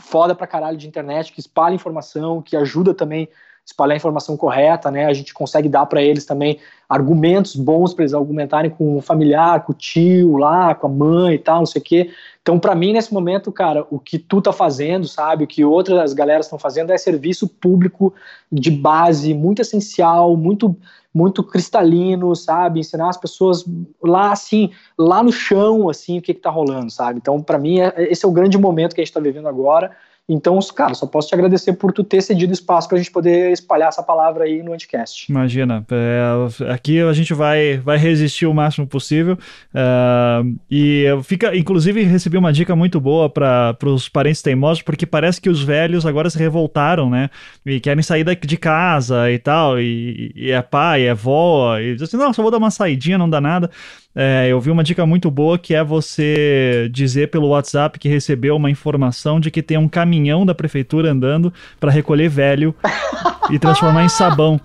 foda 0.02 0.34
pra 0.34 0.48
caralho 0.48 0.78
de 0.78 0.88
internet, 0.88 1.32
que 1.32 1.40
espalha 1.40 1.76
informação, 1.76 2.42
que 2.42 2.56
ajuda 2.56 2.94
também 2.94 3.30
espalhar 3.66 3.96
a 3.96 3.98
informação 3.98 4.38
correta, 4.38 4.92
né? 4.92 5.06
A 5.06 5.14
gente 5.14 5.34
consegue 5.34 5.68
dar 5.68 5.86
para 5.88 6.02
eles 6.02 6.24
também 6.24 6.60
argumentos 6.88 7.56
bons 7.56 7.94
para 7.94 8.04
eles 8.04 8.14
argumentarem 8.14 8.70
com 8.70 8.98
o 8.98 9.02
familiar, 9.02 9.66
com 9.66 9.72
o 9.72 9.76
tio 9.76 10.38
lá, 10.38 10.76
com 10.76 10.86
a 10.86 10.90
mãe 10.90 11.34
e 11.34 11.40
tal, 11.40 11.60
não 11.60 11.66
sei 11.66 11.82
o 11.82 11.86
quê. 11.86 12.12
Então, 12.44 12.60
para 12.60 12.76
mim, 12.76 12.94
nesse 12.94 13.12
momento, 13.12 13.52
cara, 13.52 13.88
o 13.90 13.98
que 13.98 14.20
tu 14.20 14.40
tá 14.40 14.54
fazendo, 14.54 15.08
sabe, 15.08 15.46
o 15.46 15.48
que 15.48 15.66
outras 15.66 16.14
galeras 16.14 16.46
estão 16.46 16.60
fazendo 16.60 16.92
é 16.92 16.98
serviço 16.98 17.48
público 17.48 18.14
de 18.52 18.70
base, 18.70 19.34
muito 19.34 19.62
essencial, 19.62 20.38
muito 20.38 20.78
muito 21.12 21.42
cristalino, 21.42 22.36
sabe? 22.36 22.82
Ensinar 22.82 23.08
as 23.08 23.16
pessoas 23.16 23.64
lá, 24.04 24.34
assim, 24.34 24.72
lá 24.98 25.24
no 25.24 25.32
chão, 25.32 25.88
assim, 25.88 26.20
o 26.20 26.22
que, 26.22 26.34
que 26.34 26.42
tá 26.42 26.50
rolando, 26.50 26.92
sabe? 26.92 27.20
Então, 27.20 27.42
para 27.42 27.58
mim, 27.58 27.80
é, 27.80 27.94
esse 28.12 28.26
é 28.26 28.28
o 28.28 28.34
grande 28.34 28.58
momento 28.58 28.94
que 28.94 29.00
a 29.00 29.04
gente 29.06 29.14
tá 29.14 29.22
vivendo 29.22 29.48
agora. 29.48 29.96
Então, 30.28 30.58
cara, 30.76 30.96
só 30.96 31.06
posso 31.06 31.28
te 31.28 31.36
agradecer 31.36 31.74
por 31.74 31.94
tu 31.94 32.04
ter 32.04 32.20
cedido 32.20 32.52
espaço 32.52 32.88
para 32.88 32.98
a 32.98 33.00
gente 33.00 33.12
poder 33.12 33.52
espalhar 33.52 33.90
essa 33.90 34.02
palavra 34.02 34.46
aí 34.46 34.64
no 34.64 34.74
Anticast. 34.74 35.32
Imagina, 35.32 35.86
é, 35.92 36.74
aqui 36.74 37.00
a 37.00 37.14
gente 37.14 37.32
vai, 37.32 37.78
vai 37.78 37.98
resistir 37.98 38.48
o 38.48 38.54
máximo 38.54 38.88
possível. 38.88 39.38
Uh, 39.74 40.58
e 40.70 41.06
fica, 41.24 41.56
inclusive, 41.56 42.02
recebi 42.04 42.38
uma 42.38 42.52
dica 42.52 42.76
muito 42.76 43.00
boa 43.00 43.30
para 43.30 43.78
os 43.86 44.10
parentes 44.10 44.42
teimosos, 44.42 44.82
porque 44.82 45.06
parece 45.06 45.40
que 45.40 45.50
os 45.50 45.62
velhos 45.62 46.08
agora 46.08 46.28
se 46.28 46.40
revoltaram, 46.40 47.08
né? 47.08 47.30
E 47.64 47.80
querem 47.80 48.02
sair 48.02 48.26
de 48.36 48.58
casa 48.58 49.32
e 49.32 49.38
tal, 49.38 49.80
e, 49.80 50.32
e 50.36 50.50
é 50.50 50.62
pai, 50.64 51.04
é 51.04 51.14
vó, 51.14 51.78
e 51.78 51.94
dizem 51.94 52.06
assim: 52.06 52.18
não, 52.18 52.34
só 52.34 52.42
vou 52.42 52.50
dar 52.50 52.58
uma 52.58 52.72
saidinha, 52.72 53.18
não 53.18 53.30
dá 53.30 53.40
nada. 53.40 53.70
É, 54.16 54.48
eu 54.48 54.62
vi 54.62 54.72
uma 54.72 54.84
dica 54.84 55.06
muito 55.06 55.30
boa 55.30 55.60
que 55.60 55.76
é 55.76 55.84
você 55.84 56.90
dizer 56.92 57.30
pelo 57.30 57.50
WhatsApp 57.50 58.00
que 58.00 58.08
recebeu 58.08 58.56
uma 58.56 58.72
informação 58.72 59.42
de 59.42 59.52
que 59.52 59.62
tem 59.62 59.78
um 59.78 59.90
caminhão 59.90 60.46
da 60.46 60.56
prefeitura 60.56 61.12
andando 61.12 61.54
para 61.80 61.92
recolher 61.92 62.30
velho 62.30 62.74
e 63.52 63.60
transformar 63.60 64.06
em 64.06 64.10
sabão. 64.10 64.60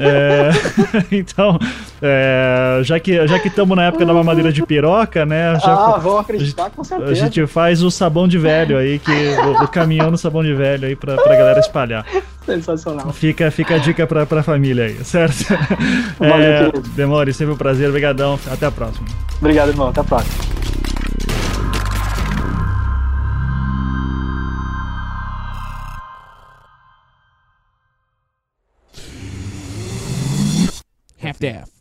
É, 0.00 0.50
então, 1.12 1.58
é, 2.00 2.80
já 2.82 2.98
que 2.98 3.26
já 3.26 3.38
que 3.38 3.48
estamos 3.48 3.76
na 3.76 3.84
época 3.84 4.06
da 4.06 4.12
mamadeira 4.12 4.52
de 4.52 4.64
piroca, 4.64 5.26
né? 5.26 5.58
Já, 5.60 5.72
ah, 5.72 5.98
vão 5.98 6.18
acreditar 6.18 6.70
com 6.70 6.82
certeza. 6.82 7.10
A 7.10 7.14
gente 7.14 7.46
faz 7.46 7.82
o 7.82 7.90
sabão 7.90 8.26
de 8.26 8.38
velho 8.38 8.76
aí, 8.78 8.98
que 8.98 9.10
o, 9.10 9.64
o 9.64 9.68
caminhão 9.68 10.10
no 10.10 10.18
sabão 10.18 10.42
de 10.42 10.54
velho 10.54 10.86
aí 10.86 10.96
pra, 10.96 11.16
pra 11.16 11.36
galera 11.36 11.60
espalhar. 11.60 12.06
Sensacional. 12.44 13.12
Fica, 13.12 13.50
fica 13.50 13.74
a 13.74 13.78
dica 13.78 14.06
pra, 14.06 14.24
pra 14.26 14.42
família 14.42 14.86
aí, 14.86 15.04
certo? 15.04 15.44
Valeu, 16.18 16.36
é, 16.38 16.72
Demore, 16.94 17.32
sempre 17.32 17.54
um 17.54 17.56
prazer, 17.56 17.88
obrigadão. 17.88 18.38
Até 18.50 18.66
a 18.66 18.70
próxima. 18.70 19.06
Obrigado, 19.38 19.68
irmão. 19.68 19.88
Até 19.88 20.00
a 20.00 20.04
próxima. 20.04 20.59
half 31.20 31.38
to. 31.38 31.79